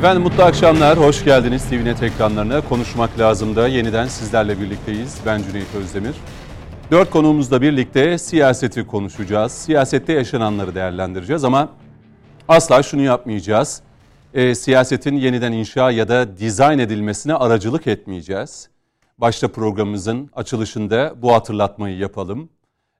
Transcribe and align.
Efendim 0.00 0.22
mutlu 0.22 0.42
akşamlar, 0.42 0.98
hoş 0.98 1.24
geldiniz 1.24 1.68
TVNet 1.68 2.02
ekranlarına. 2.02 2.60
Konuşmak 2.60 3.18
lazım 3.18 3.56
da 3.56 3.68
yeniden 3.68 4.06
sizlerle 4.06 4.60
birlikteyiz. 4.60 5.18
Ben 5.26 5.42
Cüneyt 5.42 5.74
Özdemir. 5.74 6.14
Dört 6.90 7.10
konuğumuzla 7.10 7.62
birlikte 7.62 8.18
siyaseti 8.18 8.86
konuşacağız. 8.86 9.52
Siyasette 9.52 10.12
yaşananları 10.12 10.74
değerlendireceğiz 10.74 11.44
ama 11.44 11.68
asla 12.48 12.82
şunu 12.82 13.02
yapmayacağız. 13.02 13.82
E, 14.34 14.54
siyasetin 14.54 15.16
yeniden 15.16 15.52
inşa 15.52 15.90
ya 15.90 16.08
da 16.08 16.36
dizayn 16.38 16.78
edilmesine 16.78 17.34
aracılık 17.34 17.86
etmeyeceğiz. 17.86 18.68
Başta 19.18 19.48
programımızın 19.48 20.30
açılışında 20.34 21.14
bu 21.22 21.34
hatırlatmayı 21.34 21.98
yapalım. 21.98 22.48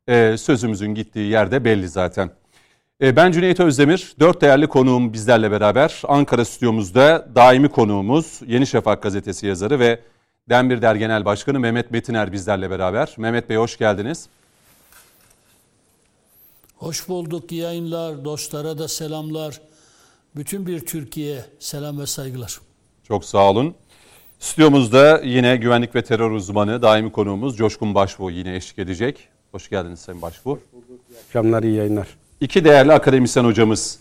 E, 0.09 0.37
sözümüzün 0.37 0.95
gittiği 0.95 1.30
yerde 1.30 1.65
belli 1.65 1.88
zaten. 1.88 2.30
E, 3.02 3.16
ben 3.16 3.32
Cüneyt 3.32 3.60
Özdemir, 3.60 4.14
dört 4.20 4.40
değerli 4.40 4.66
konuğum 4.66 5.12
bizlerle 5.12 5.50
beraber. 5.50 6.02
Ankara 6.09 6.45
stüdyomuzda 6.45 7.28
daimi 7.34 7.68
konuğumuz 7.68 8.40
Yeni 8.46 8.66
Şafak 8.66 9.02
gazetesi 9.02 9.46
yazarı 9.46 9.80
ve 9.80 10.00
Denbir 10.48 10.82
Der 10.82 10.95
Genel 10.95 11.24
Başkanı 11.24 11.60
Mehmet 11.60 11.90
Metiner 11.90 12.32
bizlerle 12.32 12.70
beraber. 12.70 13.14
Mehmet 13.18 13.48
Bey 13.48 13.56
hoş 13.56 13.78
geldiniz. 13.78 14.28
Hoş 16.76 17.09
bulduk 17.09 17.52
yayınlar, 17.52 18.24
dostlara 18.24 18.79
da 18.79 18.88
selamlar. 18.88 19.60
Bütün 20.37 20.66
bir 20.66 20.80
Türkiye 20.87 21.45
selam 21.59 22.01
ve 22.01 22.07
saygılar. 22.07 22.60
Çok 23.09 23.24
sağ 23.24 23.51
olun. 23.51 23.74
Stüdyomuzda 24.38 25.20
yine 25.24 25.57
güvenlik 25.57 25.95
ve 25.95 26.02
terör 26.04 26.30
uzmanı 26.30 26.82
daimi 26.82 27.12
konuğumuz 27.12 27.57
Coşkun 27.57 27.95
Başbuğ 27.95 28.30
yine 28.30 28.57
eşlik 28.57 28.79
edecek. 28.79 29.29
Hoş 29.52 29.70
geldiniz 29.70 30.01
Sayın 30.01 30.23
Başbuğ. 30.23 30.51
Hoş 30.51 30.60
bulduk. 30.73 31.01
İyi 31.10 31.18
akşamlar, 31.26 31.62
iyi 31.62 31.76
yayınlar. 31.76 32.07
İki 32.41 32.65
değerli 32.65 32.93
akademisyen 32.93 33.45
hocamız 33.45 33.99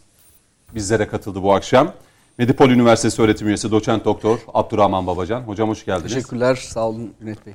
bizlere 0.76 1.08
katıldı 1.08 1.44
bu 1.44 1.54
akşam. 1.54 1.94
Medipol 2.38 2.70
Üniversitesi 2.70 3.22
öğretim 3.22 3.48
üyesi 3.48 3.72
doçent 3.72 4.06
doktor 4.06 4.40
Abdurrahman 4.54 5.08
Babacan. 5.08 5.42
Hocam 5.42 5.70
hoş 5.70 5.86
geldiniz. 5.86 6.14
Teşekkürler, 6.14 6.56
sağ 6.56 6.88
olun 6.88 7.14
Cüneyt 7.20 7.46
Bey. 7.46 7.54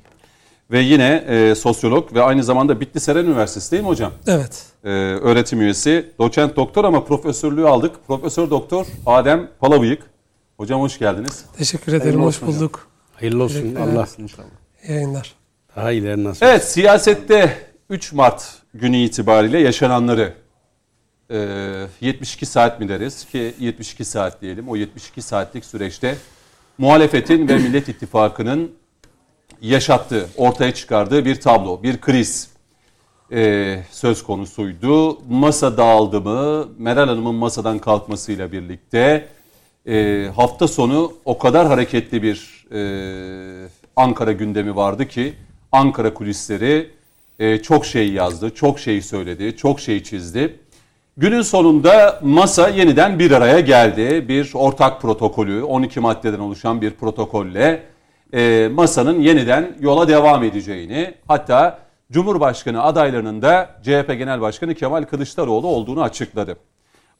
Ve 0.71 0.81
yine 0.81 1.25
e, 1.29 1.55
sosyolog 1.55 2.15
ve 2.15 2.23
aynı 2.23 2.45
zamanda 2.45 2.81
Bitlis 2.81 3.09
Eren 3.09 3.25
Üniversitesi 3.25 3.71
değil 3.73 3.83
mi 3.83 3.89
hocam? 3.89 4.13
Evet. 4.27 4.67
E, 4.85 4.89
öğretim 5.23 5.61
üyesi, 5.61 6.13
doçent 6.19 6.57
doktor 6.57 6.85
ama 6.85 7.05
profesörlüğü 7.05 7.69
aldık. 7.69 7.95
Profesör 8.07 8.51
doktor 8.51 8.87
Adem 9.07 9.49
Palabıyık. 9.61 10.03
Hocam 10.57 10.81
hoş 10.81 10.99
geldiniz. 10.99 11.45
Teşekkür 11.59 11.93
ederim, 11.93 12.03
Hayırlı 12.03 12.23
hoş 12.23 12.35
olsun 12.37 12.47
hocam. 12.47 12.61
bulduk. 12.61 12.89
Hayırlı 13.15 13.45
olsun 13.45 13.75
Allah 13.75 14.07
İnşallah. 14.19 14.47
Yayınlar. 14.89 15.35
daha 15.77 15.93
ileri 15.93 16.25
nasıl? 16.25 16.47
Evet 16.47 16.65
siyasette 16.65 17.57
3 17.91 18.13
Mart 18.13 18.45
günü 18.75 18.97
itibariyle 18.97 19.59
yaşananları 19.59 20.33
72 22.01 22.47
saat 22.47 22.81
mi 22.81 22.89
deriz 22.89 23.25
ki 23.25 23.55
72 23.59 24.05
saat 24.05 24.43
diyelim. 24.43 24.69
O 24.69 24.77
72 24.77 25.23
saatlik 25.23 25.65
süreçte 25.65 26.17
muhalefetin 26.79 27.49
ve 27.49 27.57
Millet 27.57 27.89
İttifakı'nın 27.89 28.73
yaşattığı, 29.63 30.29
ortaya 30.37 30.75
çıkardığı 30.75 31.25
bir 31.25 31.41
tablo, 31.41 31.83
bir 31.83 32.01
kriz 32.01 32.51
e, 33.33 33.83
söz 33.91 34.23
konusuydu. 34.23 35.19
Masa 35.29 35.77
dağıldı 35.77 36.21
mı? 36.21 36.69
Meral 36.79 37.09
Hanım'ın 37.09 37.35
masadan 37.35 37.79
kalkmasıyla 37.79 38.53
birlikte 38.53 39.29
e, 39.87 40.27
hafta 40.37 40.69
sonu 40.69 41.13
o 41.25 41.39
kadar 41.39 41.67
hareketli 41.67 42.23
bir 42.23 42.67
e, 42.73 43.69
Ankara 43.97 44.33
gündemi 44.33 44.77
vardı 44.77 45.09
ki 45.09 45.35
Ankara 45.73 46.15
kulisleri 46.15 46.91
e, 47.39 47.63
çok 47.63 47.87
şey 47.87 48.13
yazdı, 48.13 48.55
çok 48.55 48.79
şey 48.79 49.03
söyledi, 49.03 49.57
çok 49.57 49.81
şey 49.81 50.03
çizdi. 50.03 50.59
Günün 51.17 51.43
sonunda 51.43 52.21
masa 52.23 52.69
yeniden 52.69 53.19
bir 53.19 53.31
araya 53.31 53.61
geldi. 53.61 54.29
Bir 54.29 54.51
ortak 54.55 55.03
protokolü, 55.03 55.63
12 55.63 56.01
maddeden 56.01 56.39
oluşan 56.39 56.81
bir 56.81 56.91
protokolle 56.91 57.83
e, 58.33 58.69
masanın 58.73 59.21
yeniden 59.21 59.77
yola 59.81 60.09
devam 60.09 60.45
edeceğini, 60.45 61.15
hatta 61.29 61.79
Cumhurbaşkanı 62.13 62.83
adaylarının 62.83 63.43
da 63.43 63.71
CHP 63.83 64.09
Genel 64.19 64.41
Başkanı 64.41 64.75
Kemal 64.75 65.03
Kılıçdaroğlu 65.03 65.67
olduğunu 65.67 66.03
açıkladı. 66.03 66.57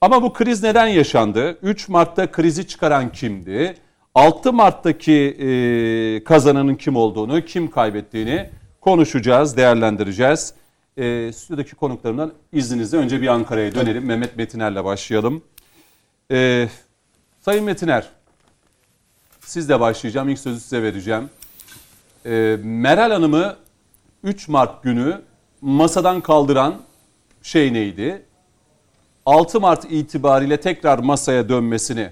Ama 0.01 0.23
bu 0.23 0.33
kriz 0.33 0.63
neden 0.63 0.87
yaşandı? 0.87 1.59
3 1.63 1.89
Mart'ta 1.89 2.31
krizi 2.31 2.67
çıkaran 2.67 3.13
kimdi? 3.13 3.75
6 4.15 4.53
Mart'taki 4.53 5.13
e, 5.13 6.25
kazananın 6.25 6.75
kim 6.75 6.97
olduğunu, 6.97 7.45
kim 7.45 7.71
kaybettiğini 7.71 8.51
konuşacağız, 8.81 9.57
değerlendireceğiz. 9.57 10.55
E, 10.97 11.33
stüdyodaki 11.33 11.75
konuklarımdan 11.75 12.33
izninizle 12.53 12.97
önce 12.97 13.23
bir 13.23 13.29
Ankara'ya 13.29 13.75
dönelim. 13.75 14.05
Mehmet 14.05 14.37
Metiner'le 14.37 14.85
başlayalım. 14.85 15.43
E, 16.31 16.69
Sayın 17.41 17.65
Metiner, 17.65 18.09
sizle 19.41 19.81
başlayacağım. 19.81 20.29
İlk 20.29 20.39
sözü 20.39 20.61
size 20.61 20.83
vereceğim. 20.83 21.31
E, 22.27 22.59
Meral 22.63 23.11
Hanım'ı 23.11 23.57
3 24.23 24.49
Mart 24.49 24.83
günü 24.83 25.21
masadan 25.61 26.21
kaldıran 26.21 26.77
şey 27.43 27.73
neydi? 27.73 28.27
6 29.27 29.61
Mart 29.61 29.85
itibariyle 29.93 30.61
tekrar 30.61 30.99
masaya 30.99 31.49
dönmesini 31.49 32.11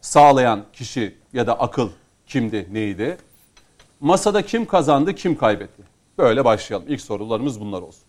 sağlayan 0.00 0.64
kişi 0.72 1.14
ya 1.32 1.46
da 1.46 1.60
akıl 1.60 1.90
kimdi, 2.26 2.68
neydi? 2.72 3.16
Masada 4.00 4.42
kim 4.42 4.66
kazandı, 4.66 5.14
kim 5.14 5.38
kaybetti? 5.38 5.87
Böyle 6.18 6.44
başlayalım. 6.44 6.88
İlk 6.88 7.00
sorularımız 7.00 7.60
bunlar 7.60 7.82
olsun. 7.82 8.02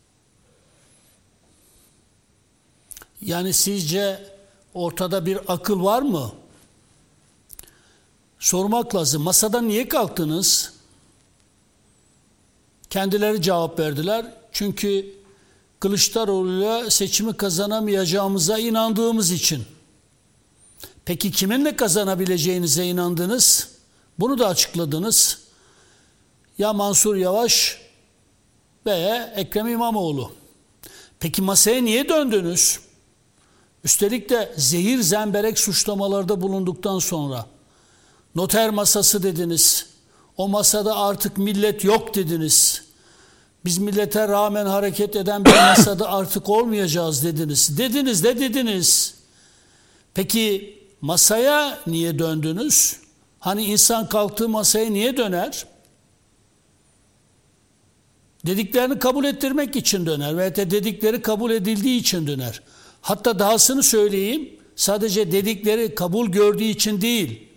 Yani 3.22 3.54
sizce 3.54 4.34
ortada 4.74 5.26
bir 5.26 5.40
akıl 5.48 5.84
var 5.84 6.02
mı? 6.02 6.32
Sormak 8.40 8.96
lazım. 8.96 9.22
Masadan 9.22 9.68
niye 9.68 9.88
kalktınız? 9.88 10.74
Kendileri 12.90 13.42
cevap 13.42 13.80
verdiler. 13.80 14.34
Çünkü 14.52 15.20
Kılıçdaroğlu'yla 15.80 16.90
seçimi 16.90 17.38
kazanamayacağımıza 17.38 18.58
inandığımız 18.58 19.32
için. 19.32 19.66
Peki 21.06 21.32
kiminle 21.32 21.76
kazanabileceğinize 21.76 22.86
inandınız? 22.86 23.72
Bunu 24.20 24.40
da 24.40 24.48
açıkladınız. 24.48 25.42
Ya 26.58 26.74
Mansur 26.74 27.16
Yavaş 27.16 27.82
veya 28.86 29.34
Ekrem 29.36 29.68
İmamoğlu. 29.68 30.32
Peki 31.20 31.42
masaya 31.42 31.82
niye 31.82 32.10
döndünüz? 32.10 32.80
Üstelik 33.84 34.30
de 34.30 34.54
zehir 34.58 35.02
zemberek 35.02 35.60
suçlamalarda 35.60 36.42
bulunduktan 36.42 37.00
sonra 37.00 37.46
noter 38.36 38.70
masası 38.70 39.24
dediniz. 39.24 39.86
O 40.38 40.48
masada 40.48 40.98
artık 40.98 41.38
millet 41.38 41.84
yok 41.84 42.16
dediniz. 42.16 42.84
Biz 43.66 43.78
millete 43.78 44.28
rağmen 44.28 44.66
hareket 44.66 45.16
eden 45.16 45.46
bir 45.46 45.56
masada 45.56 46.10
artık 46.12 46.50
olmayacağız 46.50 47.24
dediniz. 47.24 47.78
Dediniz 47.78 48.24
de 48.24 48.40
dediniz. 48.40 49.14
Peki 50.14 50.78
masaya 51.02 51.80
niye 51.88 52.20
döndünüz? 52.20 53.00
Hani 53.40 53.66
insan 53.66 54.10
kalktığı 54.10 54.50
masaya 54.50 54.90
niye 54.90 55.18
döner? 55.18 55.66
Dediklerini 58.46 59.00
kabul 59.00 59.26
ettirmek 59.26 59.76
için 59.76 60.06
döner 60.06 60.38
veya 60.38 60.56
de 60.56 60.72
dedikleri 60.72 61.22
kabul 61.22 61.52
edildiği 61.52 62.00
için 62.00 62.28
döner. 62.28 62.62
Hatta 63.02 63.40
dahasını 63.40 63.84
söyleyeyim, 63.84 64.50
sadece 64.76 65.32
dedikleri 65.32 65.96
kabul 65.96 66.28
gördüğü 66.28 66.64
için 66.64 67.02
değil, 67.02 67.48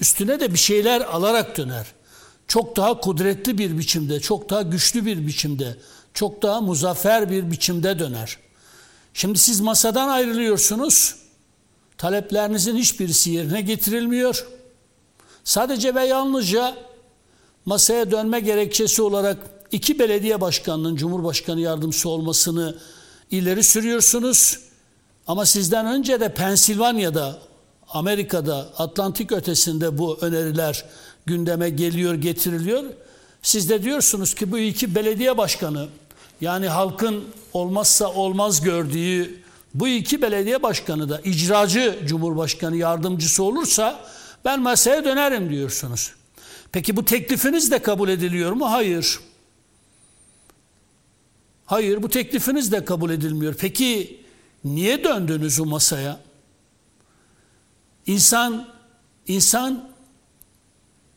üstüne 0.00 0.40
de 0.40 0.52
bir 0.52 0.58
şeyler 0.58 1.00
alarak 1.00 1.56
döner. 1.56 1.86
Çok 2.48 2.76
daha 2.76 3.00
kudretli 3.00 3.58
bir 3.58 3.78
biçimde, 3.78 4.20
çok 4.20 4.50
daha 4.50 4.62
güçlü 4.62 5.06
bir 5.06 5.26
biçimde, 5.26 5.76
çok 6.14 6.42
daha 6.42 6.60
muzaffer 6.60 7.30
bir 7.30 7.50
biçimde 7.50 7.98
döner. 7.98 8.38
Şimdi 9.14 9.38
siz 9.38 9.60
masadan 9.60 10.08
ayrılıyorsunuz, 10.08 11.16
taleplerinizin 11.98 12.76
hiçbirisi 12.76 13.30
yerine 13.30 13.60
getirilmiyor. 13.60 14.46
Sadece 15.44 15.94
ve 15.94 16.04
yalnızca 16.04 16.74
masaya 17.64 18.10
dönme 18.10 18.40
gerekçesi 18.40 19.02
olarak 19.02 19.57
iki 19.72 19.98
belediye 19.98 20.40
başkanının 20.40 20.96
Cumhurbaşkanı 20.96 21.60
yardımcısı 21.60 22.08
olmasını 22.08 22.78
ileri 23.30 23.62
sürüyorsunuz. 23.62 24.58
Ama 25.26 25.46
sizden 25.46 25.86
önce 25.86 26.20
de 26.20 26.34
Pensilvanya'da, 26.34 27.38
Amerika'da, 27.88 28.68
Atlantik 28.78 29.32
ötesinde 29.32 29.98
bu 29.98 30.18
öneriler 30.20 30.84
gündeme 31.26 31.70
geliyor, 31.70 32.14
getiriliyor. 32.14 32.84
Siz 33.42 33.68
de 33.68 33.82
diyorsunuz 33.82 34.34
ki 34.34 34.52
bu 34.52 34.58
iki 34.58 34.94
belediye 34.94 35.38
başkanı 35.38 35.88
yani 36.40 36.68
halkın 36.68 37.24
olmazsa 37.52 38.12
olmaz 38.12 38.60
gördüğü 38.60 39.40
bu 39.74 39.88
iki 39.88 40.22
belediye 40.22 40.62
başkanı 40.62 41.08
da 41.08 41.20
icracı 41.20 41.98
cumhurbaşkanı 42.06 42.76
yardımcısı 42.76 43.42
olursa 43.42 44.00
ben 44.44 44.60
masaya 44.60 45.04
dönerim 45.04 45.50
diyorsunuz. 45.50 46.12
Peki 46.72 46.96
bu 46.96 47.04
teklifiniz 47.04 47.70
de 47.70 47.78
kabul 47.78 48.08
ediliyor 48.08 48.52
mu? 48.52 48.70
Hayır. 48.70 49.18
Hayır 51.68 52.02
bu 52.02 52.08
teklifiniz 52.08 52.72
de 52.72 52.84
kabul 52.84 53.10
edilmiyor. 53.10 53.54
Peki 53.58 54.20
niye 54.64 55.04
döndünüz 55.04 55.60
o 55.60 55.64
masaya? 55.64 56.20
İnsan 58.06 58.68
İnsan 59.26 59.88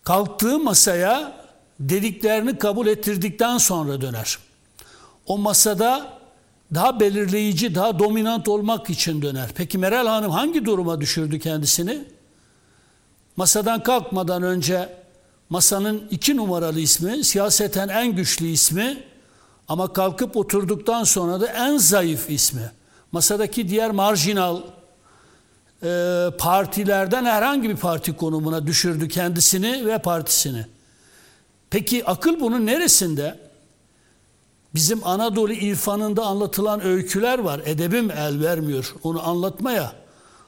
kalktığı 0.03 0.59
masaya 0.59 1.45
dediklerini 1.79 2.57
kabul 2.57 2.87
ettirdikten 2.87 3.57
sonra 3.57 4.01
döner. 4.01 4.37
O 5.25 5.37
masada 5.37 6.17
daha 6.73 6.99
belirleyici, 6.99 7.75
daha 7.75 7.99
dominant 7.99 8.47
olmak 8.47 8.89
için 8.89 9.21
döner. 9.21 9.49
Peki 9.55 9.77
Meral 9.77 10.07
Hanım 10.07 10.31
hangi 10.31 10.65
duruma 10.65 11.01
düşürdü 11.01 11.39
kendisini? 11.39 12.03
Masadan 13.35 13.83
kalkmadan 13.83 14.43
önce 14.43 14.89
masanın 15.49 16.07
iki 16.11 16.37
numaralı 16.37 16.79
ismi, 16.79 17.23
siyaseten 17.23 17.87
en 17.87 18.15
güçlü 18.15 18.47
ismi 18.47 19.10
ama 19.71 19.93
kalkıp 19.93 20.37
oturduktan 20.37 21.03
sonra 21.03 21.41
da 21.41 21.47
en 21.47 21.77
zayıf 21.77 22.29
ismi. 22.29 22.71
Masadaki 23.11 23.69
diğer 23.69 23.91
marjinal 23.91 24.61
e, 25.83 26.27
partilerden 26.37 27.25
herhangi 27.25 27.69
bir 27.69 27.75
parti 27.75 28.17
konumuna 28.17 28.67
düşürdü 28.67 29.07
kendisini 29.07 29.85
ve 29.85 29.97
partisini. 29.97 30.65
Peki 31.69 32.05
akıl 32.05 32.39
bunun 32.39 32.65
neresinde? 32.65 33.39
Bizim 34.75 35.07
Anadolu 35.07 35.53
irfanında 35.53 36.25
anlatılan 36.25 36.85
öyküler 36.85 37.39
var. 37.39 37.61
Edebim 37.65 38.11
el 38.11 38.39
vermiyor 38.39 38.95
onu 39.03 39.27
anlatmaya. 39.27 39.93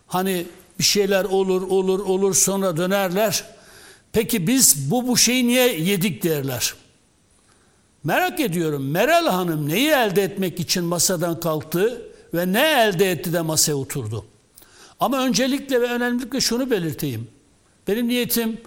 Hani 0.08 0.46
bir 0.80 0.84
şeyler 0.84 1.26
olur 1.26 1.62
olur 1.62 2.00
olur 2.00 2.34
sonra 2.34 2.78
dönerler. 2.78 3.44
Peki 4.12 4.48
biz 4.48 4.92
bu 4.92 5.08
bu 5.08 5.18
şeyi 5.18 5.48
niye 5.48 5.81
yedik 5.81 6.24
derler. 6.24 6.82
Merak 8.04 8.40
ediyorum 8.40 8.92
Meral 8.92 9.28
Hanım 9.28 9.70
neyi 9.70 9.90
elde 9.90 10.24
etmek 10.24 10.60
için 10.60 10.84
masadan 10.84 11.40
kalktı 11.40 12.02
ve 12.34 12.54
ne 12.54 12.84
elde 12.84 13.12
etti 13.12 13.34
de 13.34 13.42
masaya 13.42 13.76
oturdu? 13.76 14.26
Ama 15.00 15.26
öncelikle 15.26 15.82
ve 15.82 15.86
önemlilikle 15.86 16.42
şunu 16.42 16.72
belirteyim. 16.72 17.28
Benim 17.88 18.08
niyetim 18.08 18.62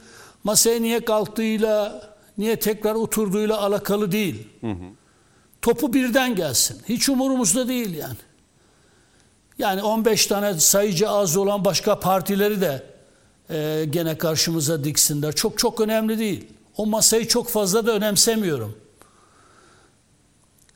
masaya 0.44 0.80
niye 0.80 1.04
kalktığıyla, 1.04 2.02
niye 2.38 2.56
tekrar 2.56 2.94
oturduğuyla 2.94 3.62
alakalı 3.62 4.12
değil. 4.12 4.48
Hı 4.60 4.70
hı. 4.70 4.84
Topu 5.62 5.92
birden 5.92 6.34
gelsin. 6.34 6.82
Hiç 6.88 7.08
umurumuzda 7.08 7.68
değil 7.68 7.94
yani. 7.94 8.16
Yani 9.58 9.82
15 9.82 10.26
tane 10.26 10.54
sayıcı 10.54 11.08
az 11.08 11.36
olan 11.36 11.64
başka 11.64 12.00
partileri 12.00 12.60
de 12.60 12.82
e, 13.50 13.84
gene 13.90 14.18
karşımıza 14.18 14.84
diksinler. 14.84 15.34
Çok 15.34 15.58
çok 15.58 15.80
önemli 15.80 16.18
değil. 16.18 16.44
O 16.76 16.86
masayı 16.86 17.28
çok 17.28 17.48
fazla 17.48 17.86
da 17.86 17.92
önemsemiyorum. 17.92 18.85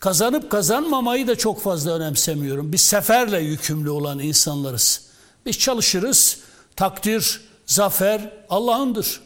Kazanıp 0.00 0.50
kazanmamayı 0.50 1.26
da 1.26 1.36
çok 1.36 1.62
fazla 1.62 1.94
önemsemiyorum. 1.94 2.72
Biz 2.72 2.80
seferle 2.80 3.38
yükümlü 3.40 3.90
olan 3.90 4.18
insanlarız. 4.18 5.06
Biz 5.46 5.58
çalışırız. 5.58 6.38
Takdir, 6.76 7.40
zafer 7.66 8.32
Allah'ındır. 8.50 9.20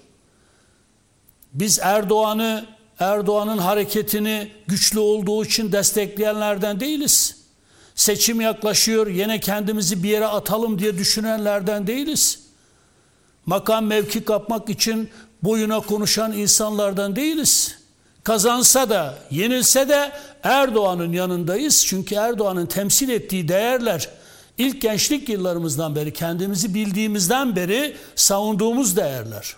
Biz 1.53 1.79
Erdoğan'ı, 1.83 2.67
Erdoğan'ın 2.99 3.59
hareketini 3.59 4.53
güçlü 4.67 4.99
olduğu 4.99 5.45
için 5.45 5.73
destekleyenlerden 5.73 6.81
değiliz. 6.81 7.37
Seçim 7.95 8.41
yaklaşıyor, 8.41 9.07
yine 9.07 9.41
kendimizi 9.41 10.03
bir 10.03 10.09
yere 10.09 10.27
atalım 10.27 10.79
diye 10.79 10.99
düşünenlerden 10.99 11.87
değiliz. 11.87 12.39
Makam 13.47 13.87
mevki 13.87 14.25
kapmak 14.25 14.71
için 14.71 15.11
boyuna 15.43 15.81
konuşan 15.81 16.33
insanlardan 16.33 17.17
değiliz. 17.17 17.84
Kazansa 18.25 18.91
da, 18.91 19.19
yenilse 19.31 19.89
de 19.89 20.13
Erdoğan'ın 20.43 21.13
yanındayız. 21.13 21.87
Çünkü 21.87 22.15
Erdoğan'ın 22.15 22.67
temsil 22.67 23.09
ettiği 23.09 23.49
değerler 23.49 24.09
ilk 24.59 24.83
gençlik 24.83 25.29
yıllarımızdan 25.29 25.97
beri, 25.97 26.13
kendimizi 26.13 26.75
bildiğimizden 26.75 27.57
beri 27.57 27.97
savunduğumuz 28.15 28.97
değerler. 28.97 29.57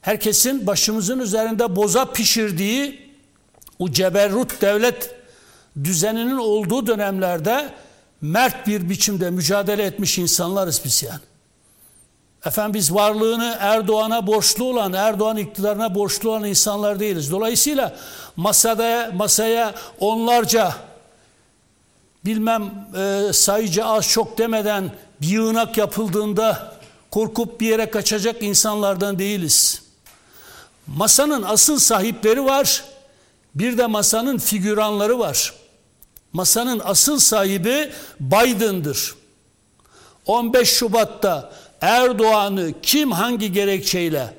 Herkesin 0.00 0.66
başımızın 0.66 1.18
üzerinde 1.18 1.76
boza 1.76 2.12
pişirdiği 2.12 3.10
o 3.78 3.90
ceberrut 3.90 4.62
devlet 4.62 5.14
düzeninin 5.84 6.36
olduğu 6.36 6.86
dönemlerde 6.86 7.74
mert 8.20 8.66
bir 8.66 8.90
biçimde 8.90 9.30
mücadele 9.30 9.82
etmiş 9.82 10.18
insanlarız 10.18 10.80
biz 10.84 11.02
yani. 11.02 11.29
Efendim 12.44 12.74
biz 12.74 12.94
varlığını 12.94 13.56
Erdoğan'a 13.60 14.26
borçlu 14.26 14.64
olan, 14.64 14.92
Erdoğan 14.92 15.36
iktidarına 15.36 15.94
borçlu 15.94 16.30
olan 16.30 16.44
insanlar 16.44 17.00
değiliz. 17.00 17.32
Dolayısıyla 17.32 17.96
masada 18.36 19.10
masaya 19.14 19.74
onlarca 20.00 20.74
bilmem 22.24 22.88
e, 22.96 23.32
sayıca 23.32 23.84
az 23.84 24.08
çok 24.08 24.38
demeden 24.38 24.90
bir 25.20 25.28
yığınak 25.28 25.76
yapıldığında 25.76 26.74
korkup 27.10 27.60
bir 27.60 27.66
yere 27.68 27.90
kaçacak 27.90 28.42
insanlardan 28.42 29.18
değiliz. 29.18 29.82
Masanın 30.86 31.42
asıl 31.42 31.78
sahipleri 31.78 32.44
var. 32.44 32.84
Bir 33.54 33.78
de 33.78 33.86
masanın 33.86 34.38
figüranları 34.38 35.18
var. 35.18 35.54
Masanın 36.32 36.80
asıl 36.84 37.18
sahibi 37.18 37.92
Biden'dır. 38.20 39.14
15 40.26 40.68
Şubat'ta 40.68 41.52
Erdoğan'ı 41.80 42.72
kim 42.82 43.12
hangi 43.12 43.52
gerekçeyle 43.52 44.34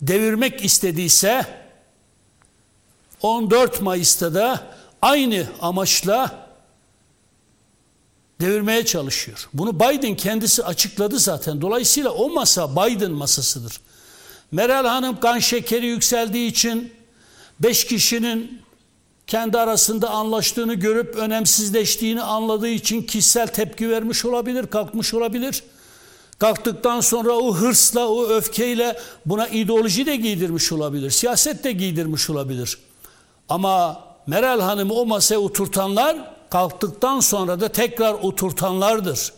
devirmek 0.00 0.64
istediyse 0.64 1.46
14 3.22 3.80
Mayıs'ta 3.82 4.34
da 4.34 4.60
aynı 5.02 5.46
amaçla 5.60 6.48
devirmeye 8.40 8.84
çalışıyor. 8.84 9.48
Bunu 9.54 9.80
Biden 9.80 10.16
kendisi 10.16 10.64
açıkladı 10.64 11.18
zaten. 11.18 11.60
Dolayısıyla 11.60 12.10
o 12.10 12.30
masa 12.30 12.76
Biden 12.76 13.10
masasıdır. 13.10 13.80
Meral 14.52 14.86
Hanım 14.86 15.20
kan 15.20 15.38
şekeri 15.38 15.86
yükseldiği 15.86 16.50
için 16.50 16.92
5 17.60 17.86
kişinin 17.86 18.62
kendi 19.26 19.58
arasında 19.58 20.10
anlaştığını 20.10 20.74
görüp 20.74 21.16
önemsizleştiğini 21.16 22.22
anladığı 22.22 22.68
için 22.68 23.02
kişisel 23.02 23.46
tepki 23.46 23.90
vermiş 23.90 24.24
olabilir, 24.24 24.66
kalkmış 24.66 25.14
olabilir. 25.14 25.62
Kalktıktan 26.38 27.00
sonra 27.00 27.32
o 27.32 27.54
hırsla, 27.54 28.08
o 28.08 28.28
öfkeyle 28.28 28.98
buna 29.26 29.48
ideoloji 29.48 30.06
de 30.06 30.16
giydirmiş 30.16 30.72
olabilir, 30.72 31.10
siyaset 31.10 31.64
de 31.64 31.72
giydirmiş 31.72 32.30
olabilir. 32.30 32.78
Ama 33.48 34.04
Meral 34.26 34.60
Hanım'ı 34.60 34.94
o 34.94 35.06
masaya 35.06 35.38
oturtanlar 35.38 36.34
kalktıktan 36.50 37.20
sonra 37.20 37.60
da 37.60 37.68
tekrar 37.68 38.14
oturtanlardır. 38.14 39.32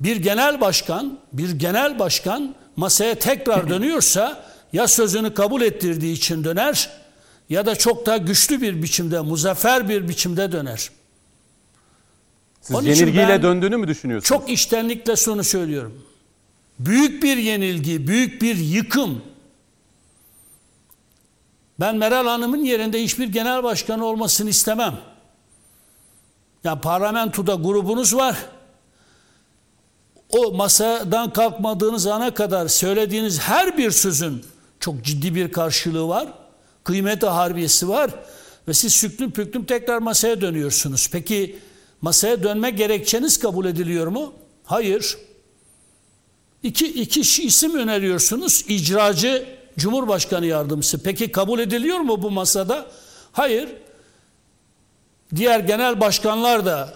Bir 0.00 0.16
genel 0.16 0.60
başkan, 0.60 1.18
bir 1.32 1.50
genel 1.50 1.98
başkan 1.98 2.54
masaya 2.76 3.14
tekrar 3.14 3.70
dönüyorsa 3.70 4.44
ya 4.72 4.88
sözünü 4.88 5.34
kabul 5.34 5.62
ettirdiği 5.62 6.16
için 6.16 6.44
döner 6.44 6.90
ya 7.48 7.66
da 7.66 7.74
çok 7.74 8.06
daha 8.06 8.16
güçlü 8.16 8.60
bir 8.60 8.82
biçimde, 8.82 9.20
muzaffer 9.20 9.88
bir 9.88 10.08
biçimde 10.08 10.52
döner. 10.52 10.90
Siz 12.66 12.76
Onun 12.76 12.86
yenilgiyle 12.86 13.42
döndüğünü 13.42 13.76
mü 13.76 13.88
düşünüyorsunuz? 13.88 14.28
Çok 14.28 14.50
iştenlikle 14.50 15.16
şunu 15.16 15.44
söylüyorum. 15.44 16.02
Büyük 16.78 17.22
bir 17.22 17.36
yenilgi, 17.36 18.06
büyük 18.06 18.42
bir 18.42 18.56
yıkım. 18.56 19.22
Ben 21.80 21.96
Meral 21.96 22.26
Hanım'ın 22.26 22.64
yerinde 22.64 23.02
hiçbir 23.02 23.28
genel 23.28 23.62
başkan 23.62 24.00
olmasını 24.00 24.50
istemem. 24.50 24.92
Ya 24.92 24.98
yani 26.64 26.80
parlamentoda 26.80 27.54
grubunuz 27.54 28.16
var. 28.16 28.36
O 30.28 30.52
masadan 30.52 31.32
kalkmadığınız 31.32 32.06
ana 32.06 32.34
kadar 32.34 32.68
söylediğiniz 32.68 33.40
her 33.40 33.78
bir 33.78 33.90
sözün 33.90 34.44
çok 34.80 35.04
ciddi 35.04 35.34
bir 35.34 35.52
karşılığı 35.52 36.08
var. 36.08 36.28
Kıymeti 36.84 37.26
harbiyesi 37.26 37.88
var. 37.88 38.10
Ve 38.68 38.74
siz 38.74 38.92
süklüm 38.92 39.30
püklüm 39.30 39.64
tekrar 39.64 39.98
masaya 39.98 40.40
dönüyorsunuz. 40.40 41.08
Peki 41.12 41.58
masaya 42.06 42.42
dönme 42.42 42.70
gerekçeniz 42.70 43.38
kabul 43.38 43.66
ediliyor 43.66 44.06
mu? 44.06 44.32
Hayır. 44.64 45.18
İki, 46.62 46.86
iki 46.86 47.42
isim 47.46 47.74
öneriyorsunuz. 47.74 48.64
İcracı 48.68 49.46
Cumhurbaşkanı 49.78 50.46
yardımcısı. 50.46 51.02
Peki 51.02 51.32
kabul 51.32 51.58
ediliyor 51.58 51.98
mu 51.98 52.22
bu 52.22 52.30
masada? 52.30 52.86
Hayır. 53.32 53.68
Diğer 55.36 55.60
genel 55.60 56.00
başkanlar 56.00 56.66
da 56.66 56.94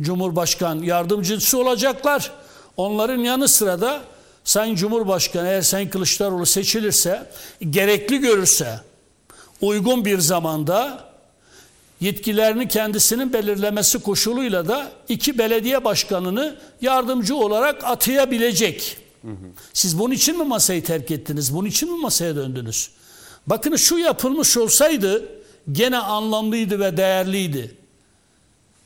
Cumhurbaşkan 0.00 0.82
yardımcısı 0.82 1.58
olacaklar. 1.58 2.32
Onların 2.76 3.18
yanı 3.18 3.48
sıra 3.48 3.80
da 3.80 4.02
Sayın 4.44 4.74
Cumhurbaşkanı 4.74 5.48
eğer 5.48 5.62
Sayın 5.62 5.88
Kılıçdaroğlu 5.88 6.46
seçilirse, 6.46 7.30
gerekli 7.70 8.18
görürse, 8.18 8.80
uygun 9.60 10.04
bir 10.04 10.18
zamanda 10.18 11.05
yetkilerini 12.00 12.68
kendisinin 12.68 13.32
belirlemesi 13.32 13.98
koşuluyla 13.98 14.68
da 14.68 14.92
iki 15.08 15.38
belediye 15.38 15.84
başkanını 15.84 16.56
yardımcı 16.80 17.36
olarak 17.36 17.84
atayabilecek. 17.84 18.96
Siz 19.72 19.98
bunun 19.98 20.14
için 20.14 20.38
mi 20.38 20.44
masayı 20.44 20.84
terk 20.84 21.10
ettiniz? 21.10 21.54
Bunun 21.54 21.68
için 21.68 21.92
mi 21.92 22.00
masaya 22.00 22.36
döndünüz? 22.36 22.90
Bakın 23.46 23.76
şu 23.76 23.98
yapılmış 23.98 24.56
olsaydı 24.56 25.28
gene 25.72 25.98
anlamlıydı 25.98 26.80
ve 26.80 26.96
değerliydi. 26.96 27.74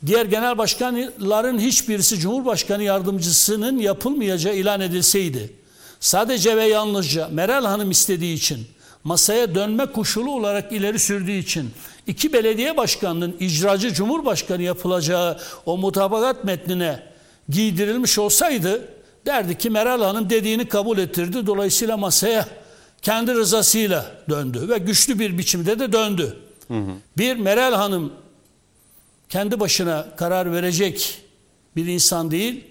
diğer 0.07 0.27
genel 0.27 0.59
başkanların 0.59 1.59
hiçbirisi 1.59 2.19
Cumhurbaşkanı 2.19 2.83
yardımcısının 2.83 3.79
yapılmayacağı 3.79 4.55
ilan 4.55 4.81
edilseydi, 4.81 5.53
sadece 6.01 6.57
ve 6.57 6.65
yalnızca 6.65 7.29
Meral 7.29 7.65
Hanım 7.65 7.91
istediği 7.91 8.35
için, 8.35 8.67
masaya 9.05 9.55
dönme 9.55 9.87
koşulu 9.87 10.31
olarak 10.31 10.73
ileri 10.73 10.99
sürdüğü 10.99 11.33
için, 11.33 11.71
iki 12.07 12.33
belediye 12.33 12.77
başkanının 12.77 13.37
icracı 13.41 13.93
Cumhurbaşkanı 13.93 14.63
yapılacağı 14.63 15.39
o 15.67 15.79
mutabakat 15.79 16.45
metnine 16.45 17.03
giydirilmiş 17.49 18.19
olsaydı, 18.19 18.89
derdi 19.27 19.59
ki 19.59 19.71
Meral 19.71 20.03
Hanım 20.03 20.31
dediğini 20.31 20.69
kabul 20.69 20.99
ettirdi. 20.99 21.47
Dolayısıyla 21.47 21.97
masaya 21.97 22.49
kendi 23.03 23.35
rızasıyla 23.35 24.13
döndü 24.29 24.69
ve 24.69 24.79
güçlü 24.79 25.19
bir 25.19 25.39
biçimde 25.39 25.79
de 25.79 25.93
döndü. 25.93 26.37
Hı 26.69 26.75
hı. 26.79 26.91
Bir 27.19 27.37
Meral 27.37 27.73
Hanım 27.73 28.13
kendi 29.29 29.61
başına 29.61 30.07
karar 30.17 30.53
verecek 30.53 31.19
bir 31.77 31.87
insan 31.87 32.31
değil. 32.31 32.65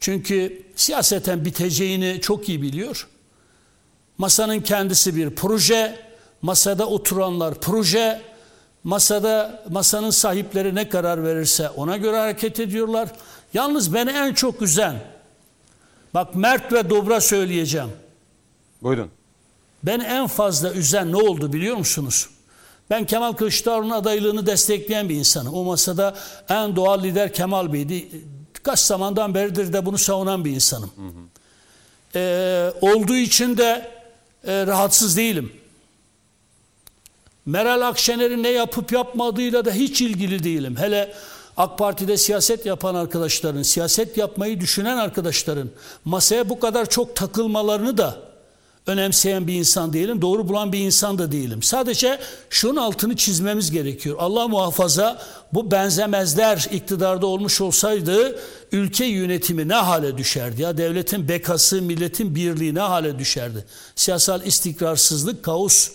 Çünkü 0.00 0.62
siyaseten 0.76 1.44
biteceğini 1.44 2.18
çok 2.20 2.48
iyi 2.48 2.62
biliyor. 2.62 3.08
Masanın 4.18 4.60
kendisi 4.60 5.16
bir 5.16 5.30
proje, 5.30 6.00
masada 6.42 6.86
oturanlar 6.86 7.54
proje, 7.54 8.22
masada 8.84 9.64
masanın 9.70 10.10
sahipleri 10.10 10.74
ne 10.74 10.88
karar 10.88 11.24
verirse 11.24 11.68
ona 11.68 11.96
göre 11.96 12.16
hareket 12.16 12.60
ediyorlar. 12.60 13.08
Yalnız 13.54 13.94
beni 13.94 14.10
en 14.10 14.34
çok 14.34 14.62
üzen, 14.62 15.00
bak 16.14 16.34
mert 16.34 16.72
ve 16.72 16.90
dobra 16.90 17.20
söyleyeceğim. 17.20 17.88
Buyurun. 18.82 19.10
Ben 19.82 20.00
en 20.00 20.26
fazla 20.26 20.72
üzen 20.72 21.12
ne 21.12 21.16
oldu 21.16 21.52
biliyor 21.52 21.76
musunuz? 21.76 22.28
Ben 22.90 23.06
Kemal 23.06 23.32
Kılıçdaroğlu'nun 23.32 23.90
adaylığını 23.90 24.46
destekleyen 24.46 25.08
bir 25.08 25.14
insanım. 25.14 25.54
O 25.54 25.64
masada 25.64 26.16
en 26.48 26.76
doğal 26.76 27.02
lider 27.02 27.32
Kemal 27.32 27.72
Bey'di. 27.72 28.08
Kaç 28.62 28.78
zamandan 28.78 29.34
beridir 29.34 29.72
de 29.72 29.86
bunu 29.86 29.98
savunan 29.98 30.44
bir 30.44 30.50
insanım. 30.50 30.90
Hı 30.96 31.02
hı. 31.02 31.28
Ee, 32.14 32.72
olduğu 32.80 33.16
için 33.16 33.56
de 33.56 33.97
e, 34.44 34.66
rahatsız 34.66 35.16
değilim. 35.16 35.52
Meral 37.46 37.88
Akşener'in 37.88 38.42
ne 38.42 38.48
yapıp 38.48 38.92
yapmadığıyla 38.92 39.64
da 39.64 39.72
hiç 39.72 40.02
ilgili 40.02 40.44
değilim. 40.44 40.76
Hele 40.78 41.14
AK 41.56 41.78
Parti'de 41.78 42.16
siyaset 42.16 42.66
yapan 42.66 42.94
arkadaşların, 42.94 43.62
siyaset 43.62 44.16
yapmayı 44.16 44.60
düşünen 44.60 44.96
arkadaşların 44.96 45.70
masaya 46.04 46.48
bu 46.48 46.60
kadar 46.60 46.88
çok 46.88 47.16
takılmalarını 47.16 47.98
da 47.98 48.27
önemseyen 48.88 49.46
bir 49.46 49.54
insan 49.54 49.92
değilim. 49.92 50.22
Doğru 50.22 50.48
bulan 50.48 50.72
bir 50.72 50.78
insan 50.78 51.18
da 51.18 51.32
değilim. 51.32 51.62
Sadece 51.62 52.18
şunun 52.50 52.76
altını 52.76 53.16
çizmemiz 53.16 53.70
gerekiyor. 53.70 54.16
Allah 54.18 54.48
muhafaza 54.48 55.22
bu 55.52 55.70
benzemezler 55.70 56.66
iktidarda 56.72 57.26
olmuş 57.26 57.60
olsaydı 57.60 58.38
ülke 58.72 59.04
yönetimi 59.04 59.68
ne 59.68 59.74
hale 59.74 60.18
düşerdi? 60.18 60.62
Ya 60.62 60.76
devletin 60.78 61.28
bekası, 61.28 61.82
milletin 61.82 62.34
birliği 62.34 62.74
ne 62.74 62.80
hale 62.80 63.18
düşerdi? 63.18 63.64
Siyasal 63.96 64.46
istikrarsızlık, 64.46 65.42
kaos, 65.42 65.90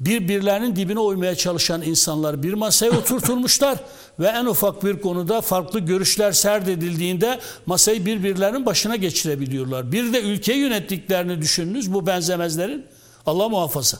birbirlerinin 0.00 0.76
dibine 0.76 1.00
uymaya 1.00 1.34
çalışan 1.34 1.82
insanlar 1.82 2.42
bir 2.42 2.52
masaya 2.52 2.90
oturtulmuşlar 2.90 3.78
ve 4.20 4.26
en 4.26 4.46
ufak 4.46 4.84
bir 4.84 5.00
konuda 5.00 5.40
farklı 5.40 5.80
görüşler 5.80 6.32
serdedildiğinde 6.32 7.38
masayı 7.66 8.06
birbirlerinin 8.06 8.66
başına 8.66 8.96
geçirebiliyorlar. 8.96 9.92
Bir 9.92 10.12
de 10.12 10.20
ülke 10.20 10.54
yönettiklerini 10.54 11.42
düşününüz 11.42 11.92
bu 11.92 12.06
benzemezlerin. 12.06 12.86
Allah 13.26 13.48
muhafaza. 13.48 13.98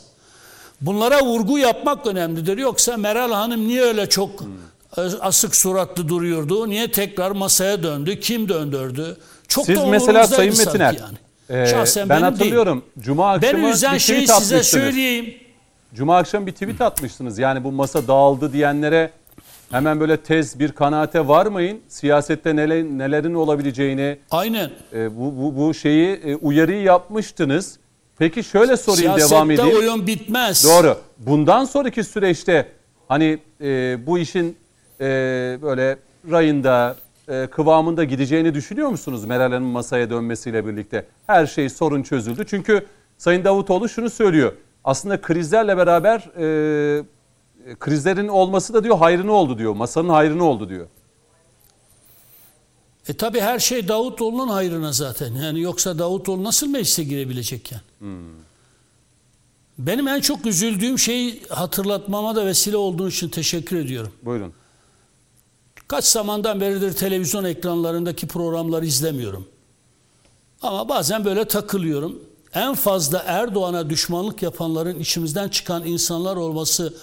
Bunlara 0.81 1.25
vurgu 1.25 1.59
yapmak 1.59 2.07
önemlidir. 2.07 2.57
Yoksa 2.57 2.97
Meral 2.97 3.31
Hanım 3.31 3.67
niye 3.67 3.81
öyle 3.81 4.09
çok 4.09 4.43
asık 5.21 5.55
suratlı 5.55 6.09
duruyordu? 6.09 6.69
Niye 6.69 6.91
tekrar 6.91 7.31
masaya 7.31 7.83
döndü? 7.83 8.19
Kim 8.19 8.49
döndürdü? 8.49 9.17
Çok 9.47 9.65
Siz 9.65 9.79
mesela 9.83 10.27
Sayın 10.27 10.57
Metiner, 10.57 10.95
yani. 10.99 11.61
e, 11.63 11.67
Şahsen 11.67 12.09
ben 12.09 12.21
hatırlıyorum. 12.21 12.81
Değil. 12.81 13.05
Cuma 13.05 13.31
akşamı 13.31 13.63
Beni 13.63 13.71
üzen 13.71 13.93
bir 13.93 13.99
şeyi 13.99 14.27
size 14.27 14.63
söyleyeyim. 14.63 15.48
Cuma 15.93 16.17
akşam 16.17 16.47
bir 16.47 16.51
tweet 16.51 16.81
atmıştınız. 16.81 17.39
Yani 17.39 17.63
bu 17.63 17.71
masa 17.71 18.07
dağıldı 18.07 18.53
diyenlere 18.53 19.11
hemen 19.71 19.99
böyle 19.99 20.17
tez 20.17 20.59
bir 20.59 20.71
kanaate 20.71 21.27
varmayın. 21.27 21.79
Siyasette 21.87 22.55
neler, 22.55 22.83
nelerin 22.83 23.33
olabileceğini. 23.33 24.17
Aynen. 24.31 24.71
E, 24.93 25.17
bu, 25.17 25.37
bu, 25.37 25.57
bu 25.57 25.73
şeyi 25.73 26.07
e, 26.15 26.35
uyarıyı 26.35 26.81
yapmıştınız. 26.81 27.79
Peki 28.17 28.43
şöyle 28.43 28.77
sorayım 28.77 29.13
Siyasette 29.13 29.35
devam 29.35 29.51
edeyim. 29.51 29.71
Siyasette 29.71 29.91
oyun 29.91 30.07
bitmez. 30.07 30.63
Doğru. 30.63 30.97
Bundan 31.17 31.65
sonraki 31.65 32.03
süreçte 32.03 32.67
hani 33.07 33.39
e, 33.61 33.97
bu 34.05 34.19
işin 34.19 34.57
e, 35.01 35.05
böyle 35.61 35.97
rayında 36.31 36.95
e, 37.27 37.47
kıvamında 37.47 38.03
gideceğini 38.03 38.53
düşünüyor 38.53 38.89
musunuz 38.89 39.25
Meral 39.25 39.51
Hanım 39.51 39.63
masaya 39.63 40.09
dönmesiyle 40.09 40.65
birlikte? 40.67 41.05
Her 41.27 41.47
şey 41.47 41.69
sorun 41.69 42.03
çözüldü. 42.03 42.45
Çünkü 42.49 42.85
Sayın 43.17 43.43
Davutoğlu 43.43 43.89
şunu 43.89 44.09
söylüyor 44.09 44.53
aslında 44.83 45.21
krizlerle 45.21 45.77
beraber 45.77 46.19
e, 46.37 47.03
krizlerin 47.79 48.27
olması 48.27 48.73
da 48.73 48.83
diyor 48.83 48.97
hayrını 48.97 49.31
oldu 49.31 49.57
diyor. 49.57 49.73
Masanın 49.73 50.09
hayrını 50.09 50.43
oldu 50.43 50.69
diyor. 50.69 50.87
E 53.07 53.13
tabi 53.13 53.39
her 53.41 53.59
şey 53.59 53.87
Davutoğlu'nun 53.87 54.47
hayrına 54.47 54.91
zaten. 54.91 55.33
Yani 55.33 55.61
yoksa 55.61 55.99
Davutoğlu 55.99 56.43
nasıl 56.43 56.67
meclise 56.67 57.03
girebilecek 57.03 57.71
yani? 57.71 57.83
Hmm. 57.99 58.49
Benim 59.77 60.07
en 60.07 60.21
çok 60.21 60.45
üzüldüğüm 60.45 60.99
şeyi 60.99 61.43
hatırlatmama 61.49 62.35
da 62.35 62.45
vesile 62.45 62.77
olduğu 62.77 63.09
için 63.09 63.29
teşekkür 63.29 63.77
ediyorum. 63.77 64.11
Buyurun. 64.21 64.53
Kaç 65.87 66.05
zamandan 66.05 66.61
beridir 66.61 66.93
televizyon 66.93 67.43
ekranlarındaki 67.43 68.27
programları 68.27 68.85
izlemiyorum. 68.85 69.47
Ama 70.61 70.89
bazen 70.89 71.25
böyle 71.25 71.45
takılıyorum 71.45 72.23
en 72.53 72.75
fazla 72.75 73.23
Erdoğan'a 73.25 73.89
düşmanlık 73.89 74.41
yapanların 74.41 74.99
içimizden 74.99 75.49
çıkan 75.49 75.85
insanlar 75.85 76.35
olması 76.35 76.93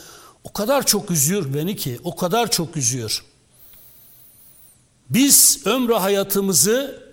o 0.44 0.52
kadar 0.52 0.86
çok 0.86 1.10
üzüyor 1.10 1.54
beni 1.54 1.76
ki, 1.76 1.98
o 2.04 2.16
kadar 2.16 2.50
çok 2.50 2.76
üzüyor. 2.76 3.24
Biz 5.10 5.66
ömrü 5.66 5.94
hayatımızı 5.94 7.06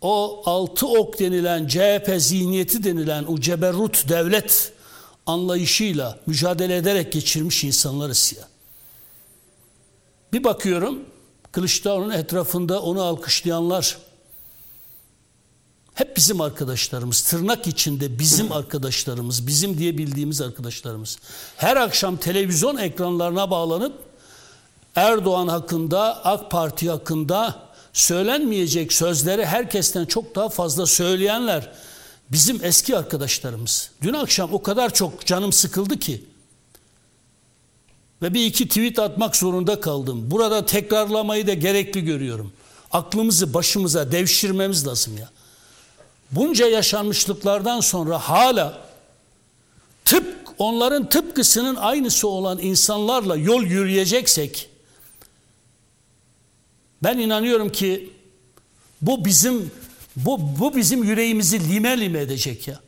o 0.00 0.42
altı 0.46 0.86
ok 0.86 1.18
denilen 1.18 1.66
CHP 1.66 2.14
zihniyeti 2.18 2.84
denilen 2.84 3.24
o 3.24 3.40
ceberrut 3.40 4.08
devlet 4.08 4.72
anlayışıyla 5.26 6.18
mücadele 6.26 6.76
ederek 6.76 7.12
geçirmiş 7.12 7.64
insanlarız 7.64 8.34
ya. 8.36 8.48
Bir 10.32 10.44
bakıyorum 10.44 10.98
Kılıçdaroğlu'nun 11.52 12.10
etrafında 12.10 12.82
onu 12.82 13.02
alkışlayanlar 13.02 13.98
hep 15.94 16.16
bizim 16.16 16.40
arkadaşlarımız, 16.40 17.22
tırnak 17.22 17.66
içinde 17.66 18.18
bizim 18.18 18.52
arkadaşlarımız, 18.52 19.46
bizim 19.46 19.78
diye 19.78 19.98
bildiğimiz 19.98 20.40
arkadaşlarımız. 20.40 21.18
Her 21.56 21.76
akşam 21.76 22.16
televizyon 22.16 22.76
ekranlarına 22.76 23.50
bağlanıp 23.50 23.92
Erdoğan 24.96 25.48
hakkında, 25.48 26.24
AK 26.24 26.50
Parti 26.50 26.90
hakkında 26.90 27.62
söylenmeyecek 27.92 28.92
sözleri 28.92 29.46
herkesten 29.46 30.04
çok 30.04 30.34
daha 30.34 30.48
fazla 30.48 30.86
söyleyenler 30.86 31.72
bizim 32.32 32.64
eski 32.64 32.96
arkadaşlarımız. 32.96 33.90
Dün 34.02 34.12
akşam 34.12 34.52
o 34.52 34.62
kadar 34.62 34.94
çok 34.94 35.26
canım 35.26 35.52
sıkıldı 35.52 35.98
ki 35.98 36.24
ve 38.22 38.34
bir 38.34 38.46
iki 38.46 38.68
tweet 38.68 38.98
atmak 38.98 39.36
zorunda 39.36 39.80
kaldım. 39.80 40.30
Burada 40.30 40.66
tekrarlamayı 40.66 41.46
da 41.46 41.54
gerekli 41.54 42.04
görüyorum. 42.04 42.52
Aklımızı 42.92 43.54
başımıza 43.54 44.12
devşirmemiz 44.12 44.86
lazım 44.86 45.18
ya 45.18 45.30
bunca 46.34 46.66
yaşanmışlıklardan 46.66 47.80
sonra 47.80 48.18
hala 48.18 48.80
tıp 50.04 50.34
onların 50.58 51.08
tıpkısının 51.08 51.76
aynısı 51.76 52.28
olan 52.28 52.58
insanlarla 52.58 53.36
yol 53.36 53.62
yürüyeceksek 53.62 54.70
ben 57.02 57.18
inanıyorum 57.18 57.68
ki 57.68 58.10
bu 59.02 59.24
bizim 59.24 59.70
bu, 60.16 60.58
bu 60.58 60.76
bizim 60.76 61.04
yüreğimizi 61.04 61.68
lime 61.68 62.00
lime 62.00 62.20
edecek 62.20 62.68
ya. 62.68 62.80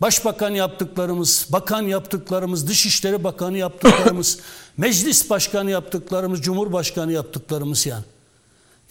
Başbakan 0.00 0.50
yaptıklarımız, 0.50 1.46
bakan 1.52 1.82
yaptıklarımız, 1.82 2.68
Dışişleri 2.68 3.24
Bakanı 3.24 3.58
yaptıklarımız, 3.58 4.38
meclis 4.76 5.30
başkanı 5.30 5.70
yaptıklarımız, 5.70 6.40
cumhurbaşkanı 6.40 7.12
yaptıklarımız 7.12 7.86
yani. 7.86 8.04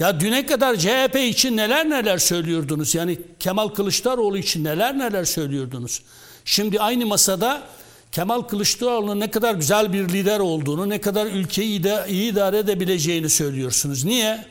Ya 0.04 0.20
düne 0.20 0.46
kadar 0.46 0.76
CHP 0.76 1.16
için 1.16 1.58
neler 1.58 1.90
neler 1.90 2.18
söylüyordunuz. 2.18 2.96
Yani 2.96 3.20
Kemal 3.40 3.68
Kılıçdaroğlu 3.68 4.38
için 4.38 4.64
neler 4.64 4.98
neler 4.98 5.26
söylüyordunuz. 5.26 6.02
Şimdi 6.46 6.80
aynı 6.80 7.06
masada 7.06 7.64
Kemal 8.12 8.42
Kılıçdaroğlu'nun 8.42 9.20
ne 9.20 9.32
kadar 9.32 9.56
güzel 9.56 9.94
bir 9.94 10.10
lider 10.10 10.40
olduğunu, 10.40 10.90
ne 10.90 11.02
kadar 11.02 11.26
ülkeyi 11.26 11.82
iyi 12.08 12.32
idare 12.32 12.58
edebileceğini 12.58 13.30
söylüyorsunuz. 13.30 14.06
Niye? 14.06 14.46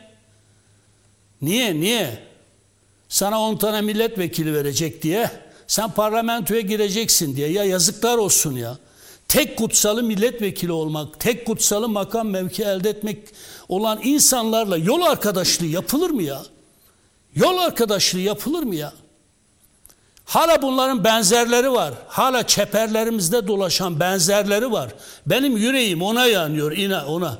Niye? 1.43 1.81
Niye? 1.81 2.19
Sana 3.09 3.41
10 3.41 3.57
tane 3.57 3.81
milletvekili 3.81 4.55
verecek 4.55 5.03
diye, 5.03 5.31
sen 5.67 5.91
parlamentoya 5.91 6.61
gireceksin 6.61 7.37
diye. 7.37 7.49
Ya 7.49 7.65
yazıklar 7.65 8.19
olsun 8.19 8.57
ya. 8.57 8.79
Tek 9.33 9.59
kutsalı 9.59 10.03
milletvekili 10.03 10.73
olmak, 10.73 11.21
tek 11.21 11.47
kutsalı 11.47 11.89
makam 11.89 12.29
mevki 12.29 12.63
elde 12.63 12.91
etmek 12.91 13.19
olan 13.69 14.01
insanlarla 14.03 14.77
yol 14.77 15.03
arkadaşlığı 15.03 15.67
yapılır 15.67 16.11
mı 16.11 16.23
ya? 16.23 16.43
Yol 17.35 17.59
arkadaşlığı 17.59 18.19
yapılır 18.19 18.63
mı 18.63 18.75
ya? 18.75 18.93
Hala 20.25 20.63
bunların 20.63 21.05
benzerleri 21.05 21.73
var. 21.73 21.95
Hala 22.09 22.47
çeperlerimizde 22.47 23.47
dolaşan 23.47 24.01
benzerleri 24.01 24.73
var. 24.73 24.95
Benim 25.27 25.57
yüreğim 25.57 26.03
ona 26.03 26.27
yanıyor, 26.27 26.73
ina 26.73 27.07
ona. 27.07 27.39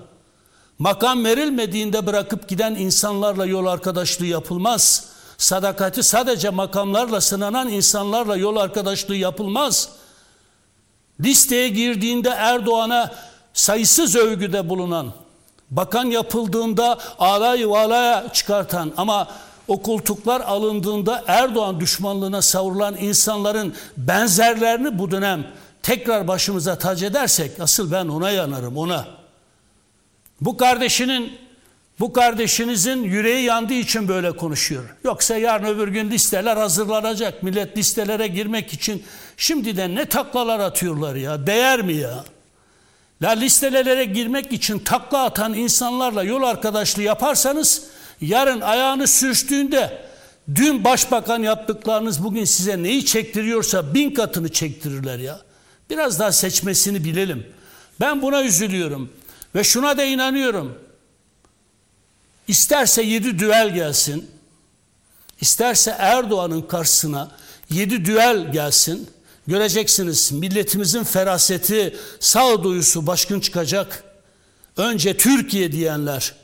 Makam 0.79 1.25
verilmediğinde 1.25 2.07
bırakıp 2.07 2.49
giden 2.49 2.75
insanlarla 2.75 3.47
yol 3.47 3.67
arkadaşlığı 3.67 4.27
yapılmaz. 4.27 5.05
Sadakati 5.39 6.03
sadece 6.03 6.51
makamlarla 6.51 7.21
sınanan 7.21 7.69
insanlarla 7.69 8.37
yol 8.37 8.57
arkadaşlığı 8.57 9.17
yapılmaz. 9.17 10.02
Listeye 11.21 11.69
girdiğinde 11.69 12.29
Erdoğan'a 12.29 13.13
sayısız 13.55 14.17
övgüde 14.17 14.69
bulunan, 14.69 15.13
bakan 15.71 16.05
yapıldığında 16.05 16.99
alay 17.19 17.69
valaya 17.69 18.33
çıkartan 18.33 18.93
ama 18.97 19.29
o 19.69 19.83
koltuklar 19.83 20.41
alındığında 20.41 21.25
Erdoğan 21.27 21.81
düşmanlığına 21.81 22.43
savrulan 22.43 22.97
insanların 22.97 23.75
benzerlerini 23.97 24.99
bu 24.99 25.11
dönem 25.11 25.47
tekrar 25.83 26.29
başımıza 26.29 26.79
tac 26.79 27.07
edersek 27.07 27.61
asıl 27.61 27.93
ben 27.93 28.09
ona 28.09 28.31
yanarım 28.31 28.77
ona. 28.77 29.07
Bu 30.41 30.57
kardeşinin 30.57 31.39
bu 32.01 32.13
kardeşinizin 32.13 33.03
yüreği 33.03 33.45
yandığı 33.45 33.75
için 33.75 34.09
böyle 34.09 34.37
konuşuyor. 34.37 34.97
Yoksa 35.05 35.37
yarın 35.37 35.65
öbür 35.65 35.89
gün 35.89 36.11
listeler 36.11 36.57
hazırlanacak. 36.57 37.43
Millet 37.43 37.77
listelere 37.77 38.27
girmek 38.27 38.73
için 38.73 39.03
şimdiden 39.43 39.95
ne 39.95 40.07
taklalar 40.07 40.61
atıyorlar 40.61 41.15
ya. 41.15 41.47
Değer 41.47 41.83
mi 41.83 41.95
ya? 41.95 42.25
La 43.23 43.31
listelere 43.31 44.05
girmek 44.05 44.53
için 44.53 44.79
takla 44.79 45.25
atan 45.25 45.55
insanlarla 45.55 46.23
yol 46.23 46.43
arkadaşlığı 46.43 47.03
yaparsanız 47.03 47.83
yarın 48.21 48.61
ayağını 48.61 49.09
sürçtüğünde 49.09 50.03
dün 50.55 50.85
başbakan 50.85 51.43
yaptıklarınız 51.43 52.25
bugün 52.25 52.45
size 52.45 52.83
neyi 52.83 53.07
çektiriyorsa 53.07 53.95
bin 53.95 54.15
katını 54.15 54.49
çektirirler 54.49 55.19
ya. 55.19 55.41
Biraz 55.91 56.19
daha 56.19 56.33
seçmesini 56.33 57.05
bilelim. 57.05 57.47
Ben 58.01 58.23
buna 58.23 58.43
üzülüyorum 58.43 59.13
ve 59.55 59.65
şuna 59.65 59.99
da 59.99 60.05
inanıyorum. 60.05 60.79
İsterse 62.49 63.03
yedi 63.03 63.39
düel 63.39 63.75
gelsin, 63.75 64.31
isterse 65.41 65.97
Erdoğan'ın 65.99 66.63
karşısına 66.63 67.31
yedi 67.71 68.05
düel 68.05 68.53
gelsin. 68.53 69.11
Göreceksiniz 69.47 70.33
milletimizin 70.33 71.05
feraseti, 71.05 71.97
sağduyusu 72.21 73.07
başkın 73.07 73.41
çıkacak. 73.41 74.05
Önce 74.77 75.17
Türkiye 75.17 75.73
diyenler, 75.73 76.35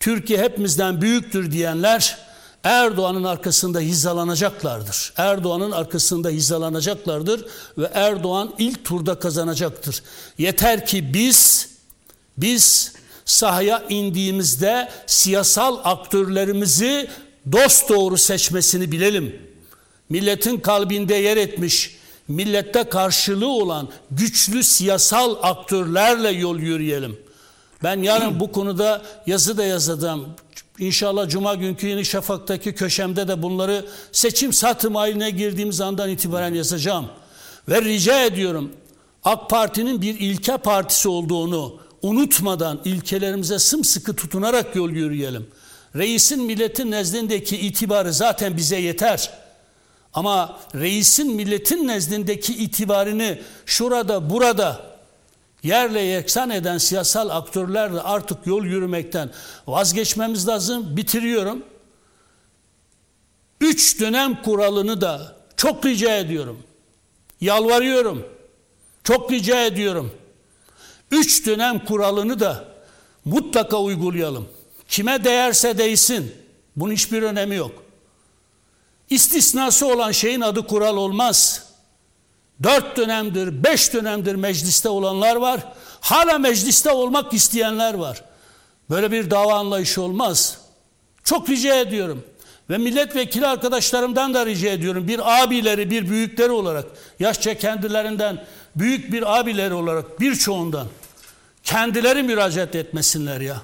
Türkiye 0.00 0.38
hepimizden 0.38 1.00
büyüktür 1.00 1.50
diyenler 1.50 2.18
Erdoğan'ın 2.64 3.24
arkasında 3.24 3.80
hizalanacaklardır. 3.80 5.12
Erdoğan'ın 5.16 5.70
arkasında 5.70 6.28
hizalanacaklardır 6.28 7.44
ve 7.78 7.90
Erdoğan 7.94 8.54
ilk 8.58 8.84
turda 8.84 9.18
kazanacaktır. 9.18 10.02
Yeter 10.38 10.86
ki 10.86 11.14
biz 11.14 11.68
biz 12.38 12.92
sahaya 13.24 13.84
indiğimizde 13.88 14.88
siyasal 15.06 15.78
aktörlerimizi 15.84 17.10
dost 17.52 17.88
doğru 17.88 18.16
seçmesini 18.16 18.92
bilelim. 18.92 19.42
Milletin 20.08 20.60
kalbinde 20.60 21.14
yer 21.14 21.36
etmiş, 21.36 21.97
millette 22.28 22.84
karşılığı 22.84 23.48
olan 23.48 23.88
güçlü 24.10 24.64
siyasal 24.64 25.36
aktörlerle 25.42 26.30
yol 26.30 26.58
yürüyelim. 26.58 27.18
Ben 27.82 28.02
yarın 28.02 28.40
bu 28.40 28.52
konuda 28.52 29.02
yazı 29.26 29.58
da 29.58 29.64
yazacağım. 29.64 30.26
İnşallah 30.78 31.28
Cuma 31.28 31.54
günkü 31.54 31.86
Yeni 31.86 32.04
Şafak'taki 32.04 32.74
köşemde 32.74 33.28
de 33.28 33.42
bunları 33.42 33.86
seçim 34.12 34.52
satım 34.52 34.94
haline 34.94 35.30
girdiğimiz 35.30 35.80
andan 35.80 36.10
itibaren 36.10 36.54
yazacağım. 36.54 37.06
Ve 37.68 37.82
rica 37.82 38.24
ediyorum 38.24 38.72
AK 39.24 39.50
Parti'nin 39.50 40.02
bir 40.02 40.20
ilke 40.20 40.56
partisi 40.56 41.08
olduğunu 41.08 41.76
unutmadan 42.02 42.80
ilkelerimize 42.84 43.58
sımsıkı 43.58 44.16
tutunarak 44.16 44.76
yol 44.76 44.90
yürüyelim. 44.90 45.46
Reisin 45.96 46.42
milletin 46.42 46.90
nezdindeki 46.90 47.56
itibarı 47.56 48.12
zaten 48.12 48.56
bize 48.56 48.76
yeter. 48.76 49.30
Ama 50.14 50.60
reisin 50.74 51.34
milletin 51.34 51.88
nezdindeki 51.88 52.54
itibarını 52.54 53.38
şurada 53.66 54.30
burada 54.30 54.88
yerle 55.62 56.00
yeksan 56.00 56.50
eden 56.50 56.78
siyasal 56.78 57.28
aktörlerle 57.28 58.00
artık 58.00 58.46
yol 58.46 58.64
yürümekten 58.64 59.30
vazgeçmemiz 59.66 60.48
lazım. 60.48 60.96
Bitiriyorum. 60.96 61.62
Üç 63.60 64.00
dönem 64.00 64.42
kuralını 64.42 65.00
da 65.00 65.36
çok 65.56 65.86
rica 65.86 66.16
ediyorum. 66.16 66.62
Yalvarıyorum. 67.40 68.26
Çok 69.04 69.32
rica 69.32 69.64
ediyorum. 69.64 70.12
Üç 71.10 71.46
dönem 71.46 71.84
kuralını 71.84 72.40
da 72.40 72.64
mutlaka 73.24 73.80
uygulayalım. 73.80 74.48
Kime 74.88 75.24
değerse 75.24 75.78
değsin. 75.78 76.34
Bunun 76.76 76.92
hiçbir 76.92 77.22
önemi 77.22 77.56
yok. 77.56 77.87
İstisnası 79.10 79.86
olan 79.86 80.12
şeyin 80.12 80.40
adı 80.40 80.66
kural 80.66 80.96
olmaz. 80.96 81.68
Dört 82.62 82.96
dönemdir, 82.96 83.64
beş 83.64 83.92
dönemdir 83.92 84.34
mecliste 84.34 84.88
olanlar 84.88 85.36
var. 85.36 85.60
Hala 86.00 86.38
mecliste 86.38 86.90
olmak 86.90 87.32
isteyenler 87.32 87.94
var. 87.94 88.24
Böyle 88.90 89.12
bir 89.12 89.30
dava 89.30 89.54
anlayışı 89.54 90.02
olmaz. 90.02 90.58
Çok 91.24 91.48
rica 91.48 91.74
ediyorum. 91.74 92.24
Ve 92.70 92.78
milletvekili 92.78 93.46
arkadaşlarımdan 93.46 94.34
da 94.34 94.46
rica 94.46 94.70
ediyorum. 94.70 95.08
Bir 95.08 95.42
abileri, 95.42 95.90
bir 95.90 96.10
büyükleri 96.10 96.50
olarak, 96.50 96.84
yaşça 97.18 97.58
kendilerinden 97.58 98.44
büyük 98.76 99.12
bir 99.12 99.38
abileri 99.38 99.74
olarak 99.74 100.20
birçoğundan 100.20 100.86
kendileri 101.64 102.22
müracaat 102.22 102.74
etmesinler 102.74 103.40
ya. 103.40 103.62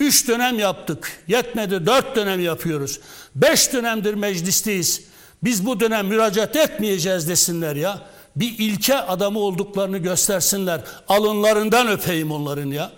Üç 0.00 0.28
dönem 0.28 0.58
yaptık. 0.58 1.22
Yetmedi 1.28 1.86
dört 1.86 2.16
dönem 2.16 2.40
yapıyoruz. 2.40 3.00
Beş 3.34 3.72
dönemdir 3.72 4.14
meclisteyiz. 4.14 5.02
Biz 5.42 5.66
bu 5.66 5.80
dönem 5.80 6.06
müracaat 6.06 6.56
etmeyeceğiz 6.56 7.28
desinler 7.28 7.76
ya. 7.76 8.02
Bir 8.36 8.58
ilke 8.58 8.96
adamı 8.96 9.38
olduklarını 9.38 9.98
göstersinler. 9.98 10.80
Alınlarından 11.08 11.88
öpeyim 11.88 12.32
onların 12.32 12.70
ya. 12.70 12.92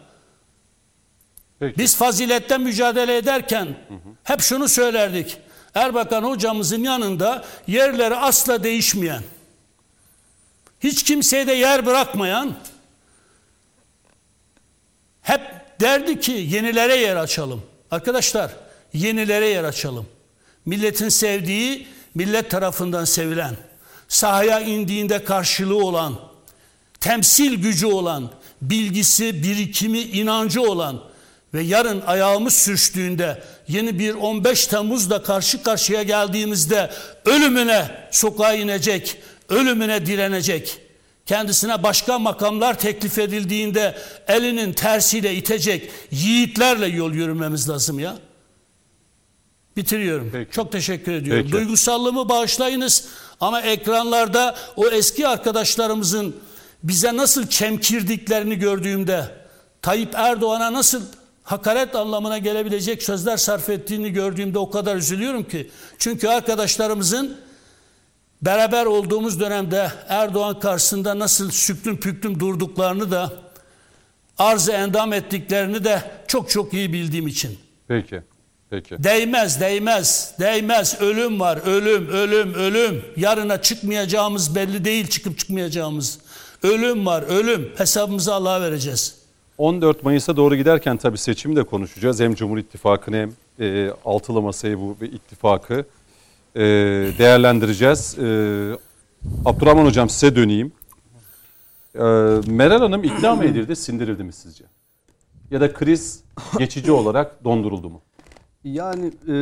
Peki. 1.58 1.78
Biz 1.78 1.96
faziletten 1.96 2.60
mücadele 2.60 3.16
ederken 3.16 3.76
hep 4.24 4.40
şunu 4.40 4.68
söylerdik. 4.68 5.36
Erbakan 5.74 6.22
hocamızın 6.22 6.84
yanında 6.84 7.44
yerleri 7.66 8.16
asla 8.16 8.64
değişmeyen, 8.64 9.22
hiç 10.80 11.02
kimseye 11.02 11.46
de 11.46 11.52
yer 11.52 11.86
bırakmayan, 11.86 12.54
hep 15.22 15.59
derdi 15.80 16.20
ki 16.20 16.32
yenilere 16.32 16.96
yer 16.96 17.16
açalım. 17.16 17.62
Arkadaşlar 17.90 18.50
yenilere 18.92 19.48
yer 19.48 19.64
açalım. 19.64 20.06
Milletin 20.66 21.08
sevdiği, 21.08 21.86
millet 22.14 22.50
tarafından 22.50 23.04
sevilen, 23.04 23.56
sahaya 24.08 24.60
indiğinde 24.60 25.24
karşılığı 25.24 25.84
olan, 25.84 26.14
temsil 27.00 27.54
gücü 27.54 27.86
olan, 27.86 28.30
bilgisi, 28.62 29.42
birikimi, 29.42 30.00
inancı 30.00 30.62
olan 30.62 31.02
ve 31.54 31.62
yarın 31.62 32.00
ayağımız 32.00 32.54
sürçtüğünde 32.54 33.42
yeni 33.68 33.98
bir 33.98 34.14
15 34.14 34.66
Temmuz'da 34.66 35.22
karşı 35.22 35.62
karşıya 35.62 36.02
geldiğimizde 36.02 36.90
ölümüne 37.24 38.08
sokağa 38.10 38.54
inecek, 38.54 39.16
ölümüne 39.48 40.06
direnecek 40.06 40.78
kendisine 41.30 41.82
başka 41.82 42.18
makamlar 42.18 42.78
teklif 42.78 43.18
edildiğinde 43.18 43.98
elinin 44.28 44.72
tersiyle 44.72 45.34
itecek 45.34 45.90
yiğitlerle 46.10 46.86
yol 46.86 47.12
yürümemiz 47.12 47.68
lazım 47.68 47.98
ya. 47.98 48.16
Bitiriyorum. 49.76 50.30
Peki. 50.32 50.50
Çok 50.50 50.72
teşekkür 50.72 51.12
ediyorum. 51.12 51.42
Peki. 51.42 51.52
Duygusallığımı 51.52 52.28
bağışlayınız 52.28 53.08
ama 53.40 53.60
ekranlarda 53.60 54.56
o 54.76 54.88
eski 54.88 55.28
arkadaşlarımızın 55.28 56.36
bize 56.82 57.16
nasıl 57.16 57.46
çemkirdiklerini 57.46 58.58
gördüğümde 58.58 59.24
Tayyip 59.82 60.14
Erdoğan'a 60.14 60.72
nasıl 60.72 61.02
hakaret 61.42 61.94
anlamına 61.94 62.38
gelebilecek 62.38 63.02
sözler 63.02 63.36
sarf 63.36 63.68
ettiğini 63.68 64.12
gördüğümde 64.12 64.58
o 64.58 64.70
kadar 64.70 64.96
üzülüyorum 64.96 65.44
ki. 65.44 65.70
Çünkü 65.98 66.28
arkadaşlarımızın 66.28 67.49
beraber 68.42 68.86
olduğumuz 68.86 69.40
dönemde 69.40 69.92
Erdoğan 70.08 70.60
karşısında 70.60 71.18
nasıl 71.18 71.50
süklüm 71.50 72.00
püklüm 72.00 72.40
durduklarını 72.40 73.10
da 73.10 73.32
arz-ı 74.38 74.72
endam 74.72 75.12
ettiklerini 75.12 75.84
de 75.84 76.02
çok 76.26 76.50
çok 76.50 76.74
iyi 76.74 76.92
bildiğim 76.92 77.26
için. 77.26 77.58
Peki. 77.88 78.22
Peki. 78.70 79.04
Değmez, 79.04 79.60
değmez, 79.60 80.34
değmez. 80.40 81.00
Ölüm 81.00 81.40
var, 81.40 81.58
ölüm, 81.66 82.08
ölüm, 82.08 82.54
ölüm. 82.54 83.04
Yarına 83.16 83.62
çıkmayacağımız 83.62 84.54
belli 84.54 84.84
değil, 84.84 85.06
çıkıp 85.06 85.38
çıkmayacağımız. 85.38 86.18
Ölüm 86.62 87.06
var, 87.06 87.22
ölüm. 87.22 87.72
Hesabımızı 87.76 88.34
Allah'a 88.34 88.60
vereceğiz. 88.62 89.14
14 89.58 90.04
Mayıs'a 90.04 90.36
doğru 90.36 90.56
giderken 90.56 90.96
tabii 90.96 91.18
seçimi 91.18 91.56
de 91.56 91.62
konuşacağız. 91.62 92.20
Hem 92.20 92.34
Cumhur 92.34 92.58
İttifakı'nı 92.58 93.16
hem 93.16 93.32
e, 93.66 93.90
altılı 94.04 94.42
masayı 94.42 94.78
bu 94.78 94.96
bir 95.00 95.12
ittifakı 95.12 95.84
e, 96.56 96.60
değerlendireceğiz. 97.18 98.18
E, 98.18 98.22
Abdurrahman 99.44 99.84
Hocam 99.84 100.08
size 100.08 100.36
döneyim. 100.36 100.72
E, 101.94 102.00
Meral 102.46 102.80
Hanım 102.80 103.04
ikna 103.04 103.34
mı 103.34 103.44
edildi, 103.44 103.76
sindirildi 103.76 104.24
mi 104.24 104.32
sizce? 104.32 104.64
Ya 105.50 105.60
da 105.60 105.72
kriz 105.72 106.24
geçici 106.58 106.92
olarak 106.92 107.44
donduruldu 107.44 107.90
mu? 107.90 108.02
Yani 108.64 109.06
e, 109.06 109.34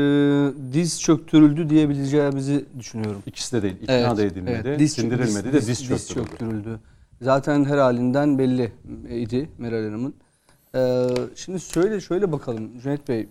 diz 0.73 1.01
çöktürüldü 1.03 1.71
diyebileceğimizi 1.71 2.65
düşünüyorum. 2.79 3.23
İkisi 3.27 3.57
de 3.57 3.63
değil. 3.63 3.77
İkna 3.83 4.17
da 4.17 4.23
edilmedi, 4.23 4.77
diz 4.79 4.99
çö- 4.99 5.01
sindirilmedi 5.01 5.53
de 5.53 5.67
diz 5.67 5.85
çöktürüldü. 5.85 6.29
çöktürüldü. 6.29 6.81
Zaten 7.23 7.65
her 7.65 7.79
halinden 7.79 8.39
belli 8.39 8.73
idi 9.11 9.49
Meral 9.59 9.85
Hanım'ın. 9.85 10.15
E, 10.75 11.09
şimdi 11.37 11.61
şöyle 11.61 12.01
şöyle 12.01 12.33
bakalım 12.33 12.81
Cüneyt 12.81 13.09
Bey. 13.09 13.29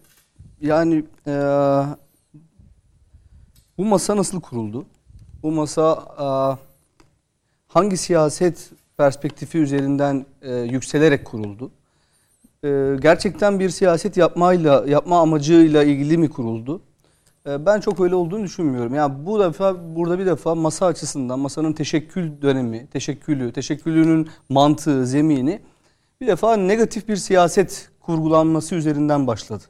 Yani 0.61 1.03
e, 1.27 1.33
bu 3.77 3.85
masa 3.85 4.17
nasıl 4.17 4.41
kuruldu? 4.41 4.85
Bu 5.43 5.51
masa 5.51 6.05
e, 6.19 6.27
hangi 7.67 7.97
siyaset 7.97 8.71
perspektifi 8.97 9.57
üzerinden 9.57 10.25
e, 10.41 10.55
yükselerek 10.55 11.25
kuruldu? 11.25 11.71
e, 12.63 12.95
gerçekten 13.01 13.59
bir 13.59 13.69
siyaset 13.69 14.17
yapmayla 14.17 14.85
yapma 14.87 15.19
amacıyla 15.21 15.83
ilgili 15.83 16.17
mi 16.17 16.29
kuruldu? 16.29 16.81
Ben 17.59 17.79
çok 17.79 17.99
öyle 17.99 18.15
olduğunu 18.15 18.43
düşünmüyorum. 18.43 18.95
Yani 18.95 19.25
bu 19.25 19.39
defa 19.39 19.95
burada 19.95 20.19
bir 20.19 20.25
defa 20.25 20.55
masa 20.55 20.85
açısından 20.85 21.39
masanın 21.39 21.73
teşekkül 21.73 22.41
dönemi, 22.41 22.87
teşekkülü, 22.87 23.53
teşekkülünün 23.53 24.29
mantığı, 24.49 25.07
zemini 25.07 25.61
bir 26.21 26.27
defa 26.27 26.57
negatif 26.57 27.07
bir 27.07 27.15
siyaset 27.15 27.89
kurgulanması 27.99 28.75
üzerinden 28.75 29.27
başladı. 29.27 29.63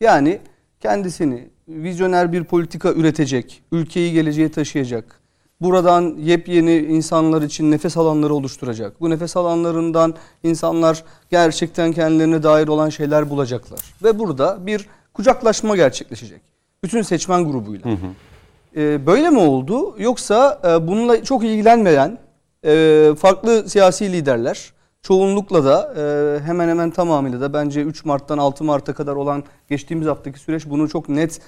Yani 0.00 0.40
kendisini 0.80 1.48
vizyoner 1.68 2.32
bir 2.32 2.44
politika 2.44 2.92
üretecek, 2.92 3.62
ülkeyi 3.72 4.12
geleceğe 4.12 4.50
taşıyacak, 4.50 5.20
buradan 5.60 6.16
yepyeni 6.18 6.76
insanlar 6.76 7.42
için 7.42 7.70
nefes 7.70 7.96
alanları 7.96 8.34
oluşturacak. 8.34 9.00
Bu 9.00 9.10
nefes 9.10 9.36
alanlarından 9.36 10.14
insanlar 10.42 11.04
gerçekten 11.30 11.92
kendilerine 11.92 12.42
dair 12.42 12.68
olan 12.68 12.88
şeyler 12.88 13.30
bulacaklar. 13.30 13.80
Ve 14.02 14.18
burada 14.18 14.66
bir 14.66 14.86
kucaklaşma 15.12 15.76
gerçekleşecek. 15.76 16.40
Bütün 16.84 17.02
seçmen 17.02 17.44
grubuyla. 17.44 17.90
Hı 17.90 17.94
hı. 17.94 18.10
Ee, 18.76 19.06
böyle 19.06 19.30
mi 19.30 19.38
oldu? 19.38 19.94
Yoksa 19.98 20.60
e, 20.64 20.88
bununla 20.88 21.24
çok 21.24 21.44
ilgilenmeyen 21.44 22.18
e, 22.64 23.10
farklı 23.18 23.68
siyasi 23.70 24.12
liderler 24.12 24.73
çoğunlukla 25.04 25.64
da 25.64 25.94
e, 25.96 26.40
hemen 26.46 26.68
hemen 26.68 26.90
tamamıyla 26.90 27.40
da 27.40 27.52
bence 27.52 27.82
3 27.82 28.04
Mart'tan 28.04 28.38
6 28.38 28.64
Mart'a 28.64 28.94
kadar 28.94 29.16
olan 29.16 29.44
geçtiğimiz 29.70 30.06
haftaki 30.06 30.38
süreç 30.38 30.66
bunu 30.66 30.88
çok 30.88 31.08
net 31.08 31.40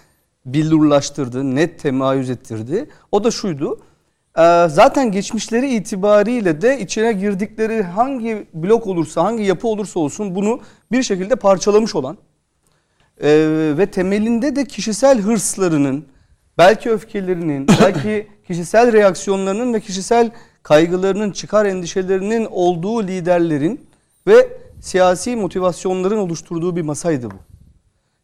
billurlaştırdı, 0.47 1.55
net 1.55 1.81
temayüz 1.81 2.31
ettirdi. 2.31 2.89
O 3.13 3.25
da 3.25 3.31
şuydu. 3.31 3.81
Ee, 4.39 4.67
zaten 4.69 5.13
geçmişleri 5.13 5.75
itibariyle 5.75 6.61
de 6.61 6.81
içine 6.81 7.13
girdikleri 7.13 7.83
hangi 7.83 8.47
blok 8.55 8.87
olursa, 8.87 9.25
hangi 9.25 9.45
yapı 9.45 9.69
olursa 9.69 10.01
olsun 10.01 10.35
bunu 10.35 10.61
bir 10.93 11.03
şekilde 11.03 11.37
parçalamış 11.37 11.95
olan 11.95 12.17
e, 13.21 13.29
ve 13.79 13.87
temelinde 13.87 14.57
de 14.57 14.65
kişisel 14.65 15.21
hırslarının, 15.21 16.07
belki 16.59 16.91
öfkelerinin, 16.91 17.67
belki 17.81 18.27
kişisel 18.47 18.93
reaksiyonlarının 18.93 19.75
ve 19.75 19.81
kişisel 19.81 20.31
kaygılarının, 20.67 21.31
çıkar 21.31 21.67
endişelerinin 21.67 22.49
olduğu 22.51 23.03
liderlerin 23.03 23.87
ve 24.27 24.59
siyasi 24.81 25.37
motivasyonların 25.37 26.19
oluşturduğu 26.19 26.77
bir 26.77 26.83
masaydı 26.83 27.31
bu. 27.31 27.35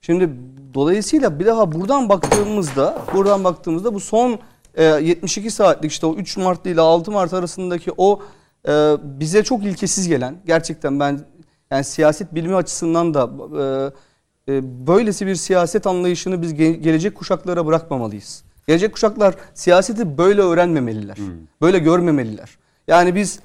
Şimdi 0.00 0.31
dolayısıyla 0.74 1.38
bir 1.38 1.46
daha 1.46 1.72
buradan 1.72 2.09
baktığımızda, 2.09 2.98
buradan 3.14 3.44
baktığımızda 3.44 3.94
bu 3.94 4.00
son 4.00 4.38
72 4.78 5.46
ee, 5.46 5.50
saatlik 5.50 5.92
işte 5.92 6.07
o 6.07 6.14
3 6.14 6.37
Mart 6.37 6.66
ile 6.66 6.81
6 6.81 7.11
Mart 7.11 7.35
arasındaki 7.35 7.92
o 7.96 8.22
e, 8.68 8.96
bize 9.02 9.42
çok 9.42 9.64
ilkesiz 9.64 10.09
gelen 10.09 10.37
gerçekten 10.46 11.00
ben 11.00 11.20
yani 11.70 11.85
siyaset 11.85 12.35
bilimi 12.35 12.57
açısından 12.57 13.14
da 13.14 13.31
e, 14.48 14.52
e, 14.52 14.87
böylesi 14.87 15.26
bir 15.26 15.35
siyaset 15.35 15.87
anlayışını 15.87 16.42
biz 16.42 16.55
gelecek 16.55 17.14
kuşaklara 17.14 17.66
bırakmamalıyız. 17.66 18.44
Gelecek 18.68 18.92
kuşaklar 18.92 19.35
siyaseti 19.55 20.18
böyle 20.18 20.40
öğrenmemeliler. 20.40 21.16
Hmm. 21.16 21.25
Böyle 21.61 21.79
görmemeliler. 21.79 22.59
Yani 22.88 23.14
biz 23.14 23.40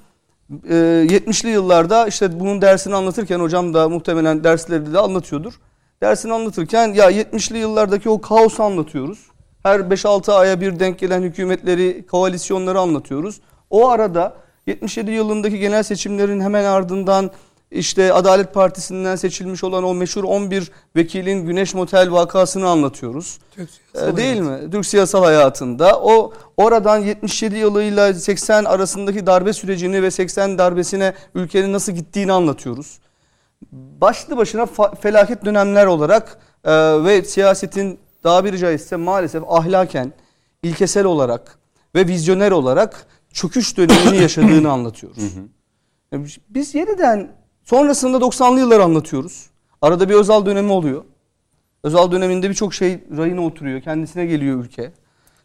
70'li 0.68 1.50
yıllarda 1.50 2.08
işte 2.08 2.40
bunun 2.40 2.62
dersini 2.62 2.96
anlatırken 2.96 3.40
hocam 3.40 3.74
da 3.74 3.90
muhtemelen 3.90 4.44
derslerde 4.44 4.94
de 4.94 5.00
anlatıyordur. 5.00 5.54
Dersini 6.02 6.34
anlatırken 6.34 6.94
ya 6.94 7.12
70'li 7.12 7.58
yıllardaki 7.58 8.10
o 8.10 8.22
kaosu 8.22 8.64
anlatıyoruz 8.64 9.20
her 9.68 9.80
5-6 9.80 10.32
aya 10.32 10.62
bir 10.62 10.80
denk 10.80 11.00
gelen 11.00 11.22
hükümetleri, 11.22 12.06
koalisyonları 12.08 12.80
anlatıyoruz. 12.80 13.42
O 13.70 13.90
arada 13.90 14.36
77 14.68 15.12
yılındaki 15.12 15.60
genel 15.60 15.84
seçimlerin 15.84 16.42
hemen 16.42 16.64
ardından 16.64 17.32
işte 17.72 18.14
Adalet 18.14 18.54
Partisi'nden 18.54 19.16
seçilmiş 19.16 19.64
olan 19.64 19.84
o 19.84 19.94
meşhur 19.94 20.24
11 20.24 20.72
vekilin 20.96 21.46
Güneş 21.46 21.74
Motel 21.74 22.12
vakasını 22.12 22.70
anlatıyoruz. 22.70 23.40
Türk 23.52 23.70
ee, 23.96 24.18
Değil 24.18 24.42
hayatı. 24.42 24.66
mi? 24.66 24.72
Türk 24.72 24.86
siyasal 24.86 25.24
hayatında. 25.24 26.00
O 26.02 26.34
oradan 26.58 26.98
77 26.98 27.58
yılıyla 27.58 28.14
80 28.14 28.64
arasındaki 28.64 29.28
darbe 29.28 29.54
sürecini 29.54 30.04
ve 30.04 30.12
80 30.12 30.58
darbesine 30.58 31.14
ülkenin 31.36 31.74
nasıl 31.74 31.92
gittiğini 31.92 32.32
anlatıyoruz. 32.32 33.00
Başlı 33.72 34.38
başına 34.38 34.68
felaket 35.02 35.46
dönemler 35.46 35.86
olarak 35.86 36.38
e, 36.64 36.72
ve 37.04 37.24
siyasetin 37.24 38.00
daha 38.24 38.46
bir 38.46 38.58
caizse 38.58 38.96
maalesef 38.96 39.44
ahlaken, 39.48 40.14
ilkesel 40.64 41.06
olarak 41.06 41.60
ve 41.96 42.08
vizyoner 42.08 42.52
olarak 42.52 43.06
çöküş 43.34 43.78
dönemini 43.78 44.18
yaşadığını 44.22 44.72
anlatıyoruz. 44.72 45.24
Biz 46.50 46.76
yeniden 46.76 47.37
sonrasında 47.68 48.18
90'lı 48.18 48.60
yıllar 48.60 48.80
anlatıyoruz. 48.80 49.46
Arada 49.82 50.10
bir 50.10 50.14
Özal 50.14 50.46
dönemi 50.46 50.72
oluyor. 50.72 51.04
Özal 51.84 52.12
döneminde 52.12 52.50
birçok 52.50 52.74
şey 52.74 53.00
rayına 53.18 53.46
oturuyor. 53.46 53.82
Kendisine 53.82 54.26
geliyor 54.26 54.66
ülke. 54.66 54.92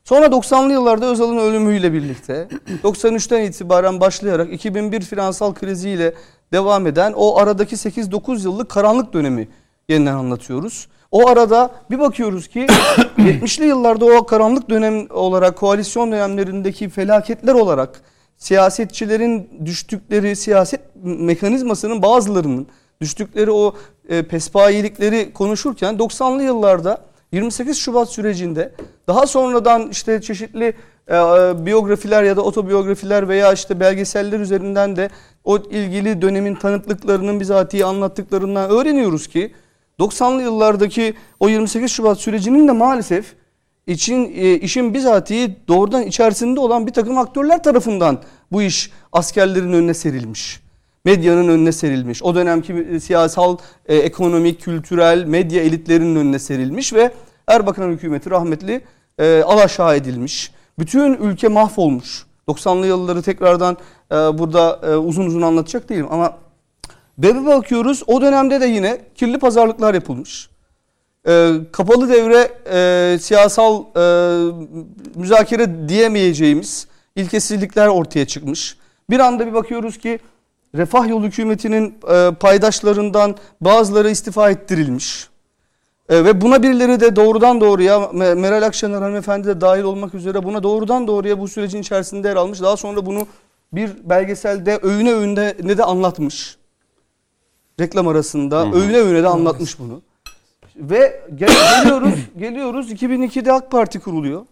Sonra 0.04 0.26
90'lı 0.26 0.72
yıllarda 0.72 1.06
Özal'ın 1.06 1.36
ölümüyle 1.36 1.92
birlikte 1.92 2.48
93'ten 2.82 3.42
itibaren 3.42 4.00
başlayarak 4.00 4.52
2001 4.52 5.00
finansal 5.00 5.54
kriziyle 5.54 6.14
devam 6.52 6.86
eden 6.86 7.12
o 7.16 7.38
aradaki 7.38 7.76
8-9 7.76 8.42
yıllık 8.44 8.70
karanlık 8.70 9.12
dönemi 9.12 9.48
yeniden 9.88 10.14
anlatıyoruz. 10.14 10.88
O 11.10 11.28
arada 11.28 11.70
bir 11.90 11.98
bakıyoruz 11.98 12.48
ki 12.48 12.60
70'li 13.18 13.66
yıllarda 13.66 14.04
o 14.04 14.26
karanlık 14.26 14.70
dönem 14.70 15.06
olarak 15.10 15.56
koalisyon 15.56 16.12
dönemlerindeki 16.12 16.88
felaketler 16.88 17.54
olarak 17.54 18.02
siyasetçilerin 18.42 19.50
düştükleri 19.64 20.36
siyaset 20.36 20.80
mekanizmasının 21.04 22.02
bazılarının 22.02 22.66
düştükleri 23.00 23.50
o 23.50 23.74
e, 24.08 24.22
pespayilikleri 24.22 25.32
konuşurken 25.32 25.94
90'lı 25.94 26.42
yıllarda 26.42 26.98
28 27.32 27.78
Şubat 27.78 28.08
sürecinde 28.08 28.72
daha 29.08 29.26
sonradan 29.26 29.88
işte 29.90 30.20
çeşitli 30.20 30.74
e, 31.08 31.14
biyografiler 31.66 32.22
ya 32.22 32.36
da 32.36 32.42
otobiyografiler 32.42 33.28
veya 33.28 33.52
işte 33.52 33.80
belgeseller 33.80 34.40
üzerinden 34.40 34.96
de 34.96 35.10
o 35.44 35.58
ilgili 35.58 36.22
dönemin 36.22 36.54
tanıklıklarının 36.54 37.40
bizatihi 37.40 37.84
anlattıklarından 37.84 38.70
öğreniyoruz 38.70 39.26
ki 39.26 39.54
90'lı 40.00 40.42
yıllardaki 40.42 41.14
o 41.40 41.48
28 41.48 41.90
Şubat 41.90 42.18
sürecinin 42.18 42.68
de 42.68 42.72
maalesef 42.72 43.34
için 43.86 44.32
e, 44.36 44.54
işin 44.54 44.94
bizatihi 44.94 45.56
doğrudan 45.68 46.02
içerisinde 46.02 46.60
olan 46.60 46.86
bir 46.86 46.92
takım 46.92 47.18
aktörler 47.18 47.62
tarafından 47.62 48.18
bu 48.52 48.62
iş 48.62 48.90
askerlerin 49.12 49.72
önüne 49.72 49.94
serilmiş. 49.94 50.60
Medyanın 51.04 51.48
önüne 51.48 51.72
serilmiş. 51.72 52.22
O 52.22 52.34
dönemki 52.34 52.72
e, 52.72 53.00
siyasal, 53.00 53.56
e, 53.86 53.96
ekonomik, 53.96 54.60
kültürel, 54.60 55.24
medya 55.24 55.62
elitlerinin 55.62 56.16
önüne 56.16 56.38
serilmiş 56.38 56.92
ve 56.92 57.12
Erbakan 57.48 57.90
hükümeti 57.90 58.30
rahmetli 58.30 58.80
e, 59.18 59.42
alaşağı 59.42 59.96
edilmiş. 59.96 60.52
Bütün 60.78 61.14
ülke 61.14 61.48
mahvolmuş. 61.48 62.26
90'lı 62.48 62.86
yılları 62.86 63.22
tekrardan 63.22 63.76
e, 64.12 64.14
burada 64.14 64.80
e, 64.82 64.96
uzun 64.96 65.26
uzun 65.26 65.42
anlatacak 65.42 65.88
değilim 65.88 66.06
ama 66.10 66.38
bir 67.18 67.46
bakıyoruz 67.46 68.02
o 68.06 68.20
dönemde 68.20 68.60
de 68.60 68.66
yine 68.66 69.00
kirli 69.14 69.38
pazarlıklar 69.38 69.94
yapılmış. 69.94 70.51
Ee, 71.28 71.52
kapalı 71.72 72.08
devre 72.08 72.50
e, 72.72 73.18
siyasal 73.18 73.84
e, 73.96 74.02
müzakere 75.14 75.88
diyemeyeceğimiz 75.88 76.86
ilkesizlikler 77.16 77.86
ortaya 77.88 78.26
çıkmış. 78.26 78.76
Bir 79.10 79.20
anda 79.20 79.46
bir 79.46 79.52
bakıyoruz 79.52 79.98
ki 79.98 80.18
Refah 80.74 81.08
Yolu 81.08 81.24
hükümetinin 81.24 81.94
e, 82.12 82.30
paydaşlarından 82.40 83.36
bazıları 83.60 84.10
istifa 84.10 84.50
ettirilmiş. 84.50 85.28
E, 86.08 86.24
ve 86.24 86.40
buna 86.40 86.62
birileri 86.62 87.00
de 87.00 87.16
doğrudan 87.16 87.60
doğruya 87.60 88.08
Meral 88.12 88.62
Akşener 88.62 89.02
hanımefendi 89.02 89.48
de 89.48 89.60
dahil 89.60 89.82
olmak 89.82 90.14
üzere 90.14 90.44
buna 90.44 90.62
doğrudan 90.62 91.06
doğruya 91.06 91.38
bu 91.40 91.48
sürecin 91.48 91.80
içerisinde 91.80 92.28
yer 92.28 92.36
almış. 92.36 92.60
Daha 92.60 92.76
sonra 92.76 93.06
bunu 93.06 93.26
bir 93.72 93.90
belgeselde 94.04 94.78
öğüne 94.82 95.12
öğünde 95.12 95.56
ne 95.62 95.78
de 95.78 95.84
anlatmış. 95.84 96.56
Reklam 97.80 98.08
arasında 98.08 98.72
öğüne 98.72 98.96
öğüne 98.96 99.22
de 99.22 99.28
anlatmış 99.28 99.78
bunu. 99.78 100.02
Ve 100.76 101.22
gel- 101.34 101.82
geliyoruz 101.82 102.14
geliyoruz 102.38 102.92
2002'de 102.92 103.52
AK 103.52 103.70
Parti 103.70 104.00
kuruluyor. 104.00 104.46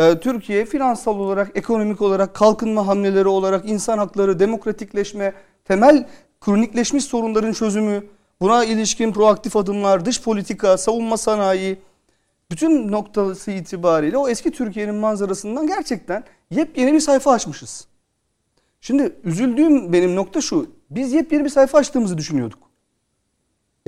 Ee, 0.00 0.20
Türkiye 0.20 0.64
finansal 0.64 1.18
olarak, 1.18 1.50
ekonomik 1.54 2.02
olarak, 2.02 2.34
kalkınma 2.34 2.86
hamleleri 2.86 3.28
olarak, 3.28 3.68
insan 3.68 3.98
hakları, 3.98 4.38
demokratikleşme, 4.38 5.32
temel 5.64 6.06
kronikleşmiş 6.40 7.04
sorunların 7.04 7.52
çözümü, 7.52 8.04
buna 8.40 8.64
ilişkin 8.64 9.12
proaktif 9.12 9.56
adımlar, 9.56 10.04
dış 10.04 10.22
politika, 10.22 10.78
savunma 10.78 11.16
sanayi, 11.16 11.78
bütün 12.50 12.92
noktası 12.92 13.50
itibariyle 13.50 14.16
o 14.16 14.28
eski 14.28 14.50
Türkiye'nin 14.50 14.94
manzarasından 14.94 15.66
gerçekten 15.66 16.24
yepyeni 16.50 16.92
bir 16.92 17.00
sayfa 17.00 17.32
açmışız. 17.32 17.86
Şimdi 18.80 19.16
üzüldüğüm 19.24 19.92
benim 19.92 20.16
nokta 20.16 20.40
şu. 20.40 20.70
Biz 20.90 21.12
yepyeni 21.12 21.44
bir 21.44 21.48
sayfa 21.50 21.78
açtığımızı 21.78 22.18
düşünüyorduk. 22.18 22.69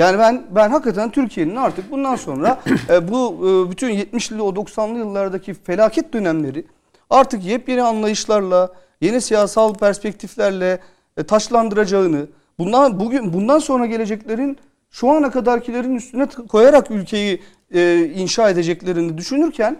Yani 0.03 0.19
ben 0.19 0.43
ben 0.51 0.71
hakikaten 0.71 1.11
Türkiye'nin 1.11 1.57
artık 1.57 1.91
bundan 1.91 2.17
sonra 2.17 2.61
e, 2.91 3.09
bu 3.09 3.35
e, 3.67 3.71
bütün 3.71 3.91
70'li 3.91 4.43
o 4.43 4.49
90'lı 4.49 4.99
yıllardaki 4.99 5.55
felaket 5.55 6.13
dönemleri 6.13 6.65
artık 7.11 7.45
yepyeni 7.45 7.83
anlayışlarla, 7.83 8.73
yeni 9.01 9.21
siyasal 9.21 9.75
perspektiflerle 9.75 10.81
e, 11.17 11.23
taşlandıracağını, 11.23 12.27
bundan 12.59 13.01
bugün 13.01 13.33
bundan 13.33 13.59
sonra 13.59 13.87
geleceklerin 13.87 14.59
şu 14.91 15.11
ana 15.11 15.31
kadarkilerin 15.31 15.95
üstüne 15.97 16.27
koyarak 16.27 16.91
ülkeyi 16.91 17.41
e, 17.75 18.11
inşa 18.15 18.51
edeceklerini 18.51 19.19
düşünürken 19.19 19.77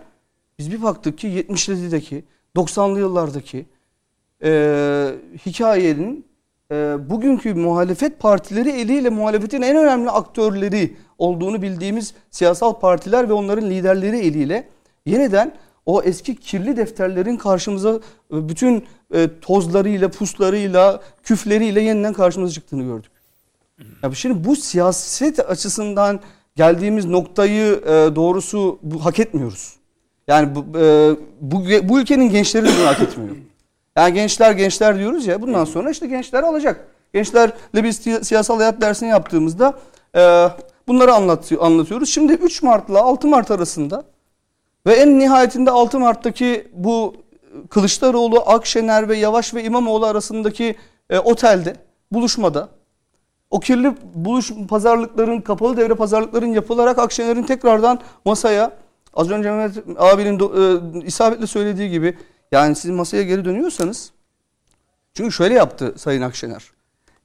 biz 0.59 0.73
bir 0.73 0.83
baktık 0.83 1.19
ki 1.19 1.29
70'lerdeki, 1.29 2.23
90'lı 2.57 2.99
yıllardaki 2.99 3.67
e, 4.43 5.15
hikayenin 5.47 6.32
e, 6.73 6.97
bugünkü 7.11 7.55
muhalefet 7.55 8.19
partileri 8.19 8.71
eliyle 8.71 9.11
muhalefetin 9.11 9.63
en 9.63 9.77
önemli 9.77 10.11
aktörleri 10.11 10.97
olduğunu 11.19 11.63
bildiğimiz 11.63 12.15
siyasal 12.31 12.73
partiler 12.73 13.29
ve 13.29 13.33
onların 13.33 13.71
liderleri 13.71 14.19
eliyle 14.19 14.69
yeniden 15.07 15.55
o 15.87 16.03
eski 16.03 16.37
kirli 16.37 16.77
defterlerin 16.77 17.37
karşımıza 17.37 18.01
e, 18.33 18.49
bütün 18.49 18.85
e, 19.15 19.29
tozlarıyla, 19.41 20.09
puslarıyla, 20.09 21.01
küfleriyle 21.23 21.81
yeniden 21.81 22.13
karşımıza 22.13 22.53
çıktığını 22.53 22.83
gördük. 22.83 23.13
Ya 24.03 24.15
şimdi 24.15 24.45
bu 24.45 24.57
siyaset 24.57 25.51
açısından 25.51 26.21
geldiğimiz 26.57 27.05
noktayı 27.05 27.83
e, 27.87 28.17
doğrusu 28.17 28.79
bu, 28.83 29.05
hak 29.05 29.19
etmiyoruz. 29.19 29.77
Yani 30.29 30.55
bu, 30.55 30.65
bu, 31.41 31.65
bu 31.89 32.01
ülkenin 32.01 32.31
gençleri 32.31 32.65
bunu 32.65 32.87
hak 32.87 33.01
etmiyor. 33.01 33.37
Yani 33.97 34.15
gençler 34.15 34.53
gençler 34.53 34.99
diyoruz 34.99 35.27
ya 35.27 35.43
bundan 35.43 35.65
sonra 35.65 35.91
işte 35.91 36.07
gençler 36.07 36.43
alacak. 36.43 36.87
Gençlerle 37.15 37.53
biz 37.85 37.97
si- 37.97 38.25
siyasal 38.25 38.57
hayat 38.57 38.81
dersini 38.81 39.09
yaptığımızda 39.09 39.75
e, 40.17 40.49
bunları 40.89 41.15
anlatıyor, 41.15 41.63
anlatıyoruz. 41.63 42.09
Şimdi 42.11 42.33
3 42.33 42.63
Mart'la 42.63 43.03
6 43.03 43.27
Mart 43.29 43.51
arasında 43.51 44.05
ve 44.87 44.93
en 44.93 45.19
nihayetinde 45.19 45.71
6 45.71 45.99
Mart'taki 45.99 46.69
bu 46.73 47.15
Kılıçdaroğlu, 47.71 48.41
Akşener 48.47 49.09
ve 49.09 49.17
Yavaş 49.17 49.55
ve 49.55 49.65
İmamoğlu 49.65 50.07
arasındaki 50.07 50.75
e, 51.11 51.19
otelde 51.19 51.77
buluşmada 52.13 52.69
o 53.51 53.61
kirli 53.61 53.93
buluş 54.15 54.53
pazarlıkların, 54.69 55.41
kapalı 55.41 55.77
devre 55.77 55.95
pazarlıkların 55.95 56.53
yapılarak 56.53 56.99
Akşener'in 56.99 57.43
tekrardan 57.43 58.01
masaya 58.25 58.73
az 59.15 59.31
önce 59.31 59.51
Mehmet 59.51 59.85
abinin 59.99 60.39
do- 60.39 61.01
e, 61.03 61.07
isabetle 61.07 61.47
söylediği 61.47 61.91
gibi 61.91 62.19
yani 62.53 62.75
siz 62.77 62.91
masaya 62.91 63.23
geri 63.23 63.45
dönüyorsanız 63.45 64.13
çünkü 65.15 65.33
şöyle 65.33 65.55
yaptı 65.55 65.95
Sayın 65.97 66.23
Akşener. 66.23 66.71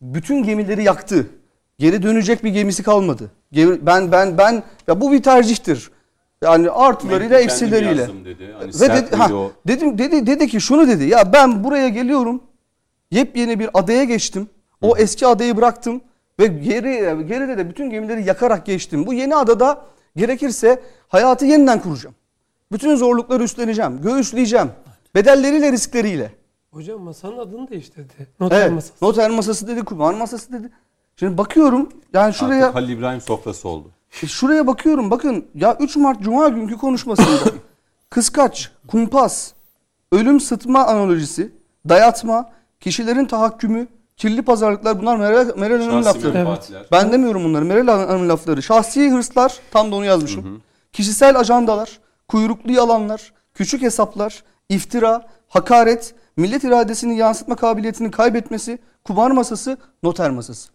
Bütün 0.01 0.43
gemileri 0.43 0.83
yaktı. 0.83 1.27
Geri 1.79 2.03
dönecek 2.03 2.43
bir 2.43 2.49
gemisi 2.49 2.83
kalmadı. 2.83 3.31
Gemi- 3.51 3.85
Ben 3.85 4.11
ben 4.11 4.37
ben 4.37 4.63
ya 4.87 5.01
bu 5.01 5.11
bir 5.11 5.23
tercihtir. 5.23 5.91
Yani 6.43 6.71
artılarıyla 6.71 7.39
eksileriyle. 7.39 8.07
dedi. 8.25 8.55
Hani 8.59 8.71
Ve 8.81 8.93
dedi, 8.93 9.15
ha, 9.15 9.33
o? 9.33 9.51
dedim 9.67 9.97
dedi 9.97 10.27
dedi 10.27 10.47
ki 10.47 10.61
şunu 10.61 10.87
dedi. 10.87 11.03
Ya 11.03 11.33
ben 11.33 11.63
buraya 11.63 11.89
geliyorum. 11.89 12.43
Yepyeni 13.11 13.59
bir 13.59 13.69
adaya 13.73 14.03
geçtim. 14.03 14.49
O 14.81 14.97
eski 14.97 15.27
adayı 15.27 15.57
bıraktım 15.57 16.01
ve 16.39 16.47
geri 16.47 17.25
geride 17.27 17.57
de 17.57 17.69
bütün 17.69 17.89
gemileri 17.89 18.23
yakarak 18.23 18.65
geçtim. 18.65 19.07
Bu 19.07 19.13
yeni 19.13 19.35
adada 19.35 19.81
gerekirse 20.15 20.81
hayatı 21.07 21.45
yeniden 21.45 21.81
kuracağım. 21.81 22.15
Bütün 22.71 22.95
zorlukları 22.95 23.43
üstleneceğim, 23.43 24.01
göğüsleyeceğim. 24.01 24.69
Bedelleriyle, 25.15 25.71
riskleriyle. 25.71 26.31
Hocam 26.71 27.01
masanın 27.01 27.37
adını 27.37 27.69
değiştirdi. 27.69 28.13
Noter 28.39 28.61
Evet. 28.61 28.71
masası. 28.71 28.93
Noter 29.01 29.29
masası 29.29 29.67
dedi, 29.67 29.83
kumar 29.85 30.13
masası 30.13 30.51
dedi. 30.53 30.69
Şimdi 31.15 31.37
bakıyorum 31.37 31.89
yani 32.13 32.33
şuraya 32.33 32.63
Artık 32.65 32.75
Halil 32.75 32.89
İbrahim 32.89 33.21
sofrası 33.21 33.69
oldu. 33.69 33.87
e, 34.23 34.27
Şuraya 34.27 34.67
bakıyorum 34.67 35.11
bakın 35.11 35.45
ya 35.55 35.77
3 35.79 35.95
Mart 35.95 36.21
Cuma 36.21 36.47
günkü 36.49 36.77
konuşmasında 36.77 37.51
kıskaç, 38.09 38.71
kumpas, 38.87 39.51
ölüm 40.11 40.39
sıtma 40.39 40.85
analojisi, 40.85 41.51
dayatma, 41.89 42.49
kişilerin 42.79 43.25
tahakkümü, 43.25 43.87
kirli 44.17 44.41
pazarlıklar 44.41 44.99
bunlar 45.01 45.17
Meral, 45.17 45.57
Meral 45.57 45.79
Hanım'ın 45.81 46.05
lafları. 46.05 46.33
menfaatler. 46.33 46.85
Ben 46.91 47.11
demiyorum 47.11 47.43
bunları 47.43 47.65
Meral 47.65 47.87
Hanım'ın 48.07 48.29
lafları. 48.29 48.63
Şahsi 48.63 49.09
hırslar 49.11 49.59
tam 49.71 49.91
da 49.91 49.95
onu 49.95 50.05
yazmışım. 50.05 50.61
Kişisel 50.93 51.39
ajandalar, 51.39 51.99
kuyruklu 52.27 52.71
yalanlar, 52.71 53.33
küçük 53.53 53.81
hesaplar, 53.81 54.43
iftira, 54.69 55.25
hakaret, 55.47 56.13
millet 56.37 56.63
iradesini 56.63 57.17
yansıtma 57.17 57.55
kabiliyetini 57.55 58.11
kaybetmesi, 58.11 58.79
kumar 59.03 59.31
masası, 59.31 59.77
noter 60.03 60.29
masası. 60.29 60.69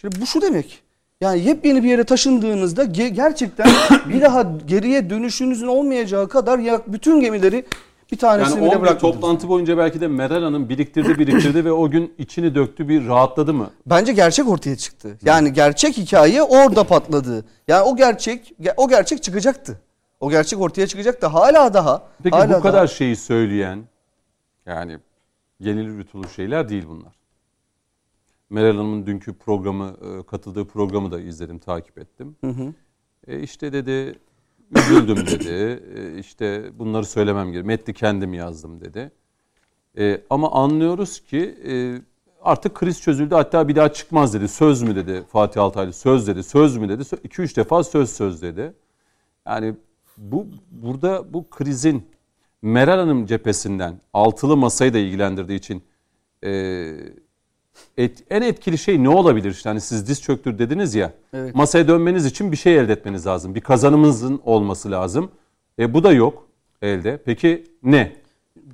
Şimdi 0.00 0.20
bu 0.20 0.26
şu 0.26 0.42
demek. 0.42 0.82
Yani 1.20 1.44
yepyeni 1.44 1.82
bir 1.84 1.88
yere 1.88 2.04
taşındığınızda 2.04 2.84
ge- 2.84 3.08
gerçekten 3.08 3.68
bir 4.08 4.20
daha 4.22 4.46
geriye 4.66 5.10
dönüşünüzün 5.10 5.66
olmayacağı 5.66 6.28
kadar 6.28 6.58
ya 6.58 6.80
bütün 6.86 7.20
gemileri 7.20 7.64
bir 8.12 8.16
tanesini 8.18 8.54
Yani 8.54 8.60
bile 8.60 8.68
10 8.68 8.72
gün 8.74 8.82
bırakmadınız. 8.82 9.14
toplantı 9.20 9.48
boyunca 9.48 9.78
belki 9.78 10.00
de 10.00 10.08
Meral 10.08 10.42
Hanım 10.42 10.68
biriktirdi 10.68 11.18
biriktirdi 11.18 11.64
ve 11.64 11.72
o 11.72 11.90
gün 11.90 12.14
içini 12.18 12.54
döktü 12.54 12.88
bir 12.88 13.06
rahatladı 13.06 13.54
mı? 13.54 13.70
Bence 13.86 14.12
gerçek 14.12 14.48
ortaya 14.48 14.76
çıktı. 14.76 15.18
Yani 15.24 15.52
gerçek 15.52 15.96
hikaye 15.96 16.42
orada 16.42 16.84
patladı. 16.84 17.44
Yani 17.68 17.82
o 17.82 17.96
gerçek 17.96 18.52
o 18.76 18.88
gerçek 18.88 19.22
çıkacaktı. 19.22 19.80
O 20.20 20.30
gerçek 20.30 20.60
ortaya 20.60 20.86
çıkacaktı. 20.86 21.26
Hala 21.26 21.74
daha 21.74 22.08
Peki 22.22 22.36
hala 22.36 22.58
bu 22.58 22.62
kadar 22.62 22.72
daha- 22.72 22.86
şeyi 22.86 23.16
söyleyen 23.16 23.84
yani 24.66 24.98
yenilir 25.60 25.98
yutulur 25.98 26.28
şeyler 26.28 26.68
değil 26.68 26.84
bunlar. 26.88 27.18
Meral 28.50 28.76
Hanım'ın 28.76 29.06
dünkü 29.06 29.32
programı, 29.34 29.96
e, 30.02 30.26
katıldığı 30.26 30.64
programı 30.68 31.12
da 31.12 31.20
izledim, 31.20 31.58
takip 31.58 31.98
ettim. 31.98 32.36
E 33.26 33.40
işte 33.40 33.72
dedi, 33.72 34.18
üzüldüm 34.76 35.16
dedi. 35.16 35.82
E 35.96 36.18
işte 36.18 36.70
bunları 36.78 37.04
söylemem 37.04 37.44
gerekiyor. 37.46 37.64
Metni 37.64 37.94
kendim 37.94 38.34
yazdım 38.34 38.80
dedi. 38.80 39.10
E, 39.98 40.20
ama 40.30 40.52
anlıyoruz 40.52 41.20
ki 41.20 41.58
e, 41.68 41.72
artık 42.42 42.74
kriz 42.74 43.00
çözüldü 43.02 43.34
hatta 43.34 43.68
bir 43.68 43.76
daha 43.76 43.92
çıkmaz 43.92 44.34
dedi. 44.34 44.48
Söz 44.48 44.82
mü 44.82 44.96
dedi 44.96 45.22
Fatih 45.28 45.62
Altaylı, 45.62 45.92
söz 45.92 46.26
dedi, 46.26 46.42
söz 46.42 46.76
mü 46.76 46.88
dedi. 46.88 47.02
2-3 47.02 47.56
defa 47.56 47.84
söz 47.84 48.10
söz 48.12 48.42
dedi. 48.42 48.72
Yani 49.46 49.74
bu 50.18 50.46
burada 50.70 51.32
bu 51.32 51.50
krizin 51.50 52.02
Meral 52.62 52.98
Hanım 52.98 53.26
cephesinden 53.26 54.00
altılı 54.12 54.56
masayı 54.56 54.94
da 54.94 54.98
ilgilendirdiği 54.98 55.58
için 55.58 55.82
e, 56.44 56.50
et- 57.98 58.24
en 58.30 58.42
etkili 58.42 58.78
şey 58.78 59.02
ne 59.04 59.08
olabilir? 59.08 59.50
İşte 59.50 59.68
hani 59.68 59.80
siz 59.80 60.08
diz 60.08 60.22
çöktür 60.22 60.58
dediniz 60.58 60.94
ya. 60.94 61.12
Evet. 61.32 61.54
Masaya 61.54 61.88
dönmeniz 61.88 62.26
için 62.26 62.52
bir 62.52 62.56
şey 62.56 62.78
elde 62.78 62.92
etmeniz 62.92 63.26
lazım. 63.26 63.54
Bir 63.54 63.60
kazanımınızın 63.60 64.40
olması 64.44 64.90
lazım. 64.90 65.30
E, 65.78 65.94
bu 65.94 66.04
da 66.04 66.12
yok 66.12 66.48
elde. 66.82 67.22
Peki 67.24 67.64
ne? 67.82 68.16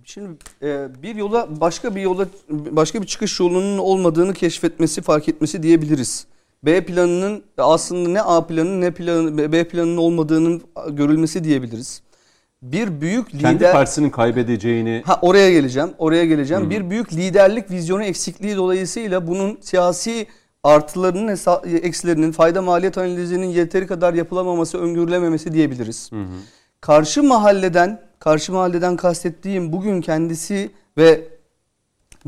Şimdi 0.04 0.28
e, 0.62 0.88
bir 1.02 1.14
yola 1.16 1.60
başka 1.60 1.94
bir 1.94 2.00
yola 2.00 2.26
başka 2.50 3.02
bir 3.02 3.06
çıkış 3.06 3.40
yolunun 3.40 3.78
olmadığını 3.78 4.34
keşfetmesi, 4.34 5.02
fark 5.02 5.28
etmesi 5.28 5.62
diyebiliriz. 5.62 6.26
B 6.66 6.84
planının 6.84 7.44
aslında 7.58 8.08
ne 8.08 8.22
A 8.22 8.46
planı 8.46 8.80
ne 8.80 8.90
planı 8.90 9.52
B 9.52 9.68
planının 9.68 9.96
olmadığının 9.96 10.62
görülmesi 10.90 11.44
diyebiliriz. 11.44 12.02
Bir 12.62 13.00
büyük 13.00 13.30
Kendi 13.30 13.54
lider 13.54 13.72
partisinin 13.72 14.10
kaybedeceğini 14.10 15.02
Ha 15.06 15.18
oraya 15.22 15.52
geleceğim. 15.52 15.90
Oraya 15.98 16.24
geleceğim. 16.24 16.70
Bir 16.70 16.90
büyük 16.90 17.12
liderlik 17.12 17.70
vizyonu 17.70 18.04
eksikliği 18.04 18.56
dolayısıyla 18.56 19.26
bunun 19.26 19.58
siyasi 19.60 20.26
artılarının 20.62 21.38
eksilerinin 21.82 22.32
fayda 22.32 22.62
maliyet 22.62 22.98
analizinin 22.98 23.46
yeteri 23.46 23.86
kadar 23.86 24.14
yapılamaması, 24.14 24.78
öngörülememesi 24.78 25.52
diyebiliriz. 25.52 26.10
Karşı 26.80 27.22
mahalleden, 27.22 28.00
karşı 28.18 28.52
mahalleden 28.52 28.96
kastettiğim 28.96 29.72
bugün 29.72 30.00
kendisi 30.00 30.70
ve 30.98 31.28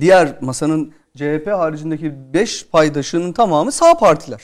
diğer 0.01 0.37
masanın 0.41 0.93
CHP 1.17 1.47
haricindeki 1.47 2.33
5 2.35 2.67
paydaşının 2.67 3.33
tamamı 3.33 3.73
sağ 3.73 3.95
partiler. 3.95 4.41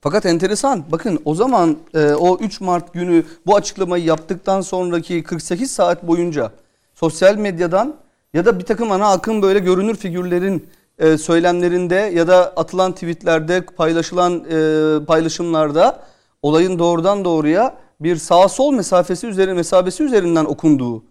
Fakat 0.00 0.26
enteresan 0.26 0.84
bakın 0.92 1.22
o 1.24 1.34
zaman 1.34 1.78
e, 1.94 2.12
o 2.12 2.38
3 2.38 2.60
Mart 2.60 2.92
günü 2.94 3.24
bu 3.46 3.56
açıklamayı 3.56 4.04
yaptıktan 4.04 4.60
sonraki 4.60 5.22
48 5.22 5.70
saat 5.70 6.02
boyunca 6.02 6.52
sosyal 6.94 7.36
medyadan 7.36 7.96
ya 8.34 8.44
da 8.44 8.58
bir 8.58 8.64
takım 8.64 8.92
ana 8.92 9.12
akım 9.12 9.42
böyle 9.42 9.58
görünür 9.58 9.96
figürlerin 9.96 10.68
e, 10.98 11.18
söylemlerinde 11.18 11.94
ya 11.94 12.28
da 12.28 12.52
atılan 12.56 12.92
tweetlerde 12.92 13.60
paylaşılan 13.62 14.44
e, 14.50 15.04
paylaşımlarda 15.04 16.02
olayın 16.42 16.78
doğrudan 16.78 17.24
doğruya 17.24 17.76
bir 18.00 18.16
sağ 18.16 18.48
sol 18.48 18.72
mesafesi 18.72 19.26
üzeri 19.26 19.54
mesafesi 19.54 20.02
üzerinden 20.02 20.44
okunduğu 20.44 21.04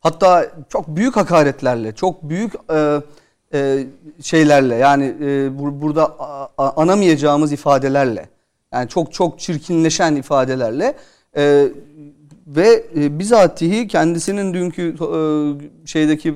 hatta 0.00 0.46
çok 0.68 0.88
büyük 0.88 1.16
hakaretlerle 1.16 1.94
çok 1.94 2.22
büyük 2.22 2.54
e, 2.70 3.00
e, 3.54 3.86
şeylerle 4.22 4.74
yani 4.74 5.04
e, 5.04 5.26
bur- 5.48 5.80
burada 5.80 6.16
anamayacağımız 6.58 7.52
ifadelerle 7.52 8.28
yani 8.72 8.88
çok 8.88 9.12
çok 9.12 9.38
çirkinleşen 9.38 10.16
ifadelerle 10.16 10.94
e, 11.36 11.68
ve 12.46 12.84
e, 12.96 13.18
bizatihi 13.18 13.88
kendisinin 13.88 14.54
dünkü 14.54 14.94
e, 15.00 15.86
şeydeki 15.86 16.34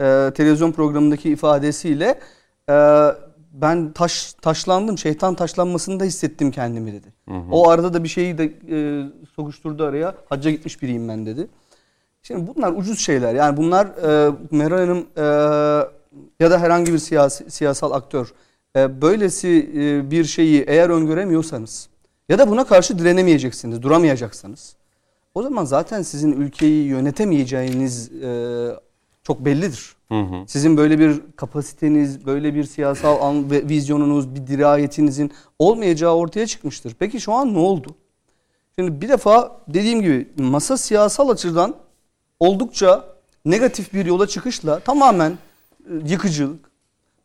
e, 0.00 0.30
televizyon 0.34 0.72
programındaki 0.72 1.30
ifadesiyle 1.30 2.18
e, 2.70 3.06
ben 3.52 3.92
taş 3.92 4.32
taşlandım 4.32 4.98
şeytan 4.98 5.34
taşlanmasında 5.34 6.04
hissettim 6.04 6.50
kendimi 6.50 6.92
dedi. 6.92 7.12
O 7.50 7.68
arada 7.68 7.94
da 7.94 8.04
bir 8.04 8.08
şeyi 8.08 8.38
de 8.38 8.44
e, 8.70 9.06
sokuşturdu 9.36 9.84
araya 9.84 10.14
hacca 10.28 10.50
gitmiş 10.50 10.82
biriyim 10.82 11.08
ben 11.08 11.26
dedi. 11.26 11.46
Şimdi 12.22 12.54
bunlar 12.54 12.72
ucuz 12.72 12.98
şeyler. 12.98 13.34
Yani 13.34 13.56
bunlar 13.56 13.86
e, 13.86 14.32
Meral 14.50 14.78
Hanım 14.78 15.06
e, 15.16 15.22
ya 16.40 16.50
da 16.50 16.60
herhangi 16.60 16.92
bir 16.92 16.98
siyasi, 16.98 17.50
siyasal 17.50 17.92
aktör 17.92 18.32
e, 18.76 19.02
böylesi 19.02 19.70
e, 19.76 20.10
bir 20.10 20.24
şeyi 20.24 20.64
eğer 20.68 20.90
öngöremiyorsanız 20.90 21.88
ya 22.28 22.38
da 22.38 22.50
buna 22.50 22.64
karşı 22.64 22.98
direnemeyeceksiniz, 22.98 23.82
duramayacaksınız. 23.82 24.76
O 25.34 25.42
zaman 25.42 25.64
zaten 25.64 26.02
sizin 26.02 26.32
ülkeyi 26.32 26.84
yönetemeyeceğiniz 26.84 28.12
e, 28.12 28.30
çok 29.22 29.44
bellidir. 29.44 29.96
Sizin 30.46 30.76
böyle 30.76 30.98
bir 30.98 31.20
kapasiteniz, 31.36 32.26
böyle 32.26 32.54
bir 32.54 32.64
siyasal 32.64 33.22
an 33.22 33.50
ve 33.50 33.68
vizyonunuz, 33.68 34.34
bir 34.34 34.46
dirayetinizin 34.46 35.32
olmayacağı 35.58 36.14
ortaya 36.14 36.46
çıkmıştır. 36.46 36.96
Peki 36.98 37.20
şu 37.20 37.32
an 37.32 37.54
ne 37.54 37.58
oldu? 37.58 37.94
Şimdi 38.78 39.00
bir 39.00 39.08
defa 39.08 39.60
dediğim 39.68 40.02
gibi 40.02 40.28
masa 40.38 40.76
siyasal 40.76 41.28
açıdan 41.28 41.74
oldukça 42.40 43.04
negatif 43.44 43.92
bir 43.92 44.06
yola 44.06 44.26
çıkışla 44.26 44.80
tamamen 44.80 45.38
yıkıcılık, 46.06 46.70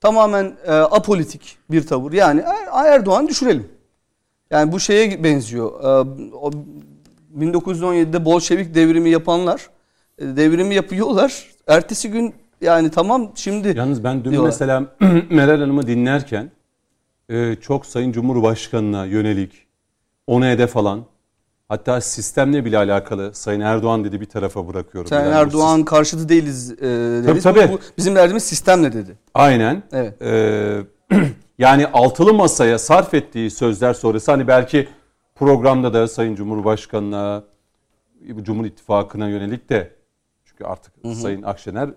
tamamen 0.02 0.54
e, 0.66 0.72
apolitik 0.72 1.58
bir 1.72 1.88
tavır. 1.88 2.14
Yani 2.14 2.42
Er- 2.72 2.86
Erdoğan 2.86 3.28
düşürelim. 3.28 3.68
Yani 4.50 4.72
bu 4.72 4.80
şeye 4.80 5.24
benziyor. 5.24 5.72
E, 5.84 6.10
o 6.36 6.52
1917'de 7.40 8.26
Bolşevik 8.26 8.76
devrimi 8.76 9.10
yapanlar 9.10 9.70
e, 10.18 10.26
devrimi 10.26 10.76
yapıyorlar. 10.76 11.48
Ertesi 11.68 12.12
gün 12.12 12.34
yani 12.62 12.92
tamam 12.92 13.32
şimdi 13.36 13.74
Yalnız 13.78 14.04
ben 14.04 14.24
dün 14.26 14.32
diyorlar. 14.32 14.50
mesela 14.50 14.96
Meral 15.30 15.60
Hanım'ı 15.60 15.88
dinlerken 15.88 16.52
e, 17.30 17.56
çok 17.56 17.86
Sayın 17.86 18.12
Cumhurbaşkanı'na 18.12 19.06
yönelik 19.06 19.52
onu 20.28 20.46
hedef 20.46 20.78
alan 20.78 21.06
hatta 21.70 22.02
sistemle 22.02 22.66
bile 22.66 22.78
alakalı 22.78 23.34
Sayın 23.34 23.62
Erdoğan 23.62 24.04
dedi 24.04 24.22
bir 24.22 24.26
tarafa 24.26 24.68
bırakıyorum. 24.68 25.10
Sayın 25.10 25.26
Yani 25.26 25.36
Erdoğan 25.36 25.84
karşıtı 25.84 26.30
değiliz 26.30 26.72
e, 26.72 26.86
dedi. 27.28 27.42
tabii. 27.42 27.70
Bu- 27.74 27.80
bizim 27.98 28.16
derdimiz 28.16 28.44
sistemle 28.44 28.94
dedi. 28.94 29.18
Aynen. 29.34 29.84
Evet. 29.92 30.22
Ee, 30.22 30.82
yani 31.58 31.88
altılı 31.88 32.34
masaya 32.34 32.80
sarf 32.80 33.14
ettiği 33.14 33.52
sözler 33.52 33.94
sonrası 33.94 34.32
hani 34.32 34.48
belki 34.48 34.88
programda 35.36 35.94
da 35.94 36.08
Sayın 36.08 36.36
Cumhurbaşkanı'na, 36.36 37.44
Cumhur 38.42 38.66
İttifakı'na 38.66 39.30
yönelik 39.30 39.70
de 39.70 39.96
çünkü 40.46 40.64
artık 40.64 40.94
Sayın 41.22 41.42
Akşener 41.44 41.90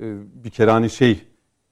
e, 0.00 0.04
bir 0.44 0.50
kere 0.50 0.70
hani 0.70 0.90
şey 0.90 1.26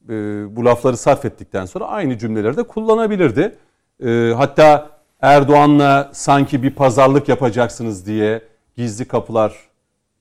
e, 0.09 0.13
bu 0.57 0.65
lafları 0.65 0.97
sarf 0.97 1.25
ettikten 1.25 1.67
sonra 1.67 1.85
aynı 1.87 2.19
cümleleri 2.19 2.57
de 2.57 2.63
kullanabilirdi. 2.63 3.57
E, 4.05 4.33
hatta 4.37 4.91
Erdoğan'la 5.23 6.11
sanki 6.13 6.63
bir 6.63 6.71
pazarlık 6.71 7.29
yapacaksınız 7.29 8.07
diye 8.07 8.43
gizli 8.77 9.05
kapılar 9.05 9.69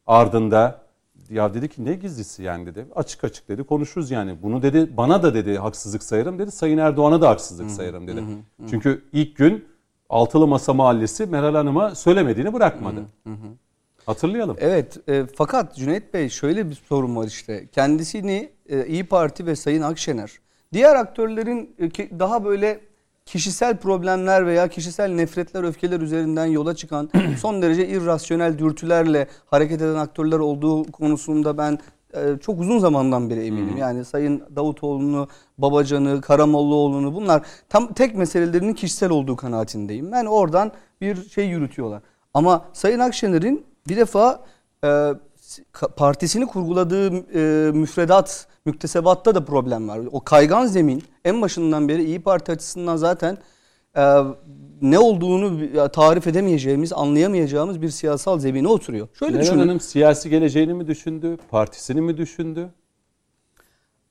ardında 0.08 0.82
ya 1.30 1.54
dedi 1.54 1.70
ki 1.70 1.86
ne 1.86 1.94
gizlisi 1.94 2.44
yani 2.44 2.66
dedi. 2.66 2.86
Açık 2.96 3.24
açık 3.24 3.50
dedi 3.50 3.64
konuşuruz 3.64 4.12
yani. 4.12 4.44
Bunu 4.44 4.62
dedi 4.62 4.98
bana 4.98 5.24
da 5.24 5.34
dedi 5.34 5.58
haksızlık 5.58 6.04
sayarım 6.04 6.40
dedi. 6.40 6.52
Sayın 6.52 6.78
Erdoğan'a 6.78 7.22
da 7.22 7.30
haksızlık 7.30 7.72
sayarım 7.72 8.08
dedi. 8.08 8.24
Çünkü 8.70 9.04
ilk 9.14 9.36
gün 9.36 9.66
Altılı 10.10 10.48
Masa 10.48 10.74
Mahallesi 10.74 11.26
Meral 11.26 11.56
Hanım'a 11.56 11.96
söylemediğini 11.96 12.54
bırakmadı. 12.54 13.02
Hatırlayalım. 14.06 14.58
Evet 14.60 15.10
e, 15.10 15.26
fakat 15.36 15.76
Cüneyt 15.76 16.14
Bey 16.14 16.30
şöyle 16.30 16.70
bir 16.70 16.76
sorun 16.76 17.16
var 17.16 17.28
işte. 17.28 17.68
Kendisini 17.68 18.50
e, 18.70 18.86
İyi 18.86 19.04
Parti 19.04 19.46
ve 19.46 19.56
Sayın 19.56 19.82
Akşener 19.82 20.32
diğer 20.74 20.96
aktörlerin 20.96 21.76
e, 21.80 22.20
daha 22.20 22.46
böyle 22.46 22.89
kişisel 23.30 23.78
problemler 23.78 24.46
veya 24.46 24.68
kişisel 24.68 25.10
nefretler, 25.10 25.64
öfkeler 25.64 26.00
üzerinden 26.00 26.46
yola 26.46 26.76
çıkan 26.76 27.10
son 27.42 27.62
derece 27.62 27.88
irrasyonel 27.88 28.58
dürtülerle 28.58 29.28
hareket 29.46 29.82
eden 29.82 29.96
aktörler 29.96 30.40
olduğu 30.40 30.92
konusunda 30.92 31.58
ben 31.58 31.80
e, 32.14 32.38
çok 32.42 32.60
uzun 32.60 32.80
zamandan 32.80 33.30
beri 33.30 33.46
eminim. 33.46 33.78
Yani 33.78 34.06
Sayın 34.06 34.44
Davutoğlu'nu, 34.56 35.28
Babacan'ı, 35.58 36.22
Karamollaoğlu'nu 36.22 37.16
bunlar 37.16 37.42
tam 37.70 37.94
tek 37.94 38.16
meselelerinin 38.16 38.74
kişisel 38.74 39.10
olduğu 39.10 39.36
kanaatindeyim. 39.36 40.12
Ben 40.12 40.26
oradan 40.26 40.72
bir 41.02 41.30
şey 41.30 41.48
yürütüyorlar. 41.48 42.02
Ama 42.34 42.66
Sayın 42.74 43.00
Akşener'in 43.00 43.66
bir 43.88 43.98
defa 43.98 44.44
e, 44.84 45.14
partisini 45.96 46.48
kurguladığı 46.48 47.08
e, 47.08 47.72
müfredat, 47.72 48.48
müktesebatta 48.66 49.36
da 49.36 49.46
problem 49.46 49.88
var. 49.88 50.00
O 50.12 50.24
kaygan 50.24 50.66
zemin 50.66 51.04
en 51.26 51.42
başından 51.42 51.90
beri 51.90 52.04
İyi 52.04 52.22
Parti 52.22 52.52
açısından 52.52 52.96
zaten 52.96 53.38
e, 53.98 54.04
ne 54.82 55.00
olduğunu 55.00 55.64
e, 55.64 55.90
tarif 55.90 56.28
edemeyeceğimiz, 56.28 56.94
anlayamayacağımız 56.94 57.82
bir 57.82 57.90
siyasal 57.90 58.40
zemine 58.40 58.68
oturuyor. 58.68 59.08
Şöyle 59.14 59.32
Meral 59.32 59.46
düşünün. 59.46 59.60
Hanım 59.60 59.80
siyasi 59.80 60.30
geleceğini 60.30 60.74
mi 60.74 60.88
düşündü? 60.88 61.38
Partisini 61.52 62.02
mi 62.02 62.18
düşündü? 62.18 62.70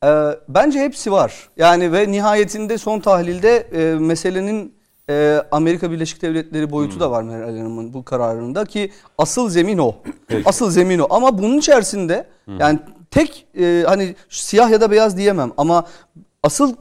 Ee, 0.05 0.39
bence 0.49 0.79
hepsi 0.79 1.13
var. 1.13 1.49
Yani 1.57 1.93
ve 1.93 2.13
nihayetinde 2.13 2.79
son 2.79 3.01
tahlilde 3.01 3.57
e, 3.57 3.99
meselenin 3.99 4.75
e, 5.11 5.43
Amerika 5.51 5.91
Birleşik 5.91 6.23
Devletleri 6.23 6.71
boyutu 6.71 7.01
da 7.01 7.11
var 7.11 7.23
Meral 7.23 7.57
Hanım'ın 7.57 7.95
bu 7.95 8.05
kararında 8.05 8.65
ki 8.65 8.93
asıl 9.19 9.49
zemin 9.51 9.79
o. 9.79 9.95
Peki. 10.27 10.49
Asıl 10.49 10.71
zemin 10.71 10.99
o. 10.99 11.07
Ama 11.11 11.39
bunun 11.39 11.59
içerisinde 11.59 12.27
yani 12.59 12.79
tek 13.11 13.47
e, 13.59 13.85
hani 13.87 14.15
siyah 14.29 14.71
ya 14.71 14.81
da 14.81 14.91
beyaz 14.91 15.17
diyemem 15.17 15.53
ama 15.57 15.85
asıl 16.43 16.75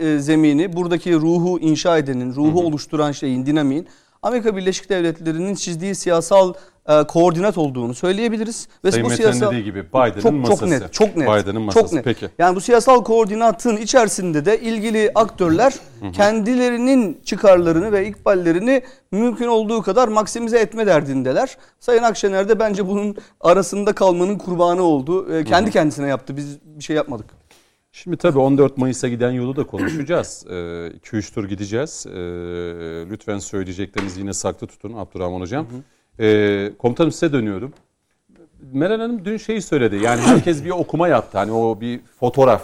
e, 0.00 0.06
e, 0.06 0.18
zemini 0.18 0.72
buradaki 0.72 1.14
ruhu 1.14 1.58
inşa 1.58 1.98
edenin, 1.98 2.34
ruhu 2.34 2.66
oluşturan 2.66 3.12
şeyin, 3.12 3.46
dinamiğin 3.46 3.86
Amerika 4.22 4.56
Birleşik 4.56 4.90
Devletleri'nin 4.90 5.54
çizdiği 5.54 5.94
siyasal 5.94 6.54
e, 6.88 7.04
koordinat 7.04 7.58
olduğunu 7.58 7.94
söyleyebiliriz. 7.94 8.68
Ve 8.84 8.90
Sayın 8.90 9.04
bu 9.04 9.08
Metin'in 9.08 9.32
siyasal 9.32 9.52
dediği 9.52 9.64
gibi 9.64 9.84
Biden'ın 9.88 10.20
çok, 10.20 10.32
masası. 10.32 10.60
Çok 10.60 10.68
net, 10.68 10.92
çok 10.92 11.16
net. 11.16 11.28
Biden'ın 11.28 11.62
masası. 11.62 11.84
Çok 11.84 11.92
net. 11.92 12.04
Peki. 12.04 12.28
Yani 12.38 12.56
bu 12.56 12.60
siyasal 12.60 13.04
koordinatın 13.04 13.76
içerisinde 13.76 14.44
de 14.44 14.60
ilgili 14.60 15.10
aktörler 15.14 15.74
kendilerinin 16.12 17.20
çıkarlarını 17.24 17.92
ve 17.92 18.06
ikballerini 18.06 18.82
mümkün 19.12 19.46
olduğu 19.46 19.82
kadar 19.82 20.08
maksimize 20.08 20.58
etme 20.58 20.86
derdindeler. 20.86 21.56
Sayın 21.80 22.02
Akşener 22.02 22.48
de 22.48 22.58
bence 22.58 22.88
bunun 22.88 23.16
arasında 23.40 23.92
kalmanın 23.92 24.38
kurbanı 24.38 24.82
oldu. 24.82 25.32
Ee, 25.32 25.44
kendi 25.44 25.70
kendisine 25.70 26.08
yaptı. 26.08 26.36
Biz 26.36 26.58
bir 26.62 26.84
şey 26.84 26.96
yapmadık. 26.96 27.26
Şimdi 27.92 28.16
tabii 28.16 28.38
14 28.38 28.76
Mayıs'a 28.76 29.08
giden 29.08 29.30
yolu 29.30 29.56
da 29.56 29.66
konuşacağız. 29.66 30.44
2-3 30.48 31.34
tur 31.34 31.48
gideceğiz. 31.48 32.06
Ee, 32.06 32.12
lütfen 33.10 33.38
söyleyeceklerinizi 33.38 34.20
yine 34.20 34.32
saklı 34.32 34.66
tutun 34.66 34.92
Abdurrahman 34.92 35.40
Hocam. 35.40 35.66
Ee, 36.20 36.72
komutanım 36.78 37.12
size 37.12 37.32
dönüyorum. 37.32 37.72
Meral 38.72 39.00
Hanım 39.00 39.24
dün 39.24 39.36
şeyi 39.36 39.62
söyledi. 39.62 39.96
Yani 39.96 40.20
herkes 40.20 40.64
bir 40.64 40.70
okuma 40.70 41.08
yaptı. 41.08 41.38
Hani 41.38 41.52
o 41.52 41.80
bir 41.80 42.00
fotoğraf. 42.20 42.62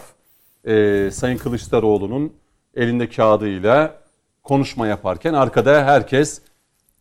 Ee, 0.67 1.11
Sayın 1.13 1.39
Kılıçdaroğlu'nun 1.39 2.33
elinde 2.75 3.09
kağıdıyla 3.09 3.95
konuşma 4.43 4.87
yaparken 4.87 5.35
arkada 5.35 5.85
herkes 5.85 6.43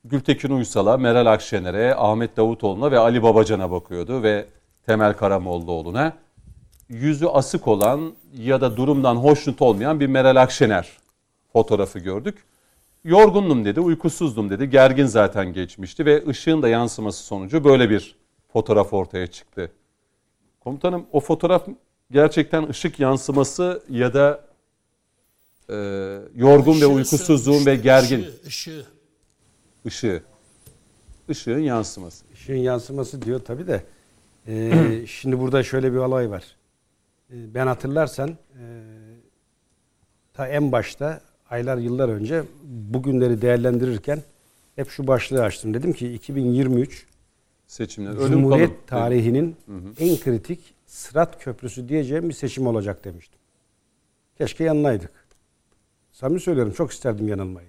Gültekin 0.05 0.49
Uysal'a, 0.49 0.97
Meral 0.97 1.25
Akşener'e, 1.25 1.95
Ahmet 1.95 2.37
Davutoğlu'na 2.37 2.91
ve 2.91 2.99
Ali 2.99 3.23
Babacan'a 3.23 3.71
bakıyordu 3.71 4.23
ve 4.23 4.45
Temel 4.85 5.13
Karamollaoğlu'na 5.13 6.13
yüzü 6.89 7.25
asık 7.25 7.67
olan 7.67 8.13
ya 8.33 8.61
da 8.61 8.77
durumdan 8.77 9.15
hoşnut 9.15 9.61
olmayan 9.61 9.99
bir 9.99 10.07
Meral 10.07 10.35
Akşener 10.35 10.89
fotoğrafı 11.53 11.99
gördük. 11.99 12.45
Yorgundum 13.03 13.65
dedi, 13.65 13.79
uykusuzdum 13.79 14.49
dedi. 14.49 14.69
Gergin 14.69 15.05
zaten 15.05 15.53
geçmişti 15.53 16.05
ve 16.05 16.27
ışığın 16.27 16.61
da 16.61 16.69
yansıması 16.69 17.23
sonucu 17.23 17.63
böyle 17.63 17.89
bir 17.89 18.15
fotoğraf 18.53 18.93
ortaya 18.93 19.27
çıktı. 19.27 19.71
Komutanım 20.59 21.05
o 21.11 21.19
fotoğraf 21.19 21.67
gerçekten 22.11 22.69
ışık 22.69 22.99
yansıması 22.99 23.83
ya 23.89 24.13
da 24.13 24.45
e, 25.69 25.75
yorgun 26.35 26.81
ve 26.81 26.85
uykusuzluğun 26.85 27.65
ve 27.65 27.75
gergin 27.75 28.25
ışığı, 28.47 28.47
ışığı. 28.47 28.85
ışığı. 29.85 30.23
Işığın 31.29 31.59
yansıması. 31.59 32.25
Işığın 32.33 32.55
yansıması 32.55 33.21
diyor 33.21 33.39
tabii 33.39 33.67
de. 33.67 33.83
Ee, 34.47 35.03
şimdi 35.07 35.39
burada 35.39 35.63
şöyle 35.63 35.91
bir 35.91 35.97
olay 35.97 36.29
var. 36.29 36.43
e, 37.29 37.53
ben 37.53 37.67
hatırlarsan 37.67 38.29
e, 38.29 38.63
ta 40.33 40.47
en 40.47 40.71
başta 40.71 41.21
aylar 41.51 41.77
yıllar 41.77 42.09
önce 42.09 42.43
bugünleri 42.63 43.41
değerlendirirken 43.41 44.19
hep 44.75 44.89
şu 44.89 45.07
başlığı 45.07 45.43
açtım. 45.43 45.73
Dedim 45.73 45.93
ki 45.93 46.13
2023 46.13 47.05
Seçimler. 47.67 48.11
Ölüm 48.11 48.31
Cumhuriyet 48.31 48.69
kalım. 48.69 48.79
tarihinin 48.87 49.55
en 49.99 50.17
kritik 50.17 50.59
sırat 50.85 51.43
köprüsü 51.43 51.89
diyeceğim 51.89 52.29
bir 52.29 52.33
seçim 52.33 52.67
olacak 52.67 53.05
demiştim. 53.05 53.39
Keşke 54.37 54.63
yanılaydık. 54.63 55.11
Samimi 56.11 56.39
söylüyorum 56.39 56.73
çok 56.73 56.91
isterdim 56.91 57.27
yanılmayı. 57.27 57.67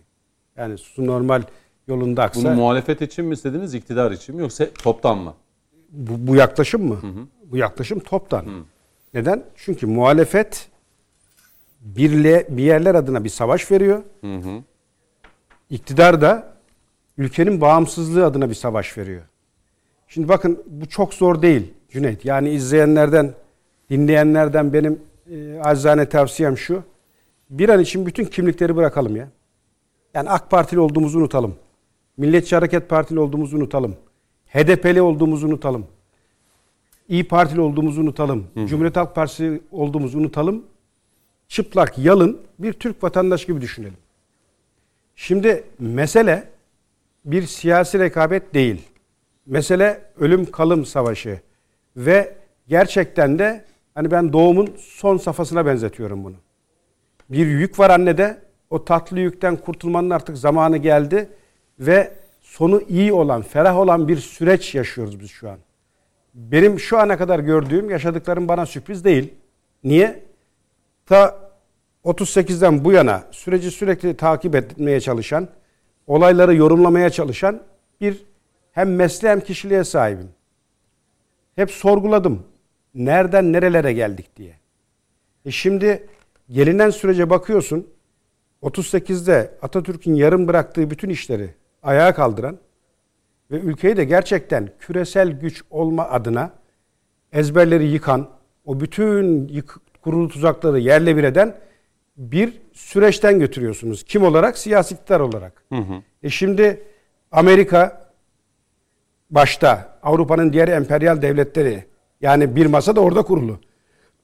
Yani 0.56 0.78
su 0.78 1.06
normal 1.06 1.42
yolunda 1.88 2.22
aksa 2.22 2.44
Bunu 2.44 2.54
muhalefet 2.54 3.02
için 3.02 3.24
mi 3.24 3.34
istediniz, 3.34 3.74
iktidar 3.74 4.10
için 4.12 4.34
mi 4.34 4.40
yoksa 4.40 4.66
toptan 4.82 5.18
mı? 5.18 5.34
bu, 5.90 6.26
bu 6.26 6.36
yaklaşım 6.36 6.88
mı? 6.88 7.00
Bu 7.44 7.56
yaklaşım 7.56 8.00
toptan. 8.00 8.46
Neden? 9.14 9.44
Çünkü 9.56 9.86
muhalefet 9.86 10.68
birle, 11.82 12.46
bir 12.48 12.62
yerler 12.62 12.94
adına 12.94 13.24
bir 13.24 13.28
savaş 13.28 13.70
veriyor. 13.70 14.02
Hı 14.20 14.36
hı. 14.36 14.62
İktidar 15.70 16.20
da 16.20 16.52
ülkenin 17.18 17.60
bağımsızlığı 17.60 18.26
adına 18.26 18.48
bir 18.50 18.54
savaş 18.54 18.98
veriyor. 18.98 19.22
Şimdi 20.08 20.28
bakın 20.28 20.62
bu 20.66 20.88
çok 20.88 21.14
zor 21.14 21.42
değil 21.42 21.74
Cüneyt. 21.90 22.24
Yani 22.24 22.50
izleyenlerden, 22.50 23.34
dinleyenlerden 23.90 24.72
benim 24.72 25.00
e, 25.30 25.60
acizane 25.60 26.08
tavsiyem 26.08 26.58
şu. 26.58 26.82
Bir 27.50 27.68
an 27.68 27.80
için 27.80 28.06
bütün 28.06 28.24
kimlikleri 28.24 28.76
bırakalım 28.76 29.16
ya. 29.16 29.28
Yani 30.14 30.30
AK 30.30 30.50
Partili 30.50 30.80
olduğumuzu 30.80 31.18
unutalım. 31.18 31.54
Milliyetçi 32.16 32.54
Hareket 32.54 32.88
Partili 32.88 33.20
olduğumuzu 33.20 33.56
unutalım. 33.56 33.96
HDP'li 34.46 35.02
olduğumuzu 35.02 35.46
unutalım. 35.46 35.86
İyi 37.08 37.28
Partili 37.28 37.60
olduğumuzu 37.60 38.00
unutalım. 38.00 38.46
Cumhuriyet 38.54 38.96
Halk 38.96 39.14
Partisi 39.14 39.60
olduğumuzu 39.70 40.18
unutalım. 40.18 40.64
Çıplak, 41.52 41.98
yalın 41.98 42.40
bir 42.58 42.72
Türk 42.72 43.02
vatandaşı 43.02 43.46
gibi 43.46 43.60
düşünelim. 43.60 43.96
Şimdi 45.16 45.64
mesele 45.78 46.48
bir 47.24 47.42
siyasi 47.42 47.98
rekabet 47.98 48.54
değil. 48.54 48.82
Mesele 49.46 50.00
ölüm 50.20 50.50
kalım 50.50 50.86
savaşı 50.86 51.40
ve 51.96 52.34
gerçekten 52.68 53.38
de 53.38 53.64
hani 53.94 54.10
ben 54.10 54.32
doğumun 54.32 54.76
son 54.78 55.16
safhasına 55.16 55.66
benzetiyorum 55.66 56.24
bunu. 56.24 56.36
Bir 57.30 57.46
yük 57.46 57.78
var 57.78 57.90
annede. 57.90 58.38
O 58.70 58.84
tatlı 58.84 59.20
yükten 59.20 59.56
kurtulmanın 59.56 60.10
artık 60.10 60.36
zamanı 60.36 60.76
geldi 60.76 61.28
ve 61.78 62.12
sonu 62.40 62.82
iyi 62.88 63.12
olan, 63.12 63.42
ferah 63.42 63.78
olan 63.78 64.08
bir 64.08 64.16
süreç 64.16 64.74
yaşıyoruz 64.74 65.20
biz 65.20 65.30
şu 65.30 65.50
an. 65.50 65.58
Benim 66.34 66.80
şu 66.80 66.98
ana 66.98 67.18
kadar 67.18 67.38
gördüğüm, 67.38 67.90
yaşadıklarım 67.90 68.48
bana 68.48 68.66
sürpriz 68.66 69.04
değil. 69.04 69.34
Niye? 69.84 70.31
Ta 71.06 71.50
38'den 72.04 72.84
bu 72.84 72.92
yana 72.92 73.24
süreci 73.30 73.70
sürekli 73.70 74.16
takip 74.16 74.54
etmeye 74.54 75.00
çalışan, 75.00 75.48
olayları 76.06 76.54
yorumlamaya 76.54 77.10
çalışan 77.10 77.62
bir 78.00 78.24
hem 78.72 78.96
mesleğe 78.96 79.32
hem 79.32 79.40
kişiliğe 79.40 79.84
sahibim. 79.84 80.28
Hep 81.56 81.70
sorguladım. 81.70 82.42
Nereden 82.94 83.52
nerelere 83.52 83.92
geldik 83.92 84.36
diye. 84.36 84.56
E 85.44 85.50
şimdi 85.50 86.06
gelinen 86.50 86.90
sürece 86.90 87.30
bakıyorsun. 87.30 87.86
38'de 88.62 89.54
Atatürk'ün 89.62 90.14
yarım 90.14 90.48
bıraktığı 90.48 90.90
bütün 90.90 91.08
işleri 91.10 91.54
ayağa 91.82 92.14
kaldıran 92.14 92.58
ve 93.50 93.56
ülkeyi 93.56 93.96
de 93.96 94.04
gerçekten 94.04 94.70
küresel 94.80 95.30
güç 95.30 95.62
olma 95.70 96.08
adına 96.08 96.52
ezberleri 97.32 97.86
yıkan, 97.86 98.28
o 98.64 98.80
bütün 98.80 99.48
yık, 99.48 99.76
kurulu 100.02 100.28
tuzakları 100.28 100.78
yerle 100.78 101.16
bir 101.16 101.24
eden 101.24 101.56
bir 102.16 102.52
süreçten 102.72 103.38
götürüyorsunuz. 103.38 104.04
Kim 104.04 104.22
olarak? 104.24 104.58
Siyasi 104.58 104.94
iktidar 104.94 105.20
olarak. 105.20 105.64
E 106.22 106.30
şimdi 106.30 106.82
Amerika 107.32 108.10
başta 109.30 109.98
Avrupa'nın 110.02 110.52
diğer 110.52 110.68
emperyal 110.68 111.22
devletleri 111.22 111.84
yani 112.20 112.56
bir 112.56 112.66
masa 112.66 112.96
da 112.96 113.00
orada 113.00 113.22
kurulu. 113.22 113.60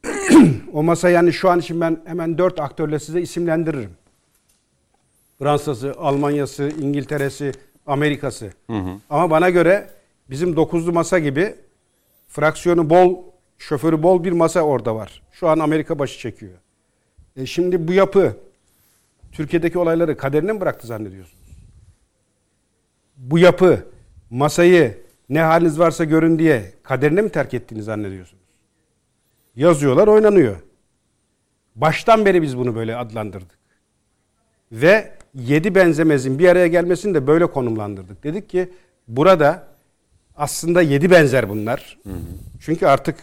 o 0.72 0.82
masa 0.82 1.08
yani 1.10 1.32
şu 1.32 1.50
an 1.50 1.58
için 1.58 1.80
ben 1.80 2.00
hemen 2.04 2.38
dört 2.38 2.60
aktörle 2.60 2.98
size 2.98 3.20
isimlendiririm. 3.20 3.90
Fransa'sı, 5.38 5.94
Almanya'sı, 5.98 6.72
İngiltere'si, 6.82 7.52
Amerika'sı. 7.86 8.52
Ama 9.10 9.30
bana 9.30 9.50
göre 9.50 9.90
bizim 10.30 10.56
dokuzlu 10.56 10.92
masa 10.92 11.18
gibi 11.18 11.54
fraksiyonu 12.28 12.90
bol, 12.90 13.16
şoförü 13.58 14.02
bol 14.02 14.24
bir 14.24 14.32
masa 14.32 14.60
orada 14.60 14.94
var. 14.94 15.22
Şu 15.32 15.48
an 15.48 15.58
Amerika 15.58 15.98
başı 15.98 16.18
çekiyor. 16.18 16.58
E 17.36 17.46
şimdi 17.46 17.88
bu 17.88 17.92
yapı 17.92 18.36
Türkiye'deki 19.32 19.78
olayları 19.78 20.16
kaderine 20.16 20.52
mi 20.52 20.60
bıraktı 20.60 20.86
zannediyorsunuz? 20.86 21.48
Bu 23.16 23.38
yapı 23.38 23.84
masayı 24.30 24.98
ne 25.28 25.40
haliniz 25.40 25.78
varsa 25.78 26.04
görün 26.04 26.38
diye 26.38 26.72
kaderine 26.82 27.22
mi 27.22 27.28
terk 27.28 27.54
ettiğini 27.54 27.82
zannediyorsunuz? 27.82 28.42
Yazıyorlar, 29.56 30.08
oynanıyor. 30.08 30.56
Baştan 31.74 32.26
beri 32.26 32.42
biz 32.42 32.58
bunu 32.58 32.74
böyle 32.74 32.96
adlandırdık. 32.96 33.58
Ve 34.72 35.12
yedi 35.34 35.74
benzemezin 35.74 36.38
bir 36.38 36.48
araya 36.48 36.66
gelmesini 36.66 37.14
de 37.14 37.26
böyle 37.26 37.46
konumlandırdık. 37.46 38.24
Dedik 38.24 38.48
ki 38.50 38.72
burada 39.08 39.68
aslında 40.36 40.82
yedi 40.82 41.10
benzer 41.10 41.48
bunlar. 41.48 41.98
Çünkü 42.60 42.86
artık 42.86 43.16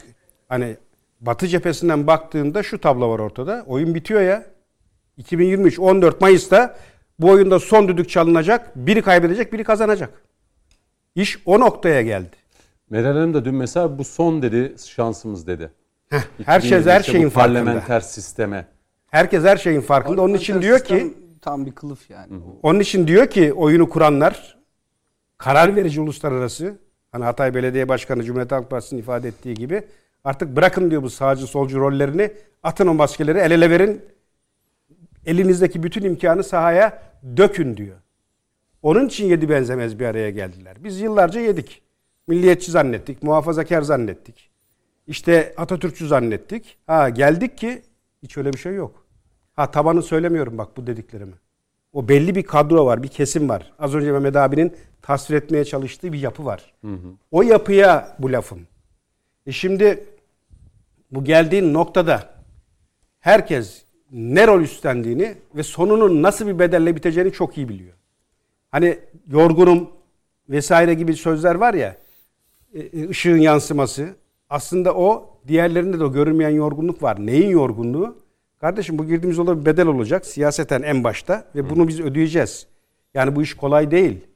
hani 0.49 0.77
Batı 1.21 1.47
cephesinden 1.47 2.07
baktığında 2.07 2.63
şu 2.63 2.81
tablo 2.81 3.09
var 3.09 3.19
ortada. 3.19 3.63
Oyun 3.67 3.95
bitiyor 3.95 4.21
ya. 4.21 4.45
2023 5.17 5.79
14 5.79 6.21
Mayıs'ta 6.21 6.77
bu 7.19 7.29
oyunda 7.29 7.59
son 7.59 7.87
düdük 7.87 8.09
çalınacak. 8.09 8.75
Biri 8.75 9.01
kaybedecek, 9.01 9.53
biri 9.53 9.63
kazanacak. 9.63 10.21
İş 11.15 11.39
o 11.45 11.59
noktaya 11.59 12.01
geldi. 12.01 12.35
Meral 12.89 13.13
Hanım 13.13 13.33
da 13.33 13.45
dün 13.45 13.55
mesela 13.55 13.97
bu 13.97 14.03
son 14.03 14.41
dedi 14.41 14.75
şansımız 14.85 15.47
dedi. 15.47 15.71
Herkes 16.45 16.85
her 16.85 17.01
2023'te 17.01 17.11
şeyin 17.11 17.29
farkında. 17.29 17.59
parlamenter 17.59 17.99
sisteme. 17.99 18.67
Herkes 19.07 19.43
her 19.43 19.57
şeyin 19.57 19.81
farkında. 19.81 20.21
Onun 20.21 20.33
için 20.33 20.61
diyor 20.61 20.79
ki 20.79 21.13
tam 21.41 21.65
bir 21.65 21.71
kılıf 21.71 22.09
yani. 22.09 22.33
Onun 22.63 22.79
için 22.79 23.07
diyor 23.07 23.27
ki 23.27 23.53
oyunu 23.53 23.89
kuranlar 23.89 24.57
karar 25.37 25.75
verici 25.75 26.01
uluslararası 26.01 26.77
hani 27.11 27.23
Hatay 27.23 27.55
Belediye 27.55 27.89
Başkanı 27.89 28.23
Cumhuriyet 28.23 28.51
Halk 28.51 28.69
Partisi'nin 28.69 28.99
ifade 28.99 29.27
ettiği 29.27 29.55
gibi 29.55 29.83
artık 30.25 30.55
bırakın 30.55 30.91
diyor 30.91 31.03
bu 31.03 31.09
sağcı 31.09 31.47
solcu 31.47 31.79
rollerini 31.79 32.31
atın 32.63 32.87
o 32.87 32.93
maskeleri 32.93 33.37
el 33.37 33.51
ele 33.51 33.69
verin 33.69 34.01
elinizdeki 35.25 35.83
bütün 35.83 36.03
imkanı 36.03 36.43
sahaya 36.43 37.01
dökün 37.37 37.77
diyor. 37.77 37.97
Onun 38.81 39.07
için 39.07 39.25
yedi 39.25 39.49
benzemez 39.49 39.99
bir 39.99 40.05
araya 40.05 40.29
geldiler. 40.29 40.75
Biz 40.79 40.99
yıllarca 40.99 41.39
yedik. 41.41 41.81
Milliyetçi 42.27 42.71
zannettik, 42.71 43.23
muhafazakar 43.23 43.81
zannettik. 43.81 44.49
İşte 45.07 45.53
Atatürkçü 45.57 46.07
zannettik. 46.07 46.77
Ha 46.87 47.09
geldik 47.09 47.57
ki 47.57 47.81
hiç 48.23 48.37
öyle 48.37 48.53
bir 48.53 48.57
şey 48.57 48.73
yok. 48.73 49.05
Ha 49.55 49.71
tabanı 49.71 50.03
söylemiyorum 50.03 50.57
bak 50.57 50.77
bu 50.77 50.87
dediklerimi. 50.87 51.33
O 51.93 52.07
belli 52.07 52.35
bir 52.35 52.43
kadro 52.43 52.85
var, 52.85 53.03
bir 53.03 53.07
kesim 53.07 53.49
var. 53.49 53.73
Az 53.79 53.95
önce 53.95 54.11
Mehmet 54.11 54.35
abinin 54.35 54.73
tasvir 55.01 55.35
etmeye 55.35 55.65
çalıştığı 55.65 56.13
bir 56.13 56.19
yapı 56.19 56.45
var. 56.45 56.73
O 57.31 57.41
yapıya 57.41 58.15
bu 58.19 58.31
lafım. 58.31 58.67
E 59.45 59.51
şimdi 59.51 60.03
bu 61.11 61.23
geldiğin 61.23 61.73
noktada 61.73 62.29
herkes 63.19 63.85
ne 64.11 64.47
rol 64.47 64.61
üstlendiğini 64.61 65.35
ve 65.55 65.63
sonunun 65.63 66.23
nasıl 66.23 66.47
bir 66.47 66.59
bedelle 66.59 66.95
biteceğini 66.95 67.31
çok 67.31 67.57
iyi 67.57 67.69
biliyor. 67.69 67.93
Hani 68.71 68.99
yorgunum 69.27 69.89
vesaire 70.49 70.93
gibi 70.93 71.15
sözler 71.15 71.55
var 71.55 71.73
ya, 71.73 71.97
e, 72.73 72.79
e, 72.79 73.09
ışığın 73.09 73.37
yansıması. 73.37 74.07
Aslında 74.49 74.95
o 74.95 75.39
diğerlerinde 75.47 75.99
de 75.99 76.03
o 76.03 76.11
görünmeyen 76.11 76.49
yorgunluk 76.49 77.03
var. 77.03 77.25
Neyin 77.25 77.49
yorgunluğu? 77.49 78.15
Kardeşim 78.57 78.97
bu 78.97 79.05
girdiğimiz 79.05 79.37
yola 79.37 79.59
bir 79.61 79.65
bedel 79.65 79.87
olacak 79.87 80.25
siyaseten 80.25 80.81
en 80.81 81.03
başta 81.03 81.45
ve 81.55 81.69
bunu 81.69 81.87
biz 81.87 81.99
ödeyeceğiz. 81.99 82.67
Yani 83.13 83.35
bu 83.35 83.41
iş 83.41 83.53
kolay 83.53 83.91
değil. 83.91 84.27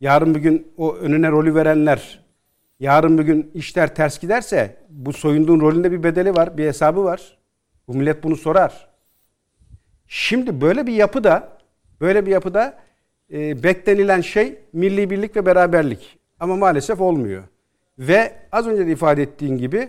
Yarın 0.00 0.34
bir 0.34 0.40
gün 0.40 0.72
o 0.76 0.94
önüne 0.94 1.30
rolü 1.30 1.54
verenler, 1.54 2.24
yarın 2.80 3.18
bir 3.18 3.22
gün 3.22 3.50
işler 3.54 3.94
ters 3.94 4.20
giderse 4.20 4.76
bu 4.90 5.12
soyunduğun 5.12 5.60
rolünde 5.60 5.92
bir 5.92 6.02
bedeli 6.02 6.34
var, 6.34 6.58
bir 6.58 6.66
hesabı 6.66 7.04
var. 7.04 7.38
Bu 7.88 7.94
millet 7.94 8.22
bunu 8.22 8.36
sorar. 8.36 8.88
Şimdi 10.06 10.60
böyle 10.60 10.86
bir 10.86 10.92
yapıda, 10.92 11.58
böyle 12.00 12.26
bir 12.26 12.30
yapıda 12.30 12.78
e, 13.32 13.62
beklenilen 13.62 14.20
şey 14.20 14.58
milli 14.72 15.10
birlik 15.10 15.36
ve 15.36 15.46
beraberlik. 15.46 16.18
Ama 16.40 16.56
maalesef 16.56 17.00
olmuyor. 17.00 17.44
Ve 17.98 18.32
az 18.52 18.66
önce 18.66 18.86
de 18.86 18.92
ifade 18.92 19.22
ettiğin 19.22 19.58
gibi 19.58 19.88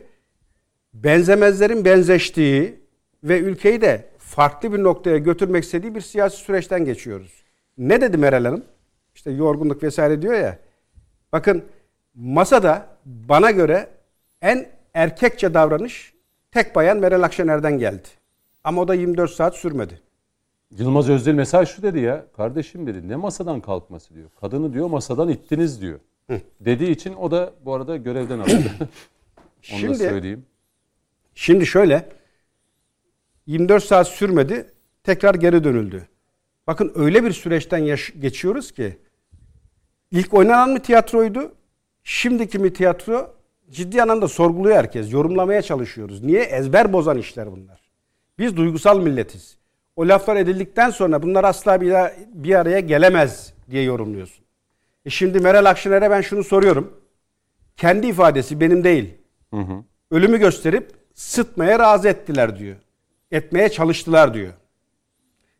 benzemezlerin 0.93 1.85
benzeştiği 1.85 2.79
ve 3.23 3.39
ülkeyi 3.39 3.81
de 3.81 4.05
farklı 4.17 4.73
bir 4.73 4.83
noktaya 4.83 5.17
götürmek 5.17 5.63
istediği 5.63 5.95
bir 5.95 6.01
siyasi 6.01 6.37
süreçten 6.37 6.85
geçiyoruz. 6.85 7.43
Ne 7.77 8.01
dedi 8.01 8.17
Meral 8.17 8.45
Hanım? 8.45 8.65
İşte 9.15 9.31
yorgunluk 9.31 9.83
vesaire 9.83 10.21
diyor 10.21 10.33
ya. 10.33 10.59
Bakın 11.31 11.63
masada 12.15 12.87
bana 13.05 13.51
göre 13.51 13.89
en 14.41 14.69
erkekçe 14.93 15.53
davranış 15.53 16.13
tek 16.51 16.75
bayan 16.75 16.97
Meral 16.97 17.23
Akşener'den 17.23 17.79
geldi. 17.79 18.07
Ama 18.63 18.81
o 18.81 18.87
da 18.87 18.93
24 18.93 19.31
saat 19.31 19.55
sürmedi. 19.55 20.01
Yılmaz 20.77 21.09
Özdil 21.09 21.33
mesela 21.33 21.65
şu 21.65 21.81
dedi 21.81 21.99
ya. 21.99 22.25
Kardeşim 22.37 22.87
dedi 22.87 23.07
ne 23.07 23.15
masadan 23.15 23.61
kalkması 23.61 24.13
diyor. 24.15 24.29
Kadını 24.41 24.73
diyor 24.73 24.87
masadan 24.89 25.29
ittiniz 25.29 25.81
diyor. 25.81 25.99
Dediği 26.59 26.89
için 26.91 27.13
o 27.13 27.31
da 27.31 27.53
bu 27.65 27.73
arada 27.73 27.97
görevden 27.97 28.39
alındı. 28.39 28.69
Onu 28.79 28.79
da 28.79 28.87
Şimdi 29.61 29.97
söyleyeyim. 29.97 30.45
Şimdi 31.35 31.65
şöyle 31.65 32.09
24 33.47 33.83
saat 33.83 34.07
sürmedi 34.07 34.71
tekrar 35.03 35.35
geri 35.35 35.63
dönüldü. 35.63 36.07
Bakın 36.67 36.91
öyle 36.95 37.23
bir 37.23 37.31
süreçten 37.31 37.77
yaş- 37.77 38.13
geçiyoruz 38.19 38.71
ki 38.71 38.97
ilk 40.11 40.33
oynanan 40.33 40.69
mı 40.69 40.79
tiyatroydu? 40.79 41.51
Şimdiki 42.13 42.59
mi 42.59 42.73
tiyatro? 42.73 43.33
Ciddi 43.71 44.01
anlamda 44.01 44.27
sorguluyor 44.27 44.75
herkes. 44.75 45.13
Yorumlamaya 45.13 45.61
çalışıyoruz. 45.61 46.23
Niye? 46.23 46.41
Ezber 46.43 46.93
bozan 46.93 47.17
işler 47.17 47.51
bunlar. 47.51 47.81
Biz 48.39 48.57
duygusal 48.57 48.99
milletiz. 48.99 49.57
O 49.95 50.07
laflar 50.07 50.35
edildikten 50.35 50.89
sonra 50.89 51.21
bunlar 51.23 51.43
asla 51.43 51.81
bir, 51.81 51.91
daha- 51.91 52.11
bir 52.33 52.55
araya 52.55 52.79
gelemez 52.79 53.53
diye 53.71 53.83
yorumluyorsun. 53.83 54.45
E 55.05 55.09
şimdi 55.09 55.39
Meral 55.39 55.65
Akşener'e 55.65 56.11
ben 56.11 56.21
şunu 56.21 56.43
soruyorum. 56.43 56.93
Kendi 57.77 58.07
ifadesi 58.07 58.59
benim 58.59 58.83
değil 58.83 59.13
ölümü 60.11 60.37
gösterip 60.39 60.91
sıtmaya 61.13 61.79
razı 61.79 62.07
ettiler 62.09 62.59
diyor. 62.59 62.75
Etmeye 63.31 63.69
çalıştılar 63.69 64.33
diyor. 64.33 64.53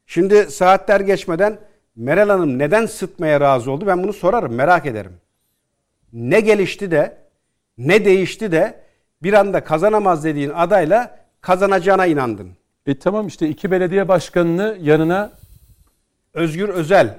Şimdi 0.06 0.52
saatler 0.52 1.00
geçmeden 1.00 1.60
Meral 1.96 2.30
Hanım 2.30 2.60
neden 2.60 2.86
sıtmaya 2.86 3.42
razı 3.42 3.72
oldu? 3.72 3.88
Ben 3.88 4.04
bunu 4.04 4.14
sorarım, 4.14 4.54
merak 4.56 4.86
ederim. 4.86 5.14
Ne 6.14 6.40
gelişti 6.40 6.92
de, 6.92 7.18
ne 7.78 8.06
değişti 8.06 8.52
de 8.52 8.80
bir 9.24 9.34
anda 9.34 9.64
kazanamaz 9.64 10.24
dediğin 10.24 10.50
adayla 10.50 11.20
kazanacağına 11.42 12.06
inandın. 12.06 12.50
E 12.86 13.00
tamam 13.00 13.28
işte 13.28 13.50
iki 13.50 13.72
belediye 13.72 14.08
başkanını 14.08 14.78
yanına 14.82 15.32
Özgür 16.34 16.70
Özel, 16.70 17.18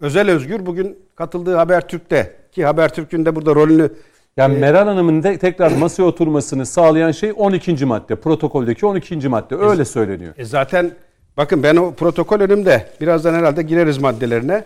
Özel 0.00 0.30
Özgür 0.30 0.66
bugün 0.66 0.98
katıldığı 1.14 1.54
Habertürk'te 1.54 2.36
ki 2.52 2.64
Habertürk'ün 2.64 3.24
de 3.24 3.36
burada 3.36 3.54
rolünü 3.54 3.90
yani 4.36 4.58
Meral 4.58 4.86
Hanım'ın 4.86 5.22
de 5.22 5.38
tekrar 5.38 5.72
masaya 5.72 6.02
oturmasını 6.02 6.66
sağlayan 6.66 7.10
şey 7.10 7.32
12. 7.36 7.84
madde. 7.84 8.16
Protokoldeki 8.16 8.86
12. 8.86 9.28
madde. 9.28 9.56
Öyle 9.56 9.84
söyleniyor. 9.84 10.34
E 10.38 10.44
zaten 10.44 10.90
bakın 11.36 11.62
ben 11.62 11.76
o 11.76 11.94
protokol 11.94 12.40
önümde. 12.40 12.88
Birazdan 13.00 13.34
herhalde 13.34 13.62
gireriz 13.62 13.98
maddelerine. 13.98 14.64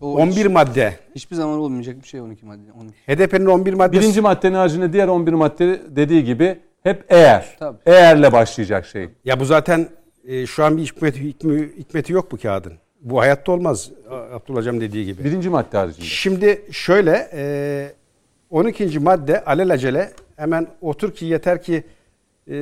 O 0.00 0.14
11 0.14 0.36
hiç- 0.36 0.46
madde. 0.46 0.94
hiçbir 1.14 1.36
zaman 1.36 1.58
olmayacak 1.58 1.96
bir 2.02 2.06
şey 2.08 2.20
12 2.20 2.46
madde. 2.46 2.72
12. 2.80 2.94
HDP'nin 3.06 3.46
11 3.46 3.74
maddesi. 3.74 4.02
Birinci 4.02 4.20
maddenin 4.20 4.54
haricinde 4.54 4.92
diğer 4.92 5.08
11 5.08 5.32
madde 5.32 5.80
dediği 5.96 6.24
gibi 6.24 6.58
hep 6.82 7.04
eğer. 7.08 7.56
Tabii. 7.58 7.78
Eğerle 7.86 8.32
başlayacak 8.32 8.86
şey. 8.86 9.08
Ya 9.24 9.40
bu 9.40 9.44
zaten 9.44 9.88
e, 10.28 10.46
şu 10.46 10.64
an 10.64 10.76
bir 10.76 10.82
hikmeti, 10.82 11.20
hikmi- 11.20 11.76
hikmeti 11.78 12.12
yok 12.12 12.32
bu 12.32 12.36
kağıdın. 12.36 12.72
Bu 13.00 13.20
hayatta 13.20 13.52
olmaz 13.52 13.90
Abdullah 14.34 14.58
Hocam 14.58 14.80
dediği 14.80 15.04
gibi. 15.04 15.24
Birinci 15.24 15.48
madde 15.48 15.76
haricinde. 15.78 16.04
Şimdi 16.06 16.62
şöyle 16.70 17.28
e, 17.32 17.92
12. 18.50 18.98
madde 18.98 19.44
alelacele 19.44 20.10
hemen 20.36 20.66
otur 20.80 21.14
ki 21.14 21.24
yeter 21.26 21.62
ki 21.62 21.82
e, 22.50 22.56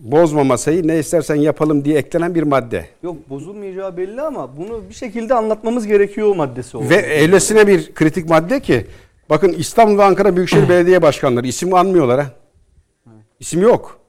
bozma 0.00 0.44
masayı 0.44 0.88
ne 0.88 0.98
istersen 0.98 1.34
yapalım 1.34 1.84
diye 1.84 1.98
eklenen 1.98 2.34
bir 2.34 2.42
madde. 2.42 2.86
Yok 3.02 3.16
bozulmayacağı 3.30 3.96
belli 3.96 4.20
ama 4.22 4.56
bunu 4.56 4.88
bir 4.88 4.94
şekilde 4.94 5.34
anlatmamız 5.34 5.86
gerekiyor 5.86 6.36
maddesi 6.36 6.76
oldu. 6.76 6.90
Ve 6.90 7.20
öylesine 7.20 7.66
bir 7.66 7.94
kritik 7.94 8.28
madde 8.28 8.60
ki 8.60 8.86
bakın 9.30 9.52
İstanbul 9.52 9.98
ve 9.98 10.04
Ankara 10.04 10.36
Büyükşehir 10.36 10.68
Belediye 10.68 11.02
Başkanları 11.02 11.46
isim 11.46 11.74
anmıyorlar 11.74 12.20
ha. 12.20 12.30
İsim 13.40 13.62
yok. 13.62 14.00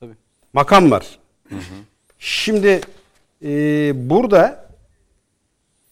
Tabii. 0.00 0.14
Makam 0.52 0.90
var. 0.90 1.18
Şimdi 2.18 2.80
e, 3.44 3.50
burada 4.10 4.66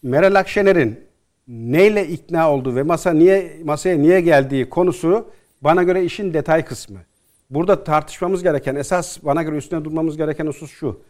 Meral 0.03 0.35
Akşener'in 0.35 1.01
neyle 1.49 2.09
ikna 2.09 2.53
olduğu 2.53 2.77
ve 2.77 2.83
masa 2.83 3.13
niye 3.13 3.57
masaya 3.65 3.99
niye 3.99 4.21
geldiği 4.21 4.71
konusu 4.71 5.27
bana 5.61 5.83
göre 5.83 6.05
işin 6.05 6.35
detay 6.35 6.65
kısmı. 6.65 6.99
Burada 7.55 7.85
tartışmamız 7.85 8.43
gereken 8.43 8.75
esas 8.75 9.19
bana 9.23 9.43
göre 9.43 9.57
üstüne 9.57 9.85
durmamız 9.85 10.17
gereken 10.17 10.47
husus 10.47 10.71
şu. 10.71 11.01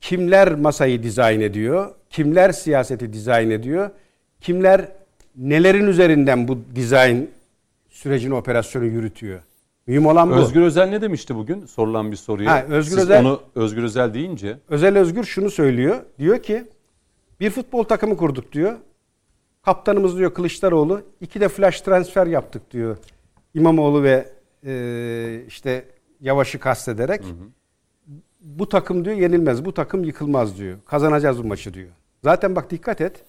Kimler 0.00 0.54
masayı 0.54 1.02
dizayn 1.02 1.40
ediyor? 1.40 1.90
Kimler 2.10 2.52
siyaseti 2.52 3.12
dizayn 3.12 3.50
ediyor? 3.50 3.90
Kimler 4.40 4.88
nelerin 5.36 5.86
üzerinden 5.86 6.48
bu 6.48 6.58
dizayn 6.74 7.28
sürecini 7.90 8.34
operasyonu 8.34 8.84
yürütüyor? 8.84 9.40
Mühim 9.86 10.06
olan 10.06 10.30
bu. 10.30 10.34
Özgür 10.34 10.62
Özel 10.62 10.88
ne 10.88 11.02
demişti 11.02 11.34
bugün? 11.36 11.66
Sorulan 11.66 12.10
bir 12.10 12.16
soruya. 12.16 12.52
Ha, 12.52 12.64
Özgür 12.68 12.96
Siz 12.96 13.04
Özel- 13.04 13.20
onu 13.20 13.40
Özgür 13.54 13.82
Özel 13.82 14.14
deyince 14.14 14.56
Özel 14.68 14.98
Özgür 14.98 15.24
şunu 15.24 15.50
söylüyor. 15.50 15.96
Diyor 16.18 16.42
ki 16.42 16.64
bir 17.40 17.50
futbol 17.50 17.84
takımı 17.84 18.16
kurduk 18.16 18.52
diyor. 18.52 18.76
Kaptanımız 19.62 20.18
diyor 20.18 20.34
Kılıçdaroğlu. 20.34 21.02
iki 21.20 21.40
de 21.40 21.48
flash 21.48 21.80
transfer 21.80 22.26
yaptık 22.26 22.70
diyor. 22.70 22.96
İmamoğlu 23.54 24.02
ve 24.02 24.37
e, 24.66 25.44
işte 25.48 25.84
Yavaş'ı 26.20 26.58
kastederek. 26.58 27.24
Bu 28.40 28.68
takım 28.68 29.04
diyor 29.04 29.16
yenilmez. 29.16 29.64
Bu 29.64 29.74
takım 29.74 30.04
yıkılmaz 30.04 30.58
diyor. 30.58 30.78
Kazanacağız 30.86 31.38
bu 31.38 31.46
maçı 31.46 31.74
diyor. 31.74 31.88
Zaten 32.24 32.56
bak 32.56 32.70
dikkat 32.70 33.00
et. 33.00 33.24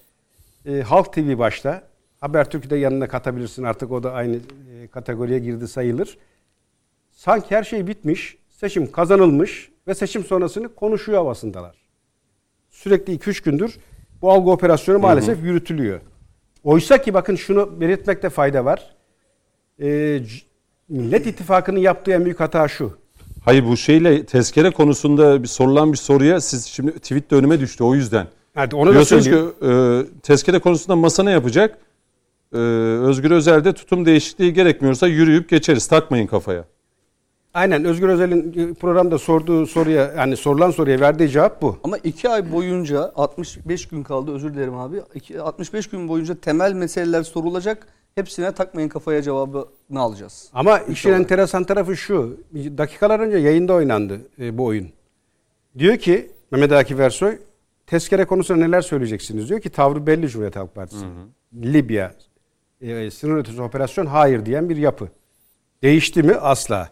E, 0.66 0.82
Halk 0.82 1.14
TV 1.14 1.38
başta. 1.38 1.84
Habertürk'ü 2.22 2.70
de 2.70 2.76
yanına 2.76 3.08
katabilirsin. 3.08 3.64
Artık 3.64 3.92
o 3.92 4.04
da 4.04 4.12
aynı 4.14 4.36
e, 4.36 4.88
kategoriye 4.88 5.40
girdi 5.40 5.68
sayılır. 5.68 6.18
Sanki 7.12 7.56
her 7.56 7.64
şey 7.64 7.88
bitmiş, 7.88 8.38
seçim 8.50 8.92
kazanılmış 8.92 9.72
ve 9.88 9.96
seçim 9.96 10.24
sonrasını 10.24 10.76
konuşuyor 10.76 11.18
havasındalar. 11.18 11.76
Sürekli 12.70 13.16
2-3 13.18 13.44
gündür 13.44 13.78
bu 14.22 14.32
algı 14.32 14.50
operasyonu 14.52 15.00
maalesef 15.00 15.44
yürütülüyor. 15.44 16.02
Oysa 16.64 17.02
ki 17.02 17.14
bakın 17.14 17.36
şunu 17.36 17.82
belirtmekte 17.82 18.30
fayda 18.30 18.66
var. 18.66 18.96
C- 19.80 20.49
Millet 20.90 21.28
İttifakı'nın 21.28 21.80
yaptığı 21.80 22.12
en 22.12 22.26
büyük 22.26 22.40
hata 22.40 22.68
şu. 22.68 22.98
Hayır 23.46 23.66
bu 23.66 23.78
şeyle 23.78 24.26
tezkere 24.26 24.72
konusunda 24.72 25.44
bir 25.44 25.48
sorulan 25.48 25.92
bir 25.94 25.98
soruya 25.98 26.42
siz 26.42 26.66
şimdi 26.66 26.92
tweet 26.92 27.32
de 27.32 27.36
önüme 27.36 27.60
düştü 27.60 27.84
o 27.84 27.96
yüzden. 27.96 28.28
Hadi 28.56 28.76
onu 28.76 28.90
da 28.90 28.94
Diyorsunuz 28.94 29.24
söyleyeyim. 29.24 29.52
ki 29.60 29.66
e, 29.66 30.22
tezkere 30.22 30.60
konusunda 30.60 30.96
masa 30.96 31.24
ne 31.24 31.32
yapacak? 31.32 31.78
E, 32.54 32.58
Özgür 32.58 33.32
Özel'de 33.32 33.74
tutum 33.74 34.06
değişikliği 34.06 34.54
gerekmiyorsa 34.54 35.08
yürüyüp 35.08 35.50
geçeriz 35.50 35.88
takmayın 35.88 36.28
kafaya. 36.28 36.66
Aynen 37.54 37.86
Özgür 37.86 38.10
Özel'in 38.10 38.74
programda 38.76 39.18
sorduğu 39.18 39.66
soruya 39.66 40.14
yani 40.18 40.38
sorulan 40.38 40.72
soruya 40.72 41.00
verdiği 41.00 41.30
cevap 41.30 41.62
bu. 41.62 41.78
Ama 41.84 41.98
iki 41.98 42.30
ay 42.30 42.52
boyunca 42.52 43.12
65 43.16 43.86
gün 43.88 44.04
kaldı 44.04 44.32
özür 44.34 44.54
dilerim 44.54 44.76
abi. 44.78 44.98
İki- 45.16 45.42
65 45.42 45.88
gün 45.88 46.08
boyunca 46.08 46.36
temel 46.36 46.74
meseleler 46.74 47.24
sorulacak. 47.24 47.88
Hepsine 48.20 48.52
takmayın 48.52 48.90
kafaya 48.90 49.22
cevabını 49.22 50.00
alacağız. 50.00 50.50
Ama 50.54 50.80
işin 50.80 51.12
enteresan 51.12 51.64
tarafı 51.64 51.98
şu. 51.98 52.38
Dakikalar 52.54 53.20
önce 53.20 53.38
yayında 53.38 53.74
oynandı 53.74 54.22
e, 54.40 54.58
bu 54.58 54.66
oyun. 54.66 54.90
Diyor 55.78 55.98
ki 55.98 56.32
Mehmet 56.52 56.72
Akif 56.72 57.00
Ersoy 57.00 57.38
tezkere 57.88 58.26
konusunda 58.26 58.66
neler 58.66 58.82
söyleyeceksiniz 58.82 59.50
diyor 59.50 59.62
ki 59.62 59.70
tavrı 59.70 60.08
belli 60.08 60.30
Cumhuriyet 60.30 60.56
Halk 60.56 60.76
Partisi. 60.76 61.06
Libya 61.54 62.14
e, 62.82 63.12
sınır 63.12 63.38
ötesi 63.38 63.62
operasyon 63.62 64.06
hayır 64.06 64.46
diyen 64.46 64.70
bir 64.70 64.78
yapı. 64.78 65.10
Değişti 65.84 66.24
mi? 66.24 66.36
Asla. 66.36 66.90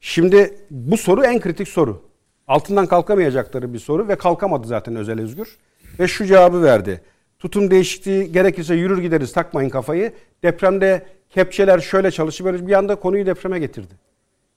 Şimdi 0.00 0.54
bu 0.70 0.96
soru 0.96 1.24
en 1.24 1.40
kritik 1.40 1.68
soru. 1.68 2.02
Altından 2.48 2.86
kalkamayacakları 2.86 3.72
bir 3.72 3.78
soru 3.78 4.08
ve 4.08 4.16
kalkamadı 4.16 4.66
zaten 4.66 4.96
Özel 4.96 5.20
Özgür. 5.20 5.58
Ve 5.98 6.08
şu 6.08 6.24
cevabı 6.24 6.62
verdi. 6.62 7.00
Tutum 7.44 7.70
değişikliği 7.70 8.32
gerekirse 8.32 8.74
yürür 8.74 9.02
gideriz 9.02 9.32
takmayın 9.32 9.68
kafayı. 9.68 10.12
Depremde 10.42 11.06
kepçeler 11.30 11.80
şöyle 11.80 12.08
böyle 12.44 12.66
bir 12.66 12.72
anda 12.72 12.94
konuyu 12.94 13.26
depreme 13.26 13.58
getirdi. 13.58 13.94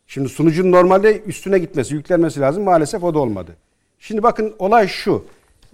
Şimdi 0.07 0.29
sunucunun 0.29 0.71
normalde 0.71 1.21
üstüne 1.21 1.59
gitmesi, 1.59 1.93
yüklenmesi 1.93 2.39
lazım. 2.39 2.63
Maalesef 2.63 3.03
o 3.03 3.13
da 3.13 3.19
olmadı. 3.19 3.55
Şimdi 3.99 4.23
bakın 4.23 4.55
olay 4.59 4.87
şu. 4.87 5.25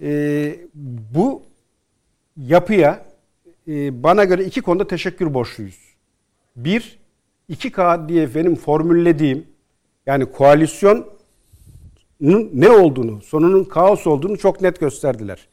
Ee, 0.02 0.56
bu 1.14 1.42
yapıya 2.36 3.04
e, 3.68 4.02
bana 4.02 4.24
göre 4.24 4.44
iki 4.44 4.62
konuda 4.62 4.86
teşekkür 4.86 5.34
borçluyuz. 5.34 5.78
Bir, 6.56 6.98
2K 7.50 8.08
diye 8.08 8.34
benim 8.34 8.56
formüllediğim 8.56 9.46
yani 10.06 10.26
koalisyonun 10.26 11.06
ne 12.52 12.70
olduğunu, 12.70 13.22
sonunun 13.22 13.64
kaos 13.64 14.06
olduğunu 14.06 14.38
çok 14.38 14.60
net 14.60 14.80
gösterdiler. 14.80 15.48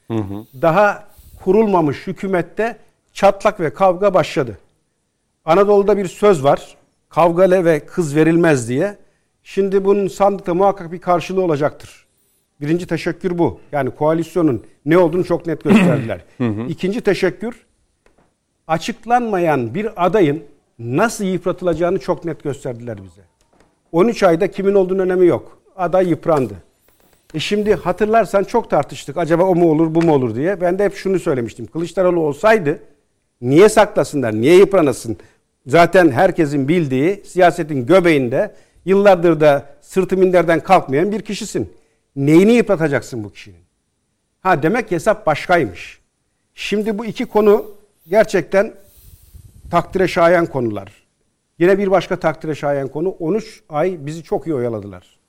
Daha 0.62 1.11
kurulmamış 1.44 2.08
hükümette 2.08 2.78
çatlak 3.14 3.60
ve 3.60 3.74
kavga 3.74 4.14
başladı. 4.14 4.58
Anadolu'da 5.46 5.98
bir 5.98 6.08
söz 6.08 6.44
var. 6.44 6.78
Kavgale 7.10 7.66
ve 7.66 7.80
kız 7.80 8.16
verilmez 8.16 8.70
diye. 8.70 8.98
Şimdi 9.44 9.86
bunun 9.86 10.08
sandıkta 10.08 10.54
muhakkak 10.54 10.92
bir 10.92 11.02
karşılığı 11.02 11.42
olacaktır. 11.42 12.06
Birinci 12.62 12.88
teşekkür 12.88 13.38
bu. 13.38 13.60
Yani 13.72 13.92
koalisyonun 13.92 14.66
ne 14.86 14.98
olduğunu 14.98 15.24
çok 15.24 15.48
net 15.48 15.64
gösterdiler. 15.64 16.22
İkinci 16.70 17.02
teşekkür 17.02 17.66
açıklanmayan 18.68 19.76
bir 19.76 20.06
adayın 20.06 20.44
nasıl 20.80 21.24
yıpratılacağını 21.24 22.00
çok 22.00 22.26
net 22.26 22.44
gösterdiler 22.44 23.04
bize. 23.04 23.22
13 23.92 24.24
ayda 24.24 24.52
kimin 24.52 24.76
olduğunun 24.76 25.00
önemi 25.00 25.28
yok. 25.28 25.62
Aday 25.76 26.10
yıprandı. 26.10 26.54
E 27.34 27.40
şimdi 27.40 27.76
hatırlarsan 27.76 28.44
çok 28.44 28.70
tartıştık. 28.70 29.18
Acaba 29.18 29.44
o 29.44 29.56
mu 29.56 29.72
olur 29.72 29.96
bu 29.96 30.02
mu 30.02 30.14
olur 30.14 30.36
diye. 30.36 30.62
Ben 30.62 30.80
de 30.80 30.86
hep 30.86 30.96
şunu 30.96 31.20
söylemiştim. 31.20 31.66
Kılıçdaroğlu 31.66 32.20
olsaydı 32.20 32.80
niye 33.42 33.70
saklasınlar, 33.70 34.34
niye 34.34 34.56
yıpranasın? 34.56 35.18
Zaten 35.68 36.12
herkesin 36.12 36.68
bildiği 36.68 37.24
siyasetin 37.26 37.86
göbeğinde 37.86 38.56
yıllardır 38.86 39.40
da 39.40 39.66
sırtı 39.82 40.18
minderden 40.18 40.60
kalkmayan 40.60 41.12
bir 41.12 41.22
kişisin. 41.22 41.74
Neyini 42.16 42.54
yıpratacaksın 42.54 43.24
bu 43.24 43.32
kişinin? 43.32 43.62
Ha 44.42 44.64
demek 44.64 44.92
hesap 44.92 45.26
başkaymış. 45.26 46.00
Şimdi 46.56 46.98
bu 46.98 47.06
iki 47.06 47.26
konu 47.26 47.66
gerçekten 48.08 48.74
takdire 49.72 50.08
şayan 50.08 50.46
konular. 50.46 50.92
Yine 51.60 51.78
bir 51.78 51.92
başka 51.92 52.20
takdire 52.20 52.56
şayan 52.56 52.88
konu 52.88 53.10
13 53.10 53.64
ay 53.70 53.98
bizi 54.00 54.24
çok 54.24 54.48
iyi 54.48 54.56
oyaladılar. 54.56 55.20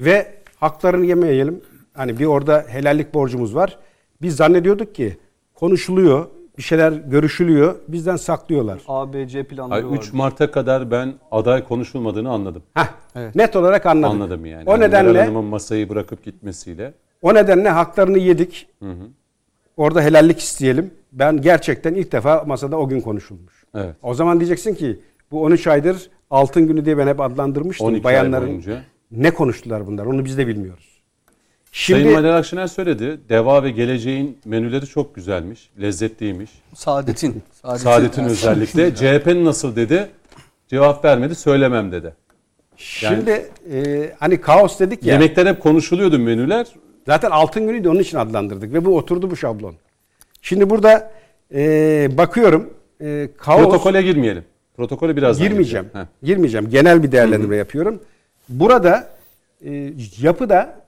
Ve 0.00 0.41
haklarını 0.66 1.06
yemeyelim. 1.06 1.60
Hani 1.94 2.18
bir 2.18 2.24
orada 2.26 2.64
helallik 2.68 3.14
borcumuz 3.14 3.54
var. 3.54 3.78
Biz 4.22 4.36
zannediyorduk 4.36 4.94
ki 4.94 5.16
konuşuluyor, 5.54 6.26
bir 6.58 6.62
şeyler 6.62 6.92
görüşülüyor, 6.92 7.74
bizden 7.88 8.16
saklıyorlar. 8.16 8.80
ABC 8.88 9.44
planları 9.44 9.74
Ay, 9.78 9.90
var. 9.90 9.96
3 9.96 10.12
Mart'a 10.12 10.50
kadar 10.50 10.90
ben 10.90 11.14
aday 11.30 11.64
konuşulmadığını 11.64 12.30
anladım. 12.30 12.62
Heh, 12.74 12.86
Evet. 13.16 13.34
net 13.34 13.56
olarak 13.56 13.86
anladık. 13.86 14.14
Anladım 14.14 14.46
yani. 14.46 14.62
O 14.66 14.72
Hani 14.72 14.80
nedenle 14.80 15.20
Hanım'ın 15.20 15.44
masayı 15.44 15.88
bırakıp 15.88 16.24
gitmesiyle. 16.24 16.94
o 17.22 17.34
nedenle 17.34 17.68
haklarını 17.68 18.18
yedik. 18.18 18.68
Orada 19.76 20.02
helallik 20.02 20.38
isteyelim. 20.38 20.90
Ben 21.12 21.40
gerçekten 21.40 21.94
ilk 21.94 22.12
defa 22.12 22.44
masada 22.46 22.76
o 22.78 22.88
gün 22.88 23.00
konuşulmuş. 23.00 23.64
Evet. 23.74 23.94
O 24.02 24.14
zaman 24.14 24.40
diyeceksin 24.40 24.74
ki 24.74 25.00
bu 25.30 25.42
13 25.42 25.66
aydır 25.66 26.10
altın 26.30 26.66
günü 26.66 26.84
diye 26.84 26.98
ben 26.98 27.06
hep 27.06 27.20
adlandırmıştım 27.20 27.86
12 27.86 27.98
ay 27.98 28.04
bayanların. 28.04 28.48
boyunca. 28.48 28.82
Ne 29.12 29.30
konuştular 29.30 29.86
bunlar? 29.86 30.06
Onu 30.06 30.24
biz 30.24 30.38
de 30.38 30.46
bilmiyoruz. 30.46 30.92
Şimdi 31.72 32.02
Sayın 32.02 32.22
Meral 32.22 32.38
Akşener 32.38 32.66
söyledi. 32.66 33.20
Deva 33.28 33.62
ve 33.62 33.70
geleceğin 33.70 34.38
menüleri 34.44 34.86
çok 34.86 35.14
güzelmiş, 35.14 35.70
lezzetliymiş. 35.80 36.50
Saadet'in. 36.74 37.42
Saadet'in, 37.62 37.84
Saadet'in 37.84 38.24
özellikle. 38.24 38.94
CHP'nin 38.94 39.44
nasıl 39.44 39.76
dedi? 39.76 40.10
Cevap 40.68 41.04
vermedi, 41.04 41.34
söylemem 41.34 41.92
dedi. 41.92 42.14
şimdi 42.76 43.50
e, 43.72 44.10
hani 44.18 44.40
kaos 44.40 44.80
dedik 44.80 45.02
ya. 45.04 45.14
Yemekler 45.14 45.46
hep 45.46 45.60
konuşuluyordu 45.60 46.18
menüler. 46.18 46.66
Zaten 47.06 47.30
altın 47.30 47.66
günü 47.66 47.84
de 47.84 47.88
onun 47.88 48.00
için 48.00 48.18
adlandırdık 48.18 48.72
ve 48.72 48.84
bu 48.84 48.96
oturdu 48.96 49.30
bu 49.30 49.36
şablon. 49.36 49.74
Şimdi 50.42 50.70
burada 50.70 51.12
e, 51.54 52.08
bakıyorum 52.18 52.70
e, 53.00 53.28
kaos 53.36 53.62
Protokole 53.62 54.02
girmeyelim. 54.02 54.44
Protokole 54.76 55.16
birazdan 55.16 55.48
girmeyeceğim. 55.48 55.86
Girmeyeceğim. 56.22 56.70
Genel 56.70 57.02
bir 57.02 57.12
değerlendirme 57.12 57.56
yapıyorum. 57.56 58.00
Burada 58.60 59.08
e, 59.64 59.92
yapıda 60.20 60.80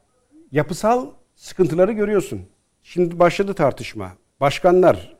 yapısal 0.52 1.06
sıkıntıları 1.34 1.92
görüyorsun. 1.92 2.40
Şimdi 2.82 3.18
başladı 3.18 3.54
tartışma. 3.54 4.12
Başkanlar 4.40 5.16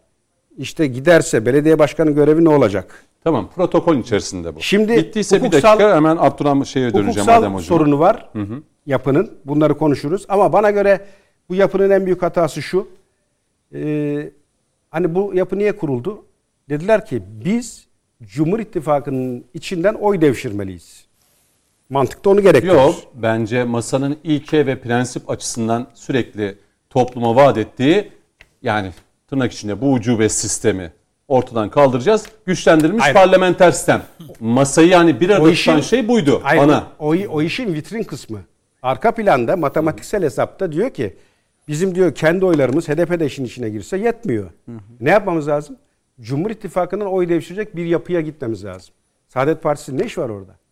işte 0.57 0.87
giderse 0.87 1.47
belediye 1.47 1.79
başkanı 1.79 2.11
görevi 2.11 2.45
ne 2.45 2.49
olacak? 2.49 3.05
Tamam, 3.25 3.51
protokol 3.57 3.97
içerisinde 3.97 4.57
bu. 4.57 4.61
Şimdi 4.61 4.97
Bittiyse 4.97 5.43
bir 5.43 5.49
hukuksal- 5.49 5.63
dakika 5.79 5.97
hemen 5.97 6.17
Abdurrahman 6.21 6.65
şeye 6.65 6.85
döneceğim 6.95 7.09
Hukuksal 7.09 7.39
Adem 7.43 7.55
Hocam. 7.55 7.65
sorunu 7.67 7.99
var 7.99 8.31
yapının. 8.87 9.31
Bunları 9.45 9.79
konuşuruz. 9.79 10.27
Ama 10.29 10.53
bana 10.53 10.71
göre 10.71 11.07
bu 11.49 11.55
yapının 11.55 11.91
en 11.91 12.07
büyük 12.07 12.23
hatası 12.23 12.63
şu. 12.63 12.89
Ee, 13.75 14.31
hani 14.91 15.15
bu 15.15 15.31
yapı 15.35 15.59
niye 15.59 15.77
kuruldu? 15.77 16.25
Dediler 16.69 17.07
ki 17.07 17.23
biz 17.45 17.87
Cumhur 18.23 18.59
İttifakı'nın 18.59 19.45
içinden 19.55 19.95
oy 19.95 20.21
devşirmeliyiz. 20.21 21.04
Mantıkta 21.95 22.31
onu 22.31 22.43
gerektiriyor. 22.43 22.85
Yok, 22.85 22.95
bence 23.15 23.65
masanın 23.65 24.17
ilke 24.25 24.67
ve 24.67 24.81
prensip 24.81 25.31
açısından 25.31 25.87
sürekli 25.95 26.59
topluma 26.91 27.37
vaat 27.37 27.59
ettiği 27.59 28.13
yani 28.63 28.91
tırnak 29.29 29.53
içinde 29.53 29.81
bu 29.81 29.93
ucube 29.93 30.29
sistemi 30.29 30.93
ortadan 31.29 31.71
kaldıracağız. 31.71 32.27
Güçlendirilmiş 32.47 33.03
Hayır. 33.03 33.15
parlamenter 33.15 33.71
sistem. 33.71 34.03
Masayı 34.41 34.89
yani 34.89 35.21
bir 35.21 35.31
arada 35.31 35.53
tutan 35.53 35.81
şey 35.81 36.09
buydu. 36.09 36.41
Hayır, 36.43 36.63
ana. 36.63 36.87
O, 36.99 37.09
o 37.09 37.43
işin 37.43 37.75
vitrin 37.75 38.03
kısmı. 38.03 38.39
Arka 38.83 39.15
planda 39.15 39.57
matematiksel 39.57 40.23
hesapta 40.23 40.73
diyor 40.73 40.91
ki 40.91 41.17
bizim 41.69 41.95
diyor 41.95 42.15
kendi 42.15 42.45
oylarımız 42.45 42.89
HDP 42.89 43.21
de 43.21 43.27
işin 43.27 43.45
içine 43.45 43.71
girse 43.71 43.97
yetmiyor. 43.97 44.51
Ne 45.01 45.11
yapmamız 45.11 45.49
lazım? 45.49 45.77
Cumhur 46.21 46.51
İttifakı'nın 46.51 47.07
oy 47.07 47.29
devşirecek 47.29 47.77
bir 47.77 47.87
yapıya 47.87 48.21
gitmemiz 48.21 48.65
lazım. 48.65 48.95
Saadet 49.29 49.63
Partisi'nin 49.63 49.99
ne 49.99 50.05
iş 50.05 50.19
var 50.19 50.29
orada? 50.29 50.64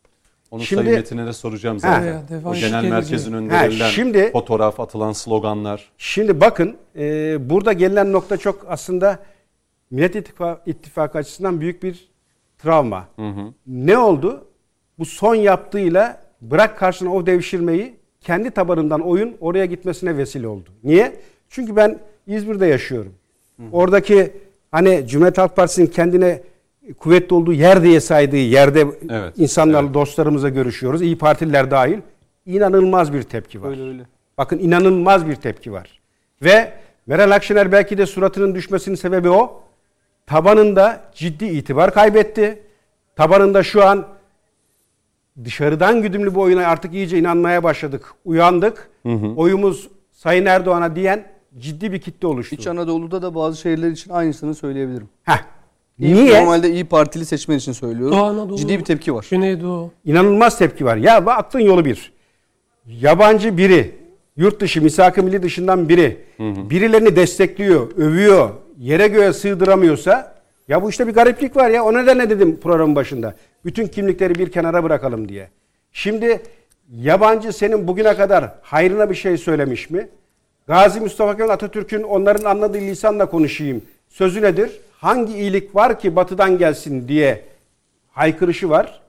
Onu 0.53 0.63
Şimdi- 0.63 0.83
Sayın 0.83 0.97
Metin'e 0.97 1.27
de 1.27 1.33
soracağım 1.33 1.79
zaten. 1.79 2.07
Ya, 2.07 2.23
devam 2.29 2.53
o 2.53 2.55
genel 2.55 2.85
merkezin 2.85 3.33
önünde 3.33 3.55
verilen 3.55 3.89
şimdi- 3.89 4.33
fotoğraf, 4.33 4.81
atılan 4.81 5.13
sloganlar. 5.13 5.91
Şimdi 5.99 6.41
bakın 6.41 6.77
e, 6.97 7.37
burada 7.51 7.73
gelinen 7.73 8.13
nokta 8.13 8.37
çok 8.37 8.67
aslında 8.69 9.19
Millet 9.91 10.17
İttifakı, 10.17 10.71
İttifakı 10.71 11.19
açısından 11.19 11.61
büyük 11.61 11.83
bir 11.83 12.09
travma. 12.59 13.09
Ne 13.67 13.99
oldu? 13.99 14.45
Bu 14.99 15.05
son 15.05 15.35
yaptığıyla 15.35 16.21
bırak 16.41 16.79
karşına 16.79 17.15
o 17.15 17.27
devşirmeyi 17.27 17.97
kendi 18.21 18.51
tabanından 18.51 19.01
oyun 19.01 19.37
oraya 19.41 19.67
gitmesine 19.67 20.17
vesile 20.17 20.49
oldu. 20.49 20.69
Niye? 20.85 21.21
Çünkü 21.49 21.77
ben 21.77 21.99
İzmir'de 22.27 22.67
yaşıyorum. 22.67 23.15
Oradaki 23.73 24.33
hani 24.71 25.05
Cumhuriyet 25.09 25.39
Halk 25.39 25.57
Partisi'nin 25.57 25.87
kendine 25.87 26.43
kuvvetli 26.99 27.35
olduğu 27.35 27.53
yer 27.53 27.83
diye 27.83 28.01
saydığı 28.01 28.37
yerde 28.37 28.87
Evet, 29.11 29.39
insanlarla 29.39 29.95
dostlarımızla 29.95 30.49
görüşüyoruz. 30.49 31.03
İyi 31.03 31.19
Partililer 31.19 31.71
dahil. 31.71 31.99
İnanılmaz 32.47 33.13
bir 33.13 33.23
tepki 33.23 33.63
var. 33.63 33.69
Öyle 33.71 33.83
öyle. 33.83 34.03
Bakın 34.39 34.59
inanılmaz 34.59 35.29
bir 35.29 35.35
tepki 35.35 35.73
var. 35.73 36.01
Ve 36.43 36.73
Meral 37.07 37.31
Akşener 37.31 37.73
belki 37.73 37.99
de 37.99 38.07
suratının 38.07 38.55
düşmesinin 38.55 38.97
sebebi 38.97 39.31
o. 39.31 39.63
Tabanında 40.27 41.01
ciddi 41.15 41.45
itibar 41.45 41.95
kaybetti. 41.95 42.63
Tabanında 43.17 43.63
şu 43.63 43.85
an 43.85 44.07
dışarıdan 45.45 46.03
güdümlü 46.03 46.35
bu 46.35 46.41
oyuna 46.41 46.67
artık 46.67 46.95
iyice 46.95 47.19
inanmaya 47.19 47.63
başladık. 47.65 48.15
Uyandık. 48.25 48.91
Oyumuz 49.37 49.89
Sayın 50.13 50.47
Erdoğan'a 50.47 50.97
diyen 50.97 51.25
ciddi 51.59 51.93
bir 51.93 52.01
kitle 52.01 52.27
oluştu. 52.29 52.55
İç 52.55 52.67
Anadolu'da 52.67 53.23
da 53.23 53.35
bazı 53.35 53.57
şehirler 53.61 53.91
için 53.91 54.11
aynısını 54.11 54.55
söyleyebilirim. 54.55 55.09
Heh. 55.23 55.45
İyi- 56.03 56.15
Niye? 56.15 56.41
Normalde 56.43 56.71
iyi 56.71 56.85
Partili 56.85 57.27
seçmen 57.27 57.57
için 57.59 57.73
söylüyorum. 57.73 58.17
Doğu 58.17 58.25
Anadolu, 58.25 58.57
Ciddi 58.57 58.79
bir 58.79 58.85
tepki 58.85 59.15
var. 59.15 59.27
Güneydoğu. 59.31 59.91
İnanılmaz 60.05 60.59
tepki 60.59 60.85
var. 60.85 60.97
Ya 60.97 61.27
bak 61.27 61.39
aklın 61.39 61.61
yolu 61.61 61.85
bir. 61.85 62.13
Yabancı 62.87 63.57
biri, 63.57 63.95
yurt 64.37 64.61
dışı, 64.61 64.83
misak-ı 64.83 65.23
milli 65.23 65.43
dışından 65.43 65.89
biri 65.89 66.21
birilerini 66.71 67.17
destekliyor, 67.17 67.97
övüyor, 67.97 68.51
yere 68.79 69.09
göğe 69.09 69.33
sığdıramıyorsa 69.33 70.35
ya 70.69 70.83
bu 70.83 70.91
işte 70.91 71.07
bir 71.07 71.13
gariplik 71.13 71.57
var 71.57 71.71
ya. 71.71 71.85
O 71.85 71.95
nedenle 71.95 72.31
dedim 72.31 72.61
programın 72.63 72.97
başında. 72.97 73.35
Bütün 73.65 73.87
kimlikleri 73.87 74.35
bir 74.35 74.51
kenara 74.53 74.85
bırakalım 74.85 75.29
diye. 75.29 75.49
Şimdi 75.93 76.43
yabancı 76.93 77.53
senin 77.53 77.89
bugüne 77.89 78.15
kadar 78.17 78.51
hayrına 78.63 79.11
bir 79.11 79.15
şey 79.15 79.37
söylemiş 79.37 79.91
mi? 79.91 80.09
Gazi 80.67 81.01
Mustafa 81.01 81.37
Kemal 81.37 81.51
Atatürk'ün 81.51 82.03
onların 82.03 82.45
anladığı 82.51 82.79
lisanla 82.79 83.27
konuşayım. 83.27 83.83
Sözü 84.09 84.43
nedir? 84.43 84.71
Hangi 85.03 85.33
iyilik 85.33 85.75
var 85.75 85.99
ki 85.99 86.17
batıdan 86.17 86.59
gelsin 86.59 87.09
diye 87.09 87.45
haykırışı 88.11 88.71
var. 88.71 89.03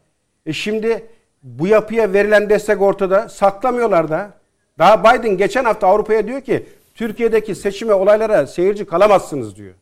E 0.45 0.53
şimdi 0.53 1.05
bu 1.43 1.67
yapıya 1.67 2.13
verilen 2.13 2.49
destek 2.49 2.81
ortada. 2.81 3.29
Saklamıyorlar 3.29 4.09
da. 4.09 4.33
Daha 4.79 5.03
Biden 5.03 5.37
geçen 5.37 5.65
hafta 5.65 5.87
Avrupa'ya 5.87 6.27
diyor 6.27 6.41
ki 6.41 6.65
Türkiye'deki 6.95 7.55
seçime 7.55 7.93
olaylara 7.93 8.47
seyirci 8.47 8.85
kalamazsınız 8.85 9.55
diyor. 9.55 9.73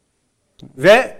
Ve 0.77 1.17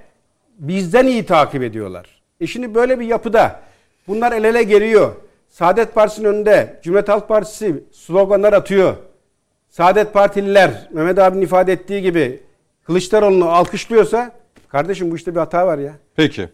bizden 0.58 1.08
iyi 1.08 1.26
takip 1.26 1.64
ediyorlar. 1.64 2.22
E 2.40 2.48
şimdi 2.48 2.76
böyle 2.76 3.00
bir 3.00 3.06
yapıda 3.06 3.60
bunlar 4.08 4.32
el 4.32 4.44
ele 4.44 4.64
geliyor. 4.64 5.16
Saadet 5.50 5.96
Partisi'nin 5.96 6.28
önünde 6.28 6.80
Cumhuriyet 6.84 7.10
Halk 7.10 7.28
Partisi 7.28 7.84
sloganlar 7.92 8.54
atıyor. 8.54 8.96
Saadet 9.70 10.14
Partililer 10.14 10.90
Mehmet 10.92 11.20
abinin 11.20 11.42
ifade 11.42 11.74
ettiği 11.74 12.02
gibi 12.02 12.44
Kılıçdaroğlu'nu 12.84 13.50
alkışlıyorsa 13.50 14.41
kardeşim 14.72 15.12
bu 15.12 15.16
işte 15.16 15.32
bir 15.36 15.40
hata 15.40 15.68
var 15.68 15.78
ya. 15.78 15.94
Peki. 16.16 16.50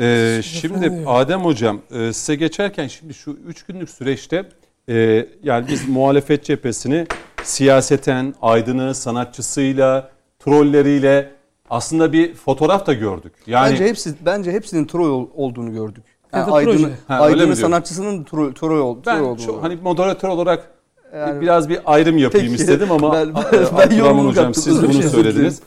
Ee, 0.00 0.40
şimdi. 0.42 1.02
Adem 1.06 1.40
Hocam 1.40 1.80
e, 1.94 2.12
size 2.12 2.34
geçerken 2.34 2.86
şimdi 2.86 3.14
şu 3.14 3.30
üç 3.46 3.62
günlük 3.62 3.90
süreçte 3.90 4.44
e, 4.88 5.26
yani 5.42 5.68
biz 5.68 5.88
muhalefet 5.88 6.44
cephesini 6.44 7.06
siyaseten, 7.42 8.34
aydını, 8.42 8.94
sanatçısıyla, 8.94 10.10
trolleriyle 10.38 11.30
aslında 11.70 12.12
bir 12.12 12.34
fotoğraf 12.34 12.86
da 12.86 12.92
gördük. 12.92 13.32
Yani 13.46 13.72
bence 13.72 13.84
hepsi 13.84 14.14
bence 14.26 14.52
hepsinin 14.52 14.84
troll 14.84 15.10
ol- 15.10 15.28
olduğunu 15.34 15.72
gördük. 15.72 16.04
Ya 16.32 16.38
Yani 16.40 16.52
Aydın, 16.52 16.72
proje. 16.72 16.88
Ha, 17.08 17.18
diyor? 17.44 17.54
sanatçısının 17.54 18.24
troll, 18.24 18.52
troll, 18.52 18.78
ol- 18.80 19.02
troll 19.02 19.14
ben 19.14 19.20
olduğunu. 19.20 19.44
şu, 19.44 19.62
hani 19.62 19.76
moderatör 19.82 20.28
olarak 20.28 20.70
Yani- 21.14 21.40
biraz 21.40 21.68
bir 21.68 21.78
ayrım 21.86 22.18
yapayım 22.18 22.46
Peki. 22.46 22.60
istedim 22.62 22.90
ama 22.92 23.12
Ben- 23.12 23.34
ben- 23.52 23.78
ben 23.78 23.98
Hocam 24.28 24.54
siz 24.54 24.82
bunu 24.82 25.02
söylediniz. 25.02 25.60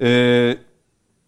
Ee, 0.00 0.56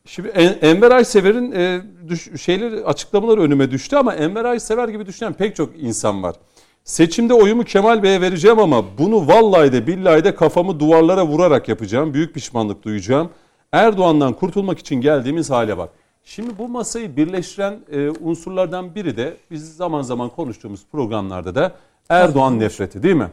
Şimdi 0.06 0.28
En- 0.28 0.58
Enver 0.62 0.90
Aysever'in 0.90 1.52
e, 1.52 1.80
düş, 2.08 2.42
şeyleri 2.42 2.84
açıklamaları 2.84 3.40
önüme 3.40 3.70
düştü 3.70 3.96
ama 3.96 4.14
Enver 4.14 4.44
Aysever 4.44 4.88
gibi 4.88 5.06
düşünen 5.06 5.32
pek 5.32 5.56
çok 5.56 5.70
insan 5.82 6.22
var. 6.22 6.36
Seçimde 6.84 7.34
oyumu 7.34 7.64
Kemal 7.64 8.02
Bey'e 8.02 8.20
vereceğim 8.20 8.58
ama 8.58 8.84
bunu 8.98 9.28
vallahi 9.28 9.72
de 9.72 9.86
billahi 9.86 10.24
de 10.24 10.34
kafamı 10.34 10.80
duvarlara 10.80 11.26
vurarak 11.26 11.68
yapacağım. 11.68 12.14
Büyük 12.14 12.34
pişmanlık 12.34 12.82
duyacağım. 12.82 13.30
Erdoğan'dan 13.72 14.32
kurtulmak 14.32 14.78
için 14.78 15.00
geldiğimiz 15.00 15.50
hale 15.50 15.78
bak. 15.78 15.90
Şimdi 16.24 16.58
bu 16.58 16.68
masayı 16.68 17.16
birleştiren 17.16 17.78
e, 17.92 18.10
unsurlardan 18.10 18.94
biri 18.94 19.16
de 19.16 19.36
biz 19.50 19.76
zaman 19.76 20.02
zaman 20.02 20.28
konuştuğumuz 20.28 20.80
programlarda 20.92 21.54
da 21.54 21.72
Erdoğan 22.08 22.60
nefreti 22.60 23.02
değil 23.02 23.14
mi? 23.14 23.28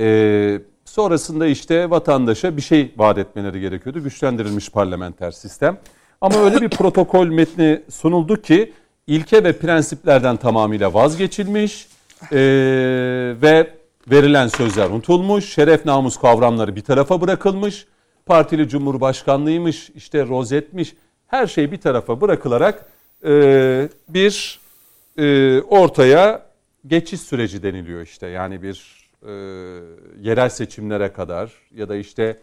Ee, 0.00 0.60
sonrasında 0.90 1.46
işte 1.46 1.90
vatandaşa 1.90 2.56
bir 2.56 2.62
şey 2.62 2.92
vaat 2.96 3.18
etmeleri 3.18 3.60
gerekiyordu. 3.60 4.02
Güçlendirilmiş 4.02 4.70
parlamenter 4.70 5.30
sistem. 5.30 5.78
Ama 6.20 6.38
öyle 6.38 6.60
bir 6.60 6.68
protokol 6.68 7.26
metni 7.26 7.82
sunuldu 7.90 8.42
ki 8.42 8.72
ilke 9.06 9.44
ve 9.44 9.52
prensiplerden 9.52 10.36
tamamıyla 10.36 10.94
vazgeçilmiş 10.94 11.88
ee, 12.32 12.36
ve 13.42 13.70
verilen 14.10 14.48
sözler 14.48 14.90
unutulmuş. 14.90 15.54
Şeref 15.54 15.84
namus 15.84 16.16
kavramları 16.16 16.76
bir 16.76 16.80
tarafa 16.80 17.20
bırakılmış. 17.20 17.86
Partili 18.26 18.68
cumhurbaşkanlığıymış, 18.68 19.90
işte 19.90 20.26
rozetmiş 20.26 20.94
her 21.26 21.46
şey 21.46 21.72
bir 21.72 21.80
tarafa 21.80 22.20
bırakılarak 22.20 22.86
ee, 23.24 23.88
bir 24.08 24.60
e, 25.18 25.60
ortaya 25.60 26.46
geçiş 26.86 27.20
süreci 27.20 27.62
deniliyor 27.62 28.02
işte. 28.02 28.26
Yani 28.26 28.62
bir 28.62 28.99
e, 29.22 29.30
yerel 30.20 30.48
seçimlere 30.48 31.12
kadar 31.12 31.52
ya 31.74 31.88
da 31.88 31.96
işte 31.96 32.40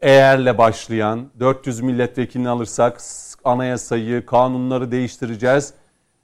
eğerle 0.00 0.58
başlayan 0.58 1.30
400 1.40 1.80
milletvekilini 1.80 2.48
alırsak 2.48 3.00
anayasayı, 3.44 4.26
kanunları 4.26 4.90
değiştireceğiz. 4.90 5.74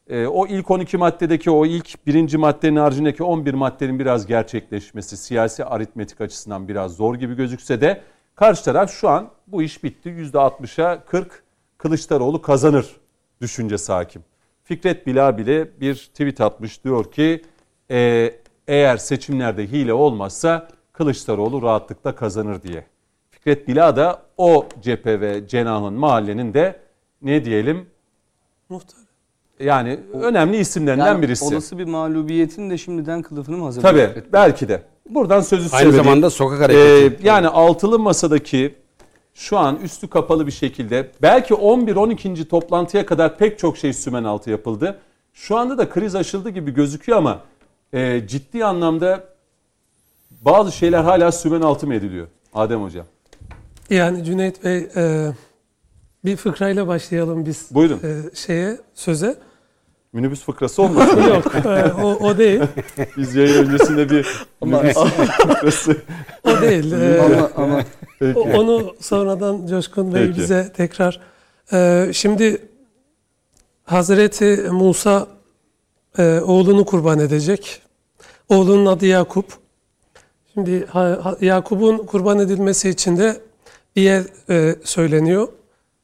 E, 0.09 0.27
o 0.27 0.47
ilk 0.47 0.71
12 0.71 0.97
maddedeki 0.97 1.51
o 1.51 1.67
ilk 1.67 2.07
birinci 2.07 2.39
maddenin 2.39 2.77
haricindeki 2.77 3.23
11 3.23 3.55
maddenin 3.55 3.99
biraz 3.99 4.27
gerçekleşmesi 4.27 5.17
siyasi 5.17 5.65
aritmetik 5.65 6.21
açısından 6.21 6.69
biraz 6.69 6.97
zor 6.97 7.15
gibi 7.15 7.35
gözükse 7.35 7.81
de 7.81 8.01
karşı 8.35 8.65
taraf 8.65 8.91
şu 8.91 9.09
an 9.09 9.31
bu 9.47 9.63
iş 9.63 9.85
bitti 9.85 10.09
%60'a 10.09 11.05
40 11.05 11.43
Kılıçdaroğlu 11.79 12.43
kazanır 12.43 12.97
düşüncesi 13.41 13.93
hakim. 13.93 14.25
Fikret 14.65 15.07
Bila 15.07 15.39
bile 15.39 15.81
bir 15.81 15.95
tweet 15.95 16.41
atmış 16.41 16.85
diyor 16.85 17.11
ki 17.11 17.43
e, 17.91 18.33
eğer 18.69 18.97
seçimlerde 18.97 19.67
hile 19.67 19.93
olmazsa 19.93 20.69
Kılıçdaroğlu 20.93 21.63
rahatlıkla 21.63 22.15
kazanır 22.15 22.63
diye. 22.63 22.87
Fikret 23.31 23.69
Bila 23.69 23.97
da 23.97 24.23
o 24.37 24.67
cephe 24.83 25.21
ve 25.21 25.49
cenahın 25.49 25.95
mahallenin 25.95 26.55
de 26.55 26.77
ne 27.23 27.45
diyelim 27.45 27.87
Muhtar. 28.69 29.01
yani 29.61 30.01
önemli 30.13 30.57
isimlerinden 30.57 31.07
Yani 31.07 31.23
birisi. 31.23 31.45
olası 31.45 31.79
bir 31.79 31.85
mağlubiyetin 31.85 32.71
de 32.71 32.79
şimdiden 32.79 33.23
kılıfını 33.23 33.57
mı 33.57 33.65
hazırlıyor? 33.65 33.93
Tabii 33.95 34.07
Fikret 34.15 34.33
belki 34.33 34.69
de. 34.69 34.83
Buradan 35.11 35.41
sözü 35.41 35.63
Aynı 35.63 35.71
söyleyeyim. 35.83 36.05
zamanda 36.05 36.31
sokak 36.31 36.59
Ee, 36.61 36.63
hareketi. 36.63 37.27
yani 37.27 37.49
altılı 37.49 37.99
masadaki 37.99 38.75
şu 39.35 39.59
an 39.59 39.77
üstü 39.77 40.09
kapalı 40.09 40.47
bir 40.47 40.53
şekilde 40.53 41.11
belki 41.23 41.55
11-12. 41.55 42.45
toplantıya 42.49 43.07
kadar 43.07 43.39
pek 43.39 43.59
çok 43.59 43.77
şey 43.79 43.93
sümen 43.93 44.25
altı 44.25 44.51
yapıldı. 44.51 44.99
Şu 45.33 45.57
anda 45.57 45.79
da 45.79 45.89
kriz 45.89 46.15
aşıldı 46.15 46.51
gibi 46.51 46.75
gözüküyor 46.75 47.19
ama 47.19 47.41
e, 47.97 48.27
ciddi 48.27 48.65
anlamda 48.65 49.25
bazı 50.31 50.73
şeyler 50.73 51.05
hala 51.05 51.33
sümen 51.33 51.61
altı 51.61 51.87
mı 51.87 51.95
ediliyor? 51.95 52.27
Adem 52.55 52.83
Hocam. 52.83 53.07
Yani 53.91 54.25
Cüneyt 54.25 54.65
Bey 54.65 54.89
e, 54.97 55.33
bir 56.25 56.37
fıkrayla 56.37 56.87
başlayalım 56.87 57.47
biz 57.47 57.67
Buyurun. 57.71 58.01
e, 58.05 58.35
şeye 58.35 58.77
söze. 58.95 59.39
Minibüs 60.13 60.43
fıkrası 60.45 60.83
olmasın. 60.83 61.23
Yok 61.35 61.55
e, 61.67 61.93
o, 62.03 62.07
o 62.07 62.39
değil. 62.39 62.61
Biz 63.17 63.35
yayın 63.35 63.67
öncesinde 63.67 64.11
bir 64.11 64.47
minibüs 64.65 64.97
fıkrası. 65.39 65.97
O 66.45 66.61
değil. 66.63 66.93
E, 66.93 67.21
Ama, 67.21 67.51
ama 67.57 67.83
Peki. 68.19 68.39
Onu 68.39 68.95
sonradan 69.01 69.67
Coşkun 69.67 70.15
Bey 70.15 70.27
Peki. 70.27 70.41
bize 70.41 70.73
tekrar. 70.77 71.21
Ee, 71.73 72.11
şimdi 72.13 72.69
Hazreti 73.85 74.57
Musa 74.71 75.27
e, 76.19 76.41
oğlunu 76.41 76.85
kurban 76.85 77.19
edecek. 77.19 77.83
Oğlunun 78.49 78.87
adı 78.87 79.07
Yakup. 79.07 79.59
Şimdi 80.55 80.87
Yakup'un 81.41 81.99
kurban 81.99 82.39
edilmesi 82.39 82.89
için 82.89 83.17
de 83.17 83.41
bir 83.97 84.03
yer 84.03 84.23
e, 84.51 84.77
söyleniyor. 84.85 85.49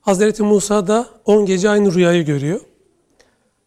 Hazreti 0.01 0.43
Musa 0.43 0.87
da 0.87 1.07
10 1.25 1.47
gece 1.47 1.69
aynı 1.71 1.95
rüyayı 1.95 2.25
görüyor. 2.25 2.61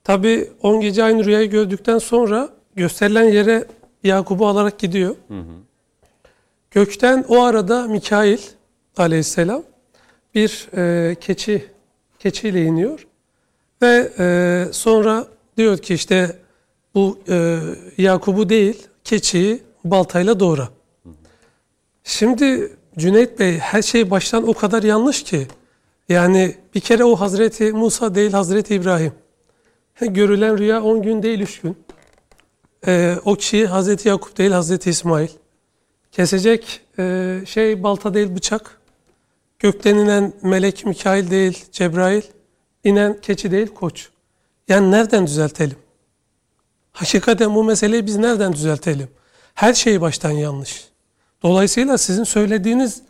Tabi 0.03 0.51
10 0.61 0.82
gece 0.82 1.03
aynı 1.03 1.26
rüyayı 1.26 1.49
gördükten 1.49 1.97
sonra 1.97 2.49
gösterilen 2.76 3.23
yere 3.23 3.65
Yakup'u 4.03 4.47
alarak 4.47 4.80
gidiyor. 4.80 5.15
Gökten 6.71 7.26
o 7.28 7.43
arada 7.43 7.88
Mikail 7.88 8.38
aleyhisselam 8.97 9.63
bir 10.36 10.67
e, 10.78 11.15
keçi 11.15 11.65
keçiyle 12.19 12.63
iniyor 12.63 13.07
ve 13.82 14.11
e, 14.19 14.65
sonra 14.71 15.28
diyor 15.57 15.78
ki 15.78 15.93
işte 15.93 16.36
bu 16.95 17.19
e, 17.29 17.59
Yakup'u 17.97 18.49
değil 18.49 18.87
keçiyi 19.03 19.63
baltayla 19.83 20.39
doğra. 20.39 20.69
Şimdi 22.03 22.77
Cüneyt 22.97 23.39
Bey 23.39 23.57
her 23.57 23.81
şey 23.81 24.11
baştan 24.11 24.47
o 24.47 24.53
kadar 24.53 24.83
yanlış 24.83 25.23
ki 25.23 25.47
yani 26.09 26.55
bir 26.75 26.79
kere 26.79 27.03
o 27.03 27.15
Hazreti 27.15 27.71
Musa 27.71 28.15
değil 28.15 28.31
Hazreti 28.31 28.75
İbrahim. 28.75 29.13
Görülen 30.01 30.57
rüya 30.57 30.83
10 30.83 31.01
gün 31.01 31.23
değil 31.23 31.39
3 31.39 31.61
gün. 31.61 31.77
E, 32.87 33.15
o 33.25 33.35
kişi 33.35 33.67
Hazreti 33.67 34.07
Yakup 34.07 34.37
değil 34.37 34.51
Hazreti 34.51 34.89
İsmail. 34.89 35.29
Kesecek 36.11 36.81
e, 36.99 37.39
şey 37.45 37.83
balta 37.83 38.13
değil 38.13 38.35
bıçak. 38.35 38.81
Gökten 39.59 39.95
inen 39.95 40.33
melek 40.41 40.85
Mikail 40.85 41.31
değil 41.31 41.65
Cebrail. 41.71 42.21
inen 42.83 43.21
keçi 43.21 43.51
değil 43.51 43.67
koç. 43.67 44.09
Yani 44.67 44.91
nereden 44.91 45.27
düzeltelim? 45.27 45.77
Hakikaten 46.95 47.55
bu 47.55 47.63
meseleyi 47.63 48.05
biz 48.05 48.17
nereden 48.17 48.53
düzeltelim? 48.53 49.07
Her 49.53 49.73
şey 49.73 50.01
baştan 50.01 50.31
yanlış. 50.31 50.87
Dolayısıyla 51.43 51.97
sizin 51.97 52.23
söylediğiniz 52.23 53.01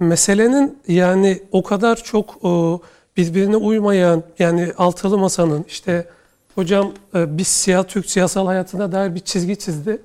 meselenin 0.00 0.78
yani 0.88 1.42
o 1.52 1.62
kadar 1.62 1.96
çok 1.96 2.44
o, 2.44 2.80
birbirine 3.16 3.56
uymayan 3.56 4.22
yani 4.38 4.72
altılı 4.78 5.18
masanın 5.18 5.64
işte 5.68 6.06
hocam 6.54 6.92
e, 7.14 7.38
biz 7.38 7.46
siyah 7.46 7.84
Türk 7.84 8.10
siyasal 8.10 8.46
hayatına 8.46 8.92
dair 8.92 9.14
bir 9.14 9.20
çizgi 9.20 9.58
çizdi. 9.58 10.02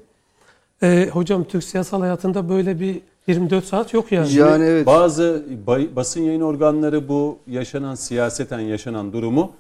E, 0.84 1.10
hocam 1.12 1.44
Türk 1.44 1.64
siyasal 1.64 2.02
hayatında 2.02 2.50
böyle 2.50 2.80
bir 2.80 3.02
24 3.28 3.66
saat 3.66 3.94
yok 3.94 4.12
yani. 4.12 4.34
yani 4.34 4.66
evet. 4.66 4.86
Bazı 4.86 5.44
bay- 5.68 5.96
basın 5.96 6.22
yayın 6.22 6.42
organları 6.42 7.08
bu 7.08 7.40
yaşanan 7.48 7.96
siyaseten 7.96 8.60
yaşanan 8.60 9.14
durumu 9.14 9.52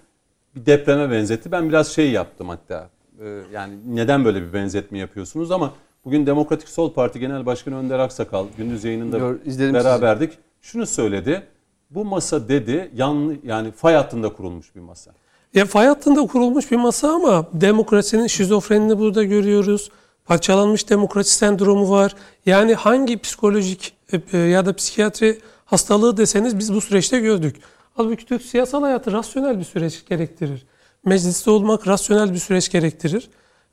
bir 0.55 0.65
depreme 0.65 1.11
benzetti. 1.11 1.51
Ben 1.51 1.69
biraz 1.69 1.88
şey 1.88 2.11
yaptım 2.11 2.49
hatta. 2.49 2.89
Ee, 3.22 3.41
yani 3.53 3.74
neden 3.88 4.26
böyle 4.26 4.41
bir 4.41 4.53
benzetme 4.53 4.97
yapıyorsunuz 4.97 5.51
ama 5.51 5.74
bugün 6.05 6.26
Demokratik 6.26 6.70
Sol 6.70 6.93
Parti 6.93 7.20
Genel 7.20 7.45
Başkanı 7.45 7.76
Önder 7.76 7.99
Aksakal 7.99 8.45
gündüz 8.57 8.84
yayınında 8.84 9.17
Gör- 9.17 9.74
beraberdik. 9.74 10.34
Şunu 10.61 10.86
söyledi. 10.86 11.43
Bu 11.89 12.05
masa 12.05 12.47
dedi 12.47 12.91
yanlı 12.95 13.36
yani 13.43 13.72
fay 13.72 13.93
hattında 13.93 14.34
kurulmuş 14.34 14.76
bir 14.76 14.80
masa. 14.80 15.11
Ya 15.53 15.65
fay 15.65 15.88
hattında 15.88 16.28
kurulmuş 16.28 16.72
bir 16.72 16.78
masa 16.78 17.11
ama 17.13 17.45
demokrasinin 17.53 18.28
şizofrenini 18.28 18.99
burada 18.99 19.24
görüyoruz. 19.24 19.89
Parçalanmış 20.26 20.89
demokrasi 20.89 21.34
sendromu 21.34 21.89
var. 21.89 22.15
Yani 22.45 22.76
hangi 22.76 23.17
psikolojik 23.17 23.93
e, 24.13 24.22
e, 24.34 24.38
ya 24.38 24.65
da 24.65 24.74
psikiyatri 24.74 25.39
hastalığı 25.65 26.17
deseniz 26.17 26.59
biz 26.59 26.74
bu 26.74 26.82
süreçte 26.82 27.20
gördük. 27.20 27.55
Halbuki 27.95 28.26
Türk 28.26 28.41
siyasal 28.41 28.82
hayatı 28.82 29.11
rasyonel 29.11 29.59
bir 29.59 29.63
süreç 29.63 30.05
gerektirir. 30.05 30.65
Mecliste 31.06 31.52
olmak 31.52 31.88
rasyonel 31.88 32.34
bir 32.34 32.38
süreç 32.39 32.70
gerektirir. 32.72 33.30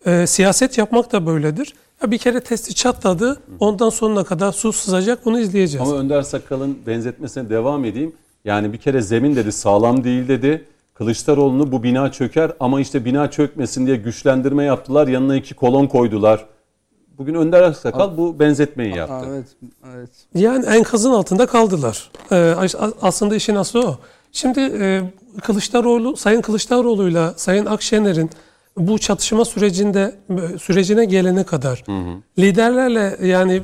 E, 0.06 0.26
siyaset 0.26 0.78
yapmak 0.78 1.12
da 1.12 1.26
böyledir. 1.26 1.74
Ya 2.02 2.10
bir 2.10 2.18
kere 2.18 2.40
testi 2.40 2.74
çatladı. 2.74 3.40
Ondan 3.60 3.90
sonuna 3.90 4.24
kadar 4.24 4.52
su 4.52 4.72
sızacak. 4.72 5.24
Bunu 5.24 5.40
izleyeceğiz. 5.40 5.88
Ama 5.88 5.98
Önder 5.98 6.22
Sakal'ın 6.22 6.78
benzetmesine 6.86 7.50
devam 7.50 7.84
edeyim. 7.84 8.12
Yani 8.44 8.72
bir 8.72 8.78
kere 8.78 9.02
zemin 9.02 9.36
dedi 9.36 9.52
sağlam 9.52 10.04
değil 10.04 10.28
dedi. 10.28 10.64
Kılıçdaroğlu'nu 10.94 11.72
bu 11.72 11.82
bina 11.82 12.12
çöker 12.12 12.52
ama 12.60 12.80
işte 12.80 13.04
bina 13.04 13.30
çökmesin 13.30 13.86
diye 13.86 13.96
güçlendirme 13.96 14.64
yaptılar. 14.64 15.08
Yanına 15.08 15.36
iki 15.36 15.54
kolon 15.54 15.86
koydular. 15.86 16.46
Bugün 17.18 17.34
Önder 17.34 17.62
Aksakal 17.62 18.16
bu 18.16 18.38
benzetmeyi 18.38 18.96
yaptı. 18.96 19.14
Aa, 19.14 19.22
evet, 19.28 19.46
evet. 19.96 20.10
Yani 20.34 20.66
enkazın 20.66 21.10
altında 21.10 21.46
kaldılar. 21.46 22.10
Ee, 22.32 22.36
as- 22.58 22.74
aslında 23.02 23.36
işin 23.36 23.54
aslı 23.54 23.80
o. 23.88 23.98
Şimdi 24.32 24.60
e, 24.60 25.02
Kılıçdaroğlu, 25.42 26.16
Sayın 26.16 26.40
Kılıçdaroğlu'yla 26.40 27.34
Sayın 27.36 27.66
Akşener'in 27.66 28.30
bu 28.76 28.98
çatışma 28.98 29.44
sürecinde 29.44 30.14
e, 30.30 30.58
sürecine 30.58 31.04
gelene 31.04 31.44
kadar 31.44 31.84
liderlerle 32.38 33.26
yani 33.26 33.62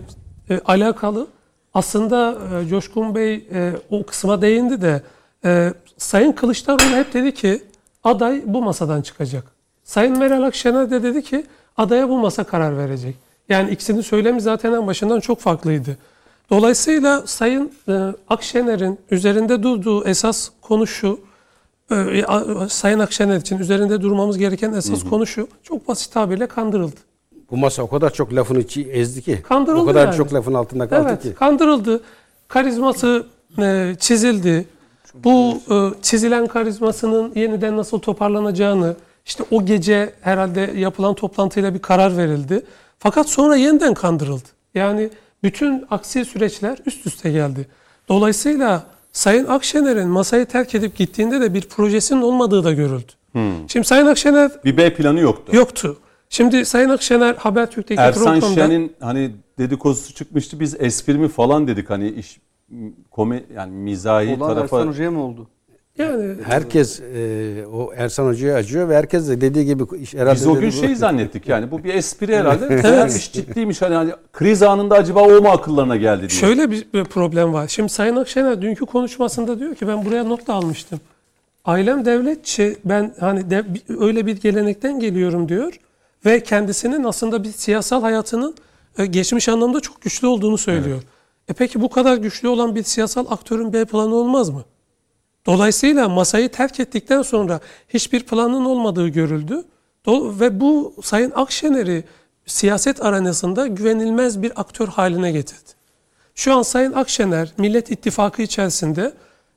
e, 0.51 0.61
alakalı 0.65 1.27
aslında 1.75 2.39
e, 2.65 2.69
Coşkun 2.69 3.15
Bey 3.15 3.35
e, 3.35 3.73
o 3.91 4.07
kısma 4.07 4.43
değindi 4.43 4.83
de 4.83 5.03
Ee, 5.45 5.73
Sayın 5.97 6.33
Kılıçdaroğlu 6.33 6.97
hep 6.97 7.15
dedi 7.15 7.35
ki 7.35 7.63
aday 8.05 8.43
bu 8.47 8.63
masadan 8.63 9.03
çıkacak. 9.03 9.45
Sayın 9.85 10.19
Meral 10.19 10.43
Akşener 10.43 10.91
de 10.91 11.03
dedi 11.03 11.23
ki 11.23 11.47
adaya 11.77 12.09
bu 12.09 12.19
masa 12.19 12.45
karar 12.45 12.79
verecek. 12.79 13.17
Yani 13.49 13.71
ikisinin 13.71 14.01
söylemi 14.01 14.41
zaten 14.41 14.73
en 14.73 14.87
başından 14.87 15.21
çok 15.21 15.41
farklıydı. 15.41 15.97
Dolayısıyla 16.51 17.26
Sayın 17.26 17.72
e, 17.88 17.93
Akşener'in 18.28 18.99
üzerinde 19.11 19.62
durduğu 19.62 20.05
esas 20.05 20.49
konu 20.61 20.86
şu. 20.86 21.20
e, 21.90 22.24
a- 22.24 22.68
Sayın 22.68 22.99
Akşener 22.99 23.36
için 23.36 23.59
üzerinde 23.59 24.01
durmamız 24.01 24.38
gereken 24.38 24.72
esas 24.72 25.05
konu 25.05 25.26
şu. 25.26 25.49
Çok 25.62 25.88
basit 25.88 26.12
tabirle 26.12 26.47
kandırıldı. 26.47 26.97
Bu 27.51 27.57
masa 27.57 27.82
o 27.82 27.88
kadar 27.88 28.12
çok 28.12 28.34
lafın 28.34 28.61
içi 28.61 28.82
ezdi 28.90 29.22
ki. 29.22 29.43
Kandırıldı 29.49 29.82
O 29.82 29.86
kadar 29.86 30.07
yani. 30.07 30.16
çok 30.16 30.34
lafın 30.34 30.55
altında 30.55 30.88
kaldı 30.88 31.07
Evet, 31.09 31.22
ki. 31.22 31.34
kandırıldı. 31.34 32.01
Karizması 32.49 33.26
e, 33.59 33.95
çizildi. 34.01 34.66
Bu 35.14 35.55
e, 35.70 36.03
çizilen 36.03 36.47
karizmasının 36.47 37.32
yeniden 37.34 37.76
nasıl 37.76 37.99
toparlanacağını, 37.99 38.97
işte 39.26 39.45
o 39.51 39.64
gece 39.64 40.12
herhalde 40.20 40.72
yapılan 40.76 41.14
toplantıyla 41.14 41.74
bir 41.74 41.78
karar 41.78 42.16
verildi. 42.16 42.62
Fakat 42.99 43.28
sonra 43.28 43.57
yeniden 43.57 43.95
kandırıldı. 43.95 44.49
Yani 44.74 45.11
bütün 45.43 45.84
aksi 45.90 46.24
süreçler 46.24 46.78
üst 46.86 47.07
üste 47.07 47.30
geldi. 47.30 47.66
Dolayısıyla 48.09 48.86
Sayın 49.12 49.47
Akşener'in 49.47 50.09
masayı 50.09 50.47
terk 50.47 50.74
edip 50.74 50.97
gittiğinde 50.97 51.40
de 51.40 51.55
bir 51.55 51.62
projesinin 51.62 52.22
olmadığı 52.22 52.64
da 52.64 52.72
görüldü. 52.72 53.12
Şimdi 53.68 53.86
Sayın 53.86 54.07
Akşener 54.07 54.51
Bir 54.64 54.76
B 54.76 54.95
planı 54.95 55.20
yoktu. 55.20 55.57
yoktu. 55.57 55.99
Şimdi 56.28 56.64
Sayın 56.64 56.88
Akşener 56.88 57.34
Habertürk'teki 57.34 58.01
Ersan. 58.01 58.40
Şen'in 58.40 58.93
hani 59.01 59.30
dedikodusu 59.59 60.14
çıkmıştı. 60.14 60.61
Biz 60.61 60.76
espri 60.80 61.18
mi 61.18 61.28
falan 61.28 61.66
dedik 61.68 61.90
hani 61.90 62.11
iş 62.11 62.40
komi 63.11 63.45
yani 63.57 63.72
mizahi 63.72 64.36
Olan 64.36 64.55
tarafa 64.55 64.76
Ersan 64.76 64.88
Hoca'ya 64.88 65.11
mı 65.11 65.24
oldu? 65.24 65.49
Yani 65.99 66.34
Herkes 66.45 67.01
e, 67.01 67.66
o 67.72 67.93
Ersan 67.97 68.26
Hoca'ya 68.26 68.57
acıyor 68.57 68.88
ve 68.88 68.97
herkes 68.97 69.28
de 69.28 69.40
dediği 69.40 69.66
gibi 69.66 69.82
iş 70.01 70.14
herhalde 70.14 70.34
Biz 70.34 70.47
o 70.47 70.55
gün 70.55 70.70
şey 70.70 70.95
zannettik 70.95 71.49
yani 71.49 71.70
bu 71.70 71.84
bir 71.84 71.95
espri 71.95 72.36
herhalde. 72.36 72.68
Meğermiş 72.68 73.32
ciddiymiş 73.32 73.82
hani, 73.82 73.95
hani 73.95 74.12
kriz 74.32 74.62
anında 74.62 74.95
acaba 74.95 75.20
o 75.22 75.43
mu 75.43 75.49
akıllarına 75.49 75.97
geldi 75.97 76.20
diye. 76.20 76.40
Şöyle 76.40 76.70
bir, 76.70 76.86
bir 76.95 77.05
problem 77.05 77.53
var. 77.53 77.68
Şimdi 77.68 77.88
Sayın 77.88 78.16
Akşener 78.16 78.62
dünkü 78.62 78.86
konuşmasında 78.86 79.59
diyor 79.59 79.74
ki 79.74 79.88
ben 79.88 80.05
buraya 80.05 80.24
not 80.24 80.47
da 80.47 80.55
almıştım. 80.55 81.01
Ailem 81.64 82.05
devletçi 82.05 82.76
ben 82.84 83.14
hani 83.20 83.51
de, 83.51 83.64
öyle 83.99 84.26
bir 84.26 84.40
gelenekten 84.40 85.01
geliyorum 85.01 85.49
diyor 85.49 85.78
ve 86.26 86.43
kendisinin 86.43 87.05
aslında 87.05 87.45
bir 87.45 87.53
siyasal 87.53 88.03
hayatının 88.03 88.55
e, 88.99 89.07
geçmiş 89.07 89.49
anlamda 89.49 89.80
çok 89.80 90.01
güçlü 90.01 90.26
olduğunu 90.26 90.59
söylüyor. 90.59 91.03
E 91.49 91.53
peki 91.53 91.80
bu 91.80 91.88
kadar 91.88 92.16
güçlü 92.16 92.49
olan 92.49 92.74
bir 92.74 92.82
siyasal 92.82 93.26
aktörün 93.30 93.72
B 93.72 93.84
planı 93.84 94.14
olmaz 94.14 94.51
mı? 94.51 94.64
Dolayısıyla 95.47 96.09
masayı 96.09 96.49
terk 96.49 96.80
ettikten 96.80 97.22
sonra 97.22 97.61
hiçbir 97.88 98.22
planın 98.22 98.64
olmadığı 98.64 99.09
görüldü. 99.09 99.64
Ve 100.09 100.61
bu 100.61 100.95
Sayın 101.03 101.32
Akşener'i 101.34 102.05
siyaset 102.47 103.05
arenasında 103.05 103.66
güvenilmez 103.66 104.43
bir 104.43 104.61
aktör 104.61 104.88
haline 104.88 105.32
getirdi. 105.32 105.70
Şu 106.34 106.55
an 106.55 106.62
Sayın 106.62 106.93
Akşener 106.93 107.53
Millet 107.59 107.90
İttifakı 107.90 108.43
içerisinde 108.43 109.12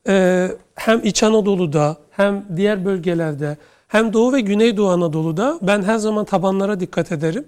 e, 0.08 0.48
hem 0.76 1.02
İç 1.04 1.24
Anadolu'da 1.24 1.98
hem 2.12 2.46
diğer 2.56 2.86
bölgelerde 2.86 3.58
hem 3.88 4.14
Doğu 4.14 4.34
ve 4.34 4.42
Güneydoğu 4.42 4.90
Anadolu'da 4.90 5.60
ben 5.62 5.84
her 5.84 5.98
zaman 5.98 6.26
tabanlara 6.26 6.80
dikkat 6.80 7.12
ederim. 7.12 7.46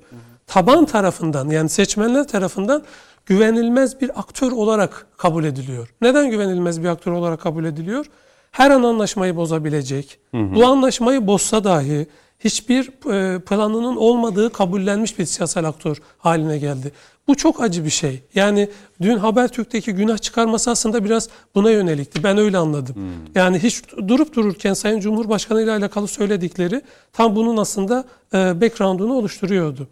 Taban 0.47 0.85
tarafından 0.85 1.49
yani 1.49 1.69
seçmenler 1.69 2.27
tarafından 2.27 2.83
güvenilmez 3.25 4.01
bir 4.01 4.19
aktör 4.19 4.51
olarak 4.51 5.07
kabul 5.17 5.43
ediliyor. 5.43 5.93
Neden 6.01 6.29
güvenilmez 6.29 6.83
bir 6.83 6.87
aktör 6.87 7.11
olarak 7.11 7.41
kabul 7.41 7.65
ediliyor? 7.65 8.05
Her 8.57 8.71
an 8.71 8.83
anlaşmayı 8.83 9.35
bozabilecek. 9.35 10.19
Bu 10.33 10.65
anlaşmayı 10.65 11.27
bozsa 11.27 11.63
dahi 11.63 12.07
hiçbir 12.39 13.11
e, 13.13 13.39
planının 13.39 13.95
olmadığı 13.95 14.53
kabullenmiş 14.53 15.19
bir 15.19 15.25
siyasal 15.25 15.63
aktör 15.63 15.97
haline 16.17 16.57
geldi. 16.57 16.91
Bu 17.27 17.35
çok 17.35 17.61
acı 17.61 17.85
bir 17.85 17.89
şey. 17.89 18.23
Yani 18.35 18.69
dün 19.01 19.17
Habertürk'teki 19.17 19.91
günah 19.93 20.17
çıkarması 20.17 20.71
aslında 20.71 21.05
biraz 21.05 21.29
buna 21.55 21.71
yönelikti. 21.71 22.23
Ben 22.23 22.37
öyle 22.37 22.57
anladım. 22.57 22.95
Yani 23.35 23.59
hiç 23.59 23.83
durup 24.07 24.35
dururken 24.35 24.73
Sayın 24.73 24.99
Cumhurbaşkanı 24.99 25.61
ile 25.61 25.71
alakalı 25.71 26.07
söyledikleri 26.07 26.81
tam 27.13 27.35
bunun 27.35 27.57
aslında 27.57 28.05
e, 28.33 28.61
background'unu 28.61 29.13
oluşturuyordu. 29.13 29.87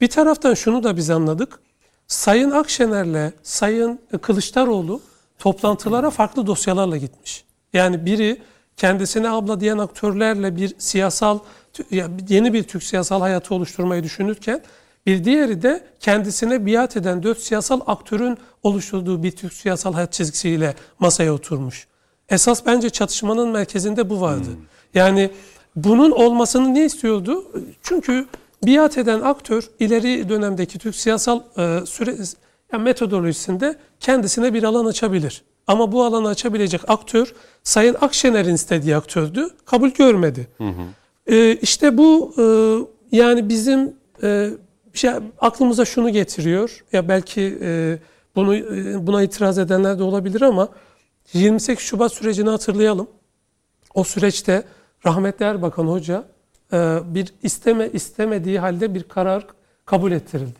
Bir 0.00 0.08
taraftan 0.08 0.54
şunu 0.54 0.84
da 0.84 0.96
biz 0.96 1.10
anladık. 1.10 1.60
Sayın 2.06 2.50
Akşener'le 2.50 3.32
Sayın 3.42 4.00
Kılıçdaroğlu 4.22 5.00
toplantılara 5.38 6.10
farklı 6.10 6.46
dosyalarla 6.46 6.96
gitmiş. 6.96 7.47
Yani 7.72 8.06
biri 8.06 8.42
kendisine 8.76 9.30
abla 9.30 9.60
diyen 9.60 9.78
aktörlerle 9.78 10.56
bir 10.56 10.74
siyasal 10.78 11.38
ya 11.90 12.08
yeni 12.28 12.52
bir 12.52 12.62
Türk 12.62 12.82
siyasal 12.82 13.20
hayatı 13.20 13.54
oluşturmayı 13.54 14.02
düşünürken 14.02 14.62
bir 15.06 15.24
diğeri 15.24 15.62
de 15.62 15.84
kendisine 16.00 16.66
biat 16.66 16.96
eden 16.96 17.22
dört 17.22 17.38
siyasal 17.38 17.80
aktörün 17.86 18.38
oluşturduğu 18.62 19.22
bir 19.22 19.30
Türk 19.30 19.52
siyasal 19.52 19.94
hayat 19.94 20.12
çizgisiyle 20.12 20.74
masaya 20.98 21.34
oturmuş. 21.34 21.86
Esas 22.28 22.66
bence 22.66 22.90
çatışmanın 22.90 23.48
merkezinde 23.48 24.10
bu 24.10 24.20
vardı. 24.20 24.48
Yani 24.94 25.30
bunun 25.76 26.10
olmasını 26.10 26.74
ne 26.74 26.84
istiyordu? 26.84 27.52
Çünkü 27.82 28.26
biat 28.66 28.98
eden 28.98 29.20
aktör 29.20 29.70
ileri 29.80 30.28
dönemdeki 30.28 30.78
Türk 30.78 30.96
siyasal 30.96 31.40
e, 31.56 31.86
süre 31.86 32.16
yani 32.72 32.82
metodolojisinde 32.82 33.76
kendisine 34.00 34.54
bir 34.54 34.62
alan 34.62 34.86
açabilir. 34.86 35.42
Ama 35.68 35.92
bu 35.92 36.04
alanı 36.04 36.28
açabilecek 36.28 36.80
aktör 36.88 37.34
Sayın 37.62 37.96
Akşener'in 38.00 38.54
istediği 38.54 38.96
aktördü. 38.96 39.48
Kabul 39.64 39.88
görmedi. 39.88 40.48
Ee, 41.26 41.52
işte 41.62 41.98
bu 41.98 42.34
e, 42.38 42.44
yani 43.16 43.48
bizim 43.48 43.96
e, 44.22 44.50
şey, 44.94 45.10
aklımıza 45.40 45.84
şunu 45.84 46.10
getiriyor. 46.10 46.84
Ya 46.92 47.08
belki 47.08 47.58
e, 47.62 47.98
bunu 48.36 48.56
e, 48.56 49.06
buna 49.06 49.22
itiraz 49.22 49.58
edenler 49.58 49.98
de 49.98 50.02
olabilir 50.02 50.40
ama 50.40 50.68
28 51.32 51.84
Şubat 51.84 52.12
sürecini 52.12 52.48
hatırlayalım. 52.48 53.08
O 53.94 54.04
süreçte 54.04 54.62
rahmetli 55.06 55.44
Erbakan 55.44 55.86
Hoca 55.86 56.24
e, 56.72 56.98
bir 57.04 57.34
isteme 57.42 57.88
istemediği 57.92 58.58
halde 58.58 58.94
bir 58.94 59.02
karar 59.02 59.46
kabul 59.84 60.12
ettirildi. 60.12 60.58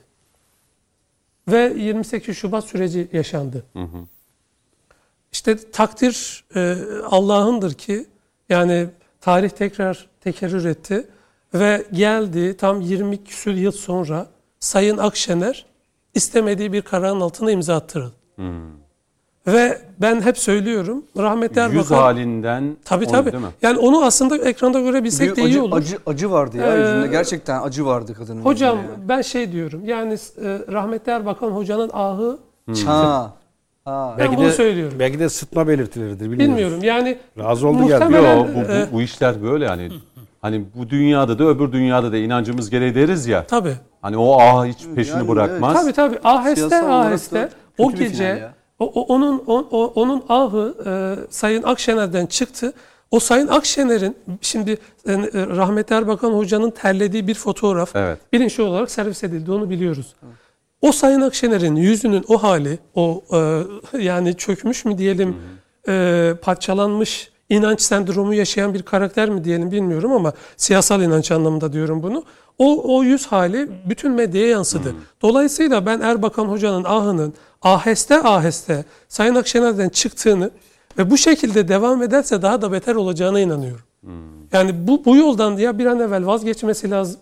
Ve 1.48 1.74
28 1.76 2.36
Şubat 2.36 2.64
süreci 2.64 3.08
yaşandı. 3.12 3.64
İşte 5.32 5.70
takdir 5.70 6.44
e, 6.56 6.76
Allah'ındır 7.10 7.74
ki 7.74 8.06
yani 8.48 8.86
tarih 9.20 9.50
tekrar 9.50 10.06
tekerrür 10.20 10.64
etti 10.64 11.06
ve 11.54 11.84
geldi 11.92 12.56
tam 12.56 12.80
20 12.80 13.24
küsur 13.24 13.50
yıl 13.52 13.72
sonra 13.72 14.26
Sayın 14.60 14.98
Akşener 14.98 15.66
istemediği 16.14 16.72
bir 16.72 16.82
kararın 16.82 17.20
altına 17.20 17.50
imza 17.50 17.76
attırıldı. 17.76 18.14
Ve 19.46 19.80
ben 19.98 20.20
hep 20.20 20.38
söylüyorum 20.38 21.04
rahmetli 21.16 21.60
Yüz 21.60 21.74
Erbakan 21.76 21.96
halinden 21.96 22.76
Tabii 22.84 23.04
onu 23.04 23.12
tabii. 23.12 23.32
değil 23.32 23.44
mi? 23.44 23.50
Yani 23.62 23.78
onu 23.78 24.04
aslında 24.04 24.36
ekranda 24.38 24.80
görebilsek 24.80 25.30
Bir 25.30 25.36
de 25.36 25.40
iyi 25.42 25.46
acı, 25.48 25.62
olur. 25.64 25.76
acı, 25.76 25.98
acı 26.06 26.30
vardı 26.30 26.56
ya 26.56 26.76
Ee, 26.76 26.80
yüzünde. 26.80 27.06
Gerçekten 27.06 27.62
acı 27.62 27.86
vardı 27.86 28.14
kadının 28.14 28.42
Hocam 28.42 28.76
yani. 28.76 28.88
ben 29.08 29.22
şey 29.22 29.52
diyorum. 29.52 29.84
Yani 29.84 30.12
e, 30.14 30.18
rahmetli 30.72 31.12
Erbakan 31.12 31.50
hocanın 31.50 31.90
ahı 31.92 32.38
Ha. 32.86 32.86
Ha. 32.86 33.32
Ben 33.88 34.18
Belki 34.18 34.36
bunu 34.36 34.46
de, 34.46 34.52
söylüyorum. 34.52 34.96
belki 34.98 35.18
de 35.18 35.28
sıtma 35.28 35.68
belirtileridir 35.68 36.20
bilmiyorum. 36.30 36.54
bilmiyorum. 36.56 36.80
Yani 36.82 37.18
Razı 37.38 37.68
oldu 37.68 37.88
geldi. 37.88 38.04
Muhtemelen- 38.04 38.36
Yo, 38.36 38.46
bu, 38.54 38.72
e, 38.72 38.86
bu, 38.92 38.96
bu 38.96 39.02
işler 39.02 39.42
böyle 39.42 39.68
hani 39.68 39.90
hani 40.42 40.64
bu 40.74 40.90
dünyada 40.90 41.38
da 41.38 41.44
öbür 41.44 41.72
dünyada 41.72 42.12
da 42.12 42.16
inancımız 42.16 42.70
gereği 42.70 42.94
deriz 42.94 43.26
ya. 43.26 43.44
tabii. 43.46 43.74
Hani 44.02 44.16
o 44.16 44.38
ah 44.40 44.66
hiç 44.66 44.78
peşini 44.94 45.16
Yani 45.16 45.28
bırakmaz. 45.28 45.82
Tabii 45.82 45.92
tabii. 45.92 46.18
Aheste 46.24 46.68
Siyasal 46.68 46.90
aheste 47.06 47.48
o 47.78 47.92
gece 47.92 48.48
o, 48.78 48.84
o- 48.84 49.14
onun 49.14 49.42
o, 49.46 49.66
o- 49.70 49.92
onun 49.94 50.22
ahı 50.28 50.74
e, 50.86 50.90
Sayın 51.30 51.62
Akşener'den 51.62 52.26
çıktı. 52.26 52.72
O 53.10 53.20
Sayın 53.20 53.48
Akşener'in 53.48 54.16
şimdi 54.40 54.70
e, 54.70 55.12
rahmetli 55.34 55.94
Erbakan 55.96 56.30
hocanın 56.32 56.70
terlediği 56.70 57.26
bir 57.28 57.34
fotoğraf 57.34 57.96
Evet. 57.96 58.18
bilinçli 58.32 58.62
olarak 58.62 58.90
servis 58.90 59.24
edildi. 59.24 59.52
Onu 59.52 59.70
biliyoruz. 59.70 60.14
O 60.82 60.92
Sayın 60.92 61.20
Akşener'in 61.20 61.76
yüzünün 61.76 62.24
o 62.28 62.42
hali, 62.42 62.78
o 62.94 63.24
e, 63.32 63.98
yani 63.98 64.36
çökmüş 64.36 64.84
mü 64.84 64.98
diyelim, 64.98 65.36
e, 65.88 66.34
parçalanmış 66.42 67.30
inanç 67.48 67.80
sendromu 67.80 68.34
yaşayan 68.34 68.74
bir 68.74 68.82
karakter 68.82 69.30
mi 69.30 69.44
diyelim 69.44 69.70
bilmiyorum 69.70 70.12
ama 70.12 70.32
siyasal 70.56 71.02
inanç 71.02 71.30
anlamında 71.30 71.72
diyorum 71.72 72.02
bunu. 72.02 72.24
O, 72.58 72.96
o 72.96 73.02
yüz 73.02 73.26
hali 73.26 73.70
bütün 73.88 74.12
medyaya 74.12 74.48
yansıdı. 74.48 74.94
Dolayısıyla 75.22 75.86
ben 75.86 76.00
Erbakan 76.00 76.44
Hoca'nın 76.44 76.84
ahının 76.84 77.34
aheste 77.62 78.22
aheste 78.22 78.84
Sayın 79.08 79.34
Akşener'den 79.34 79.88
çıktığını 79.88 80.50
ve 80.98 81.10
bu 81.10 81.18
şekilde 81.18 81.68
devam 81.68 82.02
ederse 82.02 82.42
daha 82.42 82.62
da 82.62 82.72
beter 82.72 82.94
olacağına 82.94 83.40
inanıyorum. 83.40 83.82
Yani 84.52 84.88
bu, 84.88 85.04
bu 85.04 85.16
yoldan 85.16 85.56
ya 85.56 85.78
bir 85.78 85.86
an 85.86 86.00
evvel 86.00 86.26
vazgeçmesi 86.26 86.90
lazım 86.90 87.20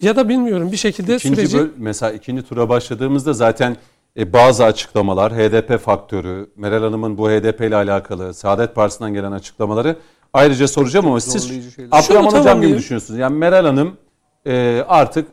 ya 0.00 0.16
da 0.16 0.28
bilmiyorum 0.28 0.72
bir 0.72 0.76
şekilde 0.76 1.16
İkinci 1.16 1.36
süreci... 1.36 1.58
böl- 1.58 1.70
mesela 1.76 2.12
ikinci 2.12 2.42
tura 2.42 2.68
başladığımızda 2.68 3.32
zaten 3.32 3.76
e, 4.16 4.32
bazı 4.32 4.64
açıklamalar, 4.64 5.32
HDP 5.32 5.78
faktörü, 5.80 6.50
Meral 6.56 6.82
Hanım'ın 6.82 7.18
bu 7.18 7.30
HDP 7.30 7.60
ile 7.60 7.76
alakalı 7.76 8.34
Saadet 8.34 8.74
Partisi'nden 8.74 9.14
gelen 9.14 9.32
açıklamaları 9.32 9.96
ayrıca 10.32 10.68
soracağım 10.68 11.06
ama 11.06 11.20
siz. 11.20 11.50
Abdurrahman 11.90 12.30
Hocam 12.40 12.62
gibi 12.62 12.76
düşünüyorsunuz. 12.76 13.20
Yani 13.20 13.36
Meral 13.38 13.64
Hanım 13.66 13.96
e, 14.46 14.84
artık 14.88 15.28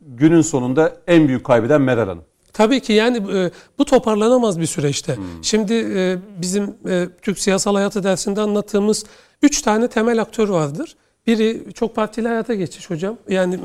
günün 0.00 0.40
sonunda 0.42 0.96
en 1.06 1.28
büyük 1.28 1.44
kaybeden 1.44 1.80
Meral 1.80 2.08
Hanım. 2.08 2.24
Tabii 2.52 2.80
ki 2.80 2.92
yani 2.92 3.16
e, 3.38 3.50
bu 3.78 3.84
toparlanamaz 3.84 4.60
bir 4.60 4.66
süreçte. 4.66 5.16
Şimdi 5.42 5.74
e, 5.74 6.16
bizim 6.40 6.74
e, 6.88 7.08
Türk 7.22 7.38
siyasal 7.38 7.74
hayatı 7.74 8.02
dersinde 8.02 8.40
anlattığımız 8.40 9.04
üç 9.42 9.62
tane 9.62 9.88
temel 9.88 10.20
aktör 10.22 10.48
vardır. 10.48 10.96
Biri 11.26 11.62
çok 11.74 11.96
partili 11.96 12.28
hayata 12.28 12.54
geçiş 12.54 12.90
hocam. 12.90 13.16
Yani 13.28 13.54
e, 13.54 13.60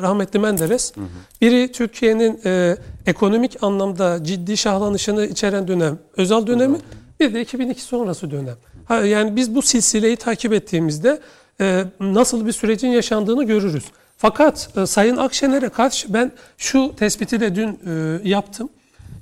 rahmetli 0.00 0.38
Menderes. 0.38 0.92
Biri 1.40 1.72
Türkiye'nin 1.72 2.40
e, 2.44 2.76
ekonomik 3.06 3.62
anlamda 3.62 4.24
ciddi 4.24 4.56
şahlanışını 4.56 5.26
içeren 5.26 5.68
dönem. 5.68 5.98
Özal 6.16 6.46
dönemi. 6.46 6.78
Bir 7.20 7.34
de 7.34 7.40
2002 7.40 7.82
sonrası 7.82 8.30
dönem. 8.30 8.56
Ha, 8.84 8.96
yani 8.96 9.36
biz 9.36 9.54
bu 9.54 9.62
silsileyi 9.62 10.16
takip 10.16 10.52
ettiğimizde 10.52 11.20
e, 11.60 11.84
nasıl 12.00 12.46
bir 12.46 12.52
sürecin 12.52 12.88
yaşandığını 12.88 13.44
görürüz. 13.44 13.84
Fakat 14.18 14.70
e, 14.76 14.86
Sayın 14.86 15.16
Akşener'e 15.16 15.68
karşı 15.68 16.14
ben 16.14 16.32
şu 16.58 16.96
tespiti 16.96 17.40
de 17.40 17.54
dün 17.54 17.80
e, 17.86 18.20
yaptım. 18.28 18.68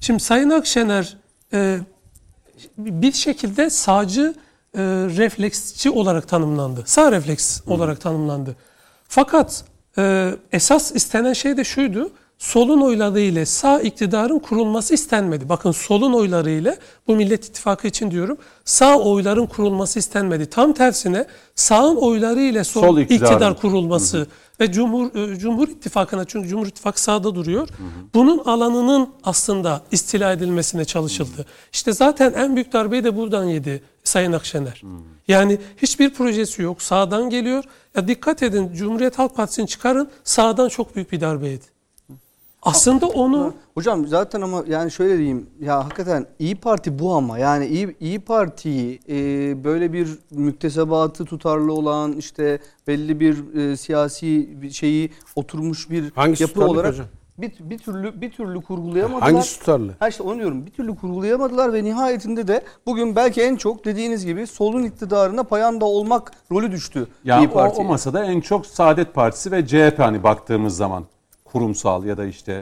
Şimdi 0.00 0.22
Sayın 0.22 0.50
Akşener 0.50 1.16
e, 1.52 1.78
bir 2.78 3.12
şekilde 3.12 3.70
sağcı 3.70 4.34
e, 4.76 4.80
refleksçi 5.16 5.90
olarak 5.90 6.28
tanımlandı. 6.28 6.82
Sağ 6.86 7.12
refleks 7.12 7.60
olarak 7.66 8.00
tanımlandı. 8.00 8.56
Fakat 9.08 9.64
e, 9.98 10.34
esas 10.52 10.92
istenen 10.94 11.32
şey 11.32 11.56
de 11.56 11.64
şuydu. 11.64 12.10
Solun 12.38 12.80
oyları 12.80 13.20
ile 13.20 13.46
sağ 13.46 13.80
iktidarın 13.80 14.38
kurulması 14.38 14.94
istenmedi. 14.94 15.48
Bakın 15.48 15.70
solun 15.72 16.12
oyları 16.12 16.50
ile 16.50 16.78
bu 17.06 17.16
Millet 17.16 17.44
İttifakı 17.46 17.86
için 17.88 18.10
diyorum. 18.10 18.38
Sağ 18.64 18.98
oyların 18.98 19.46
kurulması 19.46 19.98
istenmedi. 19.98 20.46
Tam 20.46 20.72
tersine 20.72 21.26
sağın 21.54 21.96
oyları 21.96 22.40
ile 22.40 22.64
sol, 22.64 22.80
Sol 22.82 22.98
iktidarın. 22.98 23.32
iktidar 23.32 23.60
kurulması 23.60 24.26
ve 24.60 24.72
Cumhur 24.72 25.14
e, 25.32 25.38
Cumhur 25.38 25.68
İttifakı'na 25.68 26.24
çünkü 26.24 26.48
Cumhur 26.48 26.66
İttifakı 26.66 27.02
sağda 27.02 27.34
duruyor. 27.34 27.68
Bunun 28.14 28.38
alanının 28.38 29.08
aslında 29.24 29.82
istila 29.90 30.32
edilmesine 30.32 30.84
çalışıldı. 30.84 31.46
İşte 31.72 31.92
zaten 31.92 32.32
en 32.32 32.54
büyük 32.54 32.72
darbeyi 32.72 33.04
de 33.04 33.16
buradan 33.16 33.44
yedi 33.44 33.82
Sayın 34.04 34.32
Akşener. 34.32 34.82
Yani 35.28 35.58
hiçbir 35.76 36.14
projesi 36.14 36.62
yok. 36.62 36.82
Sağdan 36.82 37.30
geliyor. 37.30 37.64
Ya 37.96 38.08
dikkat 38.08 38.42
edin 38.42 38.72
Cumhuriyet 38.74 39.18
Halk 39.18 39.36
Partisi'ni 39.36 39.66
çıkarın 39.66 40.10
sağdan 40.24 40.68
çok 40.68 40.96
büyük 40.96 41.12
bir 41.12 41.20
darbe 41.20 41.48
yedi. 41.48 41.64
Aslında 42.62 43.06
onu 43.06 43.54
Hocam 43.74 44.06
zaten 44.06 44.40
ama 44.40 44.64
yani 44.68 44.90
şöyle 44.90 45.18
diyeyim 45.18 45.46
ya 45.60 45.84
hakikaten 45.84 46.26
İyi 46.38 46.54
Parti 46.54 46.98
bu 46.98 47.14
ama 47.14 47.38
yani 47.38 47.66
İyi, 47.66 47.96
İyi 48.00 48.20
Parti'yi 48.20 49.00
e, 49.08 49.14
böyle 49.64 49.92
bir 49.92 50.08
müktesebatı 50.30 51.24
tutarlı 51.24 51.72
olan 51.72 52.12
işte 52.12 52.58
belli 52.86 53.20
bir 53.20 53.54
e, 53.54 53.76
siyasi 53.76 54.62
bir 54.62 54.70
şeyi 54.70 55.10
oturmuş 55.36 55.90
bir 55.90 56.10
Hangisi 56.10 56.42
yapı 56.42 56.64
olarak 56.64 56.92
hocam? 56.92 57.06
Bir, 57.42 57.52
bir 57.60 57.78
türlü 57.78 58.20
bir 58.20 58.30
türlü 58.30 58.60
kurgulayamadılar. 58.62 59.32
Hangisi 59.32 59.58
tutarlı? 59.58 59.92
Ha 60.00 60.08
işte 60.08 60.22
onu 60.22 60.38
diyorum 60.38 60.66
bir 60.66 60.70
türlü 60.70 60.96
kurgulayamadılar 60.96 61.72
ve 61.72 61.84
nihayetinde 61.84 62.48
de 62.48 62.62
bugün 62.86 63.16
belki 63.16 63.42
en 63.42 63.56
çok 63.56 63.84
dediğiniz 63.84 64.24
gibi 64.26 64.46
solun 64.46 64.82
iktidarına 64.82 65.42
payanda 65.44 65.84
olmak 65.84 66.32
rolü 66.52 66.72
düştü 66.72 67.06
Yani 67.24 67.44
İyi 67.44 67.48
o, 67.48 67.52
Parti'ye. 67.52 67.86
o 67.86 67.88
masada 67.90 68.24
en 68.24 68.40
çok 68.40 68.66
Saadet 68.66 69.14
Partisi 69.14 69.52
ve 69.52 69.66
CHP 69.66 69.98
hani 69.98 70.22
baktığımız 70.22 70.76
zaman 70.76 71.04
kurumsal 71.44 72.04
ya 72.04 72.16
da 72.16 72.24
işte 72.24 72.52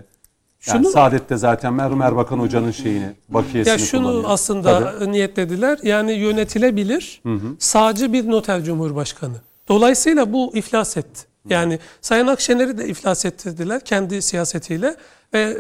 yani 0.67 0.83
Şunu- 0.85 0.91
Saadet'te 0.93 1.37
zaten 1.37 1.73
merhum 1.75 2.03
Erbakan 2.03 2.39
Hoca'nın 2.39 2.71
şeyini, 2.71 3.11
bakiyesini 3.29 3.73
ya 3.73 3.79
şunu 3.79 4.03
kullanıyor. 4.03 4.25
aslında 4.27 4.93
Tabii. 4.99 5.13
niyetlediler. 5.13 5.79
Yani 5.83 6.13
yönetilebilir 6.13 7.23
sağcı 7.59 8.13
bir 8.13 8.31
noter 8.31 8.63
cumhurbaşkanı. 8.65 9.35
Dolayısıyla 9.69 10.33
bu 10.33 10.57
iflas 10.57 10.97
etti. 10.97 11.30
Yani 11.49 11.79
Sayın 12.01 12.27
Akşener'i 12.27 12.79
de 12.79 12.89
iflas 12.89 13.25
ettirdiler 13.25 13.85
kendi 13.85 14.23
siyasetiyle 14.23 14.97
ve 15.35 15.57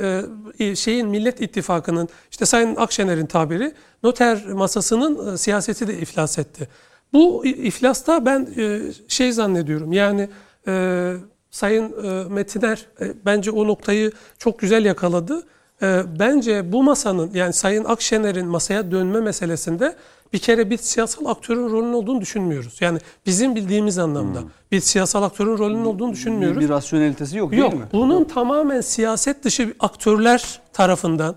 e, 0.58 0.76
şeyin 0.76 1.08
Millet 1.08 1.40
İttifakı'nın 1.40 2.08
işte 2.30 2.46
Sayın 2.46 2.76
Akşener'in 2.76 3.26
tabiri 3.26 3.72
noter 4.02 4.46
masasının 4.46 5.34
e, 5.34 5.38
siyaseti 5.38 5.88
de 5.88 5.98
iflas 5.98 6.38
etti. 6.38 6.68
Bu 7.12 7.46
iflasta 7.46 8.26
ben 8.26 8.48
e, 8.56 8.80
şey 9.08 9.32
zannediyorum 9.32 9.92
yani 9.92 10.28
Sayın 11.50 12.06
Metiner 12.32 12.86
bence 13.26 13.50
o 13.50 13.68
noktayı 13.68 14.12
çok 14.38 14.58
güzel 14.58 14.84
yakaladı. 14.84 15.42
Bence 16.18 16.72
bu 16.72 16.82
masanın 16.82 17.30
yani 17.34 17.52
Sayın 17.52 17.84
Akşener'in 17.84 18.46
masaya 18.46 18.90
dönme 18.90 19.20
meselesinde 19.20 19.96
bir 20.32 20.38
kere 20.38 20.70
bir 20.70 20.76
siyasal 20.78 21.26
aktörün 21.26 21.70
rolünün 21.70 21.92
olduğunu 21.92 22.20
düşünmüyoruz. 22.20 22.76
Yani 22.80 22.98
bizim 23.26 23.54
bildiğimiz 23.56 23.98
anlamda 23.98 24.38
bir 24.72 24.80
siyasal 24.80 25.22
aktörün 25.22 25.58
rolünün 25.58 25.84
olduğunu 25.84 26.12
düşünmüyoruz. 26.12 26.56
bir, 26.60 26.64
bir 26.64 26.68
rasyonelitesi 26.68 27.38
yok, 27.38 27.52
Yok, 27.56 27.70
değil 27.72 27.82
mi? 27.82 27.88
bunun 27.92 28.24
tamamen 28.24 28.80
siyaset 28.80 29.44
dışı 29.44 29.74
aktörler 29.80 30.60
tarafından 30.72 31.34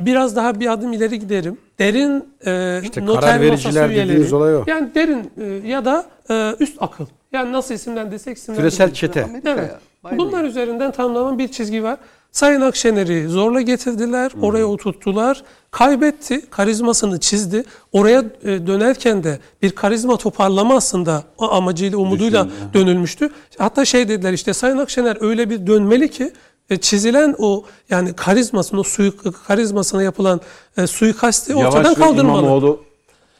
biraz 0.00 0.36
daha 0.36 0.60
bir 0.60 0.72
adım 0.72 0.92
ileri 0.92 1.18
giderim. 1.18 1.58
Derin 1.78 2.24
e, 2.46 2.80
İşte 2.82 3.06
noter 3.06 3.20
karar 3.20 3.50
masası 3.50 3.78
vericiler 3.80 3.88
üyeleri. 3.90 4.34
olay 4.34 4.56
o. 4.56 4.64
Yani 4.66 4.94
derin 4.94 5.30
e, 5.40 5.68
ya 5.68 5.84
da 5.84 6.06
e, 6.30 6.54
üst 6.60 6.82
akıl. 6.82 7.06
Yani 7.32 7.52
nasıl 7.52 7.74
isimlendirsek 7.74 8.36
isimlendirsek. 8.36 8.78
Küresel 8.78 8.94
çete. 8.94 9.42
Evet. 9.46 9.70
Bunlar 10.12 10.44
üzerinden 10.44 10.90
tanımlanan 10.92 11.38
bir 11.38 11.48
çizgi 11.48 11.82
var. 11.82 11.98
Sayın 12.34 12.60
Akşener'i 12.60 13.28
zorla 13.28 13.60
getirdiler, 13.60 14.32
oraya 14.42 14.66
oturttular. 14.66 15.42
Kaybetti, 15.70 16.50
karizmasını 16.50 17.20
çizdi. 17.20 17.64
Oraya 17.92 18.24
e, 18.42 18.66
dönerken 18.66 19.24
de 19.24 19.38
bir 19.62 19.70
karizma 19.70 20.16
toparlama 20.16 20.74
aslında 20.76 21.24
o 21.38 21.50
amacıyla, 21.52 21.98
umuduyla 21.98 22.48
dönülmüştü. 22.74 23.30
Hatta 23.58 23.84
şey 23.84 24.08
dediler 24.08 24.32
işte 24.32 24.52
Sayın 24.54 24.78
Akşener 24.78 25.16
öyle 25.20 25.50
bir 25.50 25.66
dönmeli 25.66 26.10
ki 26.10 26.32
e, 26.70 26.76
çizilen 26.76 27.34
o 27.38 27.64
yani 27.90 28.12
karizmasını, 28.12 28.80
o 28.80 28.82
suyu, 28.82 29.12
karizmasına 29.46 30.02
yapılan 30.02 30.40
e, 30.76 30.86
suikasti 30.86 31.54
ortadan 31.54 31.84
Yavaş 31.84 31.98
kaldırmalı. 31.98 32.42
İmamoğlu 32.42 32.80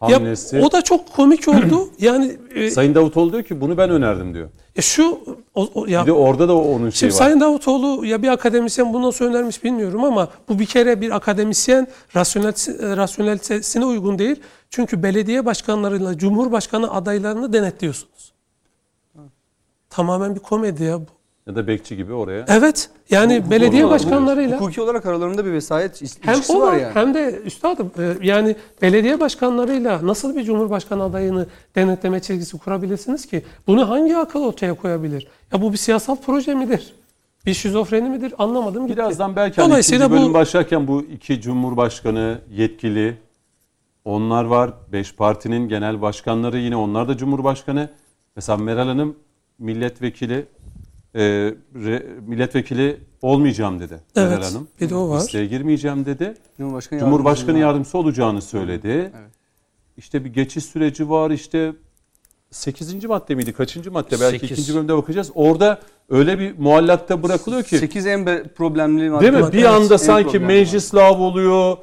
Ya, 0.09 0.17
hamlesi. 0.17 0.61
o 0.61 0.73
da 0.73 0.83
çok 0.83 1.13
komik 1.13 1.49
oldu. 1.49 1.89
yani 1.99 2.37
e, 2.55 2.71
Sayın 2.71 2.95
Davutoğlu 2.95 3.33
diyor 3.33 3.43
ki 3.43 3.61
bunu 3.61 3.77
ben 3.77 3.91
önerdim 3.91 4.35
diyor. 4.35 4.49
e, 4.77 4.83
şu 4.83 5.19
o, 5.55 5.69
o- 5.75 5.87
ya, 5.87 6.03
Bir 6.03 6.07
de 6.07 6.13
orada 6.13 6.49
da 6.49 6.57
onun 6.59 6.91
şeyi 6.91 7.13
var. 7.13 7.17
Sayın 7.17 7.41
Davutoğlu 7.41 8.07
ya 8.07 8.23
bir 8.23 8.29
akademisyen 8.29 8.93
bunu 8.95 9.07
nasıl 9.07 9.25
önermiş 9.25 9.65
bilmiyorum 9.65 10.05
ama 10.05 10.29
bu 10.49 10.59
bir 10.59 10.67
kere 10.67 11.01
bir 11.01 11.17
akademisyen 11.17 11.89
rasyonel- 12.15 12.97
rasyonelitesine 12.97 13.85
uygun 13.85 14.19
değil. 14.19 14.41
Çünkü 14.71 15.03
belediye 15.03 15.47
başkanlarıyla 15.47 16.19
cumhurbaşkanı 16.19 16.93
adaylarını 16.95 17.53
denetliyorsunuz. 17.53 18.33
Tamamen 19.91 20.35
bir 20.35 20.41
komedi 20.41 20.85
ya 20.85 21.01
bu. 21.01 21.07
Ya 21.47 21.55
da 21.55 21.67
bekçi 21.67 21.97
gibi 21.97 22.13
oraya. 22.13 22.45
Evet 22.49 22.91
yani 23.11 23.51
belediye 23.51 23.83
Hukuki- 23.83 23.91
başkanlarıyla 23.91 24.61
Hukuki 24.61 24.81
olarak 24.81 25.07
aralarında 25.07 25.45
bir 25.45 25.53
vesayet 25.53 26.03
il- 26.03 26.09
hem 26.21 26.35
ilişkisi 26.35 26.57
o 26.57 26.61
var 26.61 26.67
var 26.73 26.77
yani. 26.77 26.95
hem 26.95 27.15
de 27.15 27.41
üstadım 27.45 27.91
e, 27.99 28.15
yani 28.27 28.57
belediye 28.83 29.21
başkanlarıyla 29.21 30.07
nasıl 30.07 30.37
bir 30.37 30.45
cumhurbaşkanı 30.45 31.03
adayını 31.03 31.47
denetleme 31.77 32.21
çizgisi 32.21 32.59
kurabilirsiniz 32.59 33.27
ki? 33.27 33.43
Bunu 33.67 33.89
hangi 33.91 34.17
akıl 34.17 34.45
ortaya 34.45 34.75
koyabilir? 34.75 35.27
Ya 35.53 35.63
bu 35.63 35.73
bir 35.73 35.77
siyasal 35.77 36.17
proje 36.17 36.55
midir? 36.55 36.95
Bir 37.47 37.55
şizofreni 37.55 38.09
midir? 38.11 38.35
Anlamadım 38.39 38.87
gitti. 38.87 38.97
Birazdan 38.97 39.37
belki 39.37 39.61
hani 39.61 39.71
Dolayısıyla 39.71 40.05
ikinci 40.07 40.21
bölüm 40.21 40.31
bu- 40.31 40.35
başlarken 40.35 40.87
bu 40.89 41.03
iki 41.03 41.41
cumhurbaşkanı 41.41 42.39
yetkili 42.53 43.17
onlar 44.05 44.45
var. 44.45 44.71
Beş 44.93 45.15
partinin 45.15 45.69
genel 45.69 46.01
başkanları 46.03 46.59
yine 46.59 46.77
onlar 46.77 47.09
da 47.09 47.17
cumhurbaşkanı. 47.17 47.89
Mesela 48.37 48.57
Meral 48.57 48.87
Hanım 48.87 49.17
milletvekili 49.59 50.47
e, 51.15 51.21
re- 51.77 52.21
milletvekili 52.27 53.01
olmayacağım 53.23 53.81
dedi. 53.81 54.01
Meral 54.17 54.33
Evet, 54.33 54.45
Hanım. 54.45 54.69
bir 54.81 54.91
de 54.91 54.95
o 54.95 55.09
var. 55.09 55.21
Listeye 55.21 55.47
girmeyeceğim 55.47 56.07
dedi. 56.07 56.35
Cumhurbaşkanı, 56.59 57.01
Cumhurbaşkanı 57.01 57.59
yardımcısı 57.59 57.67
yardımcısı 57.67 57.99
olacağını 57.99 58.43
söyledi. 58.43 59.13
İşte 59.97 60.25
bir 60.25 60.33
geçiş 60.33 60.65
süreci 60.65 61.11
var 61.11 61.31
işte 61.31 61.73
8. 62.51 63.05
madde 63.05 63.35
miydi? 63.35 63.53
Kaçıncı 63.53 63.93
madde? 63.93 64.21
Belki 64.21 64.39
Sekiz. 64.39 64.51
ikinci 64.59 64.75
bölümde 64.75 64.97
bakacağız. 64.97 65.31
Orada 65.35 65.81
öyle 66.09 66.39
bir 66.39 66.59
muallakta 66.59 67.23
bırakılıyor 67.23 67.63
ki 67.63 67.79
8 67.79 68.07
en 68.07 68.25
problemli 68.49 69.11
madde. 69.11 69.23
Değil 69.33 69.45
mi? 69.45 69.53
Bir 69.53 69.59
Evet, 69.59 69.67
anda 69.71 69.95
en 69.95 69.99
sanki 69.99 70.39
meclis 70.39 70.95
lav 70.95 71.21
oluyor. 71.21 71.77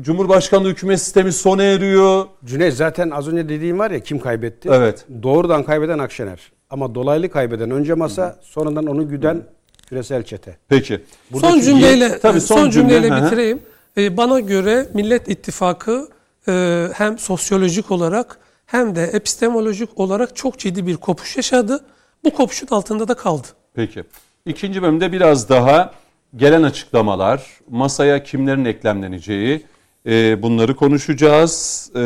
Cumhurbaşkanlığı 0.00 0.68
hükümet 0.68 1.00
sistemi 1.00 1.32
sona 1.32 1.62
eriyor. 1.62 2.24
Cüneyt 2.44 2.74
zaten 2.74 3.10
az 3.10 3.28
önce 3.28 3.48
dediğim 3.48 3.78
var 3.78 3.90
ya 3.90 4.00
kim 4.00 4.18
kaybetti? 4.18 4.68
Evet. 4.72 5.06
Doğrudan 5.22 5.62
kaybeden 5.62 5.98
Akşener. 5.98 6.52
Ama 6.74 6.94
dolaylı 6.94 7.30
kaybeden 7.30 7.70
önce 7.70 7.94
masa 7.94 8.36
sonradan 8.42 8.86
onu 8.86 9.08
güden 9.08 9.42
küresel 9.88 10.22
çete. 10.22 10.56
Peki. 10.68 11.00
son 11.32 11.42
Buradaki- 11.42 11.62
cümleyle 11.62 12.18
Tabii 12.18 12.40
son 12.40 12.56
son, 12.56 12.70
cümle, 12.70 12.88
cümleyle 12.94 13.14
hı 13.14 13.20
hı. 13.20 13.26
bitireyim. 13.26 13.62
Ee, 13.96 14.16
bana 14.16 14.40
göre 14.40 14.86
Millet 14.94 15.28
İttifakı 15.28 16.08
e, 16.48 16.88
hem 16.94 17.18
sosyolojik 17.18 17.90
olarak 17.90 18.38
hem 18.66 18.96
de 18.96 19.02
epistemolojik 19.02 20.00
olarak 20.00 20.36
çok 20.36 20.58
ciddi 20.58 20.86
bir 20.86 20.96
kopuş 20.96 21.36
yaşadı. 21.36 21.84
Bu 22.24 22.30
kopuşun 22.30 22.68
altında 22.70 23.08
da 23.08 23.14
kaldı. 23.14 23.46
Peki. 23.74 24.04
İkinci 24.46 24.82
bölümde 24.82 25.12
biraz 25.12 25.48
daha 25.48 25.92
gelen 26.36 26.62
açıklamalar, 26.62 27.46
masaya 27.70 28.22
kimlerin 28.22 28.64
eklemleneceği 28.64 29.64
e, 30.06 30.42
bunları 30.42 30.76
konuşacağız. 30.76 31.90
E, 31.96 31.98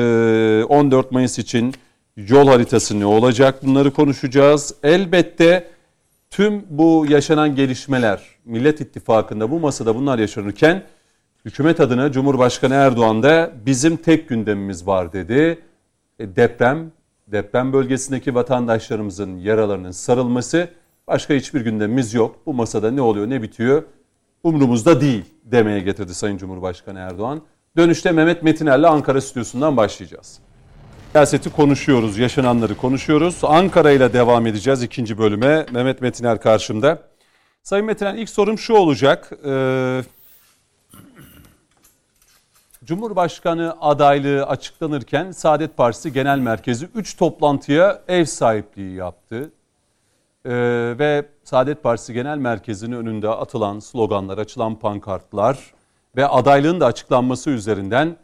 14 0.68 1.12
Mayıs 1.12 1.38
için 1.38 1.74
yol 2.28 2.48
haritası 2.48 3.00
ne 3.00 3.06
olacak 3.06 3.66
bunları 3.66 3.90
konuşacağız. 3.90 4.74
Elbette 4.82 5.68
tüm 6.30 6.64
bu 6.70 7.06
yaşanan 7.08 7.54
gelişmeler 7.54 8.22
Millet 8.44 8.80
İttifakı'nda 8.80 9.50
bu 9.50 9.60
masada 9.60 9.94
bunlar 9.94 10.18
yaşanırken 10.18 10.82
hükümet 11.44 11.80
adına 11.80 12.12
Cumhurbaşkanı 12.12 12.74
Erdoğan 12.74 13.22
da 13.22 13.52
bizim 13.66 13.96
tek 13.96 14.28
gündemimiz 14.28 14.86
var 14.86 15.12
dedi. 15.12 15.58
E, 16.18 16.36
deprem, 16.36 16.92
deprem 17.26 17.72
bölgesindeki 17.72 18.34
vatandaşlarımızın 18.34 19.36
yaralarının 19.36 19.90
sarılması 19.90 20.68
başka 21.06 21.34
hiçbir 21.34 21.60
gündemimiz 21.60 22.14
yok. 22.14 22.36
Bu 22.46 22.54
masada 22.54 22.90
ne 22.90 23.00
oluyor 23.00 23.30
ne 23.30 23.42
bitiyor 23.42 23.82
umrumuzda 24.42 25.00
değil 25.00 25.24
demeye 25.44 25.80
getirdi 25.80 26.14
Sayın 26.14 26.36
Cumhurbaşkanı 26.36 26.98
Erdoğan. 26.98 27.42
Dönüşte 27.76 28.12
Mehmet 28.12 28.42
Metiner'le 28.42 28.84
Ankara 28.84 29.20
stüdyosundan 29.20 29.76
başlayacağız. 29.76 30.40
Siyaseti 31.12 31.50
konuşuyoruz, 31.50 32.18
yaşananları 32.18 32.76
konuşuyoruz. 32.76 33.38
Ankara 33.42 33.90
ile 33.90 34.12
devam 34.12 34.46
edeceğiz 34.46 34.82
ikinci 34.82 35.18
bölüme. 35.18 35.66
Mehmet 35.72 36.00
Metiner 36.00 36.40
karşımda. 36.40 37.02
Sayın 37.62 37.86
Metiner 37.86 38.14
ilk 38.14 38.30
sorum 38.30 38.58
şu 38.58 38.74
olacak. 38.74 39.32
Ee, 39.46 40.02
Cumhurbaşkanı 42.84 43.76
adaylığı 43.80 44.46
açıklanırken 44.46 45.30
Saadet 45.30 45.76
Partisi 45.76 46.12
Genel 46.12 46.38
Merkezi 46.38 46.88
3 46.94 47.16
toplantıya 47.16 48.02
ev 48.08 48.24
sahipliği 48.24 48.94
yaptı. 48.94 49.50
Ee, 50.44 50.50
ve 50.98 51.26
Saadet 51.44 51.82
Partisi 51.82 52.12
Genel 52.12 52.38
Merkezi'nin 52.38 52.96
önünde 52.96 53.28
atılan 53.28 53.78
sloganlar, 53.78 54.38
açılan 54.38 54.78
pankartlar 54.78 55.58
ve 56.16 56.26
adaylığın 56.26 56.80
da 56.80 56.86
açıklanması 56.86 57.50
üzerinden 57.50 58.16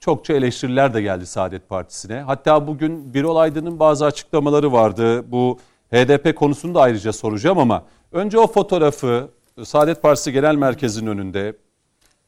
çokça 0.00 0.34
eleştiriler 0.34 0.94
de 0.94 1.02
geldi 1.02 1.26
Saadet 1.26 1.68
Partisi'ne. 1.68 2.20
Hatta 2.20 2.66
bugün 2.66 3.14
bir 3.14 3.40
Aydın'ın 3.40 3.80
bazı 3.80 4.04
açıklamaları 4.04 4.72
vardı. 4.72 5.32
Bu 5.32 5.58
HDP 5.92 6.36
konusunu 6.36 6.74
da 6.74 6.80
ayrıca 6.80 7.12
soracağım 7.12 7.58
ama 7.58 7.84
önce 8.12 8.38
o 8.38 8.46
fotoğrafı 8.46 9.30
Saadet 9.64 10.02
Partisi 10.02 10.32
Genel 10.32 10.54
Merkezi'nin 10.54 11.10
önünde 11.10 11.56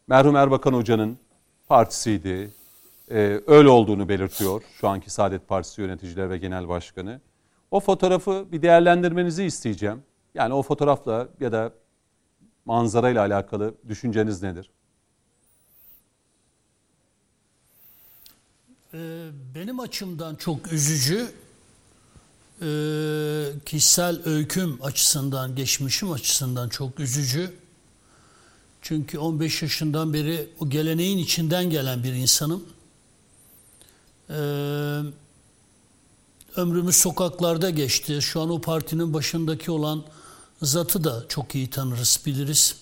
merhum 0.08 0.36
Erbakan 0.36 0.72
Hoca'nın 0.72 1.18
partisiydi. 1.68 2.50
Ee, 3.10 3.40
öyle 3.46 3.68
olduğunu 3.68 4.08
belirtiyor 4.08 4.62
şu 4.80 4.88
anki 4.88 5.10
Saadet 5.10 5.48
Partisi 5.48 5.80
yöneticiler 5.80 6.30
ve 6.30 6.38
genel 6.38 6.68
başkanı. 6.68 7.20
O 7.70 7.80
fotoğrafı 7.80 8.46
bir 8.52 8.62
değerlendirmenizi 8.62 9.44
isteyeceğim. 9.44 10.02
Yani 10.34 10.54
o 10.54 10.62
fotoğrafla 10.62 11.28
ya 11.40 11.52
da 11.52 11.72
manzarayla 12.64 13.20
alakalı 13.20 13.74
düşünceniz 13.88 14.42
nedir? 14.42 14.70
Benim 19.54 19.80
açımdan 19.80 20.34
çok 20.34 20.72
üzücü, 20.72 21.32
ee, 22.62 23.44
kişisel 23.66 24.20
öyküm 24.24 24.78
açısından, 24.82 25.56
geçmişim 25.56 26.12
açısından 26.12 26.68
çok 26.68 27.00
üzücü. 27.00 27.54
Çünkü 28.82 29.18
15 29.18 29.62
yaşından 29.62 30.14
beri 30.14 30.48
o 30.60 30.68
geleneğin 30.70 31.18
içinden 31.18 31.70
gelen 31.70 32.04
bir 32.04 32.12
insanım. 32.12 32.64
Ee, 34.30 34.34
ömrümüz 36.56 36.96
sokaklarda 36.96 37.70
geçti. 37.70 38.18
Şu 38.22 38.40
an 38.40 38.50
o 38.50 38.60
partinin 38.60 39.14
başındaki 39.14 39.70
olan 39.70 40.04
zatı 40.62 41.04
da 41.04 41.24
çok 41.28 41.54
iyi 41.54 41.70
tanırız, 41.70 42.20
biliriz. 42.26 42.76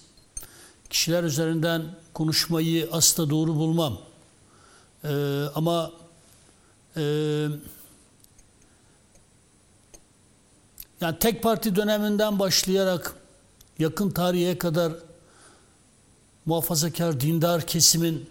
Kişiler 0.90 1.24
üzerinden 1.24 1.82
konuşmayı 2.14 2.88
asla 2.92 3.30
doğru 3.30 3.54
bulmam. 3.54 3.98
Ee, 5.04 5.44
ama 5.54 5.92
e, 6.96 7.02
yani 11.00 11.18
tek 11.20 11.42
parti 11.42 11.76
döneminden 11.76 12.38
başlayarak 12.38 13.14
yakın 13.78 14.10
tarihe 14.10 14.58
kadar 14.58 14.92
muhafazakar 16.46 17.20
dindar 17.20 17.66
kesimin 17.66 18.30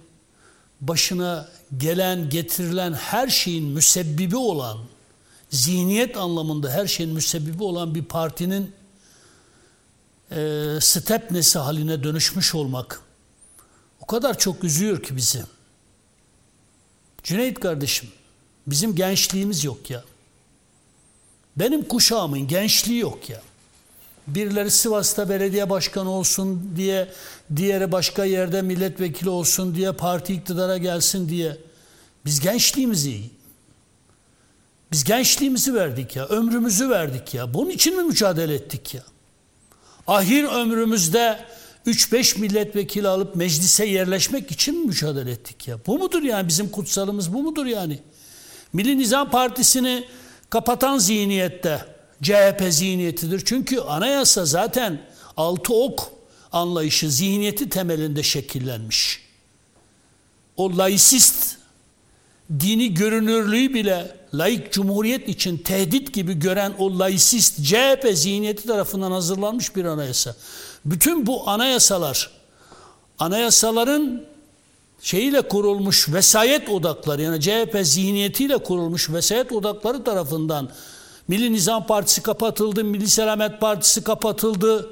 başına 0.82 1.50
gelen, 1.78 2.30
getirilen 2.30 2.94
her 2.94 3.28
şeyin 3.28 3.66
müsebbibi 3.66 4.38
olan, 4.38 4.78
zihniyet 5.50 6.18
anlamında 6.18 6.72
her 6.72 6.88
şeyin 6.88 7.14
müsebbibi 7.14 7.64
olan 7.64 7.96
bir 7.96 8.04
partinin 8.04 8.72
e, 10.32 10.78
stepnesi 10.82 11.60
haline 11.60 12.04
dönüşmüş 12.04 12.56
olmak 12.56 13.02
o 14.02 14.06
kadar 14.06 14.38
çok 14.38 14.64
üzüyor 14.64 15.04
ki 15.04 15.16
bizi. 15.16 15.57
Cüneyt 17.28 17.60
kardeşim, 17.60 18.10
bizim 18.68 18.96
gençliğimiz 18.96 19.64
yok 19.64 19.90
ya. 19.90 20.04
Benim 21.58 21.84
kuşağımın 21.84 22.48
gençliği 22.48 23.00
yok 23.00 23.30
ya. 23.30 23.42
Birileri 24.28 24.72
Sivas'ta 24.72 25.30
belediye 25.30 25.70
başkanı 25.70 26.12
olsun 26.12 26.74
diye, 26.76 27.10
diğeri 27.56 27.92
başka 27.92 28.26
yerde 28.26 28.62
milletvekili 28.62 29.30
olsun 29.30 29.76
diye, 29.76 29.92
parti 29.92 30.34
iktidara 30.34 30.78
gelsin 30.78 31.30
diye. 31.30 31.58
Biz 32.26 32.40
gençliğimizi, 32.40 33.22
biz 34.92 35.04
gençliğimizi 35.04 35.74
verdik 35.74 36.16
ya, 36.16 36.26
ömrümüzü 36.26 36.90
verdik 36.90 37.34
ya. 37.34 37.54
Bunun 37.54 37.70
için 37.70 37.98
mi 37.98 38.04
mücadele 38.04 38.54
ettik 38.54 38.94
ya? 38.94 39.04
Ahir 40.08 40.44
ömrümüzde 40.44 41.40
3-5 41.88 42.40
milletvekili 42.40 43.08
alıp 43.08 43.36
meclise 43.36 43.86
yerleşmek 43.86 44.52
için 44.52 44.80
mi 44.80 44.86
mücadele 44.86 45.32
ettik 45.32 45.68
ya? 45.68 45.78
Bu 45.88 46.00
mudur 46.00 46.24
yani 46.24 46.48
bizim 46.48 46.70
kutsalımız 46.70 47.34
bu 47.34 47.44
mudur 47.44 47.66
yani? 47.66 48.00
Milli 48.74 48.98
Nizam 48.98 49.32
Partisi'ni 49.32 50.04
kapatan 50.50 50.98
zihniyette 50.98 51.86
CHP 52.24 52.64
zihniyetidir. 52.70 53.42
Çünkü 53.46 53.80
anayasa 53.80 54.46
zaten 54.46 55.02
altı 55.38 55.74
ok 55.74 56.12
anlayışı 56.52 57.12
zihniyeti 57.12 57.70
temelinde 57.70 58.24
şekillenmiş. 58.24 59.22
O 60.58 60.78
laisist 60.78 61.58
dini 62.60 62.94
görünürlüğü 62.94 63.74
bile 63.74 64.18
laik 64.34 64.72
cumhuriyet 64.72 65.30
için 65.30 65.58
tehdit 65.58 66.14
gibi 66.14 66.40
gören 66.40 66.74
o 66.78 67.00
laisist 67.00 67.64
CHP 67.64 68.08
zihniyeti 68.14 68.68
tarafından 68.68 69.12
hazırlanmış 69.12 69.76
bir 69.76 69.86
anayasa. 69.86 70.36
Bütün 70.86 71.26
bu 71.26 71.50
anayasalar 71.50 72.30
anayasaların 73.20 74.22
şeyiyle 75.02 75.42
kurulmuş 75.42 76.10
vesayet 76.14 76.70
odakları 76.70 77.22
yani 77.22 77.42
CHP 77.42 77.80
zihniyetiyle 77.84 78.58
kurulmuş 78.58 79.10
vesayet 79.10 79.52
odakları 79.52 80.04
tarafından 80.04 80.70
Milli 81.28 81.54
Nizam 81.54 81.88
Partisi 81.88 82.24
kapatıldı, 82.24 82.84
Milli 82.84 83.10
Selamet 83.10 83.62
Partisi 83.62 84.04
kapatıldı. 84.04 84.90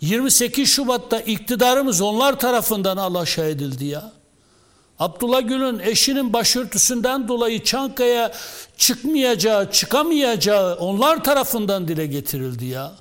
28 0.00 0.68
Şubat'ta 0.68 1.20
iktidarımız 1.20 2.00
onlar 2.00 2.38
tarafından 2.38 2.96
alaşağı 2.96 3.48
edildi 3.48 3.84
ya. 3.84 4.12
Abdullah 4.98 5.48
Gül'ün 5.48 5.78
eşinin 5.78 6.32
başörtüsünden 6.32 7.28
dolayı 7.28 7.64
Çankaya 7.64 8.32
çıkmayacağı, 8.76 9.70
çıkamayacağı 9.72 10.74
onlar 10.74 11.24
tarafından 11.24 11.88
dile 11.88 12.06
getirildi 12.06 12.64
ya. 12.66 12.92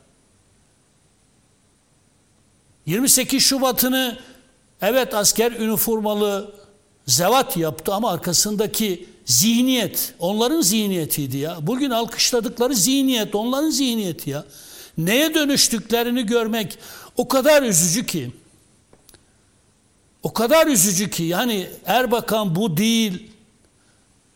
28 2.85 3.43
Şubat'ını 3.43 4.17
evet 4.81 5.13
asker 5.13 5.51
üniformalı 5.51 6.55
zevat 7.07 7.57
yaptı 7.57 7.93
ama 7.93 8.11
arkasındaki 8.11 9.09
zihniyet 9.25 10.13
onların 10.19 10.61
zihniyetiydi 10.61 11.37
ya. 11.37 11.57
Bugün 11.61 11.89
alkışladıkları 11.89 12.75
zihniyet 12.75 13.35
onların 13.35 13.69
zihniyeti 13.69 14.29
ya. 14.29 14.45
Neye 14.97 15.33
dönüştüklerini 15.33 16.25
görmek 16.25 16.77
o 17.17 17.27
kadar 17.27 17.63
üzücü 17.63 18.05
ki. 18.05 18.31
O 20.23 20.33
kadar 20.33 20.67
üzücü 20.67 21.09
ki 21.09 21.23
yani 21.23 21.67
Erbakan 21.85 22.55
bu 22.55 22.77
değil. 22.77 23.31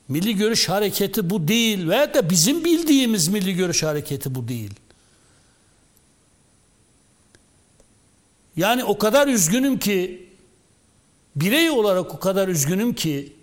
Milli 0.07 0.35
Görüş 0.35 0.69
Hareketi 0.69 1.29
bu 1.29 1.47
değil 1.47 1.87
veya 1.87 2.13
da 2.13 2.29
bizim 2.29 2.65
bildiğimiz 2.65 3.27
Milli 3.27 3.53
Görüş 3.53 3.83
Hareketi 3.83 4.35
bu 4.35 4.47
değil. 4.47 4.71
Yani 8.59 8.83
o 8.83 8.97
kadar 8.97 9.27
üzgünüm 9.27 9.79
ki 9.79 10.27
birey 11.35 11.69
olarak 11.69 12.15
o 12.15 12.19
kadar 12.19 12.47
üzgünüm 12.47 12.93
ki 12.93 13.33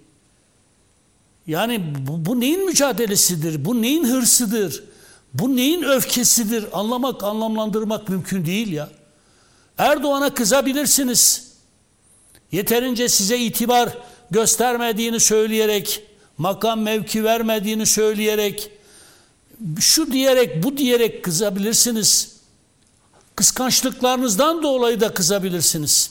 yani 1.47 1.95
bu, 1.99 2.27
bu 2.27 2.41
neyin 2.41 2.67
mücadelesidir? 2.67 3.65
Bu 3.65 3.83
neyin 3.83 4.05
hırsıdır? 4.05 4.85
Bu 5.35 5.57
neyin 5.57 5.83
öfkesidir? 5.83 6.65
Anlamak, 6.73 7.25
anlamlandırmak 7.25 8.09
mümkün 8.09 8.47
değil 8.47 8.73
ya. 8.73 8.91
Erdoğan'a 9.79 10.35
kızabilirsiniz. 10.35 11.53
Yeterince 12.53 13.09
size 13.09 13.39
itibar 13.39 13.99
göstermediğini 14.31 15.21
söyleyerek, 15.21 16.03
makam 16.39 16.81
mevki 16.81 17.25
vermediğini 17.25 17.87
söyleyerek, 17.87 18.71
şu 19.81 20.13
diyerek, 20.13 20.63
bu 20.65 20.77
diyerek 20.77 21.25
kızabilirsiniz. 21.25 22.36
Kıskançlıklarınızdan 23.37 24.63
dolayı 24.63 25.01
da 25.01 25.15
kızabilirsiniz. 25.15 26.11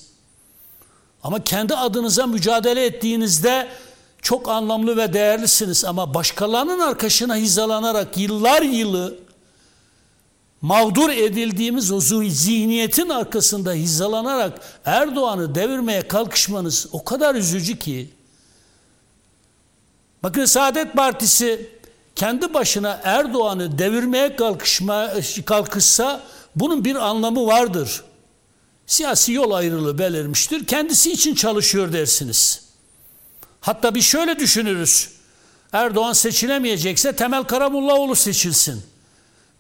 Ama 1.23 1.43
kendi 1.43 1.75
adınıza 1.75 2.27
mücadele 2.27 2.85
ettiğinizde 2.85 3.67
çok 4.21 4.49
anlamlı 4.49 4.97
ve 4.97 5.13
değerlisiniz. 5.13 5.85
Ama 5.85 6.13
başkalarının 6.13 6.79
arkasına 6.79 7.35
hizalanarak 7.35 8.17
yıllar 8.17 8.61
yılı 8.61 9.15
mağdur 10.61 11.09
edildiğimiz 11.09 11.91
o 11.91 11.99
zihniyetin 11.99 13.09
arkasında 13.09 13.73
hizalanarak 13.73 14.61
Erdoğan'ı 14.85 15.55
devirmeye 15.55 16.07
kalkışmanız 16.07 16.87
o 16.91 17.03
kadar 17.03 17.35
üzücü 17.35 17.79
ki. 17.79 18.09
Bakın 20.23 20.45
Saadet 20.45 20.93
Partisi 20.93 21.69
kendi 22.15 22.53
başına 22.53 23.01
Erdoğan'ı 23.03 23.79
devirmeye 23.79 24.35
kalkışma, 24.35 25.09
kalkışsa 25.45 26.21
bunun 26.55 26.85
bir 26.85 26.95
anlamı 26.95 27.45
vardır. 27.45 28.03
Siyasi 28.85 29.31
yol 29.33 29.51
ayrılığı 29.51 29.97
belirmiştir. 29.97 30.65
Kendisi 30.65 31.11
için 31.11 31.35
çalışıyor 31.35 31.93
dersiniz. 31.93 32.61
Hatta 33.61 33.95
bir 33.95 34.01
şöyle 34.01 34.39
düşünürüz. 34.39 35.09
Erdoğan 35.71 36.13
seçilemeyecekse 36.13 37.15
Temel 37.15 37.43
Karamullaoğlu 37.43 38.15
seçilsin. 38.15 38.83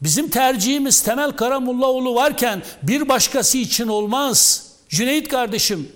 Bizim 0.01 0.29
tercihimiz 0.29 1.01
Temel 1.01 1.31
Karamullaoğlu 1.31 2.15
varken 2.15 2.63
bir 2.83 3.09
başkası 3.09 3.57
için 3.57 3.87
olmaz. 3.87 4.67
Cüneyt 4.89 5.27
kardeşim. 5.27 5.91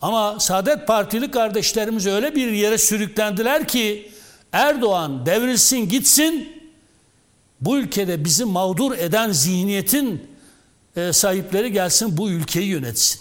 Ama 0.00 0.40
Saadet 0.40 0.86
Partili 0.86 1.30
kardeşlerimiz 1.30 2.06
öyle 2.06 2.34
bir 2.34 2.52
yere 2.52 2.78
sürüklendiler 2.78 3.68
ki 3.68 4.12
Erdoğan 4.52 5.26
devrilsin 5.26 5.88
gitsin. 5.88 6.52
Bu 7.60 7.78
ülkede 7.78 8.24
bizi 8.24 8.44
mağdur 8.44 8.98
eden 8.98 9.32
zihniyetin 9.32 10.29
e, 11.08 11.12
sahipleri 11.12 11.72
gelsin 11.72 12.16
bu 12.16 12.30
ülkeyi 12.30 12.66
yönetsin. 12.66 13.20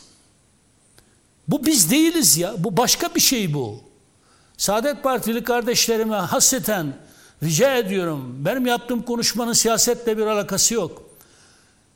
Bu 1.47 1.65
biz 1.65 1.91
değiliz 1.91 2.37
ya. 2.37 2.53
Bu 2.57 2.77
başka 2.77 3.15
bir 3.15 3.19
şey 3.19 3.53
bu. 3.53 3.79
Saadet 4.57 5.03
Partili 5.03 5.43
kardeşlerime 5.43 6.15
hasreten 6.15 6.93
rica 7.43 7.75
ediyorum. 7.75 8.35
Benim 8.45 8.65
yaptığım 8.65 9.01
konuşmanın 9.01 9.53
siyasetle 9.53 10.17
bir 10.17 10.25
alakası 10.25 10.73
yok. 10.73 11.01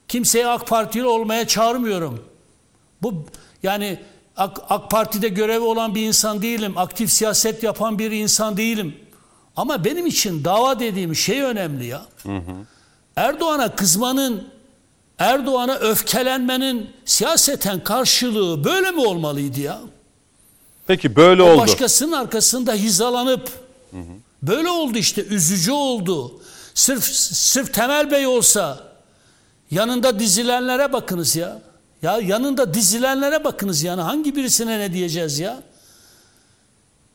Kimseye 0.07 0.47
AK 0.47 0.67
Partili 0.67 1.05
olmaya 1.05 1.47
çağırmıyorum. 1.47 2.25
Bu 3.01 3.25
yani 3.63 3.99
AK, 4.37 4.61
AK 4.69 4.91
Parti'de 4.91 5.27
görevi 5.27 5.63
olan 5.63 5.95
bir 5.95 6.07
insan 6.07 6.41
değilim. 6.41 6.77
Aktif 6.77 7.11
siyaset 7.11 7.63
yapan 7.63 7.99
bir 7.99 8.11
insan 8.11 8.57
değilim. 8.57 8.95
Ama 9.55 9.85
benim 9.85 10.05
için 10.05 10.43
dava 10.43 10.79
dediğim 10.79 11.15
şey 11.15 11.41
önemli 11.41 11.85
ya. 11.85 12.05
Erdoğan'a 13.15 13.75
kızmanın, 13.75 14.52
Erdoğan'a 15.23 15.75
öfkelenmenin 15.75 16.89
siyaseten 17.05 17.83
karşılığı 17.83 18.63
böyle 18.63 18.91
mi 18.91 19.01
olmalıydı 19.07 19.59
ya? 19.59 19.79
Peki 20.87 21.15
böyle 21.15 21.43
O 21.43 21.49
oldu. 21.49 21.57
başkasının 21.61 22.11
arkasında 22.11 22.73
hizalanıp 22.73 23.49
böyle 24.41 24.69
oldu 24.69 24.97
işte 24.97 25.25
üzücü 25.25 25.71
oldu. 25.71 26.41
Sırf 26.73 27.03
sırf 27.35 27.73
Temel 27.73 28.11
Bey 28.11 28.27
olsa 28.27 28.83
yanında 29.71 30.19
dizilenlere 30.19 30.93
bakınız 30.93 31.35
ya. 31.35 31.61
Ya 32.01 32.17
yanında 32.17 32.73
dizilenlere 32.73 33.43
bakınız 33.43 33.83
yani 33.83 34.01
hangi 34.01 34.35
birisine 34.35 34.79
ne 34.79 34.93
diyeceğiz 34.93 35.39
ya? 35.39 35.63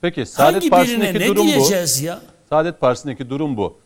Peki 0.01 0.27
Saadet 0.27 0.55
hangi 0.55 0.61
birine 0.63 0.71
Partisi'ndeki 0.71 1.19
ne 1.19 1.27
durum 1.27 1.47
bu. 1.47 1.51
diyeceğiz 1.53 2.01
ya? 2.03 2.21
Saadet 2.49 2.81
Partisi'ndeki 2.81 3.31
durum 3.31 3.57
bu. 3.57 3.77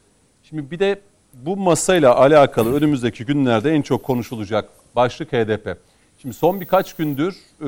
Şimdi 0.48 0.70
bir 0.70 0.78
de 0.78 1.00
bu 1.34 1.56
masayla 1.56 2.16
alakalı 2.16 2.76
önümüzdeki 2.76 3.24
günlerde 3.24 3.70
en 3.70 3.82
çok 3.82 4.02
konuşulacak 4.02 4.68
başlık 4.96 5.32
HDP. 5.32 5.76
Şimdi 6.18 6.34
son 6.34 6.60
birkaç 6.60 6.96
gündür 6.96 7.34
e, 7.60 7.66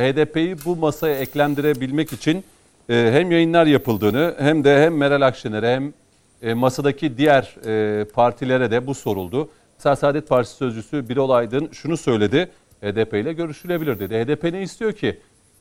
HDP'yi 0.00 0.56
bu 0.64 0.76
masaya 0.76 1.16
eklendirebilmek 1.16 2.12
için 2.12 2.44
e, 2.88 3.10
hem 3.12 3.30
yayınlar 3.30 3.66
yapıldığını 3.66 4.34
hem 4.38 4.64
de 4.64 4.82
hem 4.82 4.96
Meral 4.96 5.22
Akşener'e 5.22 5.74
hem 5.74 5.92
e, 6.42 6.54
masadaki 6.54 7.18
diğer 7.18 7.54
partilere 8.14 8.70
de 8.70 8.86
bu 8.86 8.94
soruldu. 8.94 9.48
Mesela 9.78 9.96
Saadet 9.96 10.28
Partisi 10.28 10.56
sözcüsü 10.56 11.08
Birol 11.08 11.30
Aydın 11.30 11.68
şunu 11.72 11.96
söyledi. 11.96 12.50
HDP 12.82 13.14
ile 13.14 13.32
görüşülebilir 13.32 13.98
dedi. 14.00 14.24
HDP 14.24 14.44
ne 14.44 14.62
istiyor 14.62 14.92
ki? 14.92 15.20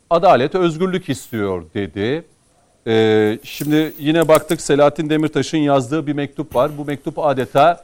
Adalet, 0.09 0.55
özgürlük 0.55 1.09
istiyor 1.09 1.63
dedi. 1.73 2.23
Ee, 2.87 3.39
şimdi 3.43 3.93
yine 3.99 4.27
baktık 4.27 4.61
Selahattin 4.61 5.09
Demirtaş'ın 5.09 5.57
yazdığı 5.57 6.07
bir 6.07 6.13
mektup 6.13 6.55
var. 6.55 6.71
Bu 6.77 6.85
mektup 6.85 7.19
adeta 7.19 7.83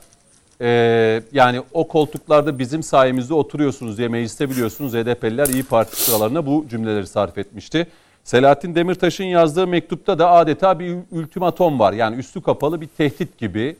e, 0.61 1.21
yani 1.33 1.61
o 1.73 1.87
koltuklarda 1.87 2.59
bizim 2.59 2.83
sayemizde 2.83 3.33
oturuyorsunuz 3.33 3.97
diye 3.97 4.07
mecliste 4.07 4.49
biliyorsunuz 4.49 4.93
HDP'liler 4.93 5.47
İyi 5.47 5.63
Parti 5.63 6.01
sıralarına 6.01 6.45
bu 6.45 6.65
cümleleri 6.69 7.07
sarf 7.07 7.37
etmişti. 7.37 7.87
Selahattin 8.23 8.75
Demirtaş'ın 8.75 9.23
yazdığı 9.23 9.67
mektupta 9.67 10.19
da 10.19 10.31
adeta 10.31 10.79
bir 10.79 10.97
ultimatom 11.11 11.79
var. 11.79 11.93
Yani 11.93 12.15
üstü 12.15 12.41
kapalı 12.41 12.81
bir 12.81 12.87
tehdit 12.87 13.37
gibi. 13.37 13.75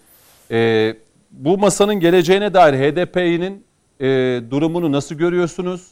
Ee, 0.52 0.95
bu 1.31 1.57
masanın 1.57 1.95
geleceğine 1.95 2.53
dair 2.53 2.73
HDP'nin 2.73 3.64
e, 3.99 4.06
durumunu 4.52 4.91
nasıl 4.91 5.15
görüyorsunuz? 5.15 5.88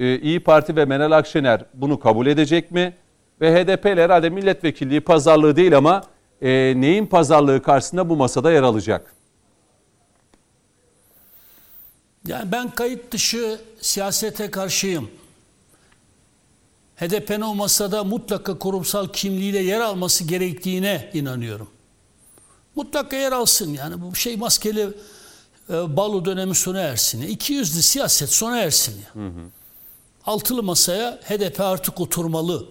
Ee, 0.00 0.18
İyi 0.18 0.40
Parti 0.40 0.76
ve 0.76 0.84
Meral 0.84 1.12
Akşener 1.12 1.64
bunu 1.74 2.00
kabul 2.00 2.26
edecek 2.26 2.70
mi? 2.70 2.92
Ve 3.40 3.54
HDP 3.54 3.86
ile 3.86 4.04
herhalde 4.04 4.30
milletvekilliği 4.30 5.00
pazarlığı 5.00 5.56
değil 5.56 5.76
ama 5.76 6.02
e, 6.42 6.48
neyin 6.76 7.06
pazarlığı 7.06 7.62
karşısında 7.62 8.08
bu 8.08 8.16
masada 8.16 8.52
yer 8.52 8.62
alacak? 8.62 9.14
Yani 12.26 12.52
ben 12.52 12.70
kayıt 12.70 13.12
dışı 13.12 13.60
siyasete 13.80 14.50
karşıyım. 14.50 15.10
HDP'nin 16.96 17.40
o 17.40 17.54
masada 17.54 18.04
mutlaka 18.04 18.58
kurumsal 18.58 19.08
kimliğiyle 19.08 19.58
yer 19.58 19.80
alması 19.80 20.24
gerektiğine 20.24 21.10
inanıyorum. 21.14 21.68
Mutlaka 22.74 23.16
yer 23.16 23.32
alsın 23.32 23.74
yani 23.74 24.02
bu 24.02 24.14
şey 24.14 24.36
maskeli 24.36 24.88
e, 25.70 25.96
balo 25.96 26.24
dönemi 26.24 26.54
sona 26.54 26.80
ersin. 26.80 27.22
Ya. 27.22 27.28
İki 27.28 27.52
yüzlü 27.52 27.82
siyaset 27.82 28.28
sona 28.28 28.58
ersin 28.58 28.92
ya. 28.92 29.22
Hı 29.22 29.26
hı. 29.26 29.40
Altılı 30.26 30.62
masaya 30.62 31.20
HDP 31.28 31.60
artık 31.60 32.00
oturmalı. 32.00 32.66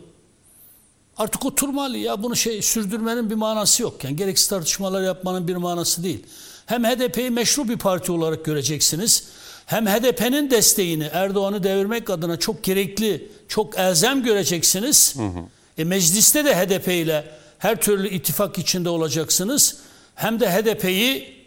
Artık 1.17 1.45
oturmalı 1.45 1.97
ya 1.97 2.23
bunu 2.23 2.35
şey 2.35 2.61
sürdürmenin 2.61 3.29
bir 3.29 3.35
manası 3.35 3.83
yok. 3.83 4.03
Yani 4.03 4.15
gereksiz 4.15 4.47
tartışmalar 4.47 5.01
yapmanın 5.01 5.47
bir 5.47 5.55
manası 5.55 6.03
değil. 6.03 6.25
Hem 6.65 6.83
HDP'yi 6.83 7.29
meşru 7.29 7.69
bir 7.69 7.77
parti 7.77 8.11
olarak 8.11 8.45
göreceksiniz. 8.45 9.23
Hem 9.65 9.87
HDP'nin 9.87 10.51
desteğini 10.51 11.09
Erdoğan'ı 11.13 11.63
devirmek 11.63 12.09
adına 12.09 12.39
çok 12.39 12.63
gerekli, 12.63 13.29
çok 13.47 13.77
elzem 13.79 14.23
göreceksiniz. 14.23 15.15
Hı 15.15 15.23
hı. 15.23 15.39
E, 15.77 15.83
mecliste 15.83 16.45
de 16.45 16.55
HDP 16.55 16.87
ile 16.87 17.25
her 17.59 17.81
türlü 17.81 18.09
ittifak 18.09 18.57
içinde 18.57 18.89
olacaksınız. 18.89 19.77
Hem 20.15 20.39
de 20.39 20.51
HDP'yi 20.51 21.41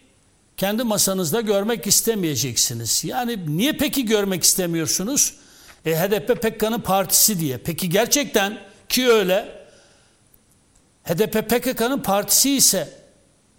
kendi 0.57 0.83
masanızda 0.83 1.41
görmek 1.41 1.87
istemeyeceksiniz. 1.87 3.05
Yani 3.05 3.57
niye 3.57 3.73
peki 3.73 4.05
görmek 4.05 4.43
istemiyorsunuz? 4.43 5.35
E, 5.87 5.97
HDP 5.97 6.43
PKK'nın 6.43 6.81
partisi 6.81 7.41
diye. 7.41 7.59
Peki 7.59 7.89
gerçekten 7.89 8.59
ki 8.95 9.09
öyle 9.09 9.49
HDP 11.05 11.49
PKK'nın 11.49 11.99
partisi 11.99 12.51
ise 12.51 12.89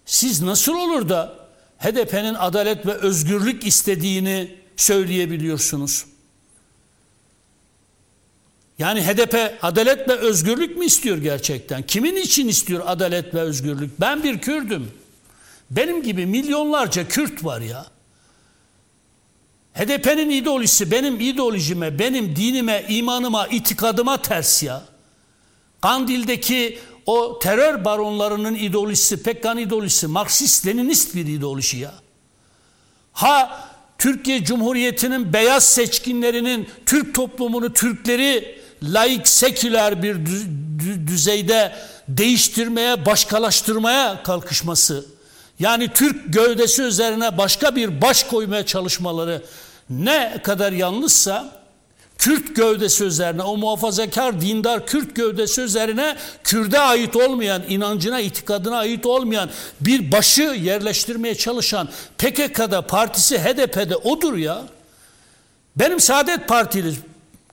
siz 0.04 0.42
nasıl 0.42 0.74
olur 0.74 1.08
da 1.08 1.34
HDP'nin 1.78 2.34
adalet 2.34 2.86
ve 2.86 2.92
özgürlük 2.92 3.66
istediğini 3.66 4.54
söyleyebiliyorsunuz? 4.76 6.04
Yani 8.78 9.02
HDP 9.02 9.58
adalet 9.62 10.08
ve 10.08 10.12
özgürlük 10.12 10.76
mü 10.76 10.84
istiyor 10.84 11.18
gerçekten? 11.18 11.82
Kimin 11.82 12.16
için 12.16 12.48
istiyor 12.48 12.82
adalet 12.86 13.34
ve 13.34 13.40
özgürlük? 13.40 14.00
Ben 14.00 14.22
bir 14.22 14.38
Kürdüm. 14.38 14.90
Benim 15.70 16.02
gibi 16.02 16.26
milyonlarca 16.26 17.08
Kürt 17.08 17.44
var 17.44 17.60
ya. 17.60 17.86
HDP'nin 19.74 20.30
ideolojisi 20.30 20.90
benim 20.90 21.20
ideolojime, 21.20 21.98
benim 21.98 22.36
dinime, 22.36 22.84
imanıma, 22.88 23.46
itikadıma 23.46 24.22
ters 24.22 24.62
ya. 24.62 24.95
Kandil'deki 25.86 26.78
o 27.06 27.38
terör 27.38 27.84
baronlarının 27.84 28.54
ideolojisi, 28.54 29.22
Pekkan 29.22 29.58
ideolojisi, 29.58 30.06
Marksist-Leninist 30.06 31.14
bir 31.14 31.26
ideoloji 31.26 31.78
ya. 31.78 31.94
Ha 33.12 33.68
Türkiye 33.98 34.44
Cumhuriyeti'nin 34.44 35.32
beyaz 35.32 35.64
seçkinlerinin 35.64 36.68
Türk 36.86 37.14
toplumunu, 37.14 37.72
Türkleri 37.72 38.58
laik, 38.82 39.28
seküler 39.28 40.02
bir 40.02 40.16
düzeyde 41.06 41.76
değiştirmeye, 42.08 43.06
başkalaştırmaya 43.06 44.22
kalkışması. 44.22 45.04
Yani 45.58 45.88
Türk 45.94 46.34
gövdesi 46.34 46.82
üzerine 46.82 47.38
başka 47.38 47.76
bir 47.76 48.00
baş 48.00 48.24
koymaya 48.24 48.66
çalışmaları 48.66 49.42
ne 49.90 50.40
kadar 50.44 50.72
yanlışsa 50.72 51.55
Kürt 52.18 52.56
gövdesi 52.56 53.04
üzerine, 53.04 53.42
o 53.42 53.56
muhafazakar 53.56 54.40
dindar 54.40 54.86
Kürt 54.86 55.16
gövdesi 55.16 55.60
üzerine 55.60 56.16
Kürt'e 56.44 56.78
ait 56.78 57.16
olmayan, 57.16 57.62
inancına, 57.68 58.20
itikadına 58.20 58.76
ait 58.76 59.06
olmayan 59.06 59.50
bir 59.80 60.12
başı 60.12 60.42
yerleştirmeye 60.42 61.34
çalışan 61.34 61.88
PKK'da, 62.18 62.82
partisi 62.82 63.38
HDP'de 63.38 63.96
odur 63.96 64.36
ya. 64.36 64.62
Benim 65.76 66.00
Saadet 66.00 66.48
Partili 66.48 66.94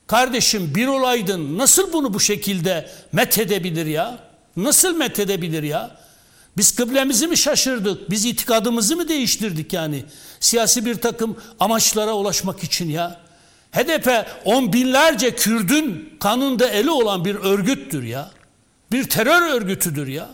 kardeşim 0.08 0.76
bir 0.76 0.88
olaydın 0.88 1.58
nasıl 1.58 1.94
bunu 1.94 2.14
bu 2.14 2.20
şekilde 2.20 2.90
methedebilir 3.12 3.86
ya? 3.86 4.20
Nasıl 4.58 4.96
methedebilir 4.98 5.64
ya? 5.64 5.98
Biz 6.58 6.76
kıblemizi 6.76 7.28
mi 7.28 7.38
şaşırdık? 7.38 8.10
Biz 8.10 8.26
itikadımızı 8.26 8.96
mı 8.96 9.10
değiştirdik 9.10 9.74
yani? 9.74 10.06
Siyasi 10.40 10.86
bir 10.86 10.96
takım 10.96 11.38
amaçlara 11.60 12.14
ulaşmak 12.14 12.64
için 12.64 12.90
ya. 12.90 13.23
HDP 13.74 14.26
on 14.46 14.74
binlerce 14.74 15.36
Kürdün 15.36 16.14
kanında 16.20 16.68
eli 16.68 16.90
olan 16.90 17.26
bir 17.26 17.36
örgüttür 17.36 18.04
ya. 18.04 18.32
Bir 18.92 19.04
terör 19.04 19.42
örgütüdür 19.42 20.08
ya. 20.08 20.30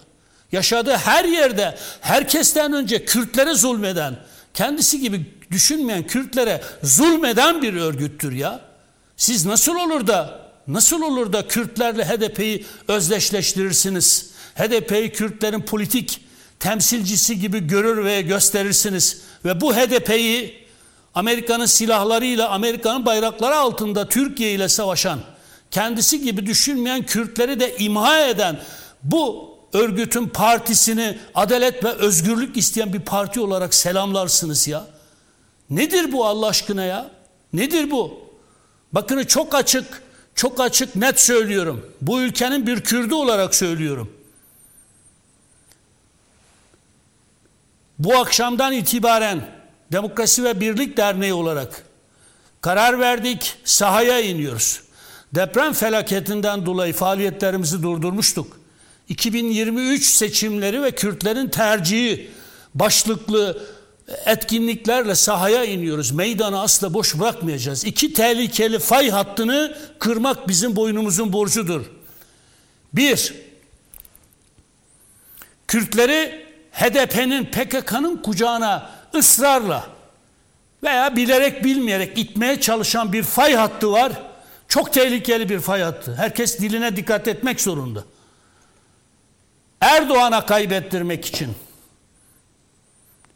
Yaşadığı 0.52 0.96
her 0.96 1.26
yerde 1.26 1.78
herkesten 2.02 2.74
önce 2.74 3.06
Kürtlere 3.06 3.54
zulmeden, 3.54 4.20
kendisi 4.54 5.00
gibi 5.00 5.26
düşünmeyen 5.52 6.08
Kürtlere 6.08 6.62
zulmeden 6.84 7.62
bir 7.62 7.74
örgüttür 7.74 8.32
ya. 8.32 8.62
Siz 9.18 9.46
nasıl 9.46 9.76
olur 9.76 10.08
da 10.08 10.40
nasıl 10.68 11.02
olur 11.02 11.34
da 11.34 11.48
Kürtlerle 11.48 12.06
HDP'yi 12.06 12.66
özdeşleştirirsiniz? 12.88 14.30
HDP'yi 14.56 15.12
Kürtlerin 15.12 15.62
politik 15.62 16.22
temsilcisi 16.60 17.40
gibi 17.40 17.68
görür 17.68 18.06
ve 18.06 18.22
gösterirsiniz. 18.22 19.22
Ve 19.46 19.62
bu 19.62 19.76
HDP'yi 19.76 20.59
Amerika'nın 21.20 21.66
silahlarıyla, 21.66 22.50
Amerika'nın 22.50 23.06
bayrakları 23.06 23.56
altında 23.56 24.10
Türkiye 24.10 24.52
ile 24.52 24.70
savaşan, 24.70 25.20
kendisi 25.72 26.22
gibi 26.22 26.46
düşünmeyen 26.46 27.06
Kürtleri 27.06 27.60
de 27.60 27.78
imha 27.78 28.26
eden 28.26 28.60
bu 29.04 29.56
örgütün 29.74 30.28
partisini 30.28 31.18
adalet 31.36 31.84
ve 31.84 31.90
özgürlük 31.90 32.58
isteyen 32.58 32.94
bir 32.94 33.00
parti 33.00 33.40
olarak 33.40 33.74
selamlarsınız 33.74 34.68
ya. 34.68 34.86
Nedir 35.70 36.12
bu 36.12 36.26
Allah 36.26 36.48
aşkına 36.48 36.84
ya? 36.84 37.12
Nedir 37.54 37.92
bu? 37.92 38.20
Bakın 38.94 39.24
çok 39.24 39.56
açık, 39.56 40.04
çok 40.36 40.60
açık 40.60 40.96
net 40.96 41.20
söylüyorum. 41.20 41.86
Bu 42.02 42.22
ülkenin 42.22 42.68
bir 42.68 42.82
Kürdü 42.82 43.14
olarak 43.14 43.56
söylüyorum. 43.56 44.14
Bu 48.00 48.16
akşamdan 48.16 48.74
itibaren 48.74 49.59
Demokrasi 49.92 50.44
ve 50.44 50.60
Birlik 50.60 50.98
Derneği 50.98 51.34
olarak 51.34 51.84
karar 52.62 53.00
verdik, 53.00 53.56
sahaya 53.66 54.20
iniyoruz. 54.20 54.82
Deprem 55.36 55.74
felaketinden 55.74 56.66
dolayı 56.66 56.94
faaliyetlerimizi 56.94 57.84
durdurmuştuk. 57.84 58.60
2023 59.10 60.06
seçimleri 60.06 60.84
ve 60.84 60.92
Kürtlerin 60.92 61.50
tercihi 61.50 62.32
başlıklı 62.76 63.64
etkinliklerle 64.26 65.16
sahaya 65.16 65.66
iniyoruz. 65.66 66.12
Meydanı 66.12 66.62
asla 66.62 66.94
boş 66.94 67.20
bırakmayacağız. 67.20 67.86
İki 67.86 68.14
tehlikeli 68.14 68.80
fay 68.80 69.10
hattını 69.10 69.78
kırmak 70.00 70.48
bizim 70.48 70.76
boynumuzun 70.76 71.34
borcudur. 71.34 71.86
Bir, 72.94 73.34
Kürtleri 75.68 76.46
HDP'nin 76.72 77.46
PKK'nın 77.46 78.18
kucağına 78.18 78.99
ısrarla 79.16 79.86
veya 80.84 81.16
bilerek 81.16 81.64
bilmeyerek 81.64 82.18
itmeye 82.18 82.62
çalışan 82.62 83.14
bir 83.14 83.24
fay 83.24 83.56
hattı 83.56 83.92
var. 83.92 84.12
Çok 84.68 84.94
tehlikeli 84.94 85.50
bir 85.50 85.60
fay 85.60 85.82
hattı. 85.82 86.16
Herkes 86.16 86.60
diline 86.60 86.96
dikkat 86.96 87.28
etmek 87.28 87.62
zorunda. 87.62 88.04
Erdoğan'a 89.82 90.46
kaybettirmek 90.46 91.26
için 91.26 91.56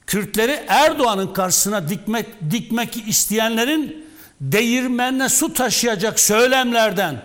Kürtleri 0.07 0.65
Erdoğan'ın 0.67 1.33
karşısına 1.33 1.89
dikmek, 1.89 2.25
dikmek 2.51 3.07
isteyenlerin 3.07 4.05
değirmenine 4.41 5.29
su 5.29 5.53
taşıyacak 5.53 6.19
söylemlerden 6.19 7.21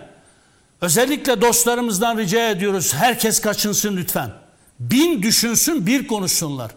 özellikle 0.81 1.41
dostlarımızdan 1.41 2.17
rica 2.17 2.49
ediyoruz. 2.49 2.93
Herkes 2.93 3.41
kaçınsın 3.41 3.97
lütfen. 3.97 4.31
Bin 4.79 5.23
düşünsün 5.23 5.87
bir 5.87 6.07
konuşsunlar. 6.07 6.71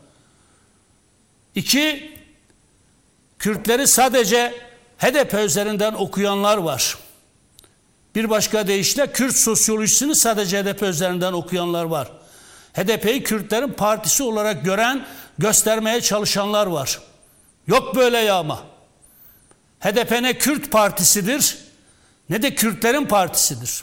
İki, 1.54 2.12
Kürtleri 3.38 3.86
sadece 3.86 4.54
HDP 4.98 5.34
üzerinden 5.34 5.92
okuyanlar 5.92 6.56
var. 6.56 6.98
Bir 8.14 8.30
başka 8.30 8.66
deyişle 8.66 9.12
Kürt 9.12 9.36
sosyolojisini 9.36 10.14
sadece 10.14 10.62
HDP 10.62 10.82
üzerinden 10.82 11.32
okuyanlar 11.32 11.84
var. 11.84 12.12
HDP'yi 12.72 13.22
Kürtlerin 13.22 13.72
partisi 13.72 14.22
olarak 14.22 14.64
gören, 14.64 15.06
göstermeye 15.38 16.00
çalışanlar 16.00 16.66
var. 16.66 17.00
Yok 17.66 17.96
böyle 17.96 18.18
yağma. 18.18 18.62
HDP 19.80 20.10
ne 20.10 20.38
Kürt 20.38 20.70
partisidir 20.70 21.58
ne 22.30 22.42
de 22.42 22.54
Kürtlerin 22.54 23.04
partisidir. 23.04 23.82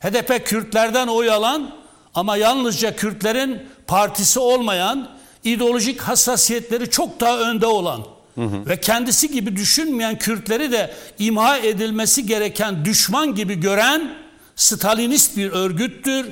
HDP 0.00 0.46
Kürtlerden 0.46 1.06
oy 1.06 1.30
alan 1.30 1.74
ama 2.14 2.36
yalnızca 2.36 2.96
Kürtlerin 2.96 3.68
partisi 3.86 4.40
olmayan, 4.40 5.10
ideolojik 5.44 6.00
hassasiyetleri 6.00 6.90
çok 6.90 7.20
daha 7.20 7.38
önde 7.38 7.66
olan 7.66 8.00
hı 8.34 8.44
hı. 8.44 8.66
ve 8.66 8.80
kendisi 8.80 9.30
gibi 9.30 9.56
düşünmeyen 9.56 10.18
Kürtleri 10.18 10.72
de 10.72 10.94
imha 11.18 11.58
edilmesi 11.58 12.26
gereken 12.26 12.84
düşman 12.84 13.34
gibi 13.34 13.60
gören 13.60 14.14
Stalinist 14.56 15.36
bir 15.36 15.50
örgüttür 15.50 16.26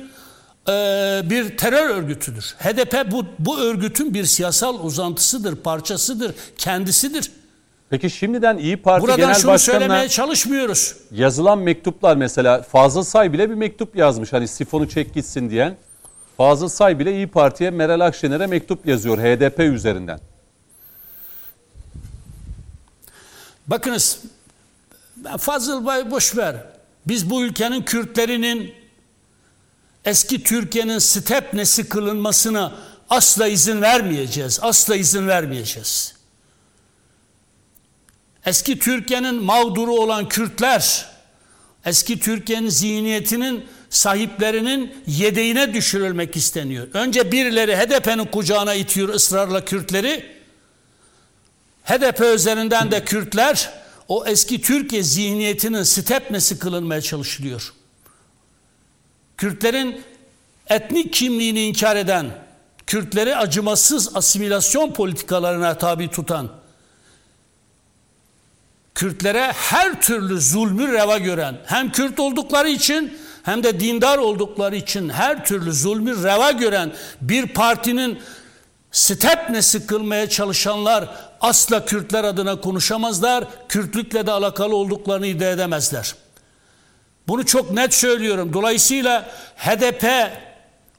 ee, 0.69 1.21
bir 1.29 1.57
terör 1.57 1.89
örgütüdür. 1.89 2.55
HDP 2.59 3.11
bu, 3.11 3.25
bu 3.39 3.59
örgütün 3.59 4.13
bir 4.13 4.25
siyasal 4.25 4.79
uzantısıdır, 4.79 5.55
parçasıdır, 5.55 6.35
kendisidir. 6.57 7.31
Peki 7.89 8.09
şimdiden 8.09 8.57
İyi 8.57 8.77
Parti 8.77 9.03
Buradan 9.03 9.17
Genel 9.17 9.33
şunu 9.33 9.51
Başkanı'na 9.51 9.79
söylemeye 9.79 10.09
çalışmıyoruz. 10.09 10.95
yazılan 11.11 11.59
mektuplar 11.59 12.15
mesela 12.15 12.61
Fazıl 12.61 13.03
Say 13.03 13.33
bile 13.33 13.49
bir 13.49 13.55
mektup 13.55 13.95
yazmış 13.95 14.33
hani 14.33 14.47
sifonu 14.47 14.89
çek 14.89 15.13
gitsin 15.13 15.49
diyen. 15.49 15.77
Fazıl 16.37 16.69
Say 16.69 16.99
bile 16.99 17.15
İyi 17.15 17.27
Parti'ye 17.27 17.69
Meral 17.69 17.99
Akşener'e 17.99 18.47
mektup 18.47 18.87
yazıyor 18.87 19.17
HDP 19.17 19.59
üzerinden. 19.59 20.19
Bakınız 23.67 24.19
Fazıl 25.37 25.85
Bay 25.85 26.11
boş. 26.11 26.33
Biz 27.05 27.29
bu 27.29 27.43
ülkenin 27.43 27.81
Kürtlerinin 27.81 28.73
eski 30.05 30.43
Türkiye'nin 30.43 30.99
stepnesi 30.99 31.89
kılınmasına 31.89 32.75
asla 33.09 33.47
izin 33.47 33.81
vermeyeceğiz. 33.81 34.59
Asla 34.61 34.95
izin 34.95 35.27
vermeyeceğiz. 35.27 36.15
Eski 38.45 38.79
Türkiye'nin 38.79 39.43
mağduru 39.43 39.91
olan 39.91 40.29
Kürtler, 40.29 41.09
eski 41.85 42.19
Türkiye'nin 42.19 42.69
zihniyetinin 42.69 43.65
sahiplerinin 43.93 44.95
yedeğine 45.07 45.73
düşürülmek 45.73 46.35
isteniyor. 46.35 46.87
Önce 46.93 47.31
birileri 47.31 47.75
HDP'nin 47.77 48.25
kucağına 48.25 48.73
itiyor 48.73 49.09
ısrarla 49.09 49.65
Kürtleri. 49.65 50.25
HDP 51.83 52.21
üzerinden 52.35 52.91
de 52.91 53.05
Kürtler 53.05 53.73
o 54.07 54.25
eski 54.25 54.61
Türkiye 54.61 55.03
zihniyetinin 55.03 55.83
stepnesi 55.83 56.59
kılınmaya 56.59 57.01
çalışılıyor. 57.01 57.73
Kürtlerin 59.37 60.01
etnik 60.67 61.13
kimliğini 61.13 61.61
inkar 61.61 61.95
eden, 61.95 62.31
Kürtleri 62.87 63.35
acımasız 63.35 64.15
asimilasyon 64.15 64.93
politikalarına 64.93 65.77
tabi 65.77 66.11
tutan, 66.11 66.51
Kürtlere 68.95 69.51
her 69.51 70.01
türlü 70.01 70.41
zulmü 70.41 70.91
reva 70.91 71.17
gören, 71.17 71.61
hem 71.65 71.91
Kürt 71.91 72.19
oldukları 72.19 72.69
için 72.69 73.17
hem 73.43 73.63
de 73.63 73.79
dindar 73.79 74.17
oldukları 74.17 74.75
için 74.75 75.09
her 75.09 75.45
türlü 75.45 75.73
zulmü 75.73 76.23
reva 76.23 76.51
gören 76.51 76.91
bir 77.21 77.47
partinin 77.47 78.19
stepnesi 78.91 79.87
kılmaya 79.87 80.29
çalışanlar 80.29 81.09
asla 81.41 81.85
Kürtler 81.85 82.23
adına 82.23 82.61
konuşamazlar. 82.61 83.43
Kürtlükle 83.69 84.25
de 84.25 84.31
alakalı 84.31 84.75
olduklarını 84.75 85.27
iddia 85.27 85.49
edemezler. 85.49 86.15
Bunu 87.27 87.45
çok 87.45 87.71
net 87.71 87.93
söylüyorum. 87.93 88.53
Dolayısıyla 88.53 89.29
HDP 89.57 90.31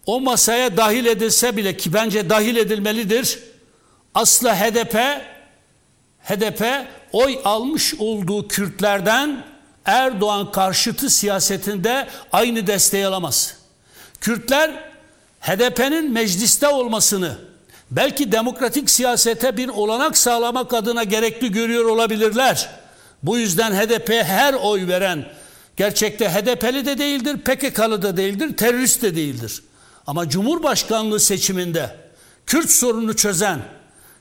o 0.06 0.20
masaya 0.20 0.76
dahil 0.76 1.06
edilse 1.06 1.56
bile 1.56 1.76
ki 1.76 1.92
bence 1.92 2.30
dahil 2.30 2.56
edilmelidir. 2.56 3.38
Asla 4.14 4.60
HDP 4.60 4.96
HDP 6.24 6.88
oy 7.12 7.38
almış 7.44 7.94
olduğu 7.94 8.48
Kürtlerden 8.48 9.53
Erdoğan 9.84 10.52
karşıtı 10.52 11.10
siyasetinde 11.10 12.08
aynı 12.32 12.66
desteği 12.66 13.06
alamaz. 13.06 13.56
Kürtler 14.20 14.70
HDP'nin 15.40 16.12
mecliste 16.12 16.68
olmasını 16.68 17.38
belki 17.90 18.32
demokratik 18.32 18.90
siyasete 18.90 19.56
bir 19.56 19.68
olanak 19.68 20.16
sağlamak 20.16 20.74
adına 20.74 21.04
gerekli 21.04 21.52
görüyor 21.52 21.84
olabilirler. 21.84 22.70
Bu 23.22 23.38
yüzden 23.38 23.72
HDP 23.72 24.10
her 24.10 24.54
oy 24.54 24.88
veren 24.88 25.24
gerçekte 25.76 26.28
HDP'li 26.28 26.86
de 26.86 26.98
değildir, 26.98 27.38
PKK'lı 27.38 28.02
da 28.02 28.16
değildir, 28.16 28.56
terörist 28.56 29.02
de 29.02 29.16
değildir. 29.16 29.62
Ama 30.06 30.28
Cumhurbaşkanlığı 30.28 31.20
seçiminde 31.20 31.96
Kürt 32.46 32.70
sorununu 32.70 33.16
çözen, 33.16 33.58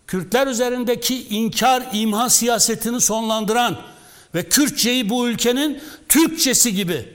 Kürtler 0.07 0.47
üzerindeki 0.47 1.27
inkar 1.27 1.83
imha 1.93 2.29
siyasetini 2.29 3.01
sonlandıran 3.01 3.77
ve 4.35 4.43
Kürtçeyi 4.43 5.09
bu 5.09 5.27
ülkenin 5.27 5.81
Türkçesi 6.09 6.73
gibi 6.75 7.09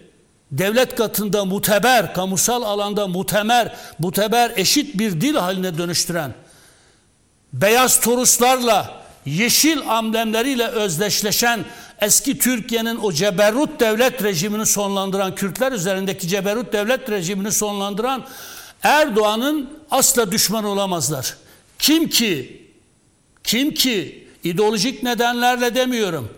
devlet 0.53 0.95
katında 0.95 1.45
muteber, 1.45 2.15
kamusal 2.15 2.62
alanda 2.62 3.07
mutemer, 3.07 3.77
muteber 3.99 4.53
eşit 4.57 4.99
bir 4.99 5.20
dil 5.20 5.35
haline 5.35 5.78
dönüştüren 5.78 6.35
beyaz 7.53 8.01
toruslarla 8.01 9.03
yeşil 9.27 9.78
amblemleriyle 9.89 10.66
özdeşleşen 10.66 11.65
eski 12.01 12.39
Türkiye'nin 12.39 12.99
o 13.03 13.12
ceberrut 13.12 13.81
devlet 13.81 14.23
rejimini 14.23 14.66
sonlandıran 14.66 15.35
Kürtler 15.35 15.73
üzerindeki 15.73 16.28
ceberrut 16.28 16.73
devlet 16.73 17.11
rejimini 17.11 17.53
sonlandıran 17.53 18.24
Erdoğan'ın 18.82 19.70
asla 19.90 20.32
düşman 20.32 20.65
olamazlar. 20.65 21.36
Kim 21.78 22.09
ki 22.09 22.62
kim 23.45 23.74
ki 23.74 24.28
ideolojik 24.45 25.03
nedenlerle 25.03 25.74
demiyorum. 25.74 26.38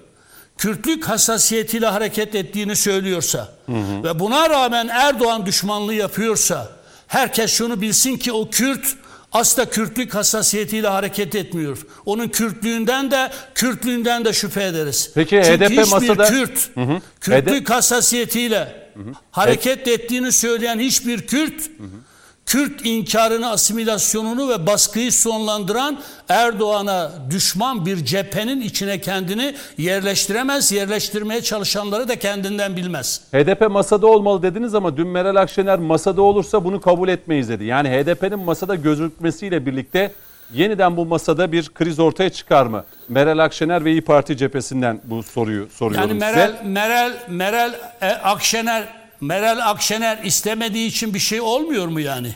Kürtlük 0.61 1.09
hassasiyetiyle 1.09 1.87
hareket 1.87 2.35
ettiğini 2.35 2.77
söylüyorsa 2.77 3.49
hı 3.67 3.73
hı. 3.73 4.05
ve 4.05 4.19
buna 4.19 4.51
rağmen 4.51 4.89
Erdoğan 4.89 5.47
düşmanlığı 5.47 5.95
yapıyorsa 5.95 6.69
herkes 7.07 7.53
şunu 7.53 7.81
bilsin 7.81 8.17
ki 8.17 8.33
o 8.33 8.51
Kürt 8.51 8.87
asla 9.33 9.65
Kürtlük 9.65 10.15
hassasiyetiyle 10.15 10.89
hareket 10.89 11.35
etmiyor. 11.35 11.79
Onun 12.07 12.29
Kürtlüğünden 12.29 13.11
de 13.11 13.31
Kürtlüğünden 13.55 14.25
de 14.25 14.33
şüphe 14.33 14.65
ederiz. 14.65 15.11
Peki 15.15 15.43
Çünkü 15.45 15.65
HDP 15.65 15.71
hiçbir 15.71 15.89
masada 15.91 16.25
Kürt 16.25 16.77
hı 16.77 16.81
hı. 16.81 17.01
Kürtlük 17.21 17.71
hassasiyetiyle 17.71 18.91
hı 18.95 19.01
hı. 19.01 19.13
hareket 19.31 19.89
ettiğini 19.89 20.33
söyleyen 20.33 20.79
hiçbir 20.79 21.27
Kürt 21.27 21.61
hı 21.61 21.85
hı 21.85 22.10
Kürt 22.47 22.87
inkarını, 22.87 23.51
asimilasyonunu 23.51 24.49
ve 24.49 24.67
baskıyı 24.67 25.13
sonlandıran 25.13 25.99
Erdoğan'a 26.29 27.11
düşman 27.31 27.87
bir 27.87 28.05
cephenin 28.05 28.61
içine 28.61 29.01
kendini 29.01 29.55
yerleştiremez, 29.79 30.73
yerleştirmeye 30.73 31.43
çalışanları 31.43 32.09
da 32.09 32.19
kendinden 32.19 32.77
bilmez. 32.77 33.21
HDP 33.33 33.71
masada 33.71 34.07
olmalı 34.07 34.43
dediniz 34.43 34.75
ama 34.75 34.97
dün 34.97 35.09
Meral 35.09 35.37
Akşener 35.37 35.79
masada 35.79 36.23
olursa 36.23 36.65
bunu 36.65 36.81
kabul 36.81 37.09
etmeyiz 37.09 37.49
dedi. 37.49 37.65
Yani 37.65 37.89
HDP'nin 37.89 38.39
masada 38.39 38.75
gözükmesiyle 38.75 39.67
birlikte 39.67 40.13
yeniden 40.55 40.97
bu 40.97 41.07
masada 41.07 41.53
bir 41.53 41.69
kriz 41.69 41.99
ortaya 41.99 42.31
çıkar 42.31 42.67
mı? 42.67 42.85
Meral 43.09 43.39
Akşener 43.39 43.85
ve 43.85 43.93
İyi 43.93 44.01
Parti 44.03 44.37
cephesinden 44.37 45.01
bu 45.05 45.23
soruyu 45.23 45.69
soruyorum 45.71 46.09
yani 46.09 46.19
Meral, 46.19 46.51
size. 46.53 46.63
Meral, 46.65 47.13
Meral 47.29 47.73
e, 48.03 48.07
Akşener 48.07 49.00
Meral 49.21 49.71
Akşener 49.71 50.25
istemediği 50.25 50.87
için 50.87 51.15
bir 51.15 51.19
şey 51.19 51.41
olmuyor 51.41 51.89
mu 51.89 52.01
yani? 52.01 52.35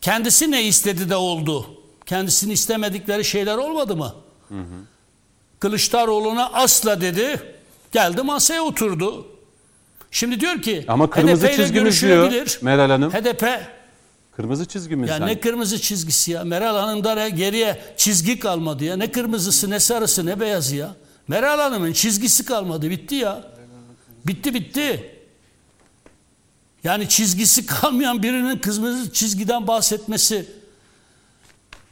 Kendisi 0.00 0.50
ne 0.50 0.62
istedi 0.64 1.10
de 1.10 1.16
oldu? 1.16 1.66
Kendisini 2.06 2.52
istemedikleri 2.52 3.24
şeyler 3.24 3.56
olmadı 3.56 3.96
mı? 3.96 4.14
Hı 4.48 4.54
hı. 4.54 4.64
Kılıçdaroğlu'na 5.58 6.50
asla 6.52 7.00
dedi. 7.00 7.40
Geldi 7.92 8.22
masaya 8.22 8.62
oturdu. 8.62 9.26
Şimdi 10.10 10.40
diyor 10.40 10.62
ki 10.62 10.84
Ama 10.88 11.10
kırmızı 11.10 11.46
HDP 11.46 11.56
çizgimiz 11.56 12.02
diyor 12.02 12.30
Meral 12.62 12.90
Hanım. 12.90 13.10
HDP 13.10 13.46
Kırmızı 14.36 14.64
çizgimiz. 14.64 15.10
Ya 15.10 15.18
ne 15.18 15.40
kırmızı 15.40 15.80
çizgisi 15.80 16.30
ya? 16.30 16.44
Meral 16.44 16.76
Hanım'da 16.76 17.28
geriye 17.28 17.80
çizgi 17.96 18.38
kalmadı 18.38 18.84
ya. 18.84 18.96
Ne 18.96 19.12
kırmızısı 19.12 19.70
ne 19.70 19.80
sarısı 19.80 20.26
ne 20.26 20.40
beyazı 20.40 20.76
ya. 20.76 20.94
Meral 21.28 21.58
Hanım'ın 21.58 21.92
çizgisi 21.92 22.44
kalmadı. 22.44 22.90
Bitti 22.90 23.14
ya. 23.14 23.44
Bitti 24.26 24.54
bitti. 24.54 25.11
Yani 26.84 27.08
çizgisi 27.08 27.66
kalmayan 27.66 28.22
birinin 28.22 28.58
kırmızı 28.58 29.12
çizgiden 29.12 29.66
bahsetmesi 29.66 30.46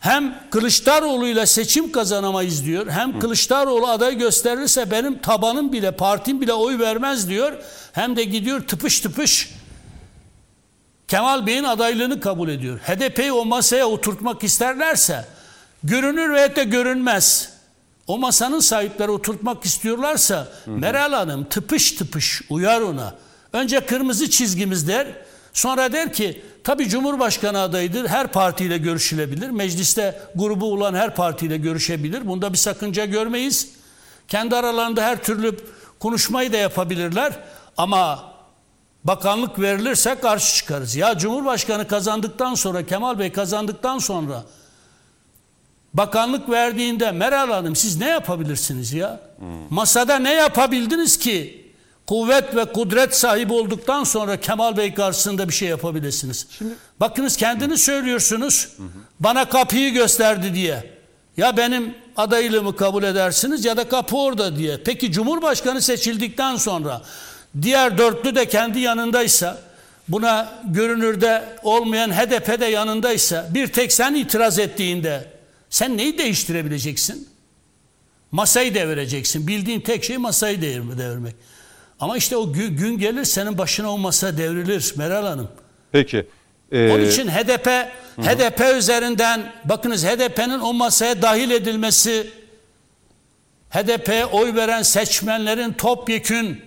hem 0.01 0.51
Kılıçdaroğlu 0.51 1.29
ile 1.29 1.47
seçim 1.47 1.93
kazanamayız 1.93 2.65
diyor. 2.65 2.87
Hem 2.87 3.19
Kılıçdaroğlu 3.19 3.87
aday 3.87 4.19
gösterirse 4.19 4.91
benim 4.91 5.19
tabanım 5.19 5.73
bile 5.73 5.91
partim 5.91 6.41
bile 6.41 6.53
oy 6.53 6.79
vermez 6.79 7.29
diyor. 7.29 7.53
Hem 7.93 8.17
de 8.17 8.25
gidiyor 8.25 8.61
tıpış 8.69 9.01
tıpış 9.01 9.51
Kemal 11.09 11.47
Bey'in 11.47 11.65
adaylığını 11.65 12.21
kabul 12.21 12.49
ediyor. 12.49 12.79
HDP'yi 12.79 13.33
o 13.33 13.45
masaya 13.45 13.87
oturtmak 13.89 14.45
isterlerse 14.45 15.25
görünür 15.85 16.35
ve 16.35 16.57
de 16.57 16.65
görünmez. 16.65 17.53
O 18.07 18.19
masanın 18.19 18.61
sahipleri 18.61 19.11
oturtmak 19.11 19.65
istiyorlarsa 19.65 20.49
Meral 20.67 21.13
Hanım 21.13 21.45
tıpış 21.45 21.93
tıpış 21.93 22.43
uyar 22.51 22.81
ona. 22.81 23.15
Önce 23.53 23.81
kırmızı 23.81 24.31
çizgimiz 24.31 24.89
der. 24.89 25.07
Sonra 25.53 25.93
der 25.93 26.13
ki 26.13 26.43
tabi 26.65 26.89
Cumhurbaşkanı 26.89 27.61
adayıdır. 27.61 28.09
Her 28.09 28.27
partiyle 28.27 28.79
görüşülebilir. 28.79 29.51
Mecliste 29.51 30.21
grubu 30.35 30.73
olan 30.73 30.95
her 30.95 31.15
partiyle 31.15 31.57
görüşebilir. 31.57 32.27
Bunda 32.27 32.53
bir 32.53 32.59
sakınca 32.59 33.05
görmeyiz. 33.05 33.69
Kendi 34.29 34.57
aralarında 34.57 35.03
her 35.03 35.23
türlü 35.23 35.57
konuşmayı 35.99 36.53
da 36.53 36.57
yapabilirler. 36.57 37.33
Ama 37.77 38.33
bakanlık 39.05 39.61
verilirse 39.61 40.15
karşı 40.15 40.57
çıkarız. 40.57 40.97
Ya 40.97 41.19
Cumhurbaşkanı 41.19 41.89
kazandıktan 41.89 42.55
sonra 42.55 42.87
Kemal 42.87 43.19
Bey 43.19 43.33
kazandıktan 43.33 43.99
sonra 43.99 44.45
bakanlık 45.95 46.51
verdiğinde 46.51 47.13
Meral 47.13 47.51
Hanım 47.51 47.77
siz 47.77 48.01
ne 48.01 48.09
yapabilirsiniz 48.09 48.93
ya? 48.93 49.21
Hmm. 49.39 49.49
Masada 49.71 50.19
ne 50.19 50.33
yapabildiniz 50.33 51.19
ki 51.19 51.70
kuvvet 52.11 52.57
ve 52.57 52.65
kudret 52.65 53.17
sahibi 53.17 53.53
olduktan 53.53 54.05
sonra 54.05 54.41
Kemal 54.41 54.77
Bey 54.77 54.95
karşısında 54.95 55.49
bir 55.49 55.55
şey 55.55 55.69
yapabilirsiniz. 55.69 56.47
Şimdi, 56.59 56.75
Bakınız 57.01 57.37
kendiniz 57.37 57.83
söylüyorsunuz. 57.83 58.69
Hı 58.77 58.83
hı. 58.83 58.87
Bana 59.21 59.49
kapıyı 59.49 59.93
gösterdi 59.93 60.55
diye. 60.55 60.91
Ya 61.37 61.57
benim 61.57 61.95
adaylığımı 62.17 62.77
kabul 62.77 63.03
edersiniz 63.03 63.65
ya 63.65 63.77
da 63.77 63.89
kapı 63.89 64.17
orada 64.17 64.57
diye. 64.57 64.81
Peki 64.85 65.13
Cumhurbaşkanı 65.13 65.83
seçildikten 65.83 66.57
sonra 66.57 67.03
diğer 67.63 67.99
dörtlü 67.99 68.35
de 68.35 68.49
kendi 68.49 68.79
yanındaysa 68.79 69.59
buna 70.09 70.53
görünürde 70.65 71.45
olmayan 71.63 72.11
HDP 72.11 72.61
de 72.61 72.67
yanındaysa 72.67 73.49
bir 73.51 73.67
tek 73.67 73.93
sen 73.93 74.15
itiraz 74.15 74.59
ettiğinde 74.59 75.25
sen 75.71 75.97
neyi 75.97 76.19
değiştirebileceksin? 76.19 77.29
Masayı 78.33 78.75
devireceksin. 78.75 79.47
Bildiğin 79.47 79.81
tek 79.81 80.05
şey 80.05 80.17
masayı 80.17 80.63
devirmek. 80.63 81.50
Ama 82.01 82.17
işte 82.17 82.37
o 82.37 82.53
gün 82.53 82.99
gelir 82.99 83.25
senin 83.25 83.59
başına 83.59 83.93
o 83.93 83.99
masa 83.99 84.37
devrilir 84.39 84.95
Meral 84.97 85.27
Hanım. 85.27 85.49
Peki. 85.93 86.27
Ee... 86.73 86.93
Onun 86.93 87.05
için 87.05 87.29
HDP 87.29 87.67
Hı-hı. 87.67 88.27
HDP 88.27 88.77
üzerinden 88.79 89.53
bakınız 89.65 90.05
HDP'nin 90.05 90.61
o 90.61 90.73
masaya 90.73 91.23
dahil 91.23 91.51
edilmesi 91.51 92.31
HDP'ye 93.71 94.27
oy 94.27 94.55
veren 94.55 94.83
seçmenlerin 94.83 95.73
topyekün 95.73 96.63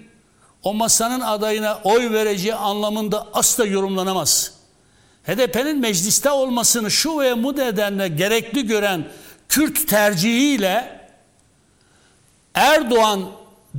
o 0.64 0.74
masanın 0.74 1.20
adayına 1.20 1.80
oy 1.84 2.12
vereceği 2.12 2.56
anlamında 2.56 3.28
asla 3.34 3.66
yorumlanamaz. 3.66 4.54
HDP'nin 5.28 5.80
mecliste 5.80 6.30
olmasını 6.30 6.92
şu 6.92 7.20
veya 7.20 7.44
bu 7.44 7.58
nedenle 7.58 8.08
gerekli 8.08 8.68
gören 8.68 9.06
Kürt 9.50 9.88
tercihiyle 9.88 11.00
Erdoğan 12.54 13.26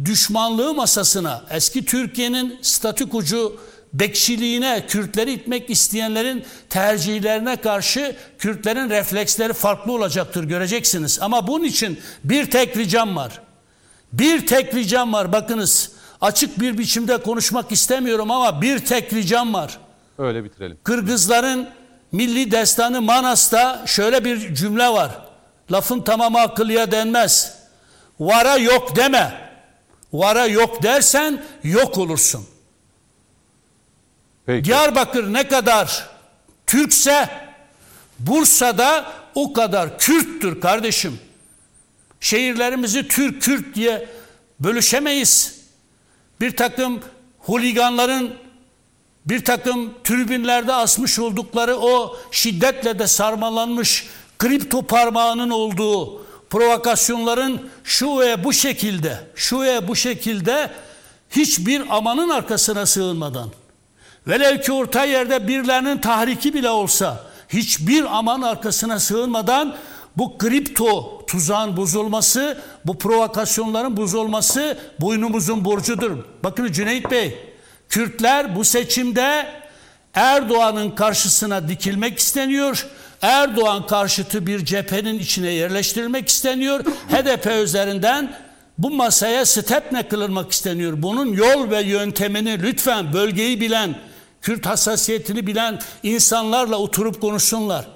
düşmanlığı 0.05 0.75
masasına, 0.75 1.45
eski 1.51 1.85
Türkiye'nin 1.85 2.59
statükucu 2.63 3.61
bekçiliğine, 3.93 4.85
Kürtleri 4.89 5.33
itmek 5.33 5.71
isteyenlerin 5.71 6.45
tercihlerine 6.71 7.57
karşı 7.57 8.17
Kürtlerin 8.39 8.91
refleksleri 8.91 9.53
farklı 9.53 9.93
olacaktır 9.93 10.45
göreceksiniz. 10.45 11.19
Ama 11.21 11.47
bunun 11.47 11.65
için 11.65 12.01
bir 12.25 12.51
tek 12.51 12.77
ricam 12.77 13.17
var. 13.17 13.41
Bir 14.13 14.47
tek 14.47 14.75
ricam 14.75 15.13
var 15.13 15.33
bakınız. 15.33 15.91
Açık 16.21 16.61
bir 16.61 16.79
biçimde 16.79 17.17
konuşmak 17.17 17.73
istemiyorum 17.73 18.31
ama 18.31 18.63
bir 18.63 18.79
tek 18.79 19.13
ricam 19.13 19.55
var. 19.55 19.79
Öyle 20.19 20.45
bitirelim. 20.45 20.79
Kırgızların 20.85 21.69
milli 22.13 22.51
destanı 22.51 23.03
Manas'ta 23.03 23.83
şöyle 23.87 24.25
bir 24.25 24.55
cümle 24.55 24.89
var. 24.89 25.11
Lafın 25.73 26.01
tamamı 26.01 26.41
akıllıya 26.41 26.93
denmez. 26.93 27.55
Vara 28.21 28.57
yok 28.57 28.97
deme. 28.97 29.44
Vara 30.15 30.47
yok 30.47 30.83
dersen 30.83 31.45
yok 31.65 31.99
olursun. 31.99 32.47
Peki. 34.47 34.65
Diyarbakır 34.65 35.33
ne 35.33 35.49
kadar 35.49 36.09
Türkse 36.67 37.29
Bursa'da 38.19 39.13
o 39.35 39.53
kadar 39.53 39.99
Kürttür 39.99 40.61
kardeşim. 40.61 41.19
Şehirlerimizi 42.21 43.09
Türk 43.09 43.43
Kürt 43.43 43.75
diye 43.75 44.09
bölüşemeyiz. 44.61 45.61
Bir 46.41 46.57
takım 46.57 47.01
huliganların 47.39 48.35
bir 49.27 49.45
takım 49.45 49.95
tribünlerde 50.05 50.73
asmış 50.73 51.19
oldukları 51.19 51.77
o 51.77 52.17
şiddetle 52.31 52.99
de 52.99 53.07
sarmalanmış 53.07 54.07
kripto 54.39 54.83
parmağının 54.83 55.51
olduğu 55.51 56.24
provokasyonların 56.55 57.69
şu 57.85 58.21
ve 58.21 58.45
bu 58.45 58.53
şekilde, 58.53 59.21
şu 59.35 59.61
ve 59.61 59.89
bu 59.89 59.97
şekilde 59.97 60.71
hiçbir 61.31 61.97
amanın 61.97 62.29
arkasına 62.29 62.87
sığınmadan, 62.87 63.49
velev 64.27 64.61
ki 64.61 64.73
orta 64.73 65.05
yerde 65.05 65.49
birilerinin 65.49 65.99
tahriki 65.99 66.55
bile 66.55 66.71
olsa, 66.71 67.25
hiçbir 67.49 68.19
aman 68.19 68.43
arkasına 68.43 69.01
sığınmadan 69.01 69.77
bu 70.17 70.39
kripto 70.39 71.23
tuzağın 71.27 71.77
bozulması, 71.77 72.59
bu 72.85 72.99
provokasyonların 72.99 73.97
bozulması 73.97 74.79
boynumuzun 75.01 75.65
borcudur. 75.65 76.11
Bakın 76.45 76.73
Cüneyt 76.73 77.11
Bey, 77.11 77.39
Kürtler 77.89 78.57
bu 78.57 78.65
seçimde 78.65 79.47
Erdoğan'ın 80.15 80.91
karşısına 80.91 81.69
dikilmek 81.69 82.19
isteniyor. 82.19 82.87
Erdoğan 83.25 83.87
karşıtı 83.87 84.47
bir 84.47 84.65
cephenin 84.65 85.19
içine 85.19 85.51
yerleştirilmek 85.51 86.29
isteniyor. 86.29 86.85
HDP 86.85 87.47
üzerinden 87.47 88.37
bu 88.79 88.91
masaya 88.91 89.47
stepne 89.47 90.09
kılınmak 90.09 90.53
isteniyor. 90.53 91.03
Bunun 91.03 91.33
yol 91.33 91.71
ve 91.71 91.83
yöntemini 91.83 92.63
lütfen 92.63 93.13
bölgeyi 93.13 93.61
bilen, 93.61 93.95
Kürt 94.43 94.67
hassasiyetini 94.67 95.47
bilen 95.47 95.79
insanlarla 96.03 96.77
oturup 96.77 97.21
konuşsunlar. 97.21 97.87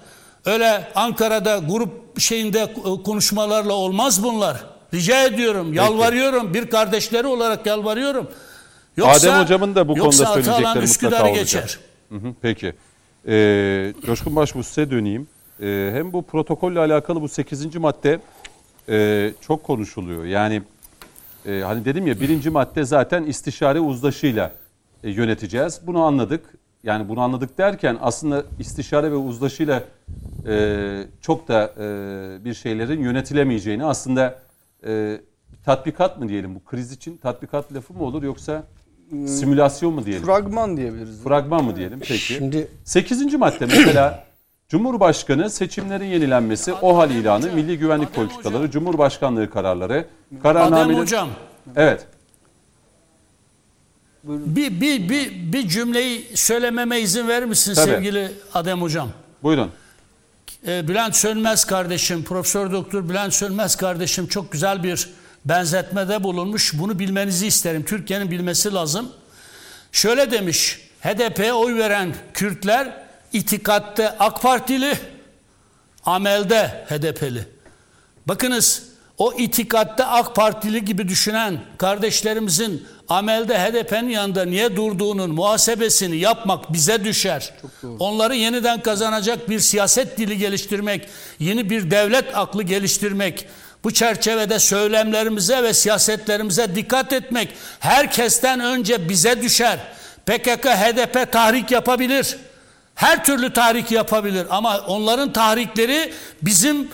Öyle 0.44 0.88
Ankara'da 0.94 1.58
grup 1.58 2.20
şeyinde 2.20 2.74
konuşmalarla 3.04 3.72
olmaz 3.72 4.22
bunlar. 4.22 4.64
Rica 4.94 5.24
ediyorum, 5.24 5.72
yalvarıyorum. 5.72 6.54
Bir 6.54 6.70
kardeşleri 6.70 7.26
olarak 7.26 7.66
yalvarıyorum. 7.66 8.30
Adem 9.02 9.42
hocamın 9.42 9.74
da 9.74 9.88
bu 9.88 9.92
konuda 9.92 10.04
yoksa 10.04 10.26
söyleyecekleri 10.26 10.86
mutlaka 10.86 11.24
olacak. 11.24 11.34
geçer. 11.34 11.78
Hı 12.08 12.14
hı, 12.14 12.34
peki. 12.42 12.74
Ee, 13.28 13.94
Coşkun 14.06 14.36
Başbuğ 14.36 14.62
size 14.62 14.90
döneyim. 14.90 15.28
Ee, 15.62 15.90
hem 15.92 16.12
bu 16.12 16.22
protokolle 16.22 16.78
alakalı 16.78 17.20
bu 17.20 17.28
8. 17.28 17.76
madde 17.76 18.20
e, 18.88 19.32
çok 19.40 19.64
konuşuluyor. 19.64 20.24
Yani 20.24 20.62
e, 21.46 21.60
hani 21.60 21.84
dedim 21.84 22.06
ya 22.06 22.20
birinci 22.20 22.50
madde 22.50 22.84
zaten 22.84 23.24
istişare 23.24 23.80
uzlaşıyla 23.80 24.52
e, 25.04 25.10
yöneteceğiz. 25.10 25.80
Bunu 25.86 26.02
anladık. 26.02 26.54
Yani 26.82 27.08
bunu 27.08 27.20
anladık 27.20 27.58
derken 27.58 27.98
aslında 28.00 28.44
istişare 28.58 29.10
ve 29.10 29.16
uzlaşıyla 29.16 29.84
e, 30.46 31.04
çok 31.20 31.48
da 31.48 31.72
e, 31.78 32.44
bir 32.44 32.54
şeylerin 32.54 33.02
yönetilemeyeceğini 33.02 33.84
aslında 33.84 34.38
e, 34.86 35.20
tatbikat 35.64 36.18
mı 36.18 36.28
diyelim 36.28 36.54
bu 36.54 36.64
kriz 36.64 36.92
için 36.92 37.16
tatbikat 37.16 37.74
lafı 37.74 37.94
mı 37.94 38.02
olur 38.02 38.22
yoksa 38.22 38.64
simülasyon 39.10 39.94
mu 39.94 40.06
diyelim? 40.06 40.26
Fragman 40.26 40.76
diyebiliriz. 40.76 41.22
Fragman 41.22 41.64
mı 41.64 41.76
diyelim 41.76 42.00
peki. 42.00 42.18
Şimdi 42.18 42.68
8. 42.84 43.34
madde 43.34 43.66
mesela 43.66 44.24
Cumhurbaşkanı 44.68 45.50
seçimlerin 45.50 46.04
yenilenmesi, 46.04 46.72
OHAL 46.72 47.10
ilanı, 47.10 47.52
milli 47.52 47.78
güvenlik 47.78 48.08
Adem 48.08 48.14
politikaları, 48.14 48.58
hocam. 48.58 48.70
Cumhurbaşkanlığı 48.70 49.50
kararları, 49.50 49.94
Adem 50.32 50.42
kararnamenin... 50.42 50.98
hocam 50.98 51.28
Evet. 51.76 52.06
bir, 54.24 54.80
bir, 54.80 55.08
bir, 55.08 55.52
bir 55.52 55.68
cümleyi 55.68 56.26
söylememe 56.34 57.00
izin 57.00 57.28
verir 57.28 57.44
misin 57.44 57.74
Tabii. 57.74 57.90
sevgili 57.90 58.32
Adem 58.54 58.82
hocam? 58.82 59.08
Buyurun. 59.42 59.70
Ee, 60.66 60.88
Bülent 60.88 61.16
Sönmez 61.16 61.64
kardeşim, 61.64 62.24
Profesör 62.24 62.72
Doktor 62.72 63.08
Bülent 63.08 63.34
Sönmez 63.34 63.76
kardeşim 63.76 64.26
çok 64.26 64.52
güzel 64.52 64.82
bir 64.82 65.10
benzetmede 65.44 66.22
bulunmuş. 66.22 66.72
Bunu 66.74 66.98
bilmenizi 66.98 67.46
isterim. 67.46 67.84
Türkiye'nin 67.84 68.30
bilmesi 68.30 68.74
lazım. 68.74 69.12
Şöyle 69.92 70.30
demiş. 70.30 70.80
HDP'ye 71.00 71.52
oy 71.52 71.78
veren 71.78 72.14
Kürtler 72.34 73.08
itikatte 73.32 74.18
AK 74.18 74.42
Partili, 74.42 74.98
amelde 76.04 76.84
HDP'li. 76.88 77.48
Bakınız 78.26 78.82
o 79.18 79.32
itikatte 79.32 80.04
AK 80.04 80.36
Partili 80.36 80.84
gibi 80.84 81.08
düşünen 81.08 81.60
kardeşlerimizin 81.78 82.86
amelde 83.08 83.58
HDP'nin 83.58 84.08
yanında 84.08 84.44
niye 84.44 84.76
durduğunun 84.76 85.30
muhasebesini 85.30 86.16
yapmak 86.16 86.72
bize 86.72 87.04
düşer. 87.04 87.54
Onları 87.98 88.34
yeniden 88.34 88.82
kazanacak 88.82 89.48
bir 89.48 89.60
siyaset 89.60 90.18
dili 90.18 90.38
geliştirmek, 90.38 91.08
yeni 91.38 91.70
bir 91.70 91.90
devlet 91.90 92.36
aklı 92.36 92.62
geliştirmek, 92.62 93.48
bu 93.84 93.90
çerçevede 93.90 94.58
söylemlerimize 94.58 95.62
ve 95.62 95.74
siyasetlerimize 95.74 96.74
dikkat 96.74 97.12
etmek 97.12 97.54
herkesten 97.80 98.60
önce 98.60 99.08
bize 99.08 99.42
düşer. 99.42 99.78
PKK, 100.26 100.66
HDP 100.66 101.32
tahrik 101.32 101.70
yapabilir. 101.70 102.36
Her 102.94 103.24
türlü 103.24 103.52
tahrik 103.52 103.90
yapabilir 103.92 104.46
ama 104.50 104.78
onların 104.78 105.32
tahrikleri 105.32 106.12
bizim 106.42 106.88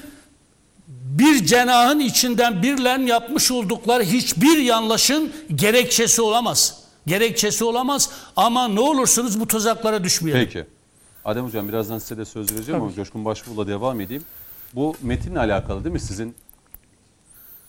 bir 0.89 1.45
cenahın 1.47 2.01
içinden 2.01 2.63
birlen 2.63 2.99
yapmış 2.99 3.51
oldukları 3.51 4.03
hiçbir 4.03 4.59
yanlışın 4.59 5.33
gerekçesi 5.55 6.23
olamaz. 6.23 6.79
Gerekçesi 7.07 7.65
olamaz 7.65 8.11
ama 8.37 8.69
ne 8.69 8.81
olursunuz 8.81 9.41
bu 9.41 9.47
tuzaklara 9.47 10.05
düşmeyelim. 10.05 10.45
Peki. 10.45 10.67
Adem 11.25 11.45
Hocam 11.45 11.69
birazdan 11.69 11.99
size 11.99 12.17
de 12.17 12.25
söz 12.25 12.53
vereceğim 12.53 12.83
ama 12.83 12.93
Coşkun 12.93 13.25
Başbuğ'la 13.25 13.67
devam 13.67 14.01
edeyim. 14.01 14.23
Bu 14.75 14.97
metinle 15.03 15.39
alakalı 15.39 15.85
değil 15.85 15.93
mi? 15.93 16.01
Sizin 16.01 16.35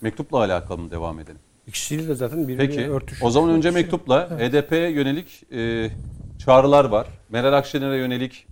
mektupla 0.01 0.37
alakalı 0.37 0.77
mı 0.77 0.91
devam 0.91 1.19
edelim? 1.19 1.39
ikisiyle 1.67 2.07
de 2.07 2.15
zaten 2.15 2.47
birbirine 2.47 2.67
Peki. 2.67 2.89
örtüşüyor. 2.89 3.27
O 3.27 3.31
zaman 3.31 3.49
önce 3.49 3.71
mektupla 3.71 4.29
HDP'ye 4.29 4.89
yönelik 4.89 5.43
e, 5.53 5.89
çağrılar 6.45 6.85
var. 6.85 7.07
Meral 7.29 7.53
Akşener'e 7.53 7.97
yönelik 7.97 8.47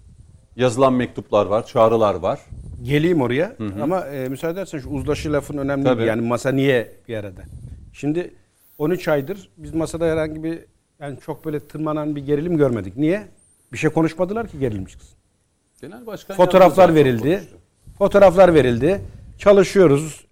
yazılan 0.55 0.93
mektuplar 0.93 1.45
var, 1.45 1.65
çağrılar 1.65 2.15
var. 2.15 2.39
Geleyim 2.83 3.21
oraya 3.21 3.55
ama 3.81 4.05
e, 4.05 4.29
müsaade 4.29 4.53
edersen 4.53 4.79
şu 4.79 4.89
uzlaşı 4.89 5.33
lafın 5.33 5.57
önemli 5.57 5.83
Tabii. 5.83 6.03
Yani 6.05 6.21
masa 6.21 6.51
niye 6.51 6.91
bir 7.07 7.17
arada? 7.17 7.41
Şimdi 7.93 8.33
13 8.77 9.07
aydır 9.07 9.49
biz 9.57 9.73
masada 9.73 10.05
herhangi 10.05 10.43
bir 10.43 10.59
yani 10.99 11.19
çok 11.25 11.45
böyle 11.45 11.59
tırmanan 11.59 12.15
bir 12.15 12.25
gerilim 12.25 12.57
görmedik. 12.57 12.97
Niye? 12.97 13.27
Bir 13.73 13.77
şey 13.77 13.89
konuşmadılar 13.89 14.47
ki 14.47 14.59
gerilim 14.59 14.85
çıksın. 14.85 15.17
Genel 15.81 16.05
Başkan 16.05 16.35
Fotoğraflar 16.35 16.95
verildi. 16.95 17.43
Fotoğraflar 17.97 18.53
verildi. 18.53 19.01
Çalışıyoruz. 19.37 20.25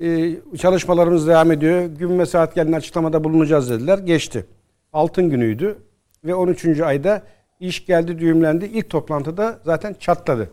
Ee, 0.00 0.36
çalışmalarımız 0.58 1.28
devam 1.28 1.52
ediyor. 1.52 1.84
Gün 1.84 2.18
ve 2.18 2.26
saat 2.26 2.54
gelin 2.54 2.72
açıklamada 2.72 3.24
bulunacağız 3.24 3.70
dediler. 3.70 3.98
Geçti. 3.98 4.46
Altın 4.92 5.30
günüydü 5.30 5.78
ve 6.24 6.34
13. 6.34 6.80
ayda 6.80 7.22
iş 7.60 7.86
geldi, 7.86 8.18
düğümlendi. 8.18 8.64
İlk 8.64 8.90
toplantıda 8.90 9.58
zaten 9.64 9.96
çatladı. 10.00 10.50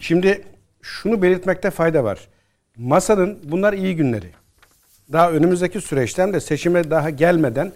Şimdi 0.00 0.44
şunu 0.82 1.22
belirtmekte 1.22 1.70
fayda 1.70 2.04
var. 2.04 2.28
Masanın 2.76 3.38
bunlar 3.44 3.72
iyi 3.72 3.96
günleri. 3.96 4.30
Daha 5.12 5.30
önümüzdeki 5.30 5.80
süreçten 5.80 6.32
de 6.32 6.40
seçime 6.40 6.90
daha 6.90 7.10
gelmeden 7.10 7.72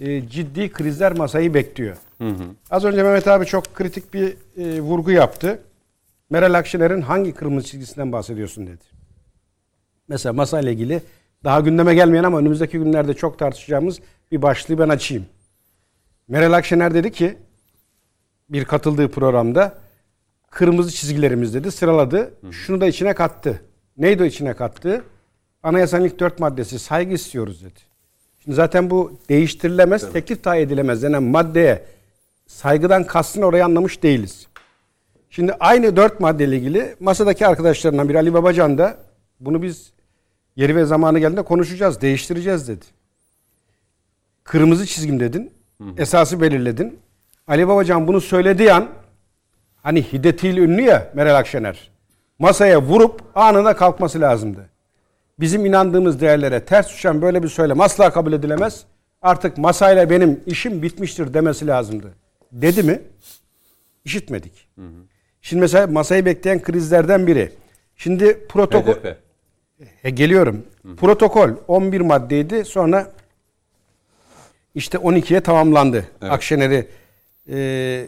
e, 0.00 0.28
ciddi 0.28 0.72
krizler 0.72 1.12
masayı 1.12 1.54
bekliyor. 1.54 1.96
Az 2.70 2.84
önce 2.84 3.02
Mehmet 3.02 3.28
abi 3.28 3.46
çok 3.46 3.74
kritik 3.74 4.14
bir 4.14 4.36
e, 4.56 4.80
vurgu 4.80 5.10
yaptı. 5.10 5.58
Meral 6.30 6.54
Akşener'in 6.54 7.00
hangi 7.00 7.32
kırmızı 7.32 7.66
çizgisinden 7.66 8.12
bahsediyorsun 8.12 8.66
dedi. 8.66 8.89
Mesela 10.10 10.32
masayla 10.32 10.70
ilgili 10.70 11.02
daha 11.44 11.60
gündeme 11.60 11.94
gelmeyen 11.94 12.24
ama 12.24 12.38
önümüzdeki 12.38 12.78
günlerde 12.78 13.14
çok 13.14 13.38
tartışacağımız 13.38 14.00
bir 14.32 14.42
başlığı 14.42 14.78
ben 14.78 14.88
açayım. 14.88 15.26
Meral 16.28 16.52
Akşener 16.52 16.94
dedi 16.94 17.12
ki 17.12 17.36
bir 18.48 18.64
katıldığı 18.64 19.08
programda 19.08 19.74
kırmızı 20.50 20.90
çizgilerimiz 20.90 21.54
dedi 21.54 21.70
sıraladı. 21.70 22.34
Şunu 22.50 22.80
da 22.80 22.86
içine 22.86 23.14
kattı. 23.14 23.62
Neydi 23.96 24.22
o 24.22 24.26
içine 24.26 24.54
kattı? 24.54 25.04
Anayasanın 25.62 26.04
ilk 26.04 26.20
dört 26.20 26.38
maddesi 26.38 26.78
saygı 26.78 27.14
istiyoruz 27.14 27.62
dedi. 27.64 27.80
Şimdi 28.44 28.54
zaten 28.54 28.90
bu 28.90 29.18
değiştirilemez, 29.28 30.12
teklif 30.12 30.44
tayin 30.44 30.66
edilemez 30.66 31.02
denen 31.02 31.22
maddeye 31.22 31.84
saygıdan 32.46 33.04
kastını 33.04 33.44
oraya 33.44 33.64
anlamış 33.64 34.02
değiliz. 34.02 34.46
Şimdi 35.30 35.52
aynı 35.52 35.96
dört 35.96 36.20
maddeyle 36.20 36.56
ilgili 36.56 36.96
masadaki 37.00 37.46
arkadaşlarından 37.46 38.08
bir 38.08 38.14
Ali 38.14 38.34
Babacan 38.34 38.78
da 38.78 38.96
bunu 39.40 39.62
biz 39.62 39.92
yeri 40.60 40.76
ve 40.76 40.84
zamanı 40.84 41.18
geldiğinde 41.18 41.42
konuşacağız, 41.42 42.00
değiştireceğiz 42.00 42.68
dedi. 42.68 42.84
Kırmızı 44.44 44.86
çizgim 44.86 45.20
dedin, 45.20 45.52
esası 45.98 46.40
belirledin. 46.40 46.98
Ali 47.48 47.68
Babacan 47.68 48.06
bunu 48.06 48.20
söylediği 48.20 48.72
an 48.72 48.88
hani 49.82 50.02
hiddetiyle 50.02 50.60
ünlü 50.60 50.82
ya 50.82 51.10
Meral 51.14 51.34
Akşener 51.34 51.90
masaya 52.38 52.82
vurup 52.82 53.22
anında 53.34 53.76
kalkması 53.76 54.20
lazımdı. 54.20 54.70
Bizim 55.40 55.66
inandığımız 55.66 56.20
değerlere 56.20 56.64
ters 56.64 56.88
düşen 56.88 57.22
böyle 57.22 57.42
bir 57.42 57.48
söylem 57.48 57.80
asla 57.80 58.12
kabul 58.12 58.32
edilemez. 58.32 58.84
Artık 59.22 59.58
masayla 59.58 60.10
benim 60.10 60.40
işim 60.46 60.82
bitmiştir 60.82 61.34
demesi 61.34 61.66
lazımdı. 61.66 62.12
Dedi 62.52 62.82
mi? 62.82 63.02
İşitmedik. 64.04 64.68
Şimdi 65.42 65.60
mesela 65.60 65.86
masayı 65.86 66.24
bekleyen 66.24 66.62
krizlerden 66.62 67.26
biri. 67.26 67.52
Şimdi 67.96 68.46
protokol 68.48 68.92
HDP. 68.92 69.29
E, 70.04 70.10
geliyorum. 70.10 70.62
Protokol 70.96 71.50
11 71.68 72.00
maddeydi. 72.00 72.64
Sonra 72.64 73.12
işte 74.74 74.98
12'ye 74.98 75.40
tamamlandı. 75.40 76.04
Evet. 76.22 76.32
Akşener'i 76.32 76.86
e, 77.52 78.06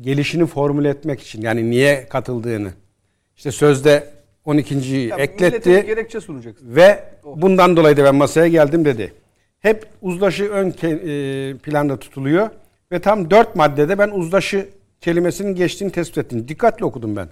gelişini 0.00 0.46
formüle 0.46 0.88
etmek 0.88 1.20
için 1.22 1.42
yani 1.42 1.70
niye 1.70 2.06
katıldığını. 2.08 2.72
İşte 3.36 3.50
sözde 3.52 4.10
12.yi 4.46 5.08
Ya 5.08 5.16
ekletti 5.16 5.84
gerekçe 5.86 6.20
sunacaksın. 6.20 6.76
ve 6.76 7.04
bundan 7.24 7.76
dolayı 7.76 7.96
da 7.96 8.04
ben 8.04 8.14
masaya 8.14 8.48
geldim 8.48 8.84
dedi. 8.84 9.12
Hep 9.60 9.86
uzlaşı 10.02 10.44
ön 10.44 10.70
ke- 10.70 11.54
e, 11.54 11.56
planda 11.58 11.98
tutuluyor 11.98 12.50
ve 12.92 12.98
tam 12.98 13.30
dört 13.30 13.56
maddede 13.56 13.98
ben 13.98 14.08
uzlaşı 14.08 14.68
kelimesinin 15.00 15.54
geçtiğini 15.54 15.92
tespit 15.92 16.18
ettim. 16.18 16.48
Dikkatli 16.48 16.84
okudum 16.84 17.16
ben 17.16 17.28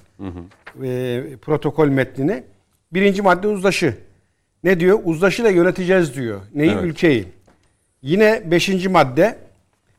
e, 0.85 1.23
protokol 1.43 1.89
metnini. 1.89 2.45
Birinci 2.97 3.23
madde 3.23 3.49
uzlaşı. 3.49 3.95
Ne 4.65 4.81
diyor? 4.81 5.01
Uzlaşıyla 5.05 5.51
yöneteceğiz 5.51 6.15
diyor. 6.15 6.41
Neyi? 6.55 6.71
Evet. 6.71 6.85
Ülkeyi. 6.85 7.25
Yine 8.03 8.43
beşinci 8.51 8.89
madde. 8.89 9.39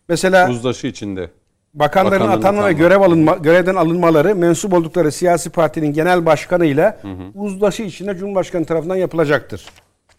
Mesela 0.09 0.49
Uzlaşı 0.49 0.87
içinde. 0.87 1.29
bakanların 1.73 2.19
Bakanların 2.19 2.39
atanma 2.41 2.67
ve 2.67 2.73
görev 2.73 3.01
alınma, 3.01 3.35
görevden 3.35 3.75
alınmaları 3.75 4.35
mensup 4.35 4.73
oldukları 4.73 5.11
siyasi 5.11 5.49
partinin 5.49 5.93
genel 5.93 6.25
başkanıyla 6.25 6.99
uzlaşı 7.35 7.83
içinde 7.83 8.17
Cumhurbaşkanı 8.17 8.65
tarafından 8.65 8.95
yapılacaktır. 8.95 9.65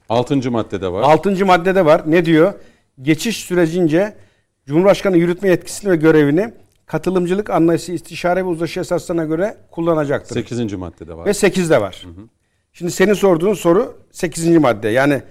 Altıncı 0.09 0.51
maddede 0.51 0.93
var. 0.93 1.03
Altıncı 1.03 1.47
maddede 1.47 1.85
var. 1.85 2.03
Ne 2.07 2.25
diyor? 2.25 2.53
Geçiş 3.03 3.37
sürecince 3.37 4.15
Cumhurbaşkanı 4.67 5.17
yürütme 5.17 5.49
yetkisini 5.49 5.91
ve 5.91 5.97
görevini 5.97 6.53
katılımcılık 6.87 7.51
anlayışı, 7.51 7.93
istişare 7.93 8.41
ve 8.41 8.49
uzlaşı 8.49 8.81
esaslarına 8.81 9.25
göre 9.25 9.57
kullanacaktır. 9.71 10.35
Sekizinci 10.35 10.77
maddede 10.77 11.17
var. 11.17 11.27
Ve 11.27 11.31
8'de 11.31 11.81
var. 11.81 12.07
Şimdi 12.79 12.93
senin 12.93 13.13
sorduğun 13.13 13.55
soru 13.55 13.99
8. 14.13 14.49
madde. 14.57 14.89
Yani 14.89 15.23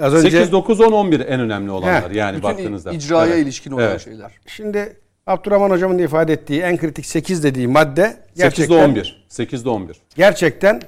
az 0.00 0.14
önce 0.14 0.30
8, 0.30 0.52
9, 0.52 0.80
10, 0.80 0.92
11 0.92 1.20
en 1.20 1.40
önemli 1.40 1.70
olanlar. 1.70 2.12
He, 2.12 2.18
yani 2.18 2.36
Bütün 2.36 2.42
baktığınızda. 2.50 2.92
icraya 2.92 3.26
Evet. 3.34 3.42
ilişkin 3.42 3.70
olan 3.70 3.84
Evet. 3.84 4.00
şeyler. 4.00 4.32
şimdi 4.46 4.96
Abdurrahman 5.26 5.70
hocamın 5.70 5.98
da 5.98 6.02
ifade 6.02 6.32
ettiği 6.32 6.60
en 6.62 6.76
kritik 6.76 7.06
8 7.06 7.44
dediği 7.44 7.68
madde 7.68 8.02
8'de 8.02 8.16
gerçekten 8.36 8.88
11. 8.88 9.26
8'de 9.30 9.68
11. 9.68 9.96
gerçekten 10.16 10.80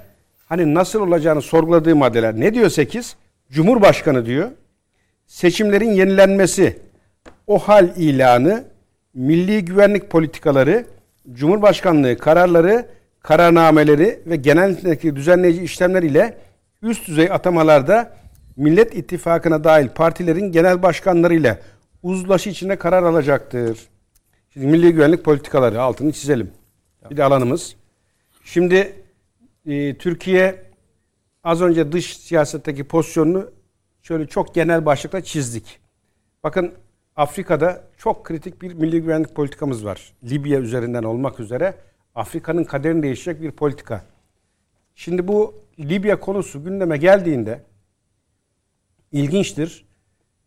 hani 0.49 0.75
nasıl 0.75 1.01
olacağını 1.01 1.43
sorguladığı 1.43 1.97
maddeler. 1.97 2.41
Ne 2.41 2.55
diyor 2.55 2.69
8? 2.69 3.17
Cumhurbaşkanı 3.51 4.27
diyor. 4.27 4.51
Seçimlerin 5.27 5.91
yenilenmesi, 5.93 6.79
o 7.47 7.59
hal 7.59 7.89
ilanı, 7.97 8.65
milli 9.15 9.65
güvenlik 9.65 10.11
politikaları, 10.11 10.87
Cumhurbaşkanlığı 11.33 12.19
kararları, 12.19 12.87
kararnameleri 13.25 14.21
ve 14.27 14.37
genellikle 14.37 15.17
düzenleyici 15.17 15.63
işlemler 15.63 16.03
ile 16.03 16.39
üst 16.83 17.09
düzey 17.09 17.33
atamalarda 17.33 18.17
Millet 18.57 18.95
İttifakı'na 18.95 19.65
dahil 19.65 19.89
partilerin 19.89 20.53
genel 20.53 20.83
başkanları 20.83 21.35
ile 21.35 21.59
uzlaşı 22.03 22.51
içinde 22.51 22.77
karar 22.77 23.03
alacaktır. 23.03 23.79
Şimdi 24.51 24.67
milli 24.67 24.93
güvenlik 24.93 25.25
politikaları 25.25 25.83
altını 25.83 26.13
çizelim. 26.13 26.51
Bir 27.11 27.17
de 27.17 27.25
alanımız. 27.25 27.77
Şimdi 28.45 28.93
e, 29.67 29.99
Türkiye 29.99 30.63
az 31.45 31.63
önce 31.63 31.93
dış 31.93 32.17
siyasetteki 32.17 32.85
pozisyonunu 32.85 33.51
şöyle 34.03 34.27
çok 34.27 34.55
genel 34.55 34.87
başlıkla 34.87 35.21
çizdik. 35.21 35.79
Bakın 36.43 36.73
Afrika'da 37.17 37.83
çok 37.99 38.25
kritik 38.25 38.63
bir 38.63 38.75
milli 38.75 39.03
güvenlik 39.03 39.35
politikamız 39.35 39.85
var. 39.85 40.13
Libya 40.25 40.61
üzerinden 40.61 41.03
olmak 41.03 41.41
üzere 41.41 41.75
Afrika'nın 42.15 42.65
kaderini 42.65 43.03
değiştirecek 43.03 43.43
bir 43.43 43.51
politika. 43.51 44.05
Şimdi 44.95 45.29
bu 45.29 45.55
Libya 45.79 46.21
konusu 46.21 46.65
gündeme 46.65 46.97
geldiğinde 46.97 47.63
ilginçtir. 49.13 49.87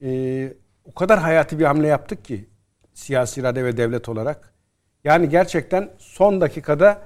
Ee, 0.01 0.53
o 0.85 0.93
kadar 0.93 1.19
hayati 1.19 1.59
bir 1.59 1.65
hamle 1.65 1.87
yaptık 1.87 2.25
ki 2.25 2.49
siyasi 2.93 3.41
irade 3.41 3.65
ve 3.65 3.77
devlet 3.77 4.09
olarak. 4.09 4.53
Yani 5.03 5.29
gerçekten 5.29 5.89
son 5.97 6.41
dakikada 6.41 7.01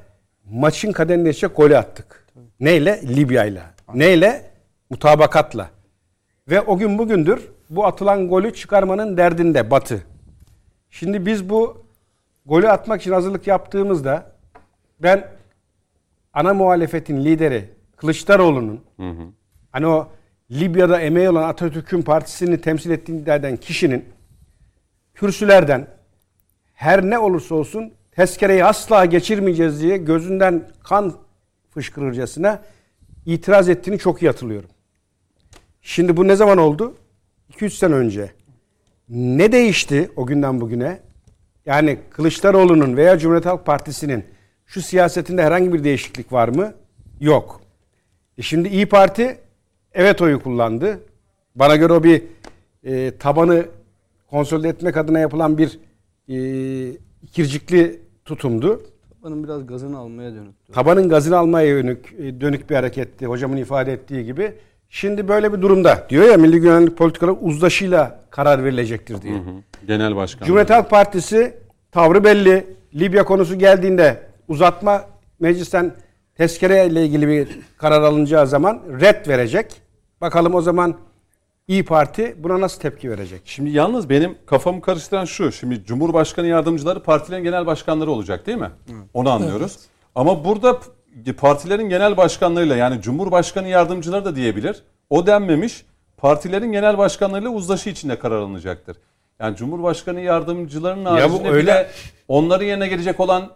maçın 0.45 0.91
kaderini 0.91 1.25
değiştirecek 1.25 1.57
golü 1.57 1.77
attık. 1.77 2.27
Neyle? 2.59 3.01
Libya'yla. 3.07 3.73
Neyle? 3.93 4.51
Mutabakatla. 4.89 5.69
Ve 6.49 6.61
o 6.61 6.77
gün 6.77 6.97
bugündür 6.97 7.51
bu 7.69 7.85
atılan 7.85 8.29
golü 8.29 8.53
çıkarmanın 8.53 9.17
derdinde 9.17 9.71
Batı. 9.71 10.03
Şimdi 10.89 11.25
biz 11.25 11.49
bu 11.49 11.85
golü 12.45 12.69
atmak 12.69 13.01
için 13.01 13.11
hazırlık 13.11 13.47
yaptığımızda 13.47 14.30
ben 15.03 15.27
ana 16.33 16.53
muhalefetin 16.53 17.25
lideri 17.25 17.69
Kılıçdaroğlu'nun 17.97 18.81
hani 19.71 19.87
o 19.87 20.07
Libya'da 20.51 21.01
emeği 21.01 21.29
olan 21.29 21.49
Atatürk'ün 21.49 22.01
partisini 22.01 22.61
temsil 22.61 22.91
ettiğini 22.91 23.21
iddia 23.21 23.35
eden 23.35 23.57
kişinin 23.57 24.05
kürsülerden 25.13 25.87
her 26.73 27.03
ne 27.09 27.19
olursa 27.19 27.55
olsun 27.55 27.93
tezkereyi 28.11 28.65
asla 28.65 29.05
geçirmeyeceğiz 29.05 29.81
diye 29.81 29.97
gözünden 29.97 30.67
kan 30.83 31.13
fışkırırcasına 31.69 32.61
itiraz 33.25 33.69
ettiğini 33.69 33.99
çok 33.99 34.21
iyi 34.21 34.27
hatırlıyorum. 34.27 34.69
Şimdi 35.81 36.17
bu 36.17 36.27
ne 36.27 36.35
zaman 36.35 36.57
oldu? 36.57 36.95
2-3 37.53 37.69
sene 37.69 37.93
önce. 37.93 38.31
Ne 39.09 39.51
değişti 39.51 40.11
o 40.15 40.25
günden 40.25 40.61
bugüne? 40.61 40.99
Yani 41.65 41.99
Kılıçdaroğlu'nun 42.09 42.97
veya 42.97 43.17
Cumhuriyet 43.17 43.45
Halk 43.45 43.65
Partisi'nin 43.65 44.25
şu 44.71 44.81
siyasetinde 44.81 45.43
herhangi 45.43 45.73
bir 45.73 45.83
değişiklik 45.83 46.33
var 46.33 46.47
mı? 46.47 46.73
Yok. 47.19 47.61
E 48.37 48.41
şimdi 48.41 48.69
İyi 48.69 48.85
Parti 48.85 49.37
evet 49.93 50.21
oyu 50.21 50.43
kullandı. 50.43 50.99
Bana 51.55 51.75
göre 51.75 51.93
o 51.93 52.03
bir 52.03 52.23
e, 52.83 53.17
tabanı 53.17 53.65
konsolide 54.29 54.69
etmek 54.69 54.97
adına 54.97 55.19
yapılan 55.19 55.57
bir 55.57 55.79
e, 56.29 56.37
ikircikli 57.23 58.01
tutumdu. 58.25 58.81
Tabanın 59.21 59.43
biraz 59.43 59.67
gazını 59.67 59.97
almaya 59.97 60.31
dönük. 60.31 60.73
Tabanın 60.73 61.09
gazını 61.09 61.37
almaya 61.37 61.67
yönük, 61.67 62.15
e, 62.19 62.41
dönük 62.41 62.69
bir 62.69 62.75
hareketti. 62.75 63.25
Hocamın 63.25 63.57
ifade 63.57 63.93
ettiği 63.93 64.25
gibi. 64.25 64.53
Şimdi 64.89 65.27
böyle 65.27 65.53
bir 65.53 65.61
durumda 65.61 66.07
diyor 66.09 66.23
ya 66.23 66.37
milli 66.37 66.59
güvenlik 66.59 66.97
politikaları 66.97 67.35
uzlaşıyla 67.35 68.19
karar 68.29 68.63
verilecektir 68.63 69.21
diye. 69.21 69.33
Genel 69.87 70.15
başkan. 70.15 70.45
Cumhuriyet 70.45 70.69
Halk 70.69 70.89
Partisi 70.89 71.53
tavrı 71.91 72.23
belli. 72.23 72.67
Libya 72.95 73.25
konusu 73.25 73.59
geldiğinde 73.59 74.30
uzatma 74.51 75.05
meclisten 75.39 75.95
tezkere 76.35 76.85
ile 76.87 77.05
ilgili 77.05 77.27
bir 77.27 77.47
karar 77.77 78.01
alınacağı 78.01 78.47
zaman 78.47 78.81
red 79.01 79.27
verecek. 79.27 79.81
Bakalım 80.21 80.55
o 80.55 80.61
zaman 80.61 80.97
İyi 81.67 81.85
Parti 81.85 82.35
buna 82.43 82.61
nasıl 82.61 82.81
tepki 82.81 83.09
verecek? 83.11 83.41
Şimdi 83.45 83.69
yalnız 83.69 84.09
benim 84.09 84.37
kafamı 84.45 84.81
karıştıran 84.81 85.25
şu. 85.25 85.51
Şimdi 85.51 85.83
Cumhurbaşkanı 85.85 86.47
yardımcıları 86.47 87.03
partilerin 87.03 87.43
genel 87.43 87.65
başkanları 87.65 88.11
olacak 88.11 88.47
değil 88.47 88.57
mi? 88.57 88.69
Onu 89.13 89.29
anlıyoruz. 89.29 89.79
Ama 90.15 90.45
burada 90.45 90.79
partilerin 91.37 91.89
genel 91.89 92.17
başkanlarıyla 92.17 92.75
yani 92.75 93.01
Cumhurbaşkanı 93.01 93.67
yardımcıları 93.67 94.25
da 94.25 94.35
diyebilir. 94.35 94.83
O 95.09 95.27
denmemiş. 95.27 95.85
Partilerin 96.17 96.71
genel 96.71 96.97
başkanlarıyla 96.97 97.49
uzlaşı 97.49 97.89
içinde 97.89 98.19
karar 98.19 98.37
alınacaktır. 98.41 98.97
Yani 99.39 99.55
Cumhurbaşkanı 99.55 100.21
yardımcılarının 100.21 101.05
bu 101.05 101.09
haricinde 101.09 101.49
öyle- 101.49 101.61
bile 101.63 101.87
onların 102.27 102.65
yerine 102.65 102.87
gelecek 102.87 103.19
olan 103.19 103.49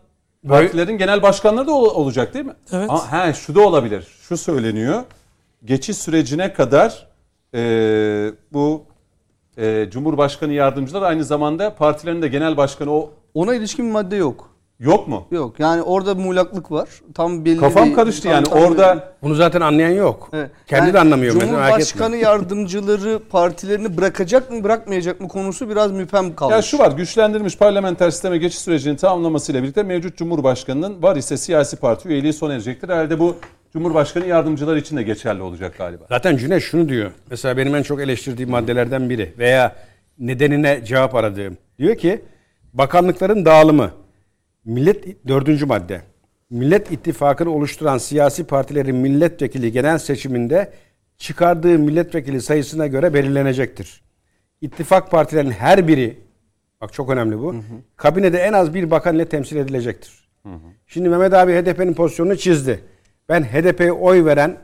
partilerin 0.49 0.97
genel 0.97 1.21
başkanları 1.21 1.67
da 1.67 1.71
ol- 1.71 1.95
olacak 1.95 2.33
değil 2.33 2.45
mi? 2.45 2.53
Evet. 2.71 2.89
Aa, 2.89 3.27
he, 3.27 3.33
şu 3.33 3.55
da 3.55 3.61
olabilir. 3.61 4.07
Şu 4.21 4.37
söyleniyor. 4.37 5.03
Geçiş 5.65 5.97
sürecine 5.97 6.53
kadar 6.53 7.07
e, 7.55 8.31
bu 8.53 8.83
e, 9.57 9.87
Cumhurbaşkanı 9.91 10.53
yardımcılar 10.53 11.01
aynı 11.01 11.23
zamanda 11.23 11.75
partilerin 11.75 12.21
de 12.21 12.27
genel 12.27 12.57
başkanı 12.57 12.91
o 12.93 13.11
Ona 13.33 13.55
ilişkin 13.55 13.85
bir 13.87 13.91
madde 13.91 14.15
yok. 14.15 14.54
Yok 14.79 15.07
mu? 15.07 15.27
Yok. 15.31 15.59
Yani 15.59 15.81
orada 15.81 16.15
muğlaklık 16.15 16.71
var. 16.71 16.89
Tam 17.13 17.45
belli 17.45 17.57
Kafam 17.59 17.89
bir- 17.89 17.95
karıştı 17.95 18.23
tam- 18.23 18.31
yani 18.31 18.43
tam- 18.47 18.59
orada 18.59 19.13
Bunu 19.23 19.35
zaten 19.35 19.61
anlayan 19.61 19.89
yok. 19.89 20.29
Evet. 20.33 20.51
Kendi 20.67 20.81
Yani 20.85 20.93
de 20.93 20.99
anlamıyor. 20.99 21.39
Cumhurbaşkanı 21.39 22.15
yardımcıları 22.15 23.19
partilerini 23.29 23.97
bırakacak 23.97 24.51
mı 24.51 24.63
bırakmayacak 24.63 25.21
mı 25.21 25.27
konusu 25.27 25.69
biraz 25.69 25.91
müphem 25.91 26.35
kalmış. 26.35 26.55
ya 26.55 26.61
şu 26.61 26.79
var 26.79 26.91
güçlendirilmiş 26.91 27.57
parlamenter 27.57 28.11
sisteme 28.11 28.37
geçiş 28.37 28.59
sürecinin 28.59 28.95
tamamlamasıyla 28.95 29.63
birlikte 29.63 29.83
mevcut 29.83 30.17
Cumhurbaşkanının 30.17 31.03
var 31.03 31.15
ise 31.15 31.37
siyasi 31.37 31.75
parti 31.77 32.09
üyeliği 32.09 32.33
sona 32.33 32.53
erecektir. 32.53 32.89
Herhalde 32.89 33.19
bu 33.19 33.35
Cumhurbaşkanı 33.73 34.25
yardımcılar 34.25 34.75
için 34.75 34.97
de 34.97 35.03
geçerli 35.03 35.41
olacak 35.41 35.77
galiba. 35.77 36.03
Zaten 36.09 36.37
Cüneyt 36.37 36.63
şunu 36.63 36.89
diyor. 36.89 37.11
Mesela 37.29 37.57
benim 37.57 37.75
en 37.75 37.83
çok 37.83 38.01
eleştirdiğim 38.01 38.51
maddelerden 38.51 39.09
biri 39.09 39.33
veya 39.37 39.75
nedenine 40.19 40.85
cevap 40.85 41.15
aradığım. 41.15 41.57
Diyor 41.79 41.95
ki 41.95 42.21
bakanlıkların 42.73 43.45
dağılımı 43.45 43.91
millet 44.65 45.27
dördüncü 45.27 45.65
madde. 45.65 46.01
Millet 46.49 46.91
İttifakı'nı 46.91 47.49
oluşturan 47.49 47.97
siyasi 47.97 48.43
partilerin 48.47 48.95
milletvekili 48.95 49.71
genel 49.71 49.97
seçiminde 49.97 50.71
çıkardığı 51.17 51.79
milletvekili 51.79 52.41
sayısına 52.41 52.87
göre 52.87 53.13
belirlenecektir. 53.13 54.01
İttifak 54.61 55.11
partilerin 55.11 55.51
her 55.51 55.87
biri 55.87 56.17
bak 56.81 56.93
çok 56.93 57.09
önemli 57.09 57.39
bu. 57.39 57.55
Kabinede 57.95 58.37
en 58.39 58.53
az 58.53 58.73
bir 58.73 58.91
bakan 58.91 59.15
ile 59.15 59.25
temsil 59.25 59.55
edilecektir. 59.57 60.27
Şimdi 60.87 61.09
Mehmet 61.09 61.33
abi 61.33 61.53
HDP'nin 61.53 61.93
pozisyonunu 61.93 62.37
çizdi. 62.37 62.79
Ben 63.29 63.43
HDP'ye 63.43 63.91
oy 63.91 64.25
veren 64.25 64.57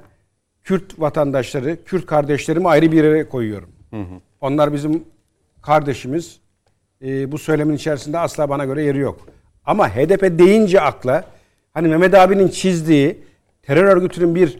Kürt 0.63 0.99
vatandaşları, 0.99 1.83
Kürt 1.85 2.05
kardeşlerimi 2.05 2.67
ayrı 2.67 2.91
bir 2.91 3.03
yere 3.03 3.29
koyuyorum. 3.29 3.69
Onlar 4.41 4.73
bizim 4.73 5.03
kardeşimiz. 5.61 6.39
Ee, 7.03 7.31
bu 7.31 7.37
söylemin 7.37 7.73
içerisinde 7.75 8.19
asla 8.19 8.49
bana 8.49 8.65
göre 8.65 8.83
yeri 8.83 8.97
yok. 8.97 9.27
Ama 9.71 9.89
HDP 9.89 10.39
deyince 10.39 10.81
akla 10.81 11.23
hani 11.73 11.87
Mehmet 11.87 12.13
abinin 12.13 12.47
çizdiği 12.47 13.17
terör 13.63 13.83
örgütünün 13.83 14.35
bir 14.35 14.57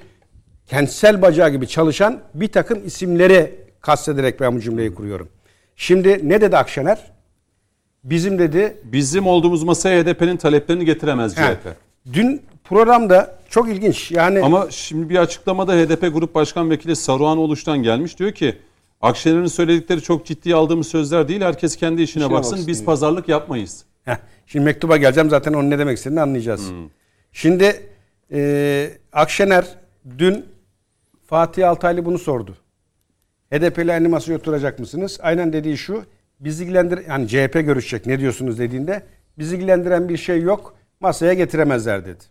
kentsel 0.68 1.22
bacağı 1.22 1.50
gibi 1.50 1.68
çalışan 1.68 2.20
bir 2.34 2.48
takım 2.48 2.86
isimleri 2.86 3.56
kastederek 3.82 4.40
ben 4.40 4.56
bu 4.56 4.60
cümleyi 4.62 4.96
kuruyorum. 4.96 5.30
Şimdi 5.76 6.30
ne 6.30 6.42
dedi 6.42 6.58
Akşener? 6.58 7.12
Bizim 8.04 8.40
dedi 8.40 8.78
Bizim 8.84 9.28
olduğumuz 9.28 9.64
masaya 9.64 10.04
HDP'nin 10.04 10.38
taleplerini 10.38 10.86
getiremez 10.86 11.38
He. 11.38 11.42
CHP. 11.42 11.68
dün 12.14 12.42
programda 12.64 13.36
çok 13.50 13.70
ilginç. 13.70 14.12
Yani 14.12 14.42
Ama 14.42 14.68
şimdi 14.70 15.10
bir 15.10 15.16
açıklamada 15.18 15.74
HDP 15.74 16.14
Grup 16.14 16.36
Başkan 16.36 16.70
Vekili 16.70 16.96
Saruhan 16.96 17.38
Oluş'tan 17.38 17.84
gelmiş. 17.84 18.20
Diyor 18.20 18.32
ki 18.32 18.56
Akşener'in 19.02 19.46
söyledikleri 19.46 20.02
çok 20.02 20.26
ciddiye 20.26 20.56
aldığımız 20.56 20.88
sözler 20.88 21.28
değil. 21.28 21.42
Herkes 21.42 21.76
kendi 21.76 22.02
işine 22.02 22.24
İşine 22.24 22.34
baksın. 22.38 22.52
baksın 22.52 22.68
Biz 22.68 22.78
diyor. 22.78 22.86
pazarlık 22.86 23.30
yapmayız. 23.30 23.86
Heh, 24.06 24.18
şimdi 24.52 24.66
mektuba 24.66 24.98
geleceğim 24.98 25.30
zaten 25.30 25.54
onun 25.54 25.70
ne 25.70 25.80
demek 25.80 25.98
istediğini 25.98 26.22
anlayacağız. 26.22 26.72
Şimdi 27.32 27.82
e, 28.32 28.92
Akşener 29.14 29.66
dün 30.18 30.46
Fatih 31.26 31.70
Altaylı 31.70 32.06
bunu 32.06 32.20
sordu. 32.20 32.58
HDP'li 33.54 33.94
aynı 33.94 34.10
masaya 34.10 34.36
oturacak 34.36 34.80
mısınız? 34.80 35.20
Aynen 35.22 35.54
dediği 35.54 35.78
şu. 35.78 36.04
Bizi 36.40 36.64
ilgilendir 36.64 37.08
yani 37.08 37.28
CHP 37.28 37.54
görüşecek 37.54 38.06
ne 38.06 38.20
diyorsunuz 38.20 38.60
dediğinde 38.60 39.04
bizi 39.38 39.56
ilgilendiren 39.56 40.10
bir 40.10 40.18
şey 40.18 40.42
yok. 40.42 40.76
Masaya 41.00 41.34
getiremezler 41.34 42.06
dedi. 42.06 42.24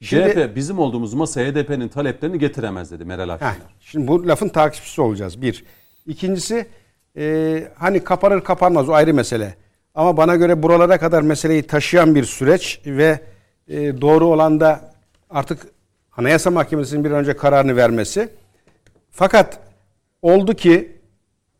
Şimdi- 0.00 0.32
CHP 0.32 0.56
bizim 0.56 0.78
olduğumuz 0.78 1.14
masaya 1.14 1.52
HDP'nin 1.52 1.88
taleplerini 1.88 2.38
getiremez 2.38 2.90
dedi 2.90 3.04
Meral 3.04 3.28
Akşener. 3.28 3.52
Heh, 3.52 3.58
şimdi 3.80 4.08
bu 4.08 4.28
lafın 4.28 4.48
takipçisi 4.48 5.00
olacağız 5.00 5.42
bir. 5.42 5.64
İkincisi 6.06 6.66
e, 7.16 7.68
hani 7.78 8.04
kapanır 8.04 8.40
kapanmaz 8.44 8.88
o 8.88 8.92
ayrı 8.92 9.14
mesele. 9.14 9.54
Ama 9.96 10.16
bana 10.16 10.36
göre 10.36 10.62
buralara 10.62 10.98
kadar 10.98 11.22
meseleyi 11.22 11.62
taşıyan 11.62 12.14
bir 12.14 12.24
süreç 12.24 12.80
ve 12.86 13.20
e, 13.68 14.00
doğru 14.00 14.26
olan 14.26 14.60
da 14.60 14.92
artık 15.30 15.66
Anayasa 16.16 16.50
Mahkemesi'nin 16.50 17.04
bir 17.04 17.10
an 17.10 17.16
önce 17.16 17.36
kararını 17.36 17.76
vermesi. 17.76 18.28
Fakat 19.10 19.58
oldu 20.22 20.54
ki 20.54 20.92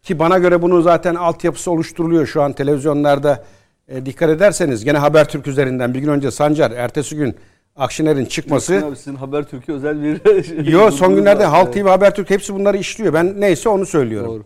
ki 0.02 0.18
bana 0.18 0.38
göre 0.38 0.62
bunu 0.62 0.82
zaten 0.82 1.14
altyapısı 1.14 1.70
oluşturuluyor 1.70 2.26
şu 2.26 2.42
an 2.42 2.52
televizyonlarda 2.52 3.44
e, 3.88 4.06
dikkat 4.06 4.30
ederseniz 4.30 4.84
gene 4.84 4.98
Habertürk 4.98 5.46
üzerinden 5.46 5.94
bir 5.94 5.98
gün 5.98 6.08
önce 6.08 6.30
Sancar 6.30 6.70
ertesi 6.70 7.16
gün 7.16 7.36
Akşener'in 7.76 8.24
çıkması 8.24 8.86
Abi 8.86 8.96
sizin 8.96 9.14
Habertürk'e 9.14 9.72
özel 9.72 10.02
bir... 10.02 10.20
Yo 10.72 10.90
son 10.90 11.16
günlerde 11.16 11.44
Halk 11.44 11.68
Evet. 11.74 11.84
TV, 11.84 11.88
Habertürk 11.88 12.30
hepsi 12.30 12.54
bunları 12.54 12.76
işliyor. 12.76 13.14
Ben 13.14 13.40
neyse 13.40 13.68
onu 13.68 13.86
söylüyorum. 13.86 14.30
Doğru. 14.30 14.44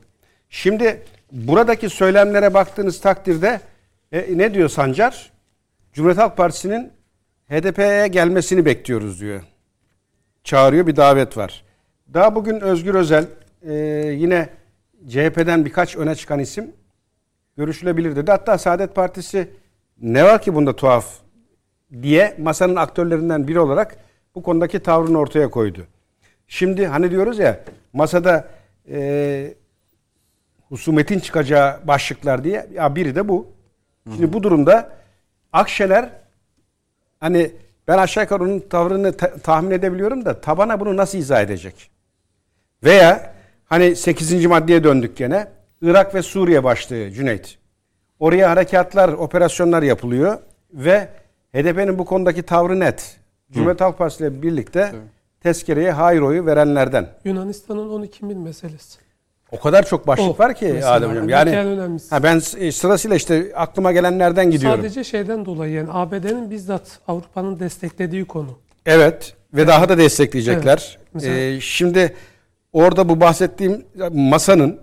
Şimdi 0.51 1.03
buradaki 1.33 1.89
söylemlere 1.89 2.55
baktığınız 2.55 3.01
takdirde 3.01 3.61
e, 4.13 4.39
ne 4.39 4.55
diyor 4.55 4.69
Sancar? 4.69 5.33
Cumhuriyet 5.93 6.19
Halk 6.19 6.37
Partisi'nin 6.37 6.93
HDP'ye 7.49 8.09
gelmesini 8.09 8.65
bekliyoruz 8.65 9.21
diyor. 9.21 9.43
Çağırıyor 10.45 10.87
bir 10.87 10.97
davet 10.97 11.37
var. 11.37 11.65
Daha 12.15 12.35
bugün 12.35 12.61
Özgür 12.61 12.95
Özel 12.95 13.27
e, 13.63 13.75
yine 14.19 14.49
CHP'den 15.09 15.65
birkaç 15.65 15.97
öne 15.97 16.15
çıkan 16.15 16.39
isim 16.39 16.73
görüşülebilir 17.57 18.17
dedi. 18.17 18.31
Hatta 18.31 18.59
Saadet 18.59 18.95
Partisi 18.95 19.51
ne 20.01 20.25
var 20.25 20.43
ki 20.43 20.55
bunda 20.55 20.77
tuhaf 20.77 21.15
diye 22.03 22.37
masanın 22.39 22.77
aktörlerinden 22.77 23.49
biri 23.49 23.61
olarak 23.61 23.97
bu 24.35 24.43
konudaki 24.43 24.81
tavrını 24.81 25.19
ortaya 25.19 25.51
koydu. 25.51 25.87
Şimdi 26.49 26.87
hani 26.87 27.11
diyoruz 27.11 27.39
ya 27.39 27.61
masada 27.93 28.49
e, 28.91 29.55
husumetin 30.69 31.19
çıkacağı 31.19 31.87
başlıklar 31.87 32.45
diye 32.45 32.67
ya 32.73 32.97
biri 32.97 33.15
de 33.15 33.29
bu. 33.29 33.60
Şimdi 34.05 34.33
bu 34.33 34.43
durumda 34.43 34.91
Akşener 35.53 36.11
hani 37.21 37.51
ben 37.89 37.99
aşağı 37.99 38.25
yukarı 38.25 38.43
onun 38.45 38.61
tavrını 38.61 39.17
ta- 39.17 39.37
tahmin 39.39 39.71
edebiliyorum 39.71 40.25
da 40.25 40.41
tabana 40.41 40.81
bunu 40.81 40.97
nasıl 40.97 41.19
izah 41.19 41.41
edecek? 41.41 41.91
Veya 42.85 43.35
hani 43.65 43.97
8. 43.97 44.47
maddeye 44.47 44.85
döndük 44.85 45.17
gene. 45.17 45.49
Irak 45.83 46.15
ve 46.15 46.23
Suriye 46.23 46.65
başlığı 46.65 47.11
Cüneyt. 47.11 47.59
Oraya 48.19 48.51
harekatlar, 48.51 49.09
operasyonlar 49.09 49.83
yapılıyor 49.83 50.39
ve 50.73 51.09
HDP'nin 51.55 51.99
bu 51.99 52.05
konudaki 52.05 52.43
tavrı 52.43 52.81
net. 52.81 53.17
Cumhuriyet 53.53 53.81
Halk 53.81 53.99
Partisi 53.99 54.23
ile 54.25 54.43
birlikte 54.43 54.93
tezkereye 55.41 55.93
hayır 55.93 56.21
oyu 56.21 56.47
verenlerden. 56.47 57.09
Yunanistan'ın 57.25 57.91
12 57.91 58.25
mil 58.25 58.37
meselesi. 58.37 58.99
O 59.53 59.61
kadar 59.61 59.87
çok 59.87 60.07
başlık 60.07 60.41
O 60.41 60.45
var 60.45 60.55
ki 60.55 60.85
Adem 60.85 61.11
Hocam. 61.11 61.29
yani 61.29 61.55
ha 62.11 62.23
ben 62.23 62.43
e, 62.59 62.73
sırasıyla 62.73 63.17
işte 63.17 63.53
aklıma 63.55 63.93
gelenlerden 63.93 64.51
gidiyorum. 64.51 64.81
Sadece 64.81 65.05
şeyden 65.05 65.45
dolayı 65.47 65.73
yani 65.73 65.89
ABD'nin 65.93 66.51
bizzat 66.51 66.99
Avrupa'nın 67.09 67.61
desteklediği 67.61 68.25
konu. 68.25 68.59
Evet 68.87 69.35
ve 69.55 69.67
daha 69.67 69.89
da 69.89 69.99
destekleyecekler. 69.99 70.97
Evet. 70.99 70.99
Mesela- 71.15 71.37
Ee, 71.37 71.61
şimdi 71.61 72.17
orada 72.73 73.09
bu 73.09 73.21
bahsettiğim 73.21 73.85
masanın 74.13 74.81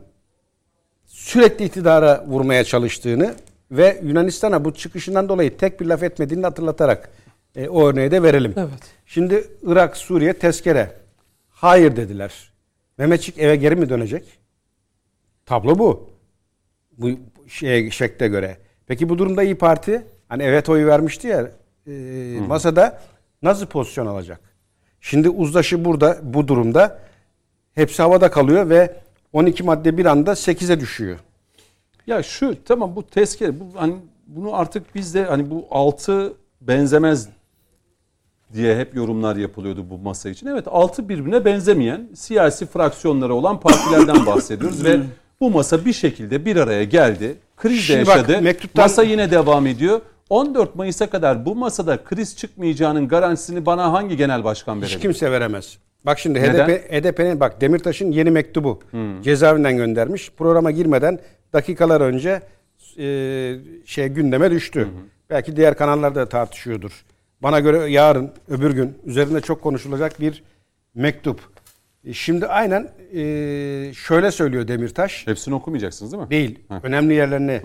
sürekli 1.06 1.66
iktidara 1.66 2.26
vurmaya 2.28 2.64
çalıştığını 2.64 3.36
ve 3.72 4.00
Yunanistan'a 4.04 4.66
bu 4.66 4.74
çıkışından 4.74 5.30
dolayı 5.30 5.58
tek 5.58 5.82
bir 5.82 5.86
laf 5.86 6.04
etmediğini 6.04 6.44
hatırlatarak 6.44 7.10
e, 7.56 7.70
o 7.70 7.88
örneği 7.88 8.12
de 8.12 8.24
verelim. 8.24 8.54
Evet. 8.58 8.70
Şimdi 9.06 9.48
Irak, 9.64 9.98
Suriye 9.98 10.34
tezkere. 10.34 10.92
Hayır 11.50 11.96
dediler. 11.96 12.34
Mehmetçik 12.98 13.38
eve 13.40 13.56
geri 13.56 13.76
mi 13.76 13.90
dönecek? 13.90 14.24
Tablo 15.48 15.80
bu. 15.80 16.10
Bu 16.98 17.10
şeye, 17.48 17.92
şekle 17.92 18.28
göre. 18.28 18.58
Peki 18.88 19.10
bu 19.10 19.18
durumda 19.18 19.44
İyi 19.44 19.56
Parti 19.56 20.06
hani 20.30 20.44
evet 20.44 20.70
oyu 20.70 20.88
vermişti 20.88 21.28
ya 21.28 21.52
e, 21.88 21.92
masada 22.48 23.02
nasıl 23.42 23.66
pozisyon 23.66 24.06
alacak? 24.06 24.40
Şimdi 25.02 25.30
uzlaşı 25.30 25.86
burada 25.86 26.20
bu 26.24 26.48
durumda 26.48 27.00
hepsi 27.74 28.02
havada 28.02 28.32
kalıyor 28.32 28.70
ve 28.70 28.96
12 29.34 29.64
madde 29.64 29.98
bir 29.98 30.06
anda 30.06 30.32
8'e 30.32 30.80
düşüyor. 30.80 31.20
Ya 32.08 32.24
şu 32.24 32.64
tamam 32.66 32.96
bu 32.96 33.08
tezkere 33.08 33.60
bu 33.60 33.66
hani 33.76 33.96
bunu 34.28 34.56
artık 34.56 34.96
biz 34.96 35.14
de 35.14 35.24
hani 35.24 35.50
bu 35.50 35.68
altı 35.72 36.34
benzemez 36.62 37.30
diye 38.54 38.78
hep 38.78 38.96
yorumlar 38.96 39.36
yapılıyordu 39.36 39.90
bu 39.90 39.98
masa 39.98 40.30
için. 40.30 40.48
Evet 40.48 40.68
altı 40.68 41.10
birbirine 41.10 41.46
benzemeyen 41.46 42.10
siyasi 42.16 42.66
fraksiyonları 42.66 43.34
olan 43.34 43.60
partilerden 43.60 44.26
bahsediyoruz 44.26 44.84
ve 44.84 45.00
bu 45.42 45.52
masa 45.52 45.86
bir 45.86 45.94
şekilde 45.94 46.46
bir 46.46 46.56
araya 46.56 46.84
geldi. 46.84 47.36
Kriz 47.58 47.78
de 47.78 47.82
Şimdi 47.82 48.08
bak, 48.08 48.16
yaşadı. 48.16 48.42
mektuptan- 48.42 48.82
Masa 48.82 49.04
yine 49.04 49.32
devam 49.32 49.68
ediyor. 49.68 50.02
14 50.30 50.76
Mayıs'a 50.76 51.10
kadar 51.10 51.46
bu 51.46 51.56
masada 51.56 52.04
kriz 52.04 52.38
çıkmayacağının 52.38 53.08
garantisini 53.08 53.66
bana 53.66 53.94
hangi 53.94 54.18
genel 54.18 54.44
başkan 54.44 54.76
Hiç 54.76 54.82
verebilir? 54.84 55.00
kimse 55.02 55.32
veremez. 55.32 55.78
Bak 56.06 56.20
şimdi? 56.20 56.40
HDP 56.42 56.92
HDP'nin 56.92 57.40
bak 57.40 57.62
Demirtaş'ın 57.62 58.12
yeni 58.12 58.32
mektubu 58.32 58.80
cezaevinden 59.24 59.78
göndermiş. 59.78 60.32
Programa 60.38 60.72
girmeden 60.72 61.20
dakikalar 61.54 62.02
önce 62.02 62.42
e, 62.98 63.06
şey 63.86 64.08
gündeme 64.08 64.52
düştü. 64.52 64.88
Belki 65.30 65.56
diğer 65.56 65.78
kanallarda 65.78 66.20
da 66.20 66.30
tartışıyordur. 66.30 67.04
Bana 67.44 67.60
göre 67.60 67.92
yarın 67.92 68.32
öbür 68.50 68.72
gün 68.72 68.98
üzerinde 69.06 69.42
çok 69.42 69.62
konuşulacak 69.62 70.20
bir 70.22 70.44
mektup. 70.96 71.40
E, 72.08 72.14
Şimdi 72.14 72.48
aynen 72.48 72.92
e, 73.14 73.94
şöyle 73.94 74.32
söylüyor 74.32 74.68
Demirtaş. 74.68 75.28
Hepsini 75.28 75.56
okumayacaksınız 75.56 76.12
değil 76.12 76.24
mi? 76.24 76.30
Değil. 76.30 76.60
Önemli 76.84 77.14
yerlerini 77.14 77.62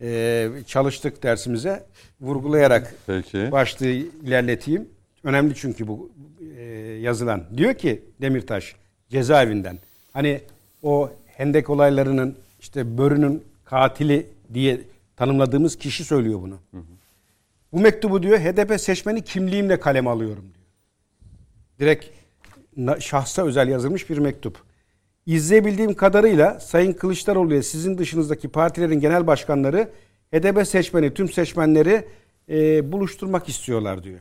e, 0.00 0.48
çalıştık 0.66 1.22
dersimize 1.22 1.86
vurgulayarak 2.20 2.94
Peki. 3.06 3.52
başlığı 3.52 3.86
ilerleteyim. 3.86 4.88
Önemli 5.24 5.54
çünkü 5.54 5.88
bu 5.88 6.10
e, 6.58 6.62
yazılan. 7.00 7.42
Diyor 7.56 7.74
ki 7.74 8.02
Demirtaş 8.20 8.76
cezaevinden 9.10 9.78
hani 10.12 10.40
o 10.82 11.10
hendek 11.26 11.70
olaylarının 11.70 12.36
işte 12.60 12.98
Börü'nün 12.98 13.44
katili 13.64 14.26
diye 14.54 14.80
tanımladığımız 15.16 15.76
kişi 15.78 16.04
söylüyor 16.04 16.42
bunu. 16.42 16.58
Bu 17.72 17.80
mektubu 17.80 18.22
diyor 18.22 18.38
HDP 18.38 18.80
seçmeni 18.80 19.22
kimliğimle 19.22 19.80
kaleme 19.80 20.10
alıyorum 20.10 20.44
diyor. 20.54 20.66
Direkt 21.80 22.06
şahsa 23.00 23.46
özel 23.46 23.68
yazılmış 23.68 24.10
bir 24.10 24.18
mektup. 24.18 24.58
İzleyebildiğim 25.26 25.94
kadarıyla 25.94 26.60
Sayın 26.60 26.92
Kılıçdaroğlu 26.92 27.54
ile 27.54 27.62
sizin 27.62 27.98
dışınızdaki 27.98 28.48
partilerin 28.48 29.00
genel 29.00 29.26
başkanları 29.26 29.90
HDP 30.34 30.66
seçmeni, 30.66 31.14
tüm 31.14 31.28
seçmenleri 31.28 32.08
e, 32.48 32.92
buluşturmak 32.92 33.48
istiyorlar 33.48 34.02
diyor. 34.02 34.20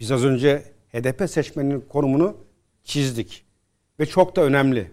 Biz 0.00 0.12
az 0.12 0.24
önce 0.24 0.62
HDP 0.92 1.30
seçmeninin 1.30 1.80
konumunu 1.80 2.36
çizdik. 2.84 3.44
Ve 4.00 4.06
çok 4.06 4.36
da 4.36 4.42
önemli. 4.42 4.90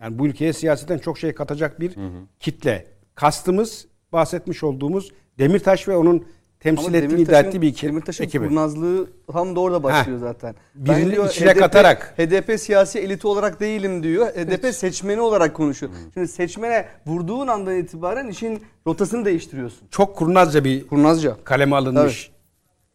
Yani 0.00 0.18
bu 0.18 0.26
ülkeye 0.26 0.52
siyaseten 0.52 0.98
çok 0.98 1.18
şey 1.18 1.34
katacak 1.34 1.80
bir 1.80 1.94
kitle. 2.40 2.86
Kastımız 3.14 3.86
bahsetmiş 4.12 4.62
olduğumuz 4.62 5.12
Demirtaş 5.38 5.88
ve 5.88 5.96
onun 5.96 6.26
temsil 6.60 6.86
Ama 6.86 6.96
ettiği 6.96 7.22
iddia 7.22 7.40
ettiği 7.40 7.62
bir 7.62 7.82
Demirtaş'ın 7.82 8.24
ekibi. 8.24 8.48
kurnazlığı 8.48 9.10
tam 9.32 9.56
da 9.56 9.60
orada 9.60 9.82
başlıyor 9.82 10.18
zaten. 10.18 10.54
Birini 10.74 11.26
içine 11.28 11.54
katarak. 11.54 12.14
HDP 12.16 12.60
siyasi 12.60 12.98
eliti 12.98 13.26
olarak 13.26 13.60
değilim 13.60 14.02
diyor. 14.02 14.26
HDP 14.26 14.74
seçmeni 14.74 15.20
olarak 15.20 15.54
konuşuyor. 15.54 15.92
Şimdi 16.14 16.28
seçmene 16.28 16.86
vurduğun 17.06 17.46
andan 17.48 17.76
itibaren 17.76 18.28
işin 18.28 18.62
rotasını 18.86 19.24
değiştiriyorsun. 19.24 19.88
Çok 19.90 20.16
kurnazca 20.16 20.64
bir 20.64 20.86
Kurnazca. 20.86 21.36
kaleme 21.44 21.76
alınmış 21.76 22.30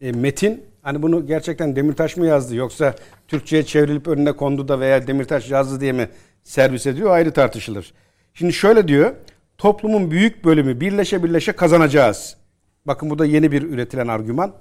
e, 0.01 0.11
metin. 0.11 0.63
Hani 0.81 1.01
bunu 1.01 1.27
gerçekten 1.27 1.75
Demirtaş 1.75 2.17
mı 2.17 2.25
yazdı 2.25 2.55
yoksa 2.55 2.95
Türkçe'ye 3.27 3.63
çevrilip 3.63 4.07
önüne 4.07 4.31
kondu 4.31 4.67
da 4.67 4.79
veya 4.79 5.07
Demirtaş 5.07 5.51
yazdı 5.51 5.79
diye 5.81 5.91
mi 5.91 6.09
servis 6.43 6.87
ediyor 6.87 7.11
ayrı 7.11 7.31
tartışılır. 7.31 7.93
Şimdi 8.33 8.53
şöyle 8.53 8.87
diyor. 8.87 9.11
Toplumun 9.57 10.11
büyük 10.11 10.45
bölümü 10.45 10.79
birleşe 10.79 11.23
birleşe 11.23 11.51
kazanacağız. 11.51 12.37
Bakın 12.85 13.09
bu 13.09 13.19
da 13.19 13.25
yeni 13.25 13.51
bir 13.51 13.61
üretilen 13.61 14.07
argüman. 14.07 14.53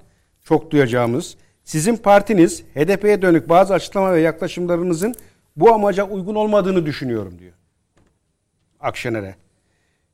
çok 0.45 0.71
duyacağımız. 0.71 1.37
Sizin 1.65 1.97
partiniz 1.97 2.63
HDP'ye 2.63 3.23
dönük 3.23 3.49
bazı 3.49 3.75
açıklama 3.75 4.13
ve 4.13 4.21
yaklaşımlarınızın 4.21 5.15
bu 5.57 5.75
amaca 5.75 6.05
uygun 6.05 6.35
olmadığını 6.35 6.87
düşünüyorum 6.87 7.39
diyor. 7.39 7.53
Akşener'e. 8.81 9.35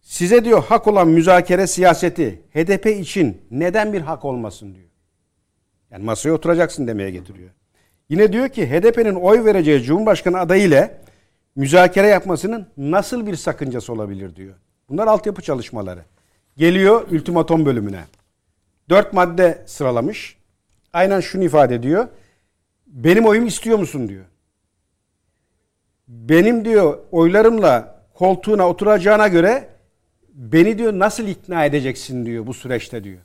Size 0.01 0.45
diyor 0.45 0.65
hak 0.65 0.87
olan 0.87 1.09
müzakere 1.09 1.67
siyaseti 1.67 2.41
HDP 2.55 2.87
için 2.87 3.43
neden 3.51 3.93
bir 3.93 4.01
hak 4.01 4.25
olmasın 4.25 4.75
diyor. 4.75 4.89
Yani 5.91 6.05
masaya 6.05 6.33
oturacaksın 6.33 6.87
demeye 6.87 7.11
getiriyor. 7.11 7.51
Yine 8.09 8.33
diyor 8.33 8.49
ki 8.49 8.71
HDP'nin 8.71 9.15
oy 9.15 9.45
vereceği 9.45 9.83
Cumhurbaşkanı 9.83 10.39
adayı 10.39 10.63
ile 10.63 11.01
müzakere 11.57 12.07
yapmasının 12.07 12.67
nasıl 12.77 13.27
bir 13.27 13.37
sakıncası 13.37 13.93
olabilir 13.93 14.37
diyor. 14.37 14.55
Bunlar 14.89 15.07
altyapı 15.07 15.43
çalışmaları. 15.43 16.05
Geliyor 16.61 17.09
ultimatom 17.11 17.67
bölümüne. 17.67 18.05
Dört 18.89 19.13
madde 19.13 19.63
sıralamış. 19.67 20.37
Aynen 20.93 21.21
şunu 21.21 21.45
ifade 21.45 21.75
ediyor. 21.75 22.09
Benim 22.87 23.27
oyumu 23.27 23.47
istiyor 23.47 23.79
musun 23.79 24.09
diyor. 24.09 24.25
Benim 26.09 26.65
diyor 26.65 26.99
oylarımla 27.13 28.03
koltuğuna 28.15 28.69
oturacağına 28.69 29.29
göre 29.29 29.69
beni 30.29 30.79
diyor 30.79 30.93
nasıl 30.93 31.27
ikna 31.27 31.65
edeceksin 31.65 32.27
diyor 32.27 32.47
bu 32.47 32.55
süreçte 32.55 33.05
diyor. 33.05 33.21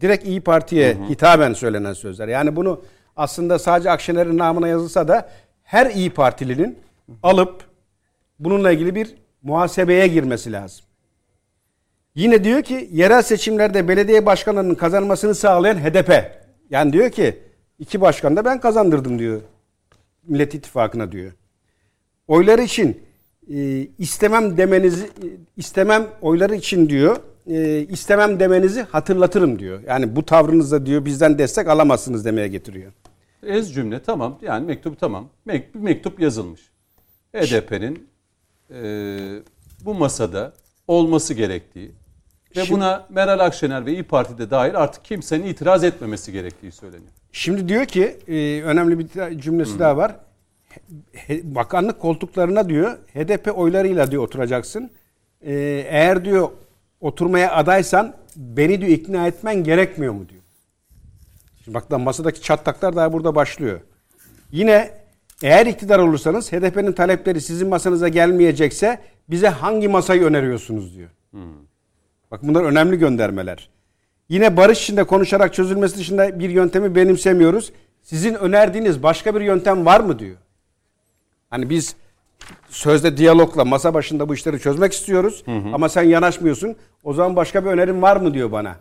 Direkt 0.00 0.26
İyi 0.26 0.40
Parti'ye 0.40 0.94
hı 0.94 0.98
hı. 0.98 1.08
hitaben 1.08 1.52
söylenen 1.52 1.92
sözler. 1.92 2.28
Yani 2.28 2.56
bunu 2.56 2.82
aslında 3.16 3.58
sadece 3.58 3.90
Akşener'in 3.90 4.38
namına 4.38 4.68
yazılsa 4.68 5.08
da 5.08 5.30
her 5.62 5.90
İyi 5.90 6.10
Partilinin 6.10 6.78
alıp 7.22 7.64
bununla 8.38 8.72
ilgili 8.72 8.94
bir 8.94 9.14
muhasebeye 9.42 10.06
girmesi 10.06 10.52
lazım. 10.52 10.87
Yine 12.18 12.44
diyor 12.44 12.62
ki 12.62 12.88
yerel 12.92 13.22
seçimlerde 13.22 13.88
belediye 13.88 14.26
başkanlarının 14.26 14.74
kazanmasını 14.74 15.34
sağlayan 15.34 15.76
HDP. 15.76 16.12
Yani 16.70 16.92
diyor 16.92 17.10
ki 17.10 17.38
iki 17.78 18.00
başkan 18.00 18.36
da 18.36 18.44
ben 18.44 18.60
kazandırdım 18.60 19.18
diyor. 19.18 19.40
Millet 20.26 20.54
İttifakı'na 20.54 21.12
diyor. 21.12 21.32
Oyları 22.28 22.62
için 22.62 23.02
e, 23.54 23.80
istemem 23.98 24.56
demenizi 24.56 25.10
istemem 25.56 26.06
oyları 26.20 26.54
için 26.54 26.88
diyor 26.88 27.16
e, 27.46 27.80
istemem 27.80 28.40
demenizi 28.40 28.82
hatırlatırım 28.82 29.58
diyor. 29.58 29.82
Yani 29.86 30.16
bu 30.16 30.24
tavrınızda 30.24 30.86
diyor 30.86 31.04
bizden 31.04 31.38
destek 31.38 31.68
alamazsınız 31.68 32.24
demeye 32.24 32.48
getiriyor. 32.48 32.92
Ez 33.42 33.74
cümle 33.74 34.02
tamam 34.02 34.38
yani 34.42 34.66
mektup 34.66 35.00
tamam. 35.00 35.28
Bir 35.46 35.64
mektup 35.74 36.20
yazılmış. 36.20 36.60
HDP'nin 37.34 38.08
e, 38.70 38.80
bu 39.84 39.94
masada 39.94 40.52
olması 40.88 41.34
gerektiği 41.34 41.92
ve 42.56 42.64
şimdi, 42.64 42.80
buna 42.80 43.06
Meral 43.08 43.38
Akşener 43.38 43.86
ve 43.86 43.92
İyi 43.92 44.02
Parti'de 44.02 44.50
dahil 44.50 44.76
artık 44.76 45.04
kimsenin 45.04 45.46
itiraz 45.46 45.84
etmemesi 45.84 46.32
gerektiği 46.32 46.72
söyleniyor. 46.72 47.12
Şimdi 47.32 47.68
diyor 47.68 47.84
ki 47.84 48.16
e, 48.28 48.62
önemli 48.62 48.98
bir 48.98 49.38
cümlesi 49.38 49.74
Hı. 49.74 49.78
daha 49.78 49.96
var. 49.96 50.16
He, 51.12 51.54
bakanlık 51.54 52.00
koltuklarına 52.00 52.68
diyor 52.68 52.98
HDP 53.14 53.58
oylarıyla 53.58 54.10
diyor 54.10 54.22
oturacaksın. 54.22 54.90
E, 55.42 55.52
eğer 55.88 56.24
diyor 56.24 56.48
oturmaya 57.00 57.54
adaysan 57.54 58.14
beni 58.36 58.80
diyor 58.80 58.92
ikna 58.92 59.26
etmen 59.26 59.64
gerekmiyor 59.64 60.12
mu 60.12 60.28
diyor. 60.28 60.42
Şimdi 61.64 61.74
bak 61.74 61.90
da 61.90 61.98
masadaki 61.98 62.42
çatlaklar 62.42 62.96
daha 62.96 63.12
burada 63.12 63.34
başlıyor. 63.34 63.80
Yine 64.52 64.90
eğer 65.42 65.66
iktidar 65.66 65.98
olursanız 65.98 66.52
HDP'nin 66.52 66.92
talepleri 66.92 67.40
sizin 67.40 67.68
masanıza 67.68 68.08
gelmeyecekse 68.08 68.98
bize 69.30 69.48
hangi 69.48 69.88
masayı 69.88 70.22
öneriyorsunuz 70.22 70.96
diyor. 70.96 71.08
Hmm. 71.30 71.67
Bak 72.30 72.42
bunlar 72.42 72.64
önemli 72.64 72.98
göndermeler. 72.98 73.68
Yine 74.28 74.56
barış 74.56 74.82
içinde 74.82 75.04
konuşarak 75.04 75.54
çözülmesi 75.54 75.98
dışında 75.98 76.38
bir 76.40 76.50
yöntemi 76.50 76.94
benimsemiyoruz. 76.94 77.72
Sizin 78.02 78.34
önerdiğiniz 78.34 79.02
başka 79.02 79.34
bir 79.34 79.40
yöntem 79.40 79.86
var 79.86 80.00
mı 80.00 80.18
diyor. 80.18 80.36
Hani 81.50 81.70
biz 81.70 81.96
sözde 82.68 83.16
diyalogla 83.16 83.64
masa 83.64 83.94
başında 83.94 84.28
bu 84.28 84.34
işleri 84.34 84.60
çözmek 84.60 84.92
istiyoruz 84.92 85.42
hı 85.44 85.56
hı. 85.56 85.74
ama 85.74 85.88
sen 85.88 86.02
yanaşmıyorsun. 86.02 86.76
O 87.04 87.12
zaman 87.12 87.36
başka 87.36 87.64
bir 87.64 87.70
önerim 87.70 88.02
var 88.02 88.16
mı 88.16 88.34
diyor 88.34 88.52
bana. 88.52 88.76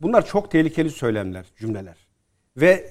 Bunlar 0.00 0.26
çok 0.26 0.50
tehlikeli 0.50 0.90
söylemler, 0.90 1.44
cümleler. 1.56 1.96
Ve 2.56 2.90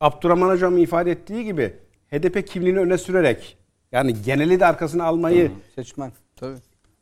Abdurrahman 0.00 0.50
Hocam 0.50 0.78
ifade 0.78 1.10
ettiği 1.10 1.44
gibi 1.44 1.74
HDP 2.10 2.48
kimliğini 2.48 2.78
öne 2.78 2.98
sürerek 2.98 3.58
yani 3.92 4.22
geneli 4.22 4.60
de 4.60 4.66
arkasına 4.66 5.04
almayı 5.04 5.50
seçmen 5.74 6.12
tabii 6.36 6.56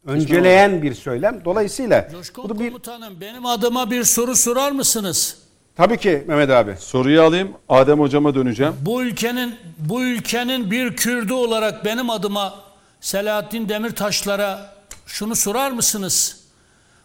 önceleyen 0.07 0.83
bir 0.83 0.95
söylem. 0.95 1.41
Dolayısıyla 1.45 2.09
Coşkun 2.11 2.51
bu 2.51 2.61
bir... 2.61 2.69
komutanım 2.69 3.21
benim 3.21 3.47
adıma 3.47 3.91
bir 3.91 4.05
soru 4.05 4.37
sorar 4.37 4.73
mısınız? 4.73 5.39
Tabii 5.77 5.99
ki 5.99 6.25
Mehmet 6.27 6.51
abi. 6.51 6.77
Soruyu 6.79 7.23
alayım. 7.23 7.53
Adem 7.69 8.01
hocama 8.01 8.35
döneceğim. 8.35 8.75
Bu 8.81 9.03
ülkenin 9.03 9.55
bu 9.79 10.03
ülkenin 10.05 10.71
bir 10.71 10.97
Kürdü 10.97 11.33
olarak 11.33 11.85
benim 11.85 12.11
adıma 12.11 12.55
Selahattin 13.01 13.69
Demirtaşlara 13.69 14.75
şunu 15.07 15.37
sorar 15.37 15.71
mısınız? 15.71 16.45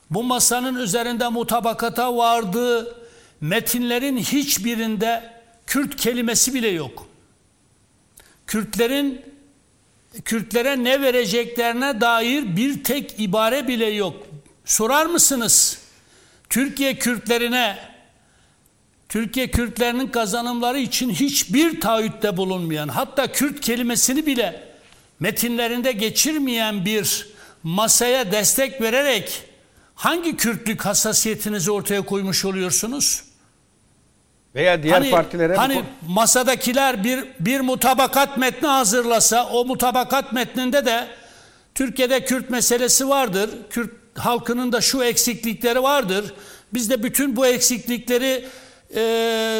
Bu 0.09 0.23
masanın 0.23 0.75
üzerinde 0.75 1.27
mutabakata 1.27 2.17
vardığı 2.17 2.95
metinlerin 3.41 4.17
hiçbirinde 4.17 5.23
Kürt 5.67 5.95
kelimesi 5.95 6.53
bile 6.53 6.67
yok. 6.67 7.07
Kürtlerin 8.47 9.21
Kürtlere 10.25 10.83
ne 10.83 11.01
vereceklerine 11.01 12.01
dair 12.01 12.55
bir 12.55 12.83
tek 12.83 13.15
ibare 13.17 13.67
bile 13.67 13.85
yok. 13.85 14.27
Sorar 14.65 15.05
mısınız? 15.05 15.79
Türkiye 16.49 16.95
Kürtlerine 16.95 17.77
Türkiye 19.09 19.51
Kürtlerinin 19.51 20.07
kazanımları 20.07 20.79
için 20.79 21.09
hiçbir 21.09 21.81
taahhütte 21.81 22.37
bulunmayan, 22.37 22.87
hatta 22.87 23.31
Kürt 23.31 23.61
kelimesini 23.61 24.25
bile 24.25 24.63
metinlerinde 25.19 25.91
geçirmeyen 25.91 26.85
bir 26.85 27.27
masaya 27.63 28.31
destek 28.31 28.81
vererek 28.81 29.43
hangi 29.95 30.37
Kürtlük 30.37 30.85
hassasiyetinizi 30.85 31.71
ortaya 31.71 32.01
koymuş 32.01 32.45
oluyorsunuz? 32.45 33.23
Veya 34.55 34.83
diğer 34.83 34.93
hani, 34.93 35.11
partilere 35.11 35.55
hani 35.55 35.83
masadakiler 36.07 37.03
bir 37.03 37.23
bir 37.39 37.59
mutabakat 37.59 38.37
metni 38.37 38.67
hazırlasa 38.67 39.49
o 39.49 39.65
mutabakat 39.65 40.33
metninde 40.33 40.85
de 40.85 41.07
Türkiye'de 41.75 42.25
Kürt 42.25 42.49
meselesi 42.49 43.09
vardır. 43.09 43.49
Kürt 43.69 43.91
halkının 44.15 44.71
da 44.71 44.81
şu 44.81 45.03
eksiklikleri 45.03 45.83
vardır. 45.83 46.33
Biz 46.73 46.89
de 46.89 47.03
bütün 47.03 47.35
bu 47.35 47.45
eksiklikleri 47.45 48.45
e, 48.95 49.01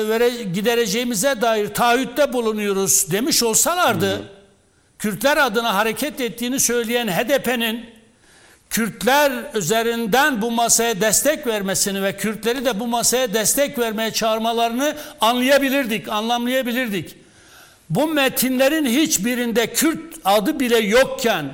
vere, 0.10 0.30
gidereceğimize 0.30 1.42
dair 1.42 1.68
taahhütte 1.68 2.34
bulunuyoruz 2.34 3.12
demiş 3.12 3.44
olsalardı 3.44 4.12
hı 4.12 4.16
hı. 4.16 4.22
Kürtler 5.00 5.38
adına 5.38 5.76
hareket 5.76 6.22
ettiğini 6.22 6.60
söyleyen 6.60 7.08
HDP'nin 7.08 7.99
Kürtler 8.70 9.32
üzerinden 9.54 10.42
bu 10.42 10.52
masaya 10.52 11.02
destek 11.02 11.48
vermesini 11.48 12.04
ve 12.04 12.18
Kürtleri 12.18 12.66
de 12.66 12.80
bu 12.80 12.88
masaya 12.88 13.34
destek 13.34 13.80
vermeye 13.80 14.14
çağırmalarını 14.14 14.96
anlayabilirdik, 15.22 16.10
anlamlayabilirdik. 16.10 17.16
Bu 17.90 18.08
metinlerin 18.08 18.86
hiçbirinde 18.86 19.74
Kürt 19.74 20.16
adı 20.26 20.60
bile 20.60 20.78
yokken 20.78 21.52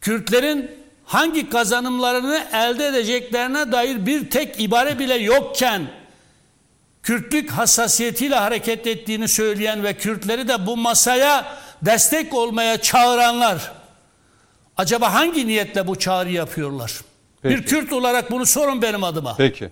Kürtlerin 0.00 0.70
hangi 1.04 1.50
kazanımlarını 1.50 2.42
elde 2.52 2.86
edeceklerine 2.86 3.72
dair 3.72 4.06
bir 4.06 4.30
tek 4.30 4.60
ibare 4.60 4.98
bile 4.98 5.14
yokken 5.14 5.82
Kürtlük 7.02 7.50
hassasiyetiyle 7.50 8.34
hareket 8.34 8.86
ettiğini 8.86 9.28
söyleyen 9.28 9.84
ve 9.84 9.94
Kürtleri 9.94 10.48
de 10.48 10.66
bu 10.66 10.76
masaya 10.76 11.56
destek 11.82 12.34
olmaya 12.34 12.82
çağıranlar 12.82 13.72
acaba 14.76 15.14
hangi 15.14 15.46
niyetle 15.46 15.86
bu 15.86 15.98
çağrı 15.98 16.30
yapıyorlar? 16.30 17.00
Peki. 17.42 17.56
Bir 17.56 17.62
Kürt 17.62 17.92
olarak 17.92 18.30
bunu 18.30 18.46
sorun 18.46 18.82
benim 18.82 19.04
adıma. 19.04 19.34
Peki. 19.38 19.70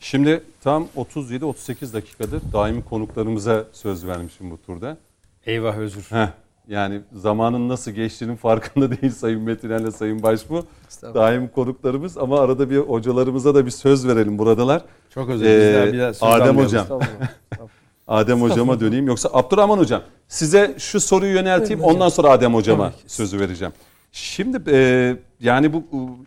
Şimdi 0.00 0.42
tam 0.64 0.88
37-38 0.96 1.92
dakikadır 1.92 2.42
daimi 2.52 2.84
konuklarımıza 2.84 3.64
söz 3.72 4.06
vermişim 4.06 4.50
bu 4.50 4.62
turda. 4.62 4.96
Eyvah 5.46 5.78
özür. 5.78 6.02
Heh, 6.02 6.28
yani 6.68 7.00
zamanın 7.12 7.68
nasıl 7.68 7.90
geçtiğinin 7.90 8.36
farkında 8.36 8.90
değil 9.00 9.12
Sayın 9.12 9.42
Metiner'le 9.42 9.90
Sayın 9.90 10.22
Başbu. 10.22 10.66
Daim 11.02 11.48
konuklarımız 11.48 12.18
ama 12.18 12.40
arada 12.40 12.70
bir 12.70 12.78
hocalarımıza 12.78 13.54
da 13.54 13.66
bir 13.66 13.70
söz 13.70 14.08
verelim 14.08 14.38
buradalar. 14.38 14.82
Çok 15.14 15.30
özür 15.30 15.44
dilerim. 15.44 16.00
Ee, 16.00 16.12
Adem 16.20 16.58
Hocam. 16.58 16.86
Adem 18.08 18.42
Hocama 18.42 18.80
döneyim. 18.80 19.06
Yoksa 19.06 19.30
Abdurrahman 19.32 19.78
Hocam 19.78 20.02
size 20.28 20.74
şu 20.78 21.00
soruyu 21.00 21.34
yönelteyim 21.34 21.82
ondan 21.82 22.08
sonra 22.08 22.30
Adem 22.30 22.54
Hocama 22.54 22.92
sözü 23.06 23.40
vereceğim. 23.40 23.72
Şimdi 24.12 24.70
e, 24.70 25.16
yani 25.40 25.72
bu 25.72 25.84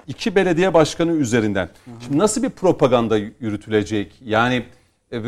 iki 0.08 0.36
belediye 0.36 0.74
başkanı 0.74 1.12
üzerinden 1.12 1.70
şimdi 2.06 2.18
nasıl 2.18 2.44
bir 2.44 2.50
propaganda 2.50 3.18
yürütülecek? 3.18 4.14
Yani 4.26 4.66
e, 5.14 5.22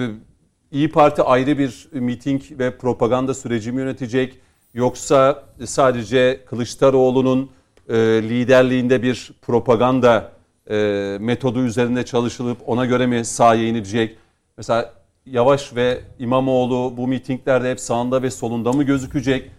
İyi 0.71 0.91
Parti 0.91 1.23
ayrı 1.23 1.57
bir 1.57 1.87
miting 1.91 2.41
ve 2.51 2.77
propaganda 2.77 3.33
süreci 3.33 3.71
mi 3.71 3.81
yönetecek? 3.81 4.39
Yoksa 4.73 5.43
sadece 5.65 6.45
Kılıçdaroğlu'nun 6.45 7.49
e, 7.89 7.95
liderliğinde 8.23 9.03
bir 9.03 9.31
propaganda 9.41 10.31
e, 10.69 11.17
metodu 11.19 11.63
üzerinde 11.63 12.05
çalışılıp 12.05 12.57
ona 12.65 12.85
göre 12.85 13.07
mi 13.07 13.25
sahaya 13.25 13.67
inilecek? 13.67 14.17
Mesela 14.57 14.93
Yavaş 15.25 15.75
ve 15.75 16.01
İmamoğlu 16.19 16.97
bu 16.97 17.07
mitinglerde 17.07 17.71
hep 17.71 17.79
sağında 17.79 18.21
ve 18.21 18.31
solunda 18.31 18.71
mı 18.71 18.83
gözükecek? 18.83 19.51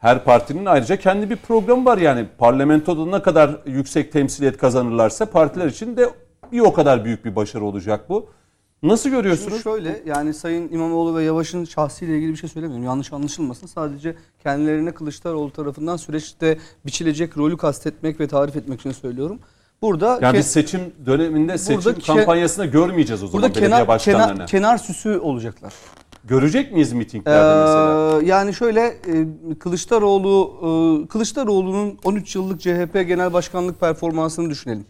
Her 0.00 0.24
partinin 0.24 0.66
ayrıca 0.66 0.96
kendi 0.96 1.30
bir 1.30 1.36
programı 1.36 1.84
var 1.84 1.98
yani. 1.98 2.26
Parlamentoda 2.38 3.06
ne 3.16 3.22
kadar 3.22 3.60
yüksek 3.66 4.12
temsiliyet 4.12 4.58
kazanırlarsa 4.58 5.26
partiler 5.26 5.66
için 5.66 5.96
de 5.96 6.10
bir 6.52 6.60
o 6.60 6.72
kadar 6.72 7.04
büyük 7.04 7.24
bir 7.24 7.36
başarı 7.36 7.64
olacak 7.64 8.08
bu. 8.08 8.26
Nasıl 8.82 9.02
Şimdi 9.02 9.16
görüyorsunuz? 9.16 9.62
şöyle 9.62 10.02
yani 10.06 10.34
Sayın 10.34 10.72
İmamoğlu 10.72 11.16
ve 11.16 11.24
Yavaş'ın 11.24 11.64
şahsiyle 11.64 12.16
ilgili 12.16 12.32
bir 12.32 12.36
şey 12.36 12.48
söylemiyorum. 12.48 12.84
Yanlış 12.84 13.12
anlaşılmasın. 13.12 13.66
Sadece 13.66 14.16
kendilerine 14.42 14.94
Kılıçdaroğlu 14.94 15.50
tarafından 15.50 15.96
süreçte 15.96 16.58
biçilecek 16.86 17.38
rolü 17.38 17.56
kastetmek 17.56 18.20
ve 18.20 18.28
tarif 18.28 18.56
etmek 18.56 18.80
için 18.80 18.92
söylüyorum. 18.92 19.38
Burada 19.82 20.18
Yani 20.22 20.38
biz 20.38 20.46
seçim 20.46 20.80
döneminde 21.06 21.58
seçim 21.58 22.00
kampanyasında 22.06 22.66
görmeyeceğiz 22.66 23.22
o 23.22 23.26
zaman 23.26 23.42
burada 23.42 23.54
belediye 23.54 23.70
kenar, 23.70 23.88
başkanlarını. 23.88 24.34
kenar, 24.34 24.46
kenar 24.46 24.78
süsü 24.78 25.18
olacaklar. 25.18 25.72
Görecek 26.24 26.72
miyiz 26.72 26.92
mitinglerde 26.92 27.60
mesela? 27.60 28.20
Ee, 28.22 28.26
yani 28.26 28.54
şöyle 28.54 28.80
e, 28.86 29.26
Kılıçdaroğlu 29.58 30.54
e, 31.04 31.08
Kılıçdaroğlu'nun 31.08 31.98
13 32.04 32.36
yıllık 32.36 32.60
CHP 32.60 32.92
Genel 32.94 33.32
Başkanlık 33.32 33.80
performansını 33.80 34.50
düşünelim. 34.50 34.86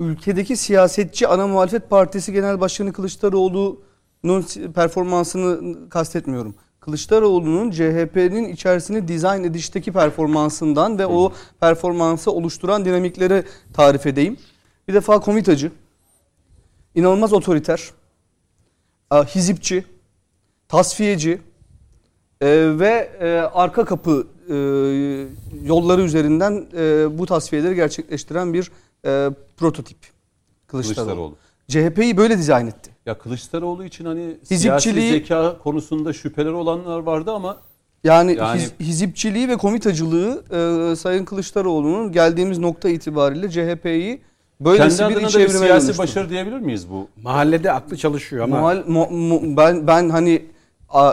Ülkedeki 0.00 0.56
siyasetçi 0.56 1.28
ana 1.28 1.46
muhalefet 1.46 1.90
partisi 1.90 2.32
genel 2.32 2.60
başkanı 2.60 2.92
Kılıçdaroğlu'nun 2.92 4.46
performansını 4.74 5.88
kastetmiyorum. 5.88 6.54
Kılıçdaroğlu'nun 6.80 7.70
CHP'nin 7.70 8.48
içerisini 8.48 9.08
dizayn 9.08 9.44
edişteki 9.44 9.92
performansından 9.92 10.98
ve 10.98 11.06
o 11.06 11.32
performansı 11.60 12.32
oluşturan 12.32 12.84
dinamikleri 12.84 13.44
tarif 13.72 14.06
edeyim. 14.06 14.36
Bir 14.88 14.94
defa 14.94 15.20
komitacı, 15.20 15.72
inanılmaz 16.94 17.32
otoriter, 17.32 17.90
hizipçi, 19.12 19.84
tasfiyeci 20.72 21.38
e, 22.40 22.48
ve 22.78 23.10
e, 23.20 23.26
arka 23.54 23.84
kapı 23.84 24.26
e, 24.48 24.54
yolları 25.66 26.02
üzerinden 26.02 26.66
e, 26.76 27.18
bu 27.18 27.26
tasfiyeleri 27.26 27.74
gerçekleştiren 27.74 28.52
bir 28.54 28.70
e, 29.06 29.30
prototip 29.56 29.96
Kılıçdaroğlu. 30.66 31.06
Kılıçdaroğlu. 31.06 31.36
CHP'yi 31.68 32.16
böyle 32.16 32.38
dizayn 32.38 32.66
etti. 32.66 32.90
Ya 33.06 33.18
Kılıçdaroğlu 33.18 33.84
için 33.84 34.04
hani 34.04 34.36
siyasi 34.42 34.90
Hizipçiliği- 34.90 35.10
zeka 35.10 35.58
konusunda 35.58 36.12
şüpheler 36.12 36.52
olanlar 36.52 36.98
vardı 36.98 37.30
ama 37.32 37.56
Yani, 38.04 38.34
Yani- 38.38 38.60
hiz- 38.60 38.72
hizipçiliği 38.86 39.48
ve 39.48 39.56
komitacılığı 39.56 40.42
e, 40.92 40.96
Sayın 40.96 41.24
Kılıçdaroğlu'nun 41.24 42.12
geldiğimiz 42.12 42.58
nokta 42.58 42.88
itibariyle 42.88 43.50
CHP'yi 43.50 44.20
böylesi 44.60 44.98
kendi 44.98 45.16
bir 45.16 45.20
iç 45.26 45.36
evrime 45.36 45.48
siyasi 45.48 45.70
dönüştürdü. 45.86 45.98
başarı 45.98 46.30
diyebilir 46.30 46.58
miyiz 46.58 46.90
bu? 46.90 47.08
Mahallede 47.22 47.72
aklı 47.72 47.96
çalışıyor 47.96 48.44
ama 48.44 48.56
Muhal- 48.60 48.86
mu- 48.86 49.10
mu- 49.10 49.56
ben 49.56 49.86
ben 49.86 50.08
hani 50.10 50.42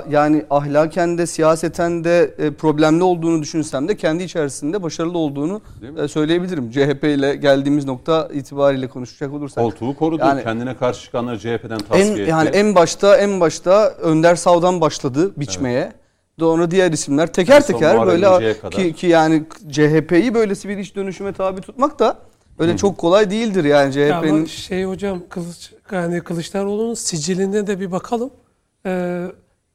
yani 0.10 0.45
ahlaken 0.49 1.18
de 1.18 1.26
siyaseten 1.27 2.03
de 2.03 2.34
e, 2.38 2.51
problemli 2.51 3.03
olduğunu 3.03 3.41
düşünsem 3.41 3.88
de 3.88 3.97
kendi 3.97 4.23
içerisinde 4.23 4.84
başarılı 4.84 5.18
olduğunu 5.18 5.61
e, 6.03 6.07
söyleyebilirim. 6.07 6.72
CHP 6.72 7.03
ile 7.03 7.35
geldiğimiz 7.35 7.85
nokta 7.85 8.30
itibariyle 8.34 8.88
konuşacak 8.88 9.34
olursak. 9.34 9.64
Koltuğu 9.64 9.95
korudu. 9.95 10.22
Yani- 10.22 10.43
kendine 10.43 10.77
karşı 10.77 11.01
çıkanları 11.03 11.39
CHP'den 11.39 11.77
tasfiye 11.77 12.06
En 12.07 12.11
etti. 12.11 12.30
yani 12.30 12.49
en 12.49 12.76
başta 12.76 13.18
en 13.18 13.39
başta 13.41 13.89
Önder 13.89 14.35
Sav'dan 14.35 14.81
başladı 14.81 15.31
biçmeye. 15.38 15.93
Sonra 16.39 16.72
diğer 16.72 16.91
isimler 16.91 17.34
teker 17.34 17.68
teker 17.68 18.07
böyle 18.07 18.53
ki, 18.69 18.93
ki 18.93 19.07
yani 19.07 19.43
CHP'yi 19.72 20.34
böylesi 20.34 20.69
bir 20.69 20.77
iş 20.77 20.95
dönüşüme 20.95 21.34
tabi 21.34 21.61
tutmak 21.61 21.99
da 21.99 22.18
öyle 22.60 22.77
çok 22.77 22.97
kolay 22.97 23.30
değildir 23.31 23.64
yani 23.64 23.97
Ya 23.97 24.22
CHP'nin. 24.22 24.45
şey 24.45 24.84
hocam 24.84 25.19
Kılıç, 25.30 25.72
yani 25.91 26.22
Kılıçdaroğlu'nun 26.22 26.93
siciline 26.93 27.68
de 27.68 27.80
bir 27.80 27.91
bakalım. 27.91 28.30
Ee, 28.85 29.26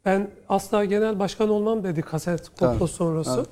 ben 0.04 0.30
asla 0.48 0.84
genel 0.84 1.18
başkan 1.18 1.48
olmam 1.48 1.84
dedi 1.84 2.02
kaset 2.02 2.48
komplo 2.58 2.78
Tabii, 2.78 2.88
sonrası. 2.88 3.36
evet. 3.36 3.48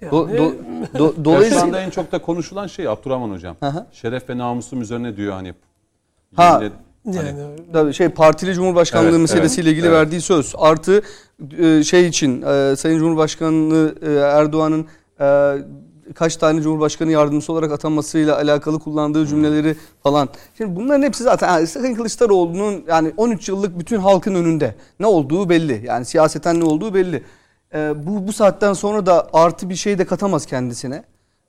Yani, 0.00 0.12
Do- 0.12 0.32
do- 0.94 0.98
do- 0.98 1.04
Ya 1.06 1.12
şu 1.16 1.24
dolayısıyla 1.24 1.62
anda 1.64 1.80
en 1.80 1.90
çok 1.90 2.12
da 2.12 2.18
konuşulan 2.22 2.66
şey 2.66 2.88
Abdurrahman 2.88 3.30
hocam. 3.30 3.56
Hı. 3.62 3.86
Şeref 3.92 4.28
ve 4.30 4.38
namusum 4.38 4.82
üzerine 4.82 5.16
diyor 5.16 5.32
hani. 5.32 5.54
Ha. 6.36 6.60
Yemin 6.62 6.66
ed- 6.70 7.16
yani 7.16 7.36
Tabii 7.72 7.92
şey 7.94 8.08
partili 8.08 8.54
cumhurbaşkanlığı 8.54 9.08
Evet, 9.10 9.20
meselesiyle 9.20 9.68
evet, 9.68 9.76
ilgili 9.78 9.86
evet. 9.88 9.98
verdiği 9.98 10.20
söz 10.20 10.54
artı 10.58 11.02
e, 11.58 11.82
şey 11.84 12.06
için 12.06 12.42
e, 12.42 12.76
Sayın 12.76 12.98
Cumhurbaşkanı 12.98 13.94
e, 14.02 14.10
Erdoğan'ın 14.12 14.86
kaç 16.14 16.36
tane 16.36 16.62
Cumhurbaşkanı 16.62 17.10
yardımcısı 17.10 17.52
olarak 17.52 17.72
atanmasıyla 17.72 18.36
alakalı 18.36 18.78
kullandığı 18.78 19.26
cümleleri 19.26 19.76
falan. 20.02 20.28
Şimdi 20.58 20.76
bunların 20.76 21.02
hepsi 21.02 21.22
zaten 21.22 21.64
Sayın 21.64 21.94
Kılıçdaroğlu'nun 21.94 22.84
yani 22.88 23.12
13 23.16 23.48
yıllık 23.48 23.78
bütün 23.78 23.98
halkın 23.98 24.34
önünde 24.34 24.74
ne 25.00 25.06
olduğu 25.06 25.48
belli. 25.48 25.82
Yani 25.86 26.04
siyaseten 26.04 26.60
ne 26.60 26.64
olduğu 26.64 26.94
belli. 26.94 27.24
E, 27.74 28.06
bu 28.06 28.26
bu 28.26 28.32
saatten 28.32 28.72
sonra 28.72 29.06
da 29.06 29.28
artı 29.32 29.70
bir 29.70 29.76
şey 29.76 29.98
de 29.98 30.04
katamaz 30.04 30.46
kendisine. 30.46 31.04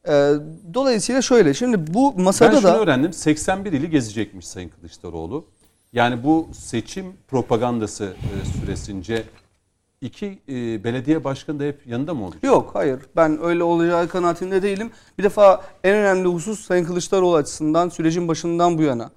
E, 0.07 0.33
dolayısıyla 0.73 1.21
şöyle 1.21 1.53
şimdi 1.53 1.93
bu 1.93 2.13
Ben 2.17 2.23
masada 2.23 2.51
şunu 2.51 2.63
da 2.63 2.79
öğrendim. 2.79 3.13
81 3.13 3.71
ili 3.71 3.89
gezecekmiş 3.89 4.47
Sayın 4.47 4.69
Kılıçdaroğlu. 4.69 5.45
Yani 5.93 6.23
bu 6.23 6.47
seçim 6.53 7.13
propagandası 7.27 8.03
e, 8.03 8.59
süresince 8.59 9.23
iki 10.01 10.39
e, 10.49 10.83
belediye 10.83 11.23
başkanı 11.23 11.59
da 11.59 11.63
hep 11.63 11.87
yanında 11.87 12.13
mı 12.13 12.25
olacak? 12.25 12.43
Yok 12.43 12.71
hayır 12.73 12.99
ben 13.15 13.43
öyle 13.43 13.63
olacağı 13.63 14.07
kanaatinde 14.07 14.61
değilim. 14.61 14.91
Bir 15.17 15.23
defa 15.23 15.61
en 15.83 15.95
önemli 15.95 16.27
husus 16.27 16.59
Sayın 16.59 16.85
Kılıçdaroğlu 16.85 17.35
açısından 17.35 17.89
sürecin 17.89 18.27
başından 18.27 18.77
bu 18.77 18.81
yana 18.81 19.11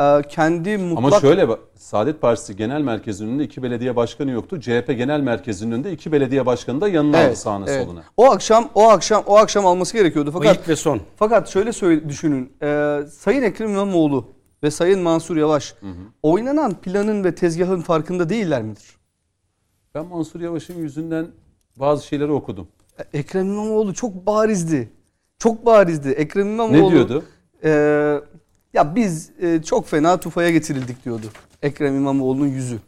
e, 0.00 0.22
kendi 0.28 0.78
mutlak 0.78 1.12
Ama 1.12 1.20
şöyle 1.20 1.46
Saadet 1.74 2.20
Partisi 2.20 2.56
Genel 2.56 2.80
Merkezi'nin 2.80 3.28
önünde 3.28 3.44
iki 3.44 3.62
belediye 3.62 3.96
başkanı 3.96 4.30
yoktu. 4.30 4.60
CHP 4.60 4.86
Genel 4.86 5.20
Merkezi'nin 5.20 5.72
önünde 5.72 5.92
iki 5.92 6.12
belediye 6.12 6.46
başkanı 6.46 6.80
da 6.80 6.88
yanına 6.88 7.26
aldı 7.26 7.36
sağına 7.36 7.64
evet. 7.68 7.84
soluna. 7.84 8.02
O 8.16 8.30
akşam 8.30 8.68
o 8.74 8.88
akşam 8.88 9.22
o 9.26 9.36
akşam 9.36 9.66
alması 9.66 9.96
gerekiyordu 9.96 10.30
o 10.30 10.32
fakat 10.32 10.56
ilk 10.56 10.68
ve 10.68 10.76
son. 10.76 11.00
fakat 11.16 11.48
şöyle 11.48 11.72
söyle, 11.72 12.08
düşünün. 12.08 12.52
e, 12.62 13.00
Sayın 13.10 13.42
Ekrem 13.42 13.70
İmamoğlu 13.70 14.28
ve 14.62 14.70
Sayın 14.70 15.00
Mansur 15.00 15.36
Yavaş 15.36 15.74
oynanan 16.22 16.74
planın 16.74 17.24
ve 17.24 17.34
tezgahın 17.34 17.80
farkında 17.80 18.28
değiller 18.28 18.62
midir? 18.62 19.03
Ben 19.94 20.06
Mansur 20.06 20.40
Yavaş'ın 20.40 20.78
yüzünden 20.78 21.26
bazı 21.76 22.06
şeyleri 22.06 22.32
okudum. 22.32 22.68
E, 22.98 23.18
Ekrem 23.18 23.46
İmamoğlu 23.46 23.94
çok 23.94 24.26
barizdi. 24.26 24.88
Çok 25.38 25.66
barizdi. 25.66 26.08
Ekrem 26.08 26.46
İmamoğlu 26.46 26.88
Ne 26.88 26.92
diyordu? 26.92 27.24
Ee, 27.64 28.20
ya 28.74 28.96
biz 28.96 29.30
e, 29.40 29.62
çok 29.62 29.86
fena 29.86 30.20
tufaya 30.20 30.50
getirildik 30.50 31.04
diyordu 31.04 31.26
Ekrem 31.62 31.96
İmamoğlu'nun 31.96 32.46
yüzü. 32.46 32.78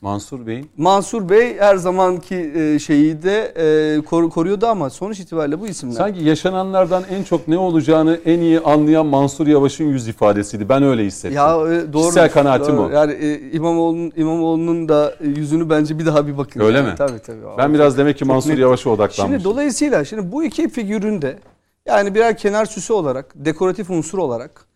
Mansur 0.00 0.46
Bey'in 0.46 0.70
Mansur 0.76 1.28
Bey 1.28 1.56
her 1.58 1.76
zamanki 1.76 2.34
e, 2.56 2.78
şeyi 2.78 3.22
de 3.22 3.52
e, 3.56 4.00
kor- 4.00 4.30
koruyordu 4.30 4.66
ama 4.66 4.90
sonuç 4.90 5.20
itibariyle 5.20 5.60
bu 5.60 5.66
isimler. 5.68 5.94
sanki 5.94 6.24
yaşananlardan 6.24 7.02
en 7.10 7.22
çok 7.22 7.48
ne 7.48 7.58
olacağını 7.58 8.20
en 8.24 8.38
iyi 8.38 8.60
anlayan 8.60 9.06
Mansur 9.06 9.46
Yavaş'ın 9.46 9.84
yüz 9.84 10.08
ifadesiydi. 10.08 10.68
Ben 10.68 10.82
öyle 10.82 11.04
hissettim. 11.04 11.36
ya 11.36 11.50
e, 11.56 11.92
doğru. 11.92 12.02
Kişisel 12.02 12.30
kanaatim 12.30 12.76
doğru. 12.76 12.86
o. 12.86 12.90
Yani 12.90 13.40
İmamoğlu'nun 13.52 14.12
İmamoğlu'nun 14.16 14.88
da 14.88 15.14
yüzünü 15.20 15.70
bence 15.70 15.98
bir 15.98 16.06
daha 16.06 16.26
bir 16.26 16.38
bakın. 16.38 16.60
Öyle 16.60 16.76
Yani 16.78 16.88
mi? 16.88 16.94
Tabii 16.98 17.18
tabii. 17.26 17.38
ben 17.58 17.74
biraz 17.74 17.98
demek 17.98 18.18
ki 18.18 18.24
Mansur. 18.24 18.58
Yavaş'a 18.58 18.90
odaklanmışım. 18.90 19.26
Şimdi 19.40 19.44
dolayısıyla 19.44 20.04
şimdi 20.04 20.32
bu 20.32 20.44
iki 20.44 20.68
figürün 20.68 21.22
de 21.22 21.38
yani 21.86 22.14
birer 22.14 22.36
kenar 22.36 22.64
süsü 22.66 22.92
olarak, 22.92 23.32
dekoratif 23.34 23.90
unsur 23.90 24.18
olarak 24.18 24.66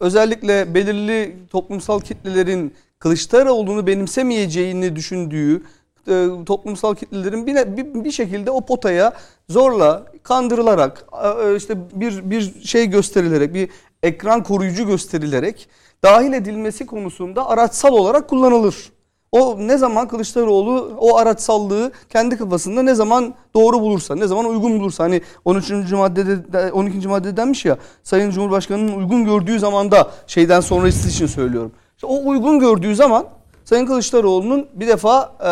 özellikle 0.00 0.74
belirli 0.74 1.36
toplumsal 1.50 2.00
kitlelerin 2.00 2.74
Kılıçdaroğlu'nu 2.98 3.86
benimsemeyeceğini 3.86 4.96
düşündüğü 4.96 5.62
e, 6.08 6.28
toplumsal 6.46 6.94
kitlelerin 6.94 7.46
bir, 7.46 8.04
bir, 8.04 8.10
şekilde 8.10 8.50
o 8.50 8.60
potaya 8.60 9.12
zorla 9.48 10.04
kandırılarak 10.22 11.06
e, 11.42 11.56
işte 11.56 11.74
bir 11.94 12.30
bir 12.30 12.64
şey 12.64 12.86
gösterilerek 12.86 13.54
bir 13.54 13.68
ekran 14.02 14.42
koruyucu 14.42 14.86
gösterilerek 14.86 15.68
dahil 16.04 16.32
edilmesi 16.32 16.86
konusunda 16.86 17.48
araçsal 17.48 17.92
olarak 17.92 18.28
kullanılır. 18.28 18.92
O 19.32 19.56
ne 19.58 19.78
zaman 19.78 20.08
Kılıçdaroğlu 20.08 20.96
o 20.98 21.16
araçsallığı 21.16 21.92
kendi 22.08 22.36
kafasında 22.36 22.82
ne 22.82 22.94
zaman 22.94 23.34
doğru 23.54 23.80
bulursa, 23.80 24.14
ne 24.14 24.26
zaman 24.26 24.44
uygun 24.44 24.80
bulursa. 24.80 25.04
Hani 25.04 25.22
13. 25.44 25.70
maddede 25.92 26.72
12. 26.72 27.08
maddede 27.08 27.36
denmiş 27.36 27.64
ya 27.64 27.78
Sayın 28.02 28.30
Cumhurbaşkanı'nın 28.30 28.92
uygun 28.92 29.24
gördüğü 29.24 29.58
zamanda 29.58 30.10
şeyden 30.26 30.60
sonrası 30.60 31.08
için 31.08 31.26
söylüyorum. 31.26 31.72
İşte 31.98 32.06
o 32.06 32.28
uygun 32.28 32.58
gördüğü 32.58 32.94
zaman 32.94 33.24
Sayın 33.64 33.86
Kılıçdaroğlu'nun 33.86 34.66
bir 34.74 34.86
defa 34.88 35.32
e, 35.40 35.48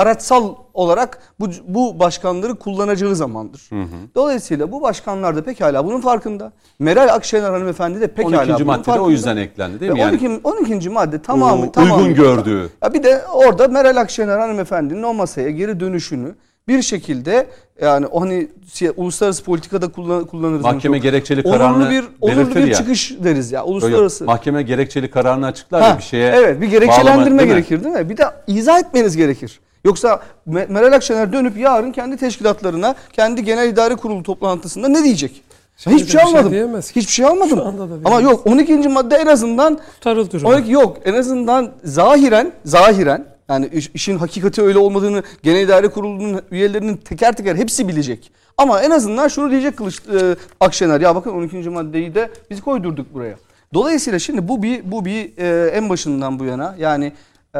araçsal 0.00 0.54
olarak 0.74 1.18
bu, 1.40 1.46
bu 1.68 1.98
başkanları 1.98 2.54
kullanacağı 2.54 3.14
zamandır. 3.16 3.70
Dolayısıyla 4.14 4.72
bu 4.72 4.82
başkanlar 4.82 5.36
da 5.36 5.42
pekala 5.44 5.84
bunun 5.86 6.00
farkında. 6.00 6.52
Meral 6.78 7.08
Akşener 7.14 7.50
hanımefendi 7.50 8.00
de 8.00 8.08
pekala 8.08 8.36
12. 8.38 8.54
bunun 8.54 8.66
maddede 8.66 8.82
farkında. 8.84 9.04
o 9.06 9.10
yüzden 9.10 9.36
eklendi 9.36 9.80
değil 9.80 9.92
mi? 9.92 9.96
Ve 9.98 10.00
Yani 10.00 10.40
12. 10.44 10.74
12. 10.74 10.88
madde 10.90 11.22
tamamı 11.22 11.72
tamamı 11.72 11.94
uygun 12.02 12.14
gördüğü. 12.14 12.70
ya 12.82 12.94
bir 12.94 13.02
de 13.02 13.22
orada 13.34 13.68
Meral 13.68 13.96
Akşener 13.96 14.38
hanımefendinin 14.38 15.02
o 15.02 15.14
masaya 15.14 15.50
geri 15.50 15.80
dönüşünü 15.80 16.34
bir 16.68 16.82
şekilde 16.82 17.46
yani 17.82 18.06
o 18.06 18.20
hani 18.20 18.48
uluslararası 18.96 19.44
politikada 19.44 19.88
kullan, 19.88 20.24
kullanırız. 20.24 20.62
Mahkeme 20.62 20.96
çok. 20.96 21.02
gerekçeli 21.02 21.42
kararını 21.42 21.76
Onurlu 21.76 21.90
bir 21.90 22.04
onurlu 22.20 22.38
belirtir 22.40 22.62
bir 22.62 22.66
ya. 22.68 22.74
çıkış 22.74 23.16
deriz 23.24 23.52
ya 23.52 23.60
Yok, 23.60 23.68
uluslararası. 23.68 24.24
Mahkeme 24.24 24.62
gerekçeli 24.62 25.10
kararını 25.10 25.46
açıklar 25.46 25.82
Ha, 25.82 25.88
ya 25.88 25.98
bir 25.98 26.02
şeye. 26.02 26.32
Evet 26.36 26.60
bir 26.60 26.66
bağlama, 26.66 26.66
gerekçelendirme 26.70 27.38
değil 27.38 27.50
mi? 27.50 27.54
gerekir 27.56 27.84
değil 27.84 27.94
mi? 27.94 28.08
Bir 28.08 28.16
de 28.16 28.24
izah 28.46 28.78
etmeniz 28.78 29.16
gerekir. 29.16 29.60
Yoksa 29.84 30.20
Me- 30.48 30.72
Meral 30.72 30.92
Akşener 30.92 31.32
dönüp 31.32 31.56
yarın 31.58 31.92
kendi 31.92 32.16
teşkilatlarına, 32.16 32.94
kendi 33.12 33.44
genel 33.44 33.68
idare 33.68 33.94
kurulu 33.96 34.22
toplantısında 34.22 34.88
ne 34.88 35.04
diyecek? 35.04 35.42
Şimdi 35.76 35.96
Hiçbir 35.96 36.08
de 36.08 36.12
şey 36.12 36.20
bir 36.20 36.26
şey 36.26 36.38
almadım. 36.40 36.80
ki. 36.80 36.96
Hiçbir 36.96 37.12
şey 37.12 37.26
almadım. 37.26 37.58
Şu 37.58 37.64
anda 37.64 37.90
da 37.90 37.94
Ama 38.04 38.20
yok 38.20 38.46
12. 38.46 38.88
madde 38.88 39.16
en 39.16 39.26
azından 39.26 39.78
Tutarıl 39.94 40.30
durum. 40.30 40.46
12 40.46 40.72
yok 40.72 40.96
en 41.04 41.14
azından 41.14 41.70
zahiren 41.84 42.52
zahiren 42.64 43.24
yani 43.48 43.66
iş- 43.66 43.90
işin 43.94 44.18
hakikati 44.18 44.62
öyle 44.62 44.78
olmadığını 44.78 45.22
genel 45.42 45.62
idare 45.64 45.88
kurulunun 45.88 46.40
üyelerinin 46.50 46.96
teker 46.96 47.36
teker 47.36 47.56
hepsi 47.56 47.88
bilecek. 47.88 48.32
Ama 48.58 48.82
en 48.82 48.90
azından 48.90 49.28
şunu 49.28 49.50
diyecek 49.50 49.76
Kılıç 49.76 50.02
e, 50.14 50.36
Akşener 50.60 51.00
ya 51.00 51.14
bakın 51.14 51.30
12. 51.30 51.70
maddeyi 51.70 52.14
de 52.14 52.30
biz 52.50 52.60
koydurduk 52.60 53.14
buraya. 53.14 53.34
Dolayısıyla 53.74 54.18
şimdi 54.18 54.48
bu 54.48 54.62
bir 54.62 54.90
bu 54.90 55.04
bir 55.04 55.38
e, 55.38 55.70
en 55.70 55.88
başından 55.88 56.38
bu 56.38 56.44
yana 56.44 56.74
yani 56.78 57.12
e, 57.54 57.58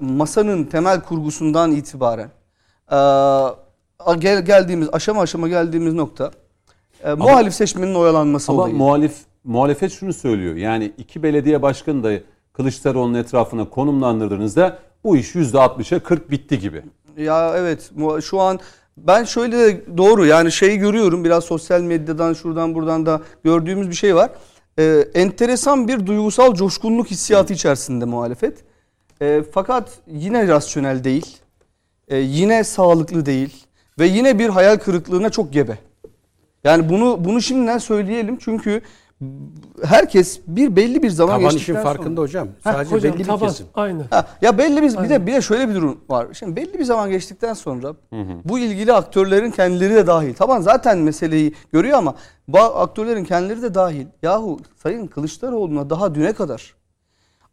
masanın 0.00 0.64
temel 0.64 1.00
kurgusundan 1.00 1.72
itibaren 1.72 2.28
e, 2.92 2.96
gel, 4.18 4.44
geldiğimiz 4.44 4.88
aşama 4.92 5.22
aşama 5.22 5.48
geldiğimiz 5.48 5.94
nokta 5.94 6.30
e, 7.04 7.12
muhalif 7.14 7.54
seçmenin 7.54 7.94
oyalanması 7.94 8.52
Ama 8.52 8.62
olayı. 8.62 8.74
muhalif 8.74 9.14
muhalefet 9.44 9.92
şunu 9.92 10.12
söylüyor. 10.12 10.56
Yani 10.56 10.92
iki 10.98 11.22
belediye 11.22 11.62
başkanı 11.62 12.04
da 12.04 12.12
Kılıçdaroğlu'nun 12.52 13.18
etrafına 13.18 13.68
konumlandırdığınızda 13.68 14.78
bu 15.04 15.16
iş 15.16 15.34
%60'a 15.34 15.98
40 15.98 16.30
bitti 16.30 16.58
gibi. 16.58 16.82
Ya 17.16 17.54
evet 17.56 17.90
şu 18.24 18.40
an 18.40 18.60
ben 18.96 19.24
şöyle 19.24 19.58
de 19.58 19.96
doğru 19.96 20.26
yani 20.26 20.52
şeyi 20.52 20.78
görüyorum 20.78 21.24
biraz 21.24 21.44
sosyal 21.44 21.80
medyadan 21.80 22.32
şuradan 22.32 22.74
buradan 22.74 23.06
da 23.06 23.20
gördüğümüz 23.44 23.90
bir 23.90 23.94
şey 23.94 24.14
var. 24.14 24.30
Ee, 24.78 25.04
enteresan 25.14 25.88
bir 25.88 26.06
duygusal 26.06 26.54
coşkunluk 26.54 27.06
hissiyatı 27.06 27.52
içerisinde 27.54 28.04
muhalefet. 28.04 28.58
Ee, 29.22 29.42
fakat 29.52 29.90
yine 30.06 30.48
rasyonel 30.48 31.04
değil. 31.04 31.36
Ee, 32.08 32.16
yine 32.16 32.64
sağlıklı 32.64 33.26
değil 33.26 33.66
ve 33.98 34.06
yine 34.06 34.38
bir 34.38 34.48
hayal 34.48 34.76
kırıklığına 34.76 35.30
çok 35.30 35.52
gebe. 35.52 35.78
Yani 36.64 36.88
bunu 36.88 37.24
bunu 37.24 37.42
şimdiden 37.42 37.78
söyleyelim 37.78 38.38
çünkü 38.40 38.82
herkes 39.84 40.40
bir 40.46 40.76
belli 40.76 41.02
bir 41.02 41.10
zaman 41.10 41.36
Taban 41.36 41.48
işin 41.48 41.58
geçtikten 41.58 41.82
farkında 41.82 42.08
sonra. 42.08 42.20
hocam. 42.22 42.48
Sadece 42.64 42.94
Hocam 42.94 43.12
belli 43.12 43.20
bir 43.20 43.24
taban. 43.24 43.48
kesim. 43.48 43.66
Aynen. 43.74 44.04
Ha, 44.10 44.26
ya 44.42 44.58
belli 44.58 44.82
bir 44.82 45.02
bir 45.04 45.08
de 45.08 45.26
bir 45.26 45.32
de 45.32 45.42
şöyle 45.42 45.68
bir 45.68 45.74
durum 45.74 46.00
var. 46.08 46.26
Şimdi 46.32 46.56
belli 46.56 46.78
bir 46.78 46.84
zaman 46.84 47.10
geçtikten 47.10 47.54
sonra 47.54 47.94
bu 48.44 48.58
ilgili 48.58 48.92
aktörlerin 48.92 49.50
kendileri 49.50 49.94
de 49.94 50.06
dahil. 50.06 50.34
Tamam 50.34 50.62
zaten 50.62 50.98
meseleyi 50.98 51.54
görüyor 51.72 51.98
ama 51.98 52.14
bu 52.48 52.58
aktörlerin 52.58 53.24
kendileri 53.24 53.62
de 53.62 53.74
dahil. 53.74 54.06
Yahu 54.22 54.58
Sayın 54.82 55.06
Kılıçdaroğlu'na 55.06 55.90
daha 55.90 56.14
düne 56.14 56.32
kadar 56.32 56.74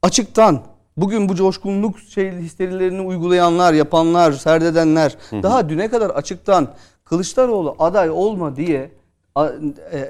açıktan 0.01 0.59
bugün 0.97 1.29
bu 1.29 1.35
coşkunluk 1.35 1.99
şey 1.99 2.31
histerilerini 2.31 3.01
uygulayanlar, 3.01 3.73
yapanlar, 3.73 4.31
serdedenler 4.31 5.17
daha 5.31 5.69
düne 5.69 5.89
kadar 5.89 6.09
açıktan 6.09 6.67
Kılıçdaroğlu 7.05 7.75
aday 7.79 8.09
olma 8.09 8.55
diye 8.55 8.91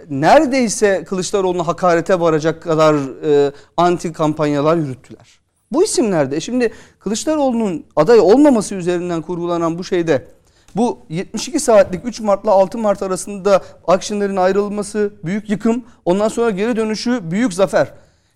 neredeyse 0.10 1.04
Kılıçdaroğlu'na 1.04 1.68
hakarete 1.68 2.20
varacak 2.20 2.64
kadar 2.64 2.96
e, 3.26 3.52
anti 3.78 4.14
kampanyalar 4.14 4.78
yürüttüler. 4.78 5.40
Bu 5.72 5.84
isimlerde 5.84 6.36
e 6.36 6.40
şimdi 6.40 6.74
Kılıçdaroğlu'nun 7.00 7.86
aday 7.96 8.20
olmaması 8.20 8.76
üzerinden 8.76 9.22
kurgulanan 9.22 9.78
bu 9.78 9.84
şeyde 9.84 10.28
bu 10.76 11.00
72 11.10 11.60
saatlik 11.60 12.06
3 12.06 12.20
Mart'la 12.20 12.52
6 12.52 12.78
Mart 12.78 13.04
arasında 13.04 13.62
Akşener'in 13.88 14.36
ayrılması 14.36 15.14
büyük 15.24 15.50
yıkım. 15.50 15.84
Ondan 16.06 16.28
sonra 16.28 16.50
geri 16.50 16.76
dönüşü 16.76 17.32
büyük 17.32 17.54
zafer. 17.54 17.94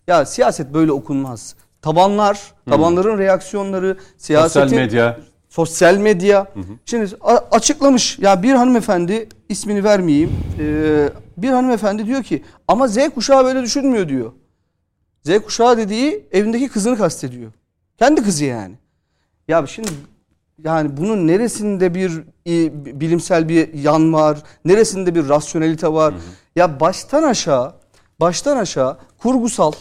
Ya 0.07 0.26
siyaset 0.26 0.73
böyle 0.73 0.91
okunmaz. 0.91 1.55
Tabanlar, 1.81 2.53
tabanların 2.69 3.18
reaksiyonları, 3.18 3.97
siyasetin 4.18 4.68
Sosyal 4.68 4.81
medya. 4.81 5.18
Sosyal 5.57 5.97
medya. 5.97 6.47
Şimdi 6.85 7.15
a- 7.21 7.39
açıklamış 7.51 8.19
ya 8.19 8.43
bir 8.43 8.51
hanımefendi 8.53 9.30
ismini 9.49 9.84
vermeyeyim. 9.84 10.31
e, 10.59 11.09
bir 11.38 11.49
hanımefendi 11.49 12.05
diyor 12.05 12.23
ki 12.23 12.43
ama 12.67 12.88
Z 12.88 12.97
kuşağı 13.15 13.45
böyle 13.45 13.61
düşünmüyor 13.61 14.09
diyor. 14.09 14.31
Z 15.23 15.39
kuşağı 15.45 15.77
dediği 15.77 16.25
evindeki 16.31 16.67
kızını 16.69 16.97
kastediyor. 16.97 17.51
Kendi 17.99 18.23
kızı 18.23 18.45
yani. 18.45 18.75
Ya 19.47 19.67
şimdi 19.67 19.89
yani 20.63 20.97
bunun 20.97 21.27
neresinde 21.27 21.95
bir 21.95 22.11
e, 22.47 22.71
bilimsel 22.99 23.49
bir 23.49 23.73
yan 23.73 24.13
var, 24.13 24.43
neresinde 24.65 25.15
bir 25.15 25.30
rasyonelite 25.30 25.88
var? 25.93 26.13
Ya 26.55 26.80
baştan 26.80 27.23
aşağı, 27.23 27.73
baştan 28.19 28.57
aşağı 28.57 28.97
kurgusal, 29.17 29.71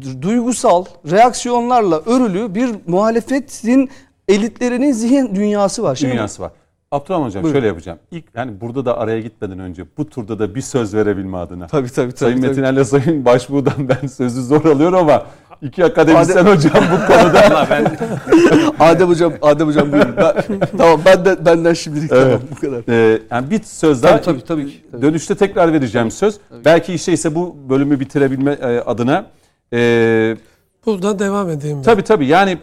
du- 0.00 0.22
duygusal 0.22 0.84
reaksiyonlarla 1.10 2.00
örülü 2.06 2.54
bir 2.54 2.70
muhalefetin 2.86 3.90
elitlerinin 4.34 4.92
zihin 4.92 5.34
dünyası 5.34 5.82
var. 5.82 5.94
Şimdi 5.96 6.12
Dünyası 6.12 6.42
var. 6.42 6.50
Abdurrahman 6.92 7.26
Hocam 7.26 7.42
Buyurun. 7.42 7.56
şöyle 7.56 7.66
yapacağım. 7.66 7.98
İlk 8.10 8.24
yani 8.36 8.60
burada 8.60 8.84
da 8.84 8.98
araya 8.98 9.20
gitmeden 9.20 9.58
önce 9.58 9.84
bu 9.98 10.08
turda 10.10 10.38
da 10.38 10.54
bir 10.54 10.60
söz 10.60 10.94
verebilme 10.94 11.36
adına. 11.36 11.66
Tabii 11.66 11.88
tabii 11.88 12.08
tabii. 12.12 12.18
Sayın 12.18 12.36
tabii. 12.36 12.46
Metiner'le 12.48 12.84
Sayın 12.84 13.24
Başbuğ'dan 13.24 13.88
ben 13.88 14.06
sözü 14.06 14.42
zor 14.42 14.64
alıyorum 14.64 14.98
ama 14.98 15.26
iki 15.62 15.84
akademisyen 15.84 16.36
Adem- 16.44 16.56
hocam 16.56 16.72
bu 16.92 17.06
konuda. 17.12 17.68
Adem 18.84 19.08
hocam, 19.08 19.32
Adem 19.42 19.68
hocam 19.68 19.92
buyurun. 19.92 20.14
Ben, 20.16 20.34
tamam 20.78 21.00
benden 21.04 21.46
benden 21.46 21.72
şimdilik 21.74 22.12
Evet. 22.12 22.22
tamam 22.24 22.40
bu 22.50 22.60
kadar. 22.60 22.82
Ee, 23.12 23.18
yani 23.30 23.50
bir 23.50 23.62
söz 23.62 24.02
daha 24.02 24.20
Tabii 24.20 24.24
tabii 24.24 24.44
tabii. 24.44 24.66
ki, 24.70 24.82
tabii. 24.92 25.02
dönüşte 25.02 25.34
tekrar 25.34 25.72
vereceğim 25.72 26.10
söz. 26.10 26.38
Belki 26.64 26.94
işte 26.94 27.12
ise 27.12 27.34
bu 27.34 27.56
bölümü 27.68 28.00
bitirebilme 28.00 28.52
e, 28.52 28.80
adına. 28.80 29.26
Ee, 29.72 30.36
Buradan 30.86 31.18
devam 31.18 31.48
edeyim. 31.50 31.76
ben. 31.76 31.82
tabii 31.82 32.02
tabii 32.02 32.26
yani 32.26 32.50
e, 32.50 32.56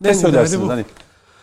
ne 0.00 0.08
En 0.08 0.12
söylersiniz 0.12 0.68
hani 0.68 0.84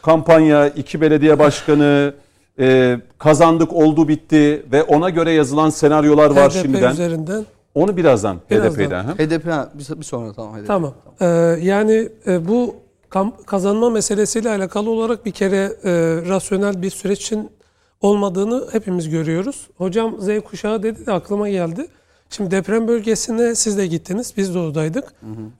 kampanya, 0.02 0.68
iki 0.68 1.02
belediye 1.02 1.40
başkanı, 1.40 2.14
e, 2.60 2.98
kazandık 3.18 3.74
oldu 3.74 4.08
bitti 4.08 4.66
ve 4.72 4.84
ona 4.84 5.10
göre 5.10 5.32
yazılan 5.32 5.70
senaryolar 5.70 6.30
var 6.30 6.52
HDP 6.52 6.62
şimdiden. 6.62 6.92
üzerinden. 6.92 7.46
Onu 7.76 7.98
birazdan, 7.98 8.38
Birazdan. 8.50 8.84
HDP'den. 8.84 9.04
ha? 9.04 9.14
HDP 9.14 9.46
ha, 9.46 9.70
bir, 9.74 10.00
bir 10.00 10.06
sonra 10.06 10.34
tamam 10.34 10.56
HDP. 10.56 10.68
Tamam. 10.68 10.94
Ee, 11.22 11.26
yani 11.62 12.10
e, 12.28 12.48
bu 12.48 12.76
kazanma 13.46 13.90
meselesiyle 13.90 14.50
alakalı 14.50 14.90
olarak 14.90 15.26
bir 15.26 15.32
kere 15.32 15.74
e, 15.84 15.92
rasyonel 16.30 16.82
bir 16.82 16.90
sürecin 16.90 17.50
olmadığını 18.02 18.68
hepimiz 18.72 19.10
görüyoruz. 19.10 19.68
Hocam 19.78 20.22
Z 20.22 20.28
kuşağı 20.40 20.84
dedi 20.84 21.06
de 21.06 21.12
aklıma 21.12 21.50
geldi. 21.50 21.88
Şimdi 22.30 22.52
deprem 22.52 22.88
bölgesine 22.88 23.56
siz 23.56 23.78
de 23.78 23.88
gittiniz, 23.88 24.34
biz 24.38 24.54
de 24.56 24.60
oradaydık. 24.60 25.14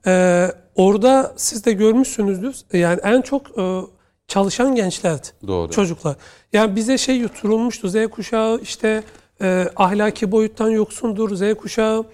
Ee, 0.08 0.48
orada 0.76 1.34
siz 1.36 1.66
de 1.66 1.72
görmüşsünüzdür. 1.72 2.56
Yani 2.74 3.00
en 3.04 3.22
çok 3.22 3.60
e, 3.60 3.82
çalışan 4.28 4.76
gençlerdi. 4.76 5.28
Doğru. 5.48 5.72
Çocuklar. 5.72 6.16
Yani 6.54 6.76
bize 6.76 6.98
şey 6.98 7.18
yuturulmuştu. 7.18 7.90
Z 7.90 7.96
kuşağı 8.12 8.60
işte 8.62 9.04
e, 9.42 9.70
ahlaki 9.76 10.32
boyuttan 10.32 10.70
yoksundur. 10.70 11.36
Z 11.36 11.54
kuşağı 11.54 12.06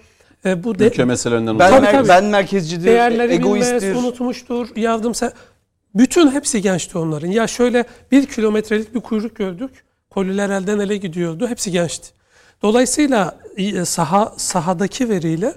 e, 0.44 0.64
bu 0.64 0.78
de, 0.78 0.86
Ülke 0.86 1.04
meselelerinden 1.04 1.58
Ben. 1.58 1.70
Tabii, 1.70 1.86
tabii. 1.86 2.08
ben 2.08 2.24
merkezcidir, 2.24 2.84
değerleri 2.84 3.32
egoisttir. 3.32 3.82
bilmez, 3.82 4.04
unutmuştur, 4.04 4.68
yardımsever. 4.76 5.32
Bütün 5.94 6.30
hepsi 6.30 6.62
gençti 6.62 6.98
onların. 6.98 7.28
Ya 7.28 7.46
şöyle 7.46 7.84
bir 8.12 8.26
kilometrelik 8.26 8.94
bir 8.94 9.00
kuyruk 9.00 9.36
gördük. 9.36 9.70
Koliler 10.10 10.50
elden 10.50 10.78
ele 10.78 10.96
gidiyordu. 10.96 11.48
Hepsi 11.48 11.70
gençti. 11.70 12.08
Dolayısıyla 12.62 13.36
saha 13.84 14.34
sahadaki 14.36 15.08
veriyle 15.08 15.54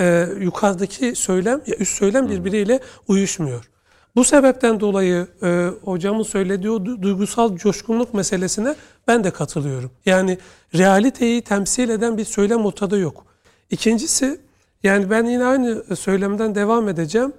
e, 0.00 0.28
yukarıdaki 0.40 1.14
söylem, 1.14 1.60
ya 1.66 1.76
üst 1.76 1.98
söylem 1.98 2.28
birbiriyle 2.28 2.80
uyuşmuyor. 3.08 3.68
Bu 4.16 4.24
sebepten 4.24 4.80
dolayı 4.80 5.26
e, 5.42 5.68
hocamın 5.84 6.22
söylediği 6.22 6.70
o 6.70 6.76
du- 6.76 7.02
duygusal 7.02 7.56
coşkunluk 7.56 8.14
meselesine 8.14 8.74
ben 9.08 9.24
de 9.24 9.30
katılıyorum. 9.30 9.90
Yani 10.06 10.38
realiteyi 10.74 11.42
temsil 11.42 11.88
eden 11.88 12.18
bir 12.18 12.24
söylem 12.24 12.66
ortada 12.66 12.96
yok. 12.96 13.26
İkincisi 13.70 14.40
yani 14.82 15.10
ben 15.10 15.24
yine 15.24 15.44
aynı 15.44 15.96
söylemden 15.96 16.54
devam 16.54 16.88
edeceğim. 16.88 17.32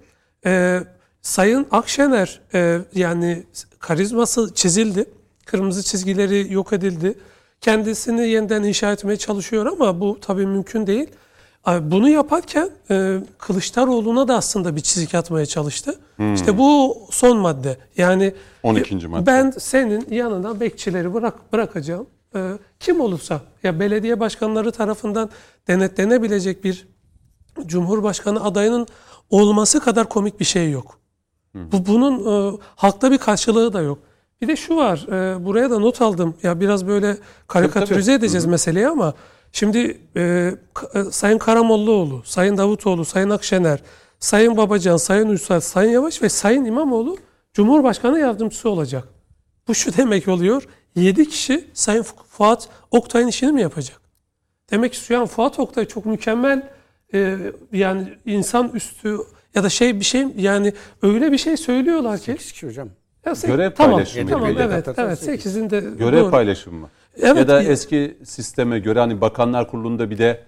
Ee, 0.45 0.79
Sayın 1.21 1.67
Akşener 1.71 2.41
e, 2.53 2.79
yani 2.95 3.43
karizması 3.79 4.53
çizildi. 4.53 5.05
Kırmızı 5.45 5.83
çizgileri 5.83 6.53
yok 6.53 6.73
edildi. 6.73 7.17
Kendisini 7.63 8.29
yeniden 8.29 8.63
inşa 8.63 8.91
etmeye 8.91 9.17
çalışıyor 9.17 9.65
ama 9.65 9.99
bu 9.99 10.17
tabii 10.21 10.45
mümkün 10.45 10.87
değil. 10.87 11.07
Bunu 11.67 12.09
yaparken 12.09 12.69
e, 12.91 13.19
Kılıçdaroğlu'na 13.37 14.27
da 14.27 14.35
aslında 14.35 14.75
bir 14.75 14.81
çizik 14.81 15.15
atmaya 15.15 15.45
çalıştı. 15.45 15.99
İşte 16.33 16.57
bu 16.57 16.97
son 17.11 17.37
madde. 17.37 17.77
Yani 17.97 18.33
12. 18.63 18.95
e, 18.95 19.07
madde. 19.07 19.25
Ben 19.25 19.51
senin 19.51 20.07
yanına 20.11 20.59
bekçileri 20.59 21.13
bırak 21.13 21.53
bırakacağım. 21.53 22.07
E, 22.35 22.51
kim 22.79 23.01
olursa 23.01 23.41
ya 23.63 23.79
belediye 23.79 24.19
başkanları 24.19 24.71
tarafından 24.71 25.29
denetlenebilecek 25.67 26.63
bir 26.63 26.87
Cumhurbaşkanı 27.65 28.43
adayının 28.43 28.87
olması 29.29 29.79
kadar 29.79 30.09
komik 30.09 30.39
bir 30.39 30.45
şey 30.45 30.71
yok. 30.71 30.99
Bu 31.53 31.85
bunun 31.85 32.59
halkta 32.75 33.11
bir 33.11 33.17
karşılığı 33.17 33.73
da 33.73 33.81
yok. 33.81 33.99
Bir 34.41 34.47
de 34.47 34.55
şu 34.55 34.75
var, 34.75 35.05
e, 35.11 35.45
buraya 35.45 35.69
da 35.69 35.79
not 35.79 36.01
aldım. 36.01 36.35
Ya 36.43 36.59
biraz 36.59 36.87
böyle 36.87 37.17
karikatürize 37.47 37.93
Tabii, 37.95 38.05
tabii. 38.05 38.25
edeceğiz 38.25 38.45
meseleyi 38.45 38.87
ama 38.87 39.13
şimdi 39.51 39.97
e, 40.15 40.21
e, 40.95 41.03
Sayın 41.11 41.37
Karamollaoğlu, 41.37 42.21
Sayın 42.25 42.57
Davutoğlu, 42.57 43.05
Sayın 43.05 43.29
Akşener, 43.29 43.79
Sayın 44.19 44.57
Babacan, 44.57 44.97
Sayın 44.97 45.29
Uysal, 45.29 45.59
Sayın 45.59 45.91
Yavaş 45.91 46.21
ve 46.21 46.29
Sayın 46.29 46.65
İmamoğlu 46.65 47.17
Cumhurbaşkanı 47.53 48.19
yardımcısı 48.19 48.69
olacak. 48.69 49.07
Bu 49.67 49.75
şu 49.75 49.97
demek 49.97 50.27
oluyor. 50.27 50.67
7 50.95 51.29
kişi 51.29 51.67
Sayın 51.73 52.03
Fu- 52.03 52.23
Fuat 52.29 52.69
Oktay'ın 52.91 53.27
işini 53.27 53.51
mi 53.51 53.61
yapacak? 53.61 54.01
Demek 54.71 54.93
istiyor 54.93 55.19
yani 55.19 55.29
Fuat 55.29 55.59
Oktay 55.59 55.85
çok 55.85 56.05
mükemmel 56.05 56.69
e, 57.13 57.37
yani 57.71 58.13
insan 58.25 58.71
üstü 58.73 59.17
ya 59.55 59.63
da 59.63 59.69
şey 59.69 59.99
bir 59.99 60.05
şey 60.05 60.25
yani 60.37 60.73
öyle 61.01 61.31
bir 61.31 61.37
şey 61.37 61.57
söylüyorlar 61.57 62.17
ki. 62.19 62.23
8 62.25 62.51
kişi 62.51 62.67
hocam. 62.67 62.89
Ya 63.25 63.35
sek- 63.35 63.49
Görev 63.51 63.71
tamam, 63.71 63.91
paylaşımı 63.91 64.29
Tamam 64.29 64.49
evet 64.57 64.87
evet 64.97 65.19
sekiz. 65.19 65.57
8'inde 65.57 65.97
Görev 65.97 66.21
doğru. 66.21 66.31
paylaşımı 66.31 66.79
mı? 66.79 66.89
Evet, 67.21 67.37
ya 67.37 67.47
da 67.47 67.63
eski 67.63 68.17
sisteme 68.23 68.79
göre 68.79 68.99
hani 68.99 69.21
bakanlar 69.21 69.67
kurulunda 69.67 70.09
bir 70.09 70.17
de 70.17 70.39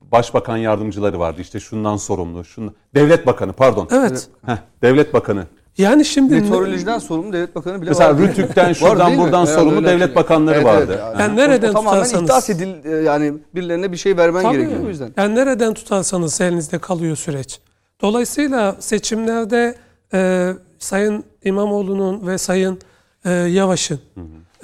başbakan 0.00 0.56
yardımcıları 0.56 1.18
vardı. 1.18 1.40
İşte 1.40 1.60
şundan 1.60 1.96
sorumlu. 1.96 2.44
Şundan, 2.44 2.74
devlet 2.94 3.26
bakanı 3.26 3.52
pardon. 3.52 3.88
Evet. 3.92 4.28
Heh, 4.46 4.56
devlet 4.82 5.14
bakanı. 5.14 5.44
Yani 5.78 6.04
şimdi 6.04 6.34
Meteorolojiden 6.34 6.98
sorumlu 6.98 7.32
devlet 7.32 7.54
bakanı 7.54 7.82
bile 7.82 7.90
Mesela 7.90 8.10
var. 8.10 8.18
değil 8.18 8.28
mi? 8.28 8.36
Rütük'ten 8.36 8.72
şuradan 8.72 9.18
buradan 9.18 9.46
Herhalde 9.46 9.60
sorumlu 9.60 9.84
devlet 9.84 10.16
bakanları 10.16 10.54
Evet, 10.56 10.66
vardı. 10.66 11.00
evet. 11.08 11.20
Yani 11.20 11.36
nereden 11.36 11.70
o, 11.70 11.72
tamamen 11.72 12.02
tutarsanız- 12.04 12.24
ihdas 12.24 12.50
edil 12.50 12.84
e, 12.84 12.90
yani 12.90 13.34
birilerine 13.54 13.92
bir 13.92 13.96
şey 13.96 14.16
vermen 14.16 14.42
Tabii. 14.42 14.56
gerekiyor 14.56 14.84
o 14.84 14.88
yüzden. 14.88 15.10
Yani 15.16 15.34
nereden 15.34 15.74
tutarsanız 15.74 16.40
elinizde 16.40 16.78
kalıyor 16.78 17.16
süreç. 17.16 17.60
Dolayısıyla 18.02 18.76
seçimlerde 18.80 19.74
e, 20.14 20.52
Sayın 20.78 21.24
İmamoğlu'nun 21.44 22.26
ve 22.26 22.38
Sayın 22.38 22.78
e, 23.24 23.30
Yavaş'ın 23.30 24.00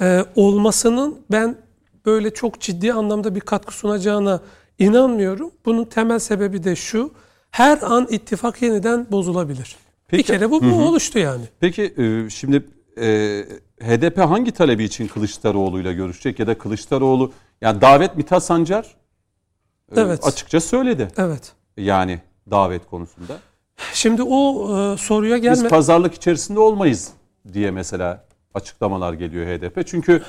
e, 0.01 0.25
olmasının 0.35 1.19
ben 1.31 1.57
böyle 2.05 2.33
çok 2.33 2.61
ciddi 2.61 2.93
anlamda 2.93 3.35
bir 3.35 3.39
katkı 3.39 3.73
sunacağına 3.73 4.41
inanmıyorum. 4.79 5.51
Bunun 5.65 5.85
temel 5.85 6.19
sebebi 6.19 6.63
de 6.63 6.75
şu. 6.75 7.11
Her 7.51 7.81
an 7.81 8.07
ittifak 8.09 8.61
yeniden 8.61 9.07
bozulabilir. 9.11 9.75
Peki- 10.07 10.23
bir 10.23 10.27
kere 10.27 10.51
bu, 10.51 10.61
bu 10.63 10.87
oluştu 10.87 11.19
yani. 11.19 11.43
Peki 11.59 11.93
e, 11.97 12.29
şimdi 12.29 12.65
e, 12.97 13.05
HDP 13.81 14.17
hangi 14.17 14.51
talebi 14.51 14.83
için 14.83 15.07
Kılıçdaroğlu'yla 15.07 15.91
görüşecek 15.91 16.39
ya 16.39 16.47
da 16.47 16.57
Kılıçdaroğlu 16.57 17.31
yani 17.61 17.81
davet 17.81 18.17
Mithat 18.17 18.43
Sancar 18.43 18.95
e, 19.95 20.01
Evet. 20.01 20.19
açıkça 20.27 20.59
söyledi. 20.61 21.07
Evet. 21.17 21.53
Yani 21.77 22.21
davet 22.51 22.85
konusunda. 22.89 23.37
Şimdi 23.93 24.23
o 24.23 24.69
e, 24.77 24.97
soruya 24.97 25.35
Biz 25.35 25.41
gelme. 25.41 25.69
pazarlık 25.69 26.13
içerisinde 26.13 26.59
olmayız 26.59 27.11
diye 27.53 27.71
mesela 27.71 28.25
açıklamalar 28.53 29.13
geliyor 29.13 29.45
HDP. 29.45 29.87
Çünkü 29.87 30.23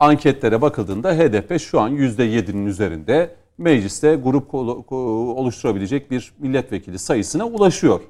anketlere 0.00 0.62
bakıldığında 0.62 1.12
HDP 1.12 1.60
şu 1.60 1.80
an 1.80 1.96
%7'nin 1.96 2.66
üzerinde 2.66 3.34
mecliste 3.58 4.14
grup 4.14 4.54
oluşturabilecek 4.54 6.10
bir 6.10 6.32
milletvekili 6.38 6.98
sayısına 6.98 7.46
ulaşıyor. 7.46 8.00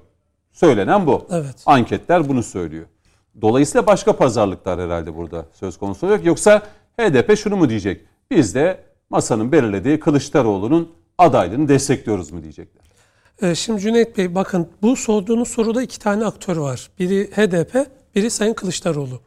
Söylenen 0.53 1.07
bu. 1.07 1.27
Evet. 1.31 1.63
Anketler 1.67 2.29
bunu 2.29 2.43
söylüyor. 2.43 2.87
Dolayısıyla 3.41 3.87
başka 3.87 4.17
pazarlıklar 4.17 4.81
herhalde 4.81 5.17
burada 5.17 5.47
söz 5.53 5.79
konusu 5.79 6.07
olacak. 6.07 6.27
Yoksa 6.27 6.63
HDP 7.01 7.39
şunu 7.39 7.57
mu 7.57 7.69
diyecek? 7.69 8.01
Biz 8.31 8.55
de 8.55 8.81
masanın 9.11 9.53
belirlediği 9.53 10.01
Kılıçdaroğlu'nun 10.01 10.93
adaylığını 11.19 11.69
destekliyoruz 11.69 12.33
mu 12.33 12.43
diyecekler. 12.43 12.86
Ee, 13.43 13.55
Şimdi 13.55 13.81
Cüneyt 13.81 14.19
Bey 14.19 14.35
bakın 14.35 14.69
bu 14.83 14.97
sorduğunuz 14.97 15.49
soruda 15.49 15.83
iki 15.83 15.99
tane 15.99 16.25
aktör 16.25 16.57
var. 16.57 16.91
Biri 16.99 17.31
HDP, 17.31 17.87
biri 18.15 18.31
Sayın 18.31 18.55
Kılıçdaroğlu. 18.55 19.21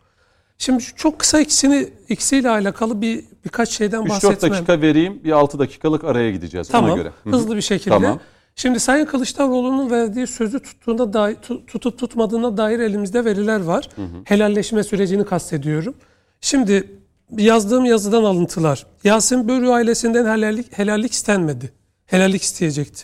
Şimdi 0.57 0.83
çok 0.95 1.19
kısa 1.19 1.39
ikisini 1.39 1.89
ikisiyle 2.09 2.49
alakalı 2.49 3.01
bir 3.01 3.23
birkaç 3.45 3.69
şeyden 3.69 4.01
3-4 4.01 4.09
bahsetmem. 4.09 4.51
dakika 4.51 4.81
vereyim. 4.81 5.23
Bir 5.23 5.31
6 5.31 5.59
dakikalık 5.59 6.03
araya 6.03 6.31
gideceğiz 6.31 6.67
Tamam. 6.67 6.89
ona 6.89 6.97
göre. 6.97 7.11
Hı 7.23 7.29
hı. 7.29 7.33
Hızlı 7.35 7.55
bir 7.55 7.61
şekilde. 7.61 7.89
Tamam. 7.95 8.19
Şimdi 8.55 8.79
Sayın 8.79 9.05
Kılıçdaroğlu'nun 9.05 9.91
verdiği 9.91 10.27
sözü 10.27 10.59
tuttuğuna 10.59 11.13
dair, 11.13 11.35
tu- 11.35 11.65
tutup 11.65 11.99
tutmadığına 11.99 12.57
dair 12.57 12.79
elimizde 12.79 13.25
veriler 13.25 13.59
var. 13.59 13.89
Helalleşme 14.23 14.83
sürecini 14.83 15.25
kastediyorum. 15.25 15.95
Şimdi 16.41 16.99
yazdığım 17.37 17.85
yazıdan 17.85 18.23
alıntılar. 18.23 18.85
Yasin 19.03 19.47
Börü 19.47 19.67
ailesinden 19.67 20.25
helallik, 20.25 20.77
helallik 20.77 21.11
istenmedi. 21.11 21.71
Helallik 22.05 22.41
isteyecekti. 22.41 23.03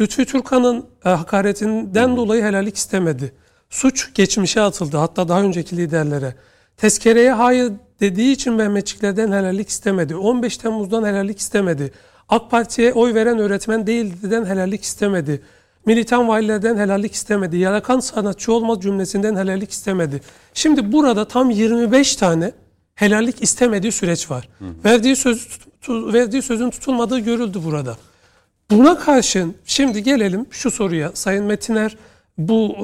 Lütfü 0.00 0.26
Türkan'ın 0.26 0.86
e, 1.04 1.08
hakaretinden 1.08 2.16
dolayı 2.16 2.42
helallik 2.42 2.76
istemedi. 2.76 3.32
Suç 3.70 4.14
geçmişe 4.14 4.60
atıldı 4.60 4.96
hatta 4.96 5.28
daha 5.28 5.42
önceki 5.42 5.76
liderlere. 5.76 6.34
Tezkereye 6.76 7.32
hayır 7.32 7.72
dediği 8.00 8.32
için 8.32 8.52
Mehmetçiklerden 8.52 9.32
helallik 9.32 9.68
istemedi. 9.68 10.16
15 10.16 10.56
Temmuz'dan 10.56 11.04
helallik 11.04 11.38
istemedi. 11.38 11.92
AK 12.28 12.50
Parti'ye 12.50 12.92
oy 12.92 13.14
veren 13.14 13.38
öğretmen 13.38 13.86
değildi'den 13.86 14.44
helallik 14.44 14.82
istemedi. 14.82 15.42
Militan 15.86 16.28
valilerden 16.28 16.76
helallik 16.76 17.14
istemedi. 17.14 17.56
Yarakan 17.56 18.00
sanatçı 18.00 18.52
olmaz 18.52 18.80
cümlesinden 18.80 19.36
helallik 19.36 19.70
istemedi. 19.70 20.20
Şimdi 20.54 20.92
burada 20.92 21.28
tam 21.28 21.50
25 21.50 22.16
tane 22.16 22.52
helallik 22.94 23.42
istemediği 23.42 23.92
süreç 23.92 24.30
var. 24.30 24.48
Verdiği 24.84 25.16
söz 25.16 25.48
verdiği 25.88 26.42
sözün 26.42 26.70
tutulmadığı 26.70 27.18
görüldü 27.18 27.60
burada. 27.64 27.96
Buna 28.70 28.98
karşın 28.98 29.54
şimdi 29.64 30.02
gelelim 30.02 30.46
şu 30.50 30.70
soruya. 30.70 31.10
Sayın 31.14 31.44
Metiner 31.44 31.96
bu 32.38 32.76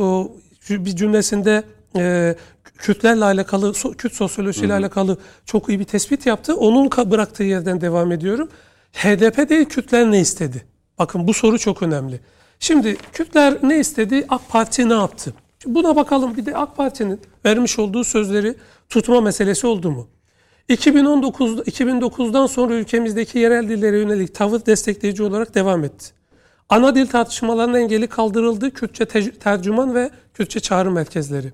e, 0.70 0.84
bir 0.84 0.96
cümlesinde 0.96 1.62
e, 1.96 2.34
Kürtlerle 2.78 3.24
alakalı, 3.24 3.72
Kürt 3.98 4.12
sosyolojisiyle 4.12 4.72
alakalı 4.72 5.18
çok 5.44 5.68
iyi 5.68 5.80
bir 5.80 5.84
tespit 5.84 6.26
yaptı. 6.26 6.56
Onun 6.56 6.90
bıraktığı 6.90 7.42
yerden 7.42 7.80
devam 7.80 8.12
ediyorum. 8.12 8.48
HDP 8.92 9.48
değil 9.48 9.64
Kürtler 9.64 10.10
ne 10.10 10.20
istedi? 10.20 10.64
Bakın 10.98 11.28
bu 11.28 11.34
soru 11.34 11.58
çok 11.58 11.82
önemli. 11.82 12.20
Şimdi 12.60 12.96
Kürtler 13.12 13.58
ne 13.62 13.78
istedi? 13.78 14.26
AK 14.28 14.48
Parti 14.48 14.88
ne 14.88 14.94
yaptı? 14.94 15.34
Buna 15.66 15.96
bakalım 15.96 16.36
bir 16.36 16.46
de 16.46 16.56
AK 16.56 16.76
Parti'nin 16.76 17.20
vermiş 17.44 17.78
olduğu 17.78 18.04
sözleri 18.04 18.54
tutma 18.88 19.20
meselesi 19.20 19.66
oldu 19.66 19.90
mu? 19.90 20.08
2019 20.68 21.59
2009'dan 21.59 22.47
sonra 22.47 22.74
ülkemizdeki 22.74 23.38
yerel 23.38 23.68
dillere 23.68 23.98
yönelik 23.98 24.34
tavır 24.34 24.66
destekleyici 24.66 25.22
olarak 25.22 25.55
devam 25.55 25.84
etti. 25.84 26.06
Ana 26.68 26.94
dil 26.94 27.06
tartışmalarının 27.06 27.78
engeli 27.78 28.06
kaldırıldı. 28.06 28.70
Kürtçe 28.70 29.05
te- 29.05 29.30
tercüman 29.30 29.94
ve 29.94 30.10
Kürtçe 30.34 30.60
çağrı 30.60 30.90
merkezleri. 30.90 31.52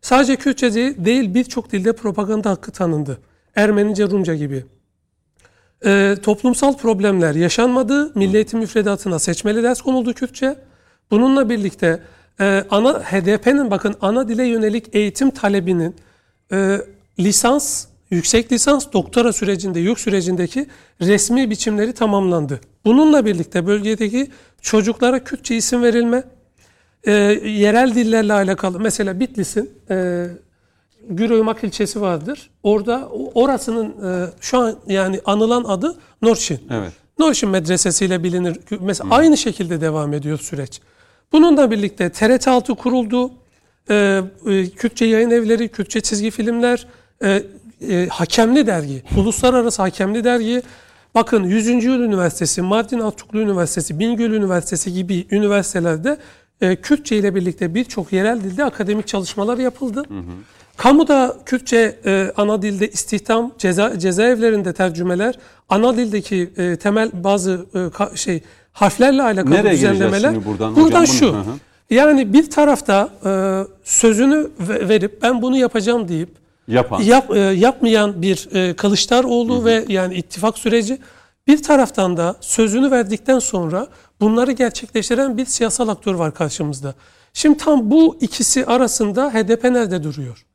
Sadece 0.00 0.36
Kürtçe 0.36 0.74
de- 0.74 1.04
değil 1.04 1.34
birçok 1.34 1.72
dilde 1.72 1.92
propaganda 1.92 2.50
hakkı 2.50 2.70
tanındı. 2.70 3.18
Ermenice, 3.56 4.04
Rumca 4.10 4.34
gibi. 4.34 4.64
Ee, 5.84 6.16
toplumsal 6.22 6.76
problemler 6.76 7.34
yaşanmadı. 7.34 8.12
Milli 8.14 8.36
Eğitim 8.36 8.60
müfredatına 8.60 9.18
seçmeli 9.18 9.62
ders 9.62 9.80
konuldu 9.80 10.14
Kürtçe. 10.14 10.56
Bununla 11.10 11.48
birlikte 11.48 12.02
e, 12.40 12.64
ana 12.70 13.00
HDP'nin 13.00 13.70
bakın 13.70 13.94
ana 14.00 14.28
dile 14.28 14.44
yönelik 14.44 14.94
eğitim 14.94 15.30
talebinin 15.30 15.96
e, 16.52 16.80
lisans, 17.18 17.86
yüksek 18.10 18.52
lisans, 18.52 18.86
doktora 18.92 19.32
sürecinde, 19.32 19.80
yük 19.80 20.00
sürecindeki 20.00 20.66
resmi 21.00 21.50
biçimleri 21.50 21.92
tamamlandı. 21.92 22.60
Bununla 22.84 23.26
birlikte 23.26 23.66
bölgedeki 23.66 24.30
çocuklara 24.62 25.24
Kürtçe 25.24 25.56
isim 25.56 25.82
verilme, 25.82 26.24
e, 27.04 27.12
yerel 27.44 27.94
dillerle 27.94 28.32
alakalı 28.32 28.80
mesela 28.80 29.20
Bitlis'in 29.20 29.70
e, 29.90 30.26
Güroymak 31.10 31.64
ilçesi 31.64 32.00
vardır. 32.00 32.50
Orada 32.62 33.08
orasının 33.34 33.86
e, 33.88 34.30
şu 34.40 34.58
an 34.58 34.76
yani 34.86 35.20
anılan 35.24 35.64
adı 35.64 35.96
Norçin. 36.22 36.60
Evet. 36.70 36.92
Norçin 37.18 37.48
medresesiyle 37.48 38.24
bilinir. 38.24 38.58
Mesela 38.80 39.14
aynı 39.14 39.36
şekilde 39.36 39.80
devam 39.80 40.14
ediyor 40.14 40.38
süreç. 40.38 40.80
Bununla 41.32 41.70
birlikte 41.70 42.10
TRT 42.12 42.48
6 42.48 42.74
kuruldu. 42.74 43.30
E, 43.90 44.22
e, 44.46 44.70
Kürtçe 44.70 45.04
yayın 45.04 45.30
evleri, 45.30 45.68
Kürtçe 45.68 46.00
çizgi 46.00 46.30
filmler, 46.30 46.86
e, 47.24 47.42
e, 47.90 48.08
Hakemli 48.10 48.66
Dergi, 48.66 49.02
Uluslararası 49.16 49.82
Hakemli 49.82 50.24
Dergi. 50.24 50.62
Bakın 51.14 51.44
100. 51.44 51.84
Yıl 51.84 52.00
Üniversitesi, 52.00 52.62
Mardin 52.62 52.98
Atuklu 53.00 53.40
Üniversitesi, 53.40 53.98
Bingöl 53.98 54.30
Üniversitesi 54.30 54.92
gibi 54.92 55.26
üniversitelerde 55.30 56.18
e, 56.60 56.76
Kürtçe 56.76 57.16
ile 57.16 57.34
birlikte 57.34 57.74
birçok 57.74 58.12
yerel 58.12 58.40
dilde 58.40 58.64
akademik 58.64 59.06
çalışmalar 59.06 59.58
yapıldı. 59.58 60.02
Kamuda 60.76 61.36
Kürtçe 61.46 61.98
e, 62.06 62.32
ana 62.36 62.62
dilde 62.62 62.88
istihdam, 62.90 63.52
ceza, 63.58 63.98
cezaevlerinde 63.98 64.72
tercümeler, 64.72 65.34
ana 65.68 65.96
dildeki 65.96 66.50
e, 66.56 66.76
temel 66.76 67.10
bazı 67.12 67.66
e, 67.74 67.78
ka- 67.78 68.16
şey 68.16 68.42
harflerle 68.72 69.22
alakalı 69.22 69.54
Nereye 69.54 69.72
düzenlemeler. 69.74 70.30
şimdi 70.32 70.46
buradan 70.46 70.76
buradan 70.76 70.84
hocam? 70.86 71.00
Bunu- 71.00 71.06
şu. 71.06 71.26
Hı 71.26 71.38
hı. 71.38 71.54
Yani 71.90 72.32
bir 72.32 72.50
tarafta 72.50 73.08
e, 73.24 73.30
sözünü 73.84 74.50
ve- 74.60 74.88
verip 74.88 75.22
ben 75.22 75.42
bunu 75.42 75.56
yapacağım 75.56 76.08
deyip 76.08 76.28
Yapan. 76.68 77.02
yap, 77.02 77.30
e, 77.30 77.38
yapmayan 77.38 78.22
bir 78.22 78.48
e, 78.54 78.76
Kılıçdaroğlu 78.76 79.64
ve 79.64 79.84
yani 79.88 80.14
ittifak 80.14 80.58
süreci 80.58 80.98
bir 81.46 81.62
taraftan 81.62 82.16
da 82.16 82.36
sözünü 82.40 82.90
verdikten 82.90 83.38
sonra 83.38 83.86
bunları 84.20 84.52
gerçekleştiren 84.52 85.36
bir 85.36 85.46
siyasal 85.46 85.88
aktör 85.88 86.14
var 86.14 86.34
karşımızda. 86.34 86.94
Şimdi 87.32 87.58
tam 87.58 87.90
bu 87.90 88.16
ikisi 88.20 88.66
arasında 88.66 89.34
HDP 89.34 89.64
nerede 89.64 90.02
duruyor? 90.02 90.46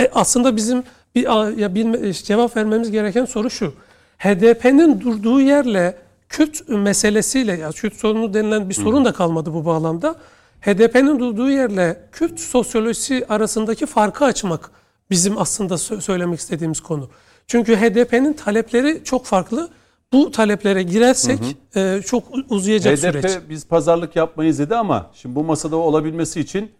E, 0.00 0.10
aslında 0.14 0.56
bizim 0.56 0.82
bir 1.14 1.56
ya 1.58 1.74
bilme, 1.74 2.12
cevap 2.12 2.56
vermemiz 2.56 2.90
gereken 2.90 3.24
soru 3.24 3.50
şu. 3.50 3.74
HDP'nin 4.18 5.00
durduğu 5.00 5.40
yerle 5.40 5.96
Kürt 6.28 6.68
meselesiyle 6.68 7.52
ya 7.52 7.70
Kürt 7.70 7.94
sorunu 7.94 8.34
denilen 8.34 8.68
bir 8.68 8.74
sorun 8.74 9.04
da 9.04 9.12
kalmadı 9.12 9.54
bu 9.54 9.64
bağlamda. 9.64 10.14
HDP'nin 10.60 11.18
durduğu 11.18 11.50
yerle 11.50 12.00
Kürt 12.12 12.40
sosyolojisi 12.40 13.26
arasındaki 13.28 13.86
farkı 13.86 14.24
açmak 14.24 14.70
bizim 15.12 15.38
aslında 15.38 15.74
sö- 15.74 16.00
söylemek 16.00 16.40
istediğimiz 16.40 16.80
konu. 16.80 17.08
Çünkü 17.46 17.76
HDP'nin 17.76 18.32
talepleri 18.32 19.00
çok 19.04 19.24
farklı. 19.26 19.68
Bu 20.12 20.30
taleplere 20.30 20.82
girersek 20.82 21.38
e, 21.76 22.00
çok 22.06 22.24
uzayacak 22.48 22.98
HDP 22.98 23.02
süreç. 23.02 23.32
biz 23.48 23.66
pazarlık 23.66 24.16
yapmayız 24.16 24.58
dedi 24.58 24.76
ama 24.76 25.10
şimdi 25.14 25.34
bu 25.34 25.44
masada 25.44 25.76
olabilmesi 25.76 26.40
için 26.40 26.70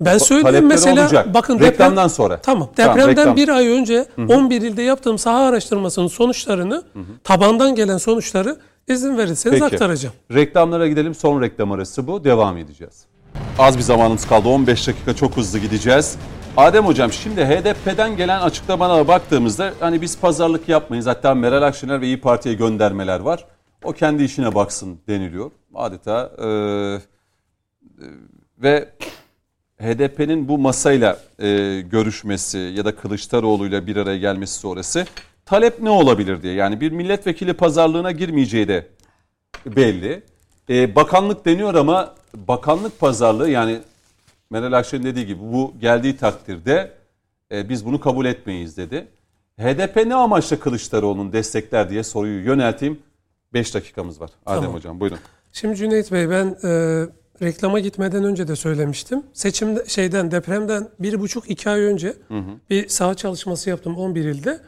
Ben 0.00 0.18
talepleri 0.18 0.60
mesela 0.60 1.02
olacak. 1.02 1.34
bakın 1.34 1.54
deprem, 1.54 1.70
Reklamdan 1.72 2.08
sonra. 2.08 2.40
Tamam. 2.40 2.70
Tamam, 2.76 2.96
Depremden 2.96 3.16
reklam. 3.22 3.36
bir 3.36 3.48
ay 3.48 3.68
önce 3.68 4.06
11 4.28 4.62
ilde 4.62 4.82
yaptığım 4.82 5.18
saha 5.18 5.38
araştırmasının 5.38 6.08
sonuçlarını, 6.08 6.82
tabandan 7.24 7.74
gelen 7.74 7.98
sonuçları 7.98 8.56
izin 8.88 9.18
verirseniz 9.18 9.60
Peki. 9.60 9.74
aktaracağım. 9.74 10.14
Reklamlara 10.34 10.88
gidelim. 10.88 11.14
Son 11.14 11.42
reklam 11.42 11.72
arası 11.72 12.06
bu. 12.06 12.24
Devam 12.24 12.56
edeceğiz. 12.56 13.04
Az 13.58 13.76
bir 13.78 13.82
zamanımız 13.82 14.26
kaldı. 14.26 14.48
15 14.48 14.88
dakika 14.88 15.16
çok 15.16 15.36
hızlı 15.36 15.58
gideceğiz. 15.58 16.16
Adem 16.58 16.86
Hocam 16.86 17.12
şimdi 17.12 17.44
HDP'den 17.44 18.16
gelen 18.16 18.40
açıklamalara 18.40 19.08
baktığımızda 19.08 19.72
hani 19.80 20.02
biz 20.02 20.20
pazarlık 20.20 20.68
yapmayız. 20.68 21.06
Hatta 21.06 21.34
Meral 21.34 21.62
Akşener 21.62 22.00
ve 22.00 22.06
İyi 22.06 22.20
Parti'ye 22.20 22.54
göndermeler 22.54 23.20
var. 23.20 23.44
O 23.84 23.92
kendi 23.92 24.24
işine 24.24 24.54
baksın 24.54 25.00
deniliyor. 25.08 25.50
Adeta 25.74 26.30
e, 26.38 26.46
e, 26.46 26.98
ve 28.62 28.88
HDP'nin 29.80 30.48
bu 30.48 30.58
masayla 30.58 31.18
e, 31.38 31.80
görüşmesi 31.80 32.58
ya 32.58 32.84
da 32.84 32.96
Kılıçdaroğlu'yla 32.96 33.86
bir 33.86 33.96
araya 33.96 34.18
gelmesi 34.18 34.54
sonrası 34.54 35.06
talep 35.46 35.82
ne 35.82 35.90
olabilir 35.90 36.42
diye. 36.42 36.54
Yani 36.54 36.80
bir 36.80 36.92
milletvekili 36.92 37.52
pazarlığına 37.52 38.12
girmeyeceği 38.12 38.68
de 38.68 38.86
belli. 39.66 40.22
E, 40.70 40.96
bakanlık 40.96 41.44
deniyor 41.44 41.74
ama 41.74 42.14
bakanlık 42.34 43.00
pazarlığı 43.00 43.50
yani 43.50 43.78
Meral 44.50 44.72
Akşener'in 44.72 45.06
dediği 45.06 45.26
gibi 45.26 45.40
bu 45.40 45.74
geldiği 45.80 46.16
takdirde 46.16 46.92
e, 47.52 47.68
biz 47.68 47.86
bunu 47.86 48.00
kabul 48.00 48.26
etmeyiz 48.26 48.76
dedi. 48.76 49.08
HDP 49.60 50.06
ne 50.06 50.14
amaçla 50.14 50.60
Kılıçdaroğlu'nu 50.60 51.32
destekler 51.32 51.90
diye 51.90 52.02
soruyu 52.02 52.44
yönelteyim. 52.44 52.98
5 53.52 53.74
dakikamız 53.74 54.20
var. 54.20 54.30
Adem 54.46 54.62
Tamam. 54.62 54.76
Hocam 54.76 55.00
buyurun. 55.00 55.18
Şimdi 55.52 55.76
Cüneyt 55.76 56.12
Bey 56.12 56.30
ben 56.30 56.46
e, 56.64 56.68
reklama 57.42 57.80
gitmeden 57.80 58.24
önce 58.24 58.48
de 58.48 58.56
söylemiştim. 58.56 59.22
Seçimde 59.32 59.84
şeyden 59.86 60.30
depremden 60.30 60.88
bir 61.00 61.20
buçuk 61.20 61.50
iki 61.50 61.70
ay 61.70 61.80
önce 61.80 62.16
bir 62.70 62.88
saha 62.88 63.14
çalışması 63.14 63.70
yaptım 63.70 63.96
11 63.96 64.24
ilde. 64.24 64.60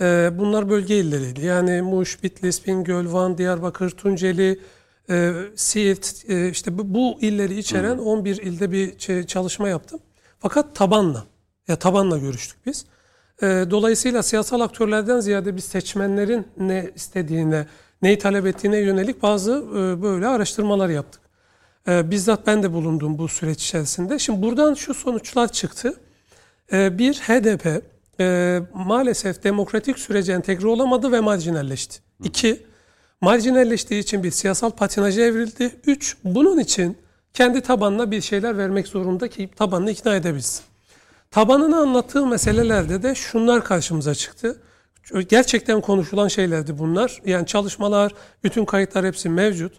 E, 0.00 0.30
bunlar 0.38 0.70
bölge 0.70 0.96
illeriydi. 0.96 1.46
Yani 1.46 1.82
Muş, 1.82 2.22
Bitlis, 2.22 2.66
Bingöl, 2.66 3.12
Van, 3.12 3.38
Diyarbakır, 3.38 3.90
Tunceli, 3.90 4.60
e, 5.10 5.32
Siirt 5.56 6.24
e, 6.28 6.50
işte 6.50 6.78
bu, 6.78 6.94
bu 6.94 7.18
illeri 7.20 7.58
içeren 7.58 7.98
11 7.98 8.36
ilde 8.36 8.72
bir 8.72 8.98
çalışma 9.26 9.68
yaptım. 9.68 10.00
Fakat 10.38 10.74
tabanla 10.74 11.24
ya 11.68 11.76
tabanla 11.76 12.18
görüştük 12.18 12.66
biz. 12.66 12.86
E, 13.42 13.46
dolayısıyla 13.46 14.22
siyasal 14.22 14.60
aktörlerden 14.60 15.20
ziyade 15.20 15.56
biz 15.56 15.64
seçmenlerin 15.64 16.46
ne 16.58 16.90
istediğine, 16.94 17.66
neyi 18.02 18.18
talep 18.18 18.46
ettiğine 18.46 18.78
yönelik 18.78 19.22
bazı 19.22 19.52
e, 19.52 20.02
böyle 20.02 20.26
araştırmalar 20.26 20.88
yaptık. 20.88 21.20
E, 21.88 22.10
bizzat 22.10 22.46
ben 22.46 22.62
de 22.62 22.72
bulundum 22.72 23.18
bu 23.18 23.28
süreç 23.28 23.62
içerisinde. 23.64 24.18
Şimdi 24.18 24.42
buradan 24.42 24.74
şu 24.74 24.94
sonuçlar 24.94 25.52
çıktı. 25.52 25.94
E, 26.72 26.98
bir 26.98 27.14
HDP 27.14 27.82
e, 28.20 28.60
maalesef 28.74 29.44
demokratik 29.44 29.98
sürece 29.98 30.32
entegre 30.32 30.66
olamadı 30.66 31.12
ve 31.12 31.20
marjinalleşti. 31.20 31.98
İki, 32.24 32.66
marjinalleştiği 33.24 34.00
için 34.00 34.22
bir 34.22 34.30
siyasal 34.30 34.70
patinaja 34.70 35.22
evrildi. 35.22 35.70
Üç, 35.86 36.16
bunun 36.24 36.58
için 36.58 36.98
kendi 37.34 37.60
tabanına 37.60 38.10
bir 38.10 38.20
şeyler 38.20 38.58
vermek 38.58 38.88
zorunda 38.88 39.28
ki 39.28 39.50
tabanını 39.56 39.90
ikna 39.90 40.14
edebilsin. 40.14 40.64
Tabanını 41.30 41.76
anlattığı 41.76 42.26
meselelerde 42.26 43.02
de 43.02 43.14
şunlar 43.14 43.64
karşımıza 43.64 44.14
çıktı. 44.14 44.60
Gerçekten 45.28 45.80
konuşulan 45.80 46.28
şeylerdi 46.28 46.78
bunlar. 46.78 47.22
Yani 47.24 47.46
çalışmalar, 47.46 48.12
bütün 48.44 48.64
kayıtlar 48.64 49.06
hepsi 49.06 49.28
mevcut. 49.28 49.72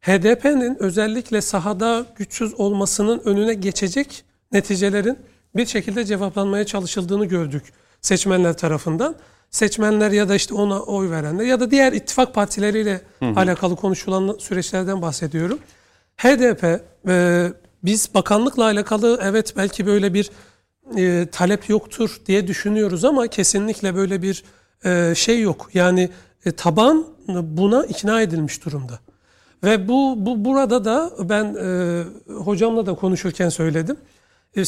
HDP'nin 0.00 0.82
özellikle 0.82 1.40
sahada 1.40 2.06
güçsüz 2.16 2.54
olmasının 2.54 3.20
önüne 3.24 3.54
geçecek 3.54 4.24
neticelerin 4.52 5.18
bir 5.56 5.66
şekilde 5.66 6.04
cevaplanmaya 6.04 6.66
çalışıldığını 6.66 7.24
gördük 7.24 7.62
seçmenler 8.00 8.56
tarafından. 8.56 9.14
Seçmenler 9.50 10.10
ya 10.10 10.28
da 10.28 10.34
işte 10.34 10.54
ona 10.54 10.80
oy 10.80 11.10
verenler 11.10 11.44
ya 11.44 11.60
da 11.60 11.70
diğer 11.70 11.92
ittifak 11.92 12.34
partileriyle 12.34 13.00
alakalı 13.36 13.76
konuşulan 13.76 14.36
süreçlerden 14.38 15.02
bahsediyorum. 15.02 15.58
HDP 16.16 16.82
e, 17.08 17.46
biz 17.84 18.14
bakanlıkla 18.14 18.64
alakalı 18.64 19.18
evet 19.22 19.54
belki 19.56 19.86
böyle 19.86 20.14
bir 20.14 20.30
e, 20.96 21.26
talep 21.32 21.68
yoktur 21.68 22.20
diye 22.26 22.46
düşünüyoruz 22.46 23.04
ama 23.04 23.26
kesinlikle 23.26 23.94
böyle 23.94 24.22
bir 24.22 24.44
e, 24.84 25.14
şey 25.14 25.40
yok. 25.40 25.70
Yani 25.74 26.10
e, 26.44 26.52
taban 26.52 27.06
buna 27.28 27.84
ikna 27.84 28.22
edilmiş 28.22 28.64
durumda. 28.64 28.98
Ve 29.64 29.88
bu, 29.88 30.14
bu 30.18 30.44
burada 30.44 30.84
da 30.84 31.10
ben 31.28 31.56
e, 31.60 32.04
hocamla 32.34 32.86
da 32.86 32.94
konuşurken 32.94 33.48
söyledim. 33.48 33.96
E, 34.56 34.62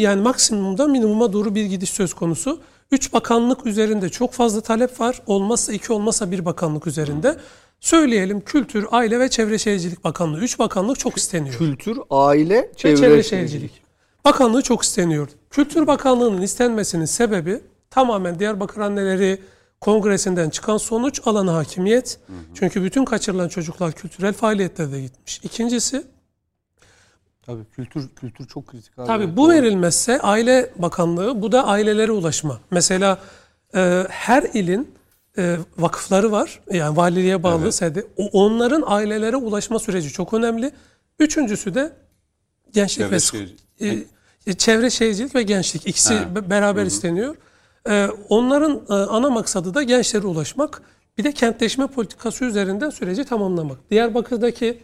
yani 0.00 0.22
maksimumda 0.22 0.86
minimuma 0.86 1.32
doğru 1.32 1.54
bir 1.54 1.64
gidiş 1.64 1.90
söz 1.90 2.14
konusu. 2.14 2.60
Üç 2.92 3.12
bakanlık 3.12 3.66
üzerinde 3.66 4.08
çok 4.08 4.32
fazla 4.32 4.60
talep 4.60 5.00
var. 5.00 5.22
Olmazsa 5.26 5.72
iki 5.72 5.92
olmazsa 5.92 6.30
bir 6.30 6.44
bakanlık 6.44 6.86
üzerinde. 6.86 7.36
Söyleyelim 7.80 8.40
Kültür, 8.40 8.86
Aile 8.90 9.20
ve 9.20 9.30
Çevre 9.30 9.58
Şehircilik 9.58 10.04
Bakanlığı. 10.04 10.38
Üç 10.38 10.58
bakanlık 10.58 10.98
çok 10.98 11.16
isteniyor. 11.16 11.54
Kültür, 11.54 11.98
aile, 12.10 12.56
Ve 12.56 12.70
çevre, 12.76 12.96
Çevre 12.96 13.22
Şehircilik. 13.22 13.82
Bakanlığı 14.24 14.62
çok 14.62 14.82
isteniyor. 14.82 15.28
Kültür 15.50 15.86
Bakanlığı'nın 15.86 16.42
istenmesinin 16.42 17.04
sebebi 17.04 17.60
tamamen 17.90 18.38
Diyarbakır 18.38 18.80
Anneleri 18.80 19.38
Kongresi'nden 19.80 20.50
çıkan 20.50 20.76
sonuç 20.76 21.20
alana 21.24 21.54
hakimiyet. 21.54 22.18
Çünkü 22.54 22.82
bütün 22.82 23.04
kaçırılan 23.04 23.48
çocuklar 23.48 23.92
kültürel 23.92 24.32
faaliyetlerde 24.32 25.00
gitmiş. 25.00 25.40
İkincisi 25.42 26.04
Tabii 27.46 27.64
kültür 27.76 28.08
kültür 28.08 28.46
çok 28.46 28.66
kritik 28.66 28.98
abi. 28.98 29.06
Tabii 29.06 29.36
bu 29.36 29.50
verilmezse 29.50 30.20
Aile 30.20 30.70
Bakanlığı, 30.76 31.42
bu 31.42 31.52
da 31.52 31.66
ailelere 31.66 32.12
ulaşma. 32.12 32.60
Mesela 32.70 33.18
e, 33.74 34.04
her 34.08 34.42
ilin 34.42 34.94
e, 35.38 35.56
vakıfları 35.78 36.32
var. 36.32 36.60
Yani 36.72 36.96
valiliğe 36.96 37.42
bağlı 37.42 37.62
Evet. 37.62 37.74
sede. 37.74 38.06
O, 38.16 38.26
onların 38.44 38.82
ailelere 38.86 39.36
ulaşma 39.36 39.78
süreci 39.78 40.08
çok 40.10 40.32
önemli. 40.34 40.70
Üçüncüsü 41.18 41.74
de 41.74 41.92
gençlik 42.72 42.98
Çevre 43.06 43.14
ve 43.16 43.20
şehircilik. 43.20 43.60
e, 44.46 44.50
e, 44.50 44.54
çevre 44.54 44.90
şehircilik 44.90 45.34
ve 45.34 45.42
gençlik. 45.42 45.86
İkisi 45.86 46.14
Ha. 46.14 46.34
be- 46.34 46.50
beraber 46.50 46.84
isteniyor. 46.86 47.36
E, 47.90 48.08
onların 48.28 48.82
e, 48.88 48.92
ana 48.92 49.30
maksadı 49.30 49.74
da 49.74 49.82
gençlere 49.82 50.26
ulaşmak. 50.26 50.82
Bir 51.18 51.24
de 51.24 51.32
kentleşme 51.32 51.86
politikası 51.86 52.44
üzerinden 52.44 52.90
süreci 52.90 53.24
tamamlamak. 53.24 53.90
Diyarbakır'daki 53.90 54.78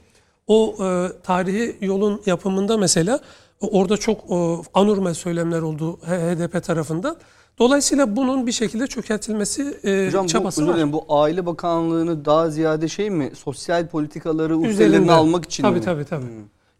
o 0.48 0.74
e, 0.84 1.08
tarihi 1.22 1.76
yolun 1.80 2.20
yapımında 2.26 2.76
mesela 2.76 3.20
o- 3.60 3.78
orada 3.80 3.96
çok 3.96 4.18
e, 4.30 4.34
anormal 4.74 5.14
söylemler 5.14 5.62
oldu 5.62 5.96
HDP 5.96 6.64
tarafından. 6.64 7.16
Dolayısıyla 7.58 8.16
bunun 8.16 8.46
bir 8.46 8.52
şekilde 8.52 8.86
çökertilmesi 8.86 9.78
e, 9.84 10.06
Hocam 10.06 10.24
bu, 10.24 10.28
çabası 10.28 10.60
özür 10.60 10.68
var. 10.70 10.76
dilerim, 10.76 10.92
bu 10.92 11.04
aile 11.08 11.46
bakanlığını 11.46 12.24
daha 12.24 12.50
ziyade 12.50 12.88
şey 12.88 13.10
mi? 13.10 13.30
Sosyal 13.34 13.86
politikaları 13.86 14.56
üzerlerine 14.60 15.12
almak 15.12 15.44
için 15.44 15.62
tabii, 15.62 15.78
mi? 15.78 15.84
Tabii 15.84 16.04
tabii. 16.04 16.24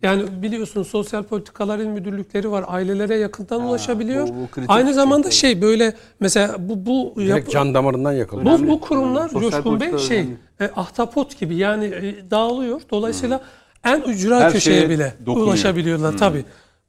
Yani 0.03 0.43
biliyorsunuz 0.43 0.89
sosyal 0.89 1.23
politikalar 1.23 1.79
il 1.79 1.87
müdürlükleri 1.87 2.51
var. 2.51 2.65
Ailelere 2.69 3.16
yakından 3.16 3.61
ulaşabiliyor. 3.65 4.29
bu- 4.29 4.33
bu 4.33 4.49
Aynı 4.69 4.87
şey 4.87 4.95
zamanda 4.95 5.23
tabii. 5.23 5.35
şey 5.35 5.62
böyle 5.62 5.95
mesela 6.20 6.57
bu 6.69 6.87
bu 6.87 7.15
Direkt 7.16 7.31
yap- 7.47 7.51
can 7.51 7.75
damarından 7.75 8.12
yakalıyor. 8.12 8.59
bu, 8.59 8.66
bu 8.69 8.81
kurumlar 8.81 9.29
Sosyal 9.29 9.51
Coşkun 9.51 9.81
Bey 9.81 9.99
şey 9.99 10.19
önemli. 10.19 10.37
e, 10.61 10.65
ahtapot 10.77 11.39
gibi 11.41 11.57
yani 11.57 11.85
e, 11.85 12.31
dağılıyor. 12.31 12.81
Dolayısıyla 12.91 13.41
en 13.85 14.01
ücra 14.01 14.41
Her 14.41 14.53
köşeye 14.53 14.77
şeye 14.81 14.91
bile 14.91 15.15
dokunuyor. 15.27 15.47
ulaşabiliyorlar 15.49 16.19
tabii. 16.19 16.45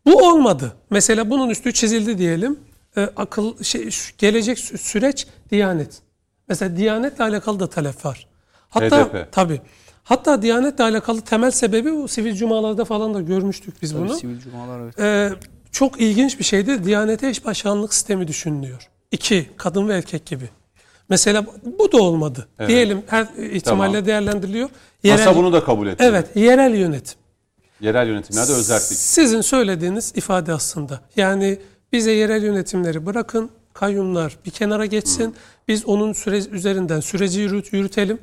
Bu 0.06 0.28
olmadı. 0.30 0.74
Mesela 0.90 1.30
bunun 1.30 1.50
üstü 1.50 1.74
çizildi 1.74 2.18
diyelim. 2.18 2.60
E, 2.98 3.02
akıl 3.16 3.64
şey 3.64 3.90
gelecek 4.18 4.58
sü- 4.58 4.78
süreç 4.78 5.28
Diyanet. 5.52 6.02
Mesela 6.48 6.78
Diyanet'le 6.78 7.20
alakalı 7.22 7.60
da 7.60 7.68
talep 7.70 8.06
var. 8.06 8.28
Hatta 8.70 9.06
HDP. 9.06 9.32
tabii. 9.32 9.62
Hatta 10.10 10.42
Diyanet'le 10.42 10.80
alakalı 10.80 11.22
temel 11.22 11.52
sebebi 11.52 11.94
bu 11.94 12.08
sivil 12.08 12.36
cumalarda 12.36 12.86
falan 12.86 13.14
da 13.14 13.22
görmüştük 13.22 13.82
biz 13.82 13.92
Tabii 13.92 14.02
bunu. 14.02 14.14
Sivil 14.14 14.40
cumalar 14.40 14.80
evet. 14.80 15.00
Ee, 15.00 15.32
çok 15.72 16.02
ilginç 16.02 16.40
bir 16.40 16.44
şeydi. 16.44 16.84
Diyanete 16.84 17.28
eş 17.28 17.46
başkanlık 17.46 17.94
sistemi 17.94 18.28
düşünülüyor. 18.28 18.90
İki, 19.12 19.50
kadın 19.58 19.88
ve 19.88 19.94
erkek 19.94 20.26
gibi. 20.26 20.50
Mesela 21.10 21.46
bu 21.80 21.92
da 21.92 21.98
olmadı. 21.98 22.48
Evet. 22.60 22.70
Diyelim 22.70 23.04
her 23.08 23.24
ihtimalle 23.52 23.92
Tamam. 23.92 24.06
değerlendiriliyor. 24.06 24.70
Masa 25.04 25.36
bunu 25.36 25.54
da 25.54 25.64
kabul 25.64 25.88
etti. 25.88 26.04
Evet, 26.04 26.36
yerel 26.36 26.76
yönetim. 26.76 27.20
Yerel 27.82 28.08
yönetimlerde 28.08 28.54
özellik. 28.54 28.82
Sizin 28.82 29.42
söylediğiniz 29.42 30.14
ifade 30.16 30.54
aslında. 30.54 31.02
Yani 31.16 31.60
Bize 31.94 32.12
yerel 32.12 32.44
yönetimleri 32.44 33.06
bırakın, 33.06 33.50
kayyumlar 33.74 34.38
bir 34.46 34.52
kenara 34.52 34.86
geçsin. 34.86 35.36
Biz 35.68 35.86
onun 35.86 36.14
süre 36.14 36.38
üzerinden 36.38 37.00
süreci 37.00 37.40
yürüt, 37.40 37.74
yürütelim. 37.74 38.20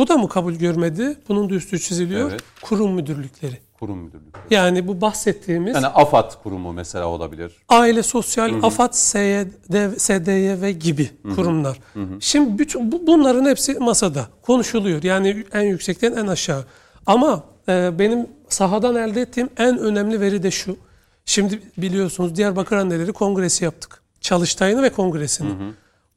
Bu 0.00 0.08
da 0.08 0.18
mı 0.18 0.28
kabul 0.28 0.54
görmedi? 0.54 1.16
Bunun 1.28 1.50
da 1.50 1.54
üstü 1.54 1.80
çiziliyor. 1.80 2.30
Evet. 2.30 2.40
Kurum 2.62 2.92
müdürlükleri. 2.92 3.58
Kurum 3.78 3.98
müdürlüğü. 3.98 4.30
Yani 4.50 4.88
bu 4.88 5.00
bahsettiğimiz 5.00 5.74
Yani 5.74 5.86
AFAD 5.86 6.42
kurumu 6.42 6.72
mesela 6.72 7.06
olabilir. 7.06 7.52
Aile 7.68 8.02
Sosyal, 8.02 8.62
AFAD, 8.62 8.92
SYD, 8.92 9.98
SDY 9.98 10.70
gibi 10.70 11.10
kurumlar. 11.34 11.80
Şimdi 12.20 12.58
bütün 12.58 12.92
bu, 12.92 13.06
bunların 13.06 13.44
hepsi 13.44 13.74
masada 13.74 14.26
konuşuluyor. 14.42 15.02
Yani 15.02 15.44
en 15.52 15.62
yüksekten 15.62 16.12
en 16.12 16.26
aşağı. 16.26 16.64
Ama 17.06 17.44
e, 17.68 17.98
benim 17.98 18.26
sahadan 18.48 18.96
elde 18.96 19.20
ettiğim 19.20 19.48
en 19.56 19.78
önemli 19.78 20.20
veri 20.20 20.42
de 20.42 20.50
şu. 20.50 20.76
Şimdi 21.24 21.62
biliyorsunuz 21.78 22.36
Diyarbakır 22.36 22.76
Anneleri 22.76 23.12
Kongresi 23.12 23.64
yaptık. 23.64 24.02
Çalıştay'ını 24.20 24.82
ve 24.82 24.90
kongresini. 24.90 25.50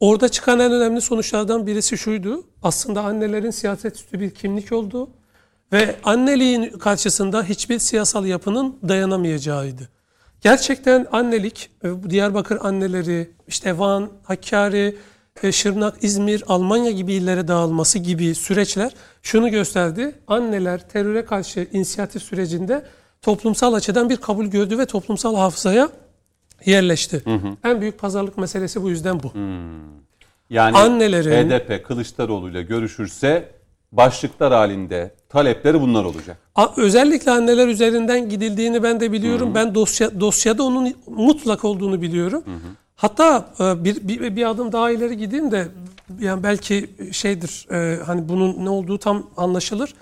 Orada 0.04 0.28
çıkan 0.28 0.60
en 0.60 0.72
önemli 0.72 1.00
sonuçlardan 1.00 1.66
birisi 1.66 1.98
şuydu. 1.98 2.44
Aslında 2.62 3.02
annelerin 3.02 3.50
siyaset 3.50 3.96
üstü 3.96 4.20
bir 4.20 4.30
kimlik 4.30 4.72
olduğu 4.72 5.10
ve 5.72 5.96
anneliğin 6.04 6.70
karşısında 6.70 7.42
hiçbir 7.42 7.78
siyasal 7.78 8.26
yapının 8.26 8.76
dayanamayacağıydı. 8.88 9.88
Gerçekten 10.40 11.06
annelik, 11.12 11.70
e, 11.84 12.10
Diyarbakır 12.10 12.58
anneleri, 12.60 13.30
işte 13.48 13.78
Van, 13.78 14.10
Hakkari, 14.22 14.96
e, 15.42 15.52
Şırnak, 15.52 16.04
İzmir, 16.04 16.44
Almanya 16.46 16.90
gibi 16.90 17.12
illere 17.12 17.48
dağılması 17.48 17.98
gibi 17.98 18.34
süreçler 18.34 18.94
şunu 19.22 19.50
gösterdi. 19.50 20.14
Anneler 20.26 20.88
teröre 20.88 21.24
karşı 21.24 21.68
inisiyatif 21.72 22.22
sürecinde 22.22 22.82
toplumsal 23.22 23.74
açıdan 23.74 24.10
bir 24.10 24.16
kabul 24.16 24.46
gördü 24.46 24.78
ve 24.78 24.86
toplumsal 24.86 25.36
hafızaya 25.36 25.88
yerleşti. 26.66 27.22
En 27.64 27.80
büyük 27.80 27.98
pazarlık 27.98 28.38
meselesi 28.38 28.82
bu 28.82 28.90
yüzden 28.90 29.22
bu. 29.22 29.32
Yani 30.50 30.76
Annelerin- 30.76 31.50
HDP 31.50 31.84
Kılıçdaroğlu 31.86 32.50
ile 32.50 32.62
görüşürse 32.62 33.48
başlıklar 33.92 34.52
halinde 34.52 35.14
talepleri 35.28 35.80
bunlar 35.80 36.04
olacak. 36.04 36.36
Özellikle 36.76 37.30
anneler 37.30 37.68
üzerinden 37.68 38.28
gidildiğini 38.28 38.82
ben 38.82 39.00
de 39.00 39.12
biliyorum. 39.12 39.52
Ben 39.54 39.74
dosya 39.74 40.20
dosyada 40.20 40.62
onun 40.62 40.94
mutlak 41.06 41.64
olduğunu 41.64 42.02
biliyorum. 42.02 42.44
Hatta 42.96 43.48
e, 43.60 43.84
bir, 43.84 44.08
bir 44.08 44.36
bir 44.36 44.50
adım 44.50 44.72
daha 44.72 44.90
ileri 44.90 45.16
gideyim 45.16 45.50
de 45.50 45.68
yani 46.20 46.42
belki 46.42 46.90
şeydir 47.12 47.66
e, 47.70 48.02
hani 48.04 48.28
bunun 48.28 48.64
ne 48.64 48.68
olduğu 48.70 48.98
tam 48.98 49.26
anlaşılır. 49.36 49.94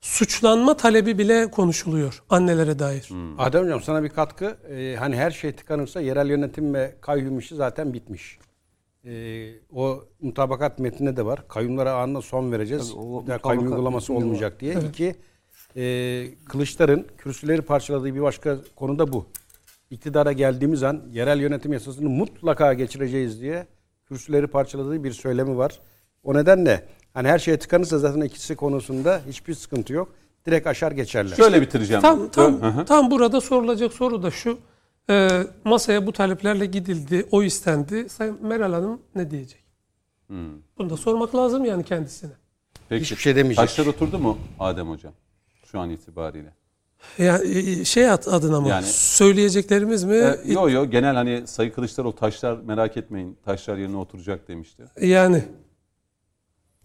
Suçlanma 0.00 0.76
talebi 0.76 1.18
bile 1.18 1.50
konuşuluyor 1.50 2.22
annelere 2.30 2.78
dair. 2.78 3.08
Adem 3.38 3.64
Hocam 3.64 3.82
sana 3.82 4.02
bir 4.02 4.08
katkı. 4.08 4.56
Ee, 4.70 4.96
hani 4.98 5.16
her 5.16 5.30
şey 5.30 5.52
tıkanırsa 5.52 6.00
yerel 6.00 6.30
yönetim 6.30 6.74
ve 6.74 6.94
kayyum 7.00 7.38
işi 7.38 7.54
zaten 7.54 7.92
bitmiş. 7.92 8.38
Ee, 9.04 9.50
o 9.72 10.04
mutabakat 10.20 10.78
metninde 10.78 11.16
de 11.16 11.24
var. 11.24 11.48
Kayyumlara 11.48 11.94
anında 11.94 12.22
son 12.22 12.52
vereceğiz. 12.52 12.90
Tabii, 12.90 13.00
o 13.00 13.22
Bir 13.22 13.26
daha 13.26 13.38
kayyum 13.38 13.64
uygulaması 13.64 14.12
olmayacak 14.12 14.60
diye. 14.60 14.74
İki, 14.88 15.16
e, 15.76 16.26
Kılıçların 16.48 17.06
kürsüleri 17.18 17.62
parçaladığı 17.62 18.14
bir 18.14 18.22
başka 18.22 18.58
konu 18.76 18.98
da 18.98 19.12
bu. 19.12 19.26
İktidara 19.90 20.32
geldiğimiz 20.32 20.82
an 20.82 21.02
yerel 21.12 21.40
yönetim 21.40 21.72
yasasını 21.72 22.08
mutlaka 22.08 22.74
geçireceğiz 22.74 23.40
diye 23.40 23.66
kürsüleri 24.08 24.46
parçaladığı 24.46 25.04
bir 25.04 25.12
söylemi 25.12 25.56
var. 25.56 25.80
O 26.24 26.34
nedenle 26.34 26.84
hani 27.18 27.28
her 27.28 27.38
şeye 27.38 27.58
tıkanırsa 27.58 27.98
zaten 27.98 28.20
ikisi 28.20 28.56
konusunda 28.56 29.20
hiçbir 29.28 29.54
sıkıntı 29.54 29.92
yok. 29.92 30.08
Direkt 30.46 30.66
aşar 30.66 30.92
geçerler. 30.92 31.36
Şöyle 31.36 31.62
bitireceğim. 31.62 32.02
Tam 32.02 32.28
tam 32.28 32.84
tam 32.84 33.10
burada 33.10 33.40
sorulacak 33.40 33.92
soru 33.92 34.22
da 34.22 34.30
şu. 34.30 34.58
E, 35.10 35.28
masaya 35.64 36.06
bu 36.06 36.12
taleplerle 36.12 36.66
gidildi, 36.66 37.26
o 37.30 37.42
istendi. 37.42 38.08
Sayın 38.08 38.46
Meral 38.46 38.72
Hanım 38.72 39.00
ne 39.14 39.30
diyecek? 39.30 39.64
Bunu 40.78 40.90
da 40.90 40.96
sormak 40.96 41.34
lazım 41.34 41.64
yani 41.64 41.84
kendisine. 41.84 42.30
Peki. 42.88 43.02
Hiçbir 43.02 43.16
şey 43.16 43.36
demeyecek. 43.36 43.56
Taşlar 43.56 43.86
oturdu 43.86 44.18
mu 44.18 44.38
Adem 44.60 44.88
Hocam? 44.90 45.12
Şu 45.64 45.80
an 45.80 45.90
itibariyle. 45.90 46.52
Yani 47.18 47.58
e, 47.58 47.84
şey 47.84 48.10
ad- 48.10 48.26
adına 48.26 48.60
mı? 48.60 48.68
Yani- 48.68 48.86
Söyleyeceklerimiz 48.86 50.04
mi? 50.04 50.14
Ee, 50.16 50.52
yo 50.52 50.70
yo 50.70 50.84
genel 50.90 51.14
hani 51.14 51.46
Sayın 51.46 51.70
Kılıçdaroğlu 51.70 52.14
taşlar 52.16 52.58
merak 52.58 52.96
etmeyin 52.96 53.36
taşlar 53.44 53.76
yerine 53.76 53.96
oturacak 53.96 54.48
demişti. 54.48 54.82
Yani 55.00 55.44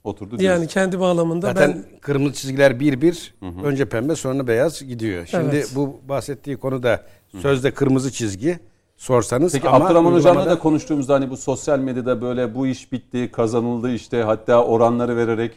Oturdu 0.04 0.40
diyorsun. 0.40 0.46
yani 0.60 0.68
kendi 0.68 1.00
bağlamında 1.00 1.48
Zaten 1.48 1.84
ben 1.94 2.00
kırmızı 2.00 2.34
çizgiler 2.34 2.80
bir 2.80 3.02
bir, 3.02 3.36
önce 3.64 3.86
pembe 3.90 4.16
sonra 4.16 4.48
beyaz 4.48 4.80
gidiyor. 4.88 5.26
Şimdi 5.26 5.56
Evet. 5.56 5.72
bu 5.76 6.00
bahsettiği 6.10 6.58
konu 6.58 6.84
da 6.84 7.04
sözde 7.42 7.72
kırmızı 7.72 8.12
çizgi 8.12 8.60
sorsanız 8.98 9.54
Peki 9.54 9.70
ama 9.70 9.86
Abdurrahman 9.86 10.12
Hocam'la 10.14 10.42
uygulamada- 10.42 10.50
da 10.56 10.60
konuştuğumuzda 10.60 11.14
hani 11.14 11.30
bu 11.30 11.38
sosyal 11.38 11.80
medyada 11.80 12.22
böyle 12.22 12.56
bu 12.56 12.68
iş 12.68 12.92
bitti, 12.92 13.30
kazanıldı 13.32 13.92
işte 13.94 14.22
hatta 14.24 14.64
oranları 14.64 15.18
vererek 15.18 15.52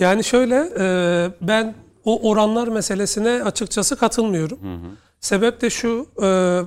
yani 0.00 0.24
şöyle 0.24 0.70
e, 0.78 0.86
ben 1.40 1.74
o 2.04 2.30
oranlar 2.30 2.68
meselesine 2.68 3.42
açıkçası 3.44 3.96
katılmıyorum. 3.96 4.58
Sebep 5.20 5.60
de 5.60 5.70
şu 5.70 6.06
e, 6.22 6.60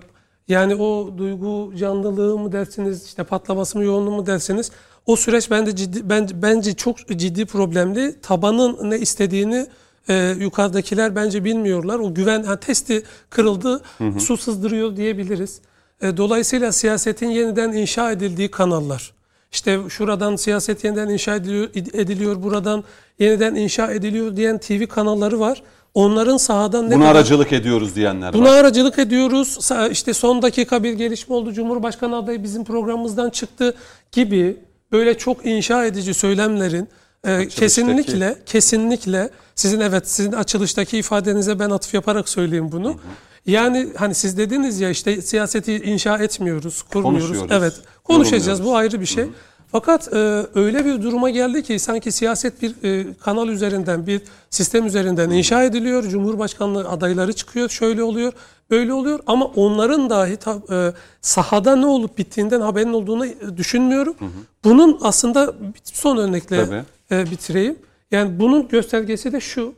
yani 0.48 0.76
o 0.76 1.18
duygu 1.18 1.74
canlılığı 1.78 2.38
mı 2.38 2.52
dersiniz 2.52 3.06
işte 3.06 3.24
patlaması 3.24 3.78
mı 3.78 3.84
yoğunluğu 3.84 4.12
mu 4.12 4.26
dersiniz 4.26 4.72
o 5.06 5.16
süreç 5.16 5.52
bence 5.52 5.76
ciddi 5.76 6.10
ben, 6.10 6.30
bence 6.34 6.74
çok 6.74 6.98
ciddi 7.10 7.46
problemli. 7.46 8.16
Tabanın 8.22 8.90
ne 8.92 9.00
istediğini 9.00 9.68
e, 10.10 10.36
yukarıdakiler 10.40 11.16
bence 11.16 11.44
bilmiyorlar. 11.46 12.00
O 12.00 12.14
güven 12.14 12.44
yani 12.44 12.60
testi 12.60 13.04
kırıldı, 13.30 13.82
su 14.20 14.38
sızdırıyor 14.38 14.96
diyebiliriz. 14.96 15.60
E, 16.02 16.18
dolayısıyla 16.18 16.72
siyasetin 16.72 17.30
yeniden 17.30 17.72
inşa 17.72 18.12
edildiği 18.12 18.52
kanallar. 18.52 19.14
İşte 19.52 19.80
şuradan 19.90 20.36
siyaset 20.36 20.84
yeniden 20.84 21.10
inşa 21.10 21.36
ediliyor, 21.36 21.70
ediliyor 21.76 22.44
buradan 22.44 22.84
yeniden 23.20 23.56
inşa 23.56 23.92
ediliyor 23.92 24.36
diyen 24.36 24.58
TV 24.58 24.86
kanalları 24.88 25.40
var. 25.40 25.64
Onların 25.94 26.38
sahadan 26.38 26.90
ne 26.90 26.96
buna 26.96 27.04
kadar- 27.04 27.16
aracılık 27.16 27.54
ediyoruz 27.54 27.96
diyenler 27.96 28.34
Buna 28.34 28.50
var. 28.50 28.56
aracılık 28.56 29.00
ediyoruz. 29.00 29.72
İşte 29.92 30.14
son 30.14 30.42
dakika 30.42 30.84
bir 30.84 30.94
gelişme 30.94 31.36
oldu. 31.36 31.54
Cumhurbaşkanı 31.54 32.16
adayı 32.18 32.44
bizim 32.44 32.64
programımızdan 32.64 33.30
çıktı 33.30 33.74
gibi 34.12 34.58
böyle 34.94 35.18
çok 35.18 35.46
inşa 35.46 35.86
edici 35.86 36.14
söylemlerin 36.14 36.88
e, 37.28 37.48
kesinlikle 37.48 38.38
kesinlikle 38.46 39.30
sizin 39.56 39.80
evet 39.80 40.10
sizin 40.10 40.32
açılıştaki 40.32 40.98
ifadenize 40.98 41.60
ben 41.60 41.70
atıf 41.70 41.94
yaparak 41.94 42.30
söyleyeyim 42.30 42.72
bunu. 42.72 43.00
Yani 43.46 43.88
hani 43.96 44.16
siz 44.16 44.38
dediniz 44.38 44.80
ya 44.80 44.90
işte 44.90 45.22
siyaseti 45.22 45.76
inşa 45.76 46.18
etmiyoruz, 46.18 46.82
kurmuyoruz. 46.82 47.38
Evet. 47.50 47.74
Konuşacağız. 48.04 48.64
Bu 48.64 48.76
ayrı 48.76 49.02
bir 49.02 49.06
şey. 49.06 49.26
Fakat 49.72 50.14
e, 50.14 50.18
öyle 50.56 50.86
bir 50.86 51.02
duruma 51.02 51.30
geldi 51.30 51.64
ki 51.64 51.80
sanki 51.80 52.12
siyaset 52.12 52.62
bir 52.62 52.84
e, 52.84 53.14
kanal 53.14 53.48
üzerinden, 53.48 54.08
bir 54.08 54.22
sistem 54.50 54.86
üzerinden 54.86 55.30
inşa 55.30 55.64
ediliyor. 55.64 56.04
Cumhurbaşkanlığı 56.04 56.90
adayları 56.90 57.34
çıkıyor, 57.34 57.70
şöyle 57.70 58.04
oluyor, 58.04 58.34
böyle 58.70 58.94
oluyor. 58.94 59.20
Ama 59.28 59.46
onların 59.46 60.10
dahi 60.10 60.38
e, 60.72 60.94
sahada 61.22 61.76
ne 61.76 61.86
olup 61.86 62.18
bittiğinden 62.18 62.62
haberin 62.62 62.94
olduğunu 62.94 63.26
e, 63.26 63.58
düşünmüyorum. 63.58 64.16
Bunun 64.64 64.98
aslında 65.02 65.54
son 65.84 66.18
örnekle 66.18 66.66
Tabii. 66.66 66.84
e, 67.12 67.32
bitireyim. 67.32 67.76
Yani 68.12 68.40
bunun 68.40 68.68
göstergesi 68.68 69.32
de 69.32 69.40
şu. 69.40 69.74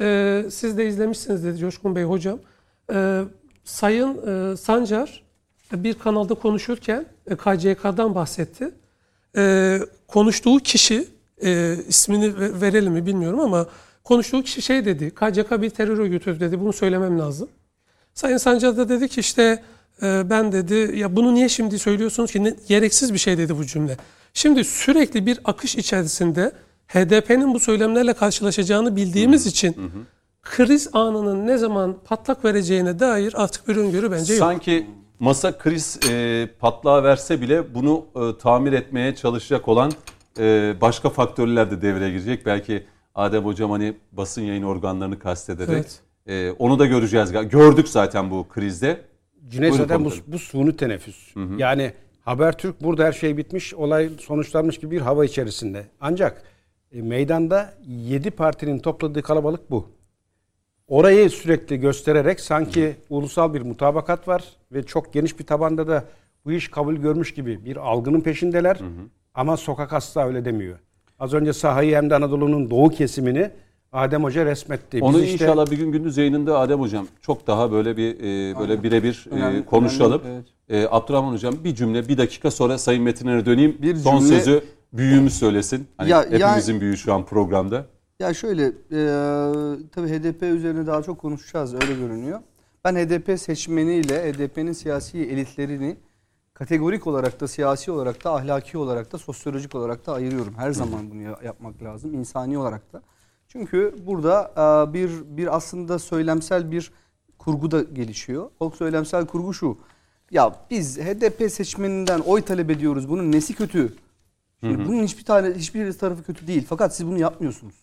E, 0.00 0.44
siz 0.50 0.78
de 0.78 0.86
izlemişsiniz 0.88 1.44
dedi 1.44 1.58
Coşkun 1.58 1.96
Bey 1.96 2.04
hocam. 2.04 2.38
E, 2.92 3.20
Sayın 3.64 4.18
e, 4.52 4.56
Sancar 4.56 5.22
bir 5.72 5.94
kanalda 5.94 6.34
konuşurken 6.34 7.06
e, 7.30 7.36
KCK'dan 7.36 8.14
bahsetti. 8.14 8.70
E, 9.36 9.78
konuştuğu 10.08 10.58
kişi 10.58 11.08
e, 11.44 11.76
ismini 11.88 12.38
ve- 12.38 12.60
verelim 12.60 12.92
mi 12.92 13.06
bilmiyorum 13.06 13.40
ama 13.40 13.66
konuştuğu 14.04 14.42
kişi 14.42 14.62
şey 14.62 14.84
dedi. 14.84 15.10
KCK 15.10 15.62
bir 15.62 15.70
terör 15.70 15.98
örgütü 15.98 16.40
dedi. 16.40 16.60
Bunu 16.60 16.72
söylemem 16.72 17.18
lazım. 17.18 17.48
Sayın 18.14 18.36
Sancar 18.36 18.76
da 18.76 18.88
dedi 18.88 19.08
ki 19.08 19.20
işte 19.20 19.62
e, 20.02 20.30
ben 20.30 20.52
dedi 20.52 20.98
ya 20.98 21.16
bunu 21.16 21.34
niye 21.34 21.48
şimdi 21.48 21.78
söylüyorsunuz 21.78 22.32
ki 22.32 22.44
Ne- 22.44 22.56
gereksiz 22.68 23.12
bir 23.12 23.18
şey 23.18 23.38
dedi 23.38 23.58
bu 23.58 23.66
cümle. 23.66 23.96
Şimdi 24.34 24.64
sürekli 24.64 25.26
bir 25.26 25.40
akış 25.44 25.76
içerisinde 25.76 26.52
HDP'nin 26.88 27.54
bu 27.54 27.60
söylemlerle 27.60 28.12
karşılaşacağını 28.12 28.96
bildiğimiz 28.96 29.46
için 29.46 29.76
kriz 30.42 30.88
anının 30.92 31.46
ne 31.46 31.58
zaman 31.58 31.96
patlak 32.04 32.44
vereceğine 32.44 32.98
dair 32.98 33.34
artık 33.42 33.68
bir 33.68 33.76
öngörü 33.76 34.10
bence 34.10 34.32
yok. 34.34 34.38
Sanki 34.40 34.86
masa 35.18 35.58
kriz 35.58 35.98
e, 36.10 36.48
patlağı 36.60 37.04
verse 37.04 37.40
bile 37.40 37.74
bunu 37.74 38.06
e, 38.16 38.38
tamir 38.38 38.72
etmeye 38.72 39.14
çalışacak 39.14 39.68
olan 39.68 39.92
e, 40.38 40.74
başka 40.80 41.10
faktörler 41.10 41.70
de 41.70 41.82
devreye 41.82 42.10
girecek. 42.10 42.46
Belki 42.46 42.86
Adem 43.14 43.44
Hocam 43.44 43.70
hani 43.70 43.94
basın 44.12 44.42
yayın 44.42 44.62
organlarını 44.62 45.18
kastederek 45.18 45.70
Evet. 45.74 46.00
E, 46.26 46.50
onu 46.50 46.78
da 46.78 46.86
göreceğiz. 46.86 47.32
Gördük 47.32 47.88
zaten 47.88 48.30
bu 48.30 48.48
krizde. 48.48 49.00
Cüneyt 49.48 49.72
Buyurun 49.72 49.88
zaten 49.88 50.04
bu, 50.04 50.10
bu 50.26 50.38
suni 50.38 50.76
teneffüs. 50.76 51.34
Yani 51.56 51.92
Habertürk 52.24 52.82
burada 52.82 53.04
her 53.04 53.12
şey 53.12 53.36
bitmiş, 53.36 53.74
olay 53.74 54.10
sonuçlanmış 54.20 54.78
gibi 54.78 54.90
bir 54.90 55.00
hava 55.00 55.24
içerisinde. 55.24 55.86
Ancak 56.00 56.42
e, 56.92 57.02
meydanda 57.02 57.74
7 57.86 58.30
partinin 58.30 58.78
topladığı 58.78 59.22
kalabalık 59.22 59.70
bu. 59.70 59.88
orayı 60.88 61.30
sürekli 61.30 61.80
göstererek 61.80 62.40
sanki 62.40 62.96
ulusal 63.10 63.54
bir 63.54 63.62
mutabakat 63.62 64.28
var 64.28 64.44
ve 64.72 64.82
çok 64.82 65.12
geniş 65.12 65.38
bir 65.38 65.46
tabanda 65.46 65.88
da 65.88 66.04
bu 66.44 66.52
iş 66.52 66.68
kabul 66.68 66.94
görmüş 66.96 67.34
gibi 67.34 67.64
bir 67.64 67.76
algının 67.76 68.20
peşindeler. 68.20 68.78
Ama 69.34 69.56
sokak 69.56 69.92
asla 69.92 70.26
öyle 70.26 70.44
demiyor. 70.44 70.78
Az 71.18 71.34
önce 71.34 71.52
sahayı 71.52 71.96
hem 71.96 72.10
de 72.10 72.14
Anadolu'nun 72.14 72.70
doğu 72.70 72.88
kesimini 72.90 73.50
Adem 73.92 74.24
Hoca 74.24 74.44
resmetti. 74.44 74.96
Biz 74.96 75.02
Onu 75.02 75.20
işte- 75.20 75.32
inşallah 75.32 75.70
bir 75.70 75.76
gün 75.78 75.92
gündüz 75.92 76.16
yayınında 76.16 76.58
Adem 76.58 76.80
hocam 76.80 77.06
çok 77.20 77.46
daha 77.46 77.72
böyle 77.72 77.96
bir 77.96 78.16
e, 78.16 78.58
böyle 78.58 78.82
birebir 78.82 79.26
e, 79.30 79.34
Önemli- 79.34 79.64
konuşalım. 79.64 80.22
önemli, 80.24 80.44
E, 80.68 80.86
Abdurrahman 80.90 81.32
hocam 81.32 81.54
bir 81.64 81.74
cümle 81.74 82.08
bir 82.08 82.18
dakika 82.18 82.50
sonra 82.50 82.78
Sayın 82.78 83.02
Metin'e 83.02 83.46
döneyim. 83.46 83.76
Bir 83.82 83.96
Son 83.96 84.18
cümle- 84.20 84.28
sözü 84.38 84.62
büyüğümüz 84.92 85.34
söylesin. 85.38 85.86
Hani 85.96 86.10
Ya- 86.10 86.30
hepimizin 86.30 86.80
büyüğü 86.80 86.96
şu 86.96 87.14
an 87.14 87.24
programda. 87.26 87.86
Ya 88.20 88.34
şöyle, 88.34 88.64
e, 88.66 88.70
tabii 89.92 90.08
HDP 90.08 90.42
üzerine 90.42 90.86
daha 90.86 91.02
çok 91.02 91.18
konuşacağız 91.18 91.74
öyle 91.74 91.94
görünüyor. 91.94 92.40
Ben 92.84 92.94
HDP 92.96 93.38
seçmeniyle 93.38 94.32
HDP'nin 94.32 94.72
siyasi 94.72 95.18
elitlerini 95.18 95.96
kategorik 96.54 97.06
olarak 97.06 97.40
da 97.40 97.48
siyasi 97.48 97.90
olarak 97.90 98.24
da 98.24 98.34
ahlaki 98.34 98.78
olarak 98.78 99.12
da 99.12 99.18
sosyolojik 99.18 99.74
olarak 99.74 100.06
da 100.06 100.12
ayırıyorum. 100.12 100.54
Her 100.56 100.70
zaman 100.72 101.10
bunu 101.10 101.22
ya- 101.22 101.38
yapmak 101.44 101.82
lazım 101.82 102.14
insani 102.14 102.58
olarak 102.58 102.92
da. 102.92 103.02
Çünkü 103.52 103.94
burada 104.06 104.52
e, 104.56 104.92
bir 104.92 105.10
bir 105.24 105.56
aslında 105.56 105.98
söylemsel 105.98 106.70
bir 106.70 106.92
kurgu 107.38 107.70
da 107.70 107.82
gelişiyor. 107.82 108.50
O 108.60 108.70
söylemsel 108.70 109.26
kurgu 109.26 109.54
şu. 109.54 109.78
Ya 110.30 110.56
biz 110.70 110.98
HDP 110.98 111.52
seçmeninden 111.52 112.20
oy 112.20 112.42
talep 112.42 112.70
ediyoruz. 112.70 113.08
Bunun 113.08 113.32
nesi 113.32 113.54
kötü? 113.54 113.94
Şimdi 114.60 114.88
bunun 114.88 115.02
hiçbir 115.02 115.24
tane 115.24 115.54
hiçbir 115.54 115.92
tarafı 115.92 116.22
kötü 116.22 116.46
değil. 116.46 116.66
Fakat 116.68 116.96
siz 116.96 117.06
bunu 117.06 117.18
yapmıyorsunuz. 117.18 117.74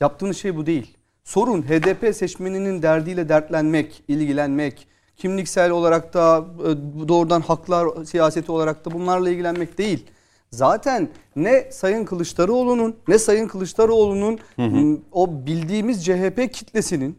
Yaptığınız 0.00 0.36
şey 0.36 0.56
bu 0.56 0.66
değil. 0.66 0.96
Sorun 1.24 1.62
HDP 1.62 2.16
seçmeninin 2.16 2.82
derdiyle 2.82 3.28
dertlenmek, 3.28 4.04
ilgilenmek, 4.08 4.88
kimliksel 5.16 5.70
olarak 5.70 6.14
da 6.14 6.44
e, 6.60 7.08
doğrudan 7.08 7.40
haklar 7.40 8.04
siyaseti 8.04 8.52
olarak 8.52 8.84
da 8.84 8.90
bunlarla 8.90 9.30
ilgilenmek 9.30 9.78
değil. 9.78 10.06
Zaten 10.56 11.08
ne 11.36 11.68
Sayın 11.72 12.04
Kılıçdaroğlu'nun 12.04 12.96
ne 13.08 13.18
Sayın 13.18 13.48
Kılıçdaroğlu'nun 13.48 14.38
o 15.12 15.46
bildiğimiz 15.46 16.04
CHP 16.04 16.52
kitlesinin 16.52 17.18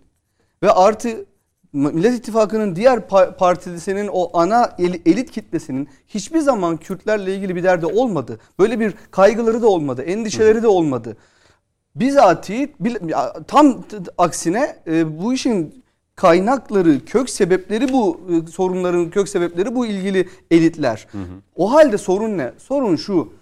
ve 0.63 0.71
artı 0.71 1.25
Millet 1.73 2.13
İttifakı'nın 2.13 2.75
diğer 2.75 2.97
pa- 2.97 3.37
partilisinin 3.37 4.09
o 4.13 4.37
ana 4.37 4.75
el- 4.79 5.01
elit 5.05 5.31
kitlesinin 5.31 5.89
hiçbir 6.07 6.39
zaman 6.39 6.77
Kürtlerle 6.77 7.35
ilgili 7.35 7.55
bir 7.55 7.63
derdi 7.63 7.85
olmadı. 7.85 8.39
Böyle 8.59 8.79
bir 8.79 8.93
kaygıları 9.11 9.61
da 9.61 9.67
olmadı, 9.67 10.01
endişeleri 10.01 10.63
de 10.63 10.67
olmadı. 10.67 11.17
Bizatihi 11.95 12.73
tam 13.47 13.83
aksine 14.17 14.75
e, 14.87 15.23
bu 15.23 15.33
işin 15.33 15.83
kaynakları, 16.15 17.05
kök 17.05 17.29
sebepleri 17.29 17.93
bu 17.93 18.21
e, 18.29 18.51
sorunların 18.51 19.09
kök 19.09 19.29
sebepleri 19.29 19.75
bu 19.75 19.85
ilgili 19.85 20.29
elitler. 20.51 21.07
O 21.55 21.73
halde 21.73 21.97
sorun 21.97 22.37
ne? 22.37 22.51
Sorun 22.57 22.95
şu. 22.95 23.33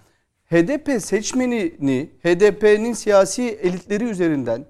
HDP 0.50 1.02
seçmenini 1.02 2.10
HDP'nin 2.22 2.92
siyasi 2.92 3.42
elitleri 3.42 4.04
üzerinden 4.04 4.64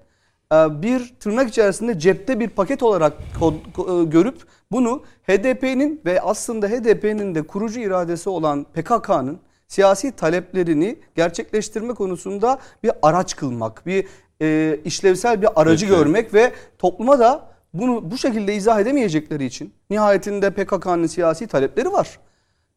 e, 0.53 0.81
bir 0.81 1.15
tırnak 1.19 1.49
içerisinde 1.49 1.99
cepte 1.99 2.39
bir 2.39 2.49
paket 2.49 2.83
olarak 2.83 3.13
e, 3.13 4.03
görüp 4.03 4.37
bunu 4.71 5.03
HDP'nin 5.23 6.01
ve 6.05 6.21
aslında 6.21 6.67
HDP'nin 6.67 7.35
de 7.35 7.41
kurucu 7.41 7.79
iradesi 7.79 8.29
olan 8.29 8.63
PKK'nın 8.63 9.39
siyasi 9.67 10.11
taleplerini 10.11 10.99
gerçekleştirme 11.15 11.93
konusunda 11.93 12.59
bir 12.83 12.91
araç 13.01 13.35
kılmak, 13.35 13.85
bir 13.85 14.07
e, 14.41 14.79
işlevsel 14.85 15.41
bir 15.41 15.61
aracı 15.61 15.85
Peki. 15.85 15.97
görmek 15.97 16.33
ve 16.33 16.51
topluma 16.77 17.19
da 17.19 17.54
bunu 17.79 18.11
bu 18.11 18.17
şekilde 18.17 18.55
izah 18.55 18.79
edemeyecekleri 18.79 19.45
için 19.45 19.73
nihayetinde 19.89 20.49
PKK'nın 20.49 21.07
siyasi 21.07 21.47
talepleri 21.47 21.91
var. 21.91 22.19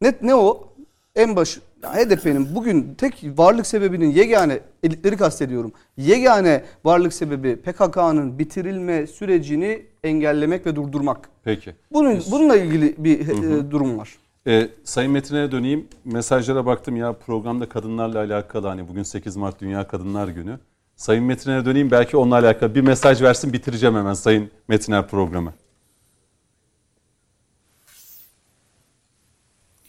Ne, 0.02 0.14
ne 0.22 0.34
o? 0.34 0.68
En 1.16 1.36
baş 1.36 1.58
HDP'nin 1.82 2.54
bugün 2.54 2.94
tek 2.94 3.24
varlık 3.36 3.66
sebebinin 3.66 4.10
yegane 4.10 4.60
elitleri 4.82 5.16
kastediyorum. 5.16 5.72
Yegane 5.96 6.64
varlık 6.84 7.12
sebebi 7.12 7.56
PKK'nın 7.56 8.38
bitirilme 8.38 9.06
sürecini 9.06 9.82
engellemek 10.04 10.66
ve 10.66 10.76
durdurmak. 10.76 11.28
Peki. 11.44 11.74
Bunun 11.92 12.22
bununla 12.30 12.56
ilgili 12.56 12.94
bir 12.98 13.28
e, 13.28 13.70
durum 13.70 13.98
var. 13.98 14.18
E, 14.46 14.68
Sayın 14.84 15.12
Metin'e 15.12 15.52
döneyim. 15.52 15.86
Mesajlara 16.04 16.66
baktım 16.66 16.96
ya 16.96 17.12
programda 17.12 17.68
kadınlarla 17.68 18.18
alakalı 18.18 18.66
hani 18.66 18.88
bugün 18.88 19.02
8 19.02 19.36
Mart 19.36 19.60
Dünya 19.60 19.88
Kadınlar 19.88 20.28
Günü. 20.28 20.58
Sayın 20.98 21.24
Metin'e 21.24 21.64
döneyim 21.64 21.90
belki 21.90 22.16
onunla 22.16 22.34
alakalı 22.34 22.74
bir 22.74 22.80
mesaj 22.80 23.22
versin 23.22 23.52
bitireceğim 23.52 23.96
hemen 23.96 24.14
Sayın 24.14 24.50
Metiner 24.68 25.08
programı. 25.08 25.52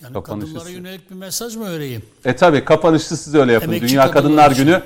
Yani 0.01 0.13
Kapanışı 0.13 0.53
kadınlara 0.53 0.69
yönelik 0.69 1.09
bir 1.11 1.15
mesaj 1.15 1.55
mı 1.55 1.71
vereyim? 1.71 2.01
E 2.25 2.35
tabi 2.35 2.65
kapanışı 2.65 3.17
siz 3.17 3.35
öyle 3.35 3.53
yapın. 3.53 3.67
Emekçi 3.67 3.87
Dünya 3.87 4.11
kadınlar 4.11 4.51
için. 4.51 4.65
Günü. 4.65 4.83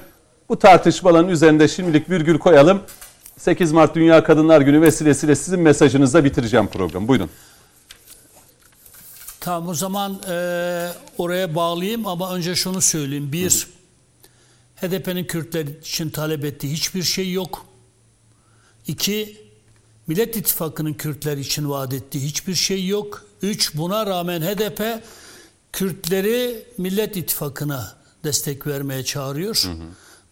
Bu 0.50 0.60
tartışmaların 0.60 1.30
üzerinde 1.30 1.68
şimdilik 1.68 2.10
virgül 2.10 2.38
koyalım. 2.38 2.82
8 3.38 3.72
Mart 3.72 3.96
Dünya 3.96 4.24
Kadınlar 4.24 4.62
Günü 4.62 4.82
vesilesiyle 4.82 5.36
sizin 5.36 5.60
mesajınızla 5.60 6.24
bitireceğim 6.24 6.68
programı. 6.68 7.08
Buyurun. 7.08 7.30
Tamam 9.40 9.70
o 9.70 9.74
zaman 9.74 10.20
e, 10.30 10.90
oraya 11.18 11.56
bağlayayım 11.56 12.08
ama 12.08 12.36
önce 12.36 12.56
şunu 12.56 12.82
söyleyeyim. 12.82 13.32
Bir, 13.32 13.68
HDP'nin 14.84 15.26
Kürtler 15.26 15.66
için 15.66 16.10
talep 16.10 16.46
ettiği 16.46 16.74
hiçbir 16.74 17.04
şey 17.04 17.32
yok. 17.32 17.66
İki, 18.88 19.38
Millet 20.08 20.38
İttifakı'nın 20.38 20.94
Kürtler 20.94 21.38
için 21.38 21.70
vaat 21.70 21.94
ettiği 21.94 22.26
hiçbir 22.26 22.56
şey 22.56 22.88
yok. 22.88 23.26
Üç, 23.42 23.76
buna 23.76 24.06
rağmen 24.06 24.42
HDP 24.42 25.04
Kürtleri 25.74 26.66
Millet 26.78 27.18
İttifakı'na 27.18 27.96
destek 28.24 28.68
vermeye 28.68 29.04
çağırıyor. 29.04 29.64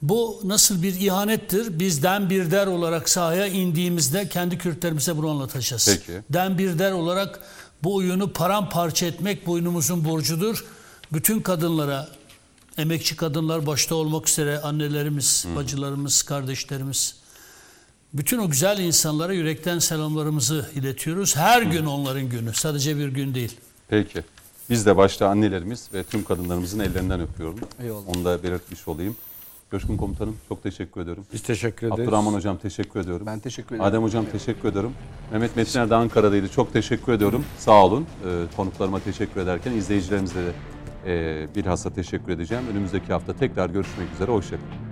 Bu 0.02 0.42
nasıl 0.44 0.84
bir 0.84 0.96
ihanettir? 1.00 1.80
Bizden 1.80 2.30
bir 2.30 2.52
der 2.52 2.68
olarak 2.68 3.10
sahaya 3.10 3.48
indiğimizde 3.48 4.30
kendi 4.30 4.58
Kürtlerimize 4.58 5.18
bunu 5.18 5.30
anlatacağız. 5.30 5.86
Peki. 5.86 6.20
Den 6.30 6.58
bir 6.58 6.80
der 6.80 6.92
olarak 6.92 7.40
bu 7.84 7.96
oyunu 7.96 8.34
paramparça 8.34 9.06
etmek 9.06 9.48
boynumuzun 9.48 10.06
borcudur. 10.06 10.66
Bütün 11.14 11.40
kadınlara, 11.40 12.10
emekçi 12.78 13.16
kadınlar 13.16 13.66
başta 13.66 13.96
olmak 13.96 14.30
üzere 14.30 14.62
annelerimiz, 14.62 15.46
bacılarımız, 15.56 16.24
kardeşlerimiz, 16.24 17.16
bütün 18.14 18.38
o 18.38 18.50
güzel 18.50 18.80
insanlara 18.80 19.34
yürekten 19.34 19.80
selamlarımızı 19.80 20.70
iletiyoruz. 20.76 21.36
Her 21.36 21.62
gün 21.62 21.86
onların 21.86 22.30
günü, 22.30 22.54
sadece 22.54 22.98
bir 22.98 23.08
gün 23.08 23.34
değil. 23.34 23.58
Peki. 23.90 24.24
Biz 24.70 24.86
de 24.86 24.98
başta 24.98 25.28
annelerimiz 25.28 25.90
ve 25.94 26.04
tüm 26.04 26.24
kadınlarımızın 26.24 26.80
ellerinden 26.80 27.22
öpüyorum. 27.22 27.60
Eyvallah. 27.84 28.08
Onu 28.08 28.26
da 28.26 28.44
belirtmiş 28.44 28.88
olayım. 28.88 29.16
Coşkun 29.72 29.98
Komutanım 29.98 30.38
çok 30.50 30.64
teşekkür 30.64 31.02
ediyorum. 31.02 31.26
Biz 31.34 31.42
teşekkür 31.42 31.88
ederiz. 31.88 32.02
Abdurrahman 32.02 32.34
Hocam 32.34 32.58
teşekkür 32.58 33.00
ediyorum. 33.00 33.26
Ben 33.26 33.40
teşekkür 33.40 33.76
ederim. 33.76 33.86
Adem 33.86 34.04
Hocam 34.04 34.26
teşekkür 34.32 34.70
ediyorum. 34.70 34.94
Mehmet 35.32 35.56
Metiner 35.56 35.90
de 35.90 35.96
Ankara'daydı. 35.96 36.50
Çok 36.50 36.74
teşekkür 36.74 37.14
ediyorum. 37.14 37.46
Sağ 37.60 37.86
olun. 37.86 38.06
Ee, 38.26 38.44
konuklarıma 38.56 39.00
teşekkür 39.00 39.42
ederken 39.42 39.72
izleyicilerimize 39.72 40.36
de 40.36 40.52
e, 41.06 41.48
bilhassa 41.56 41.90
teşekkür 41.94 42.32
edeceğim. 42.32 42.64
Önümüzdeki 42.72 43.14
hafta 43.14 43.36
tekrar 43.36 43.70
görüşmek 43.70 44.14
üzere. 44.14 44.32
Hoşçakalın. 44.32 44.91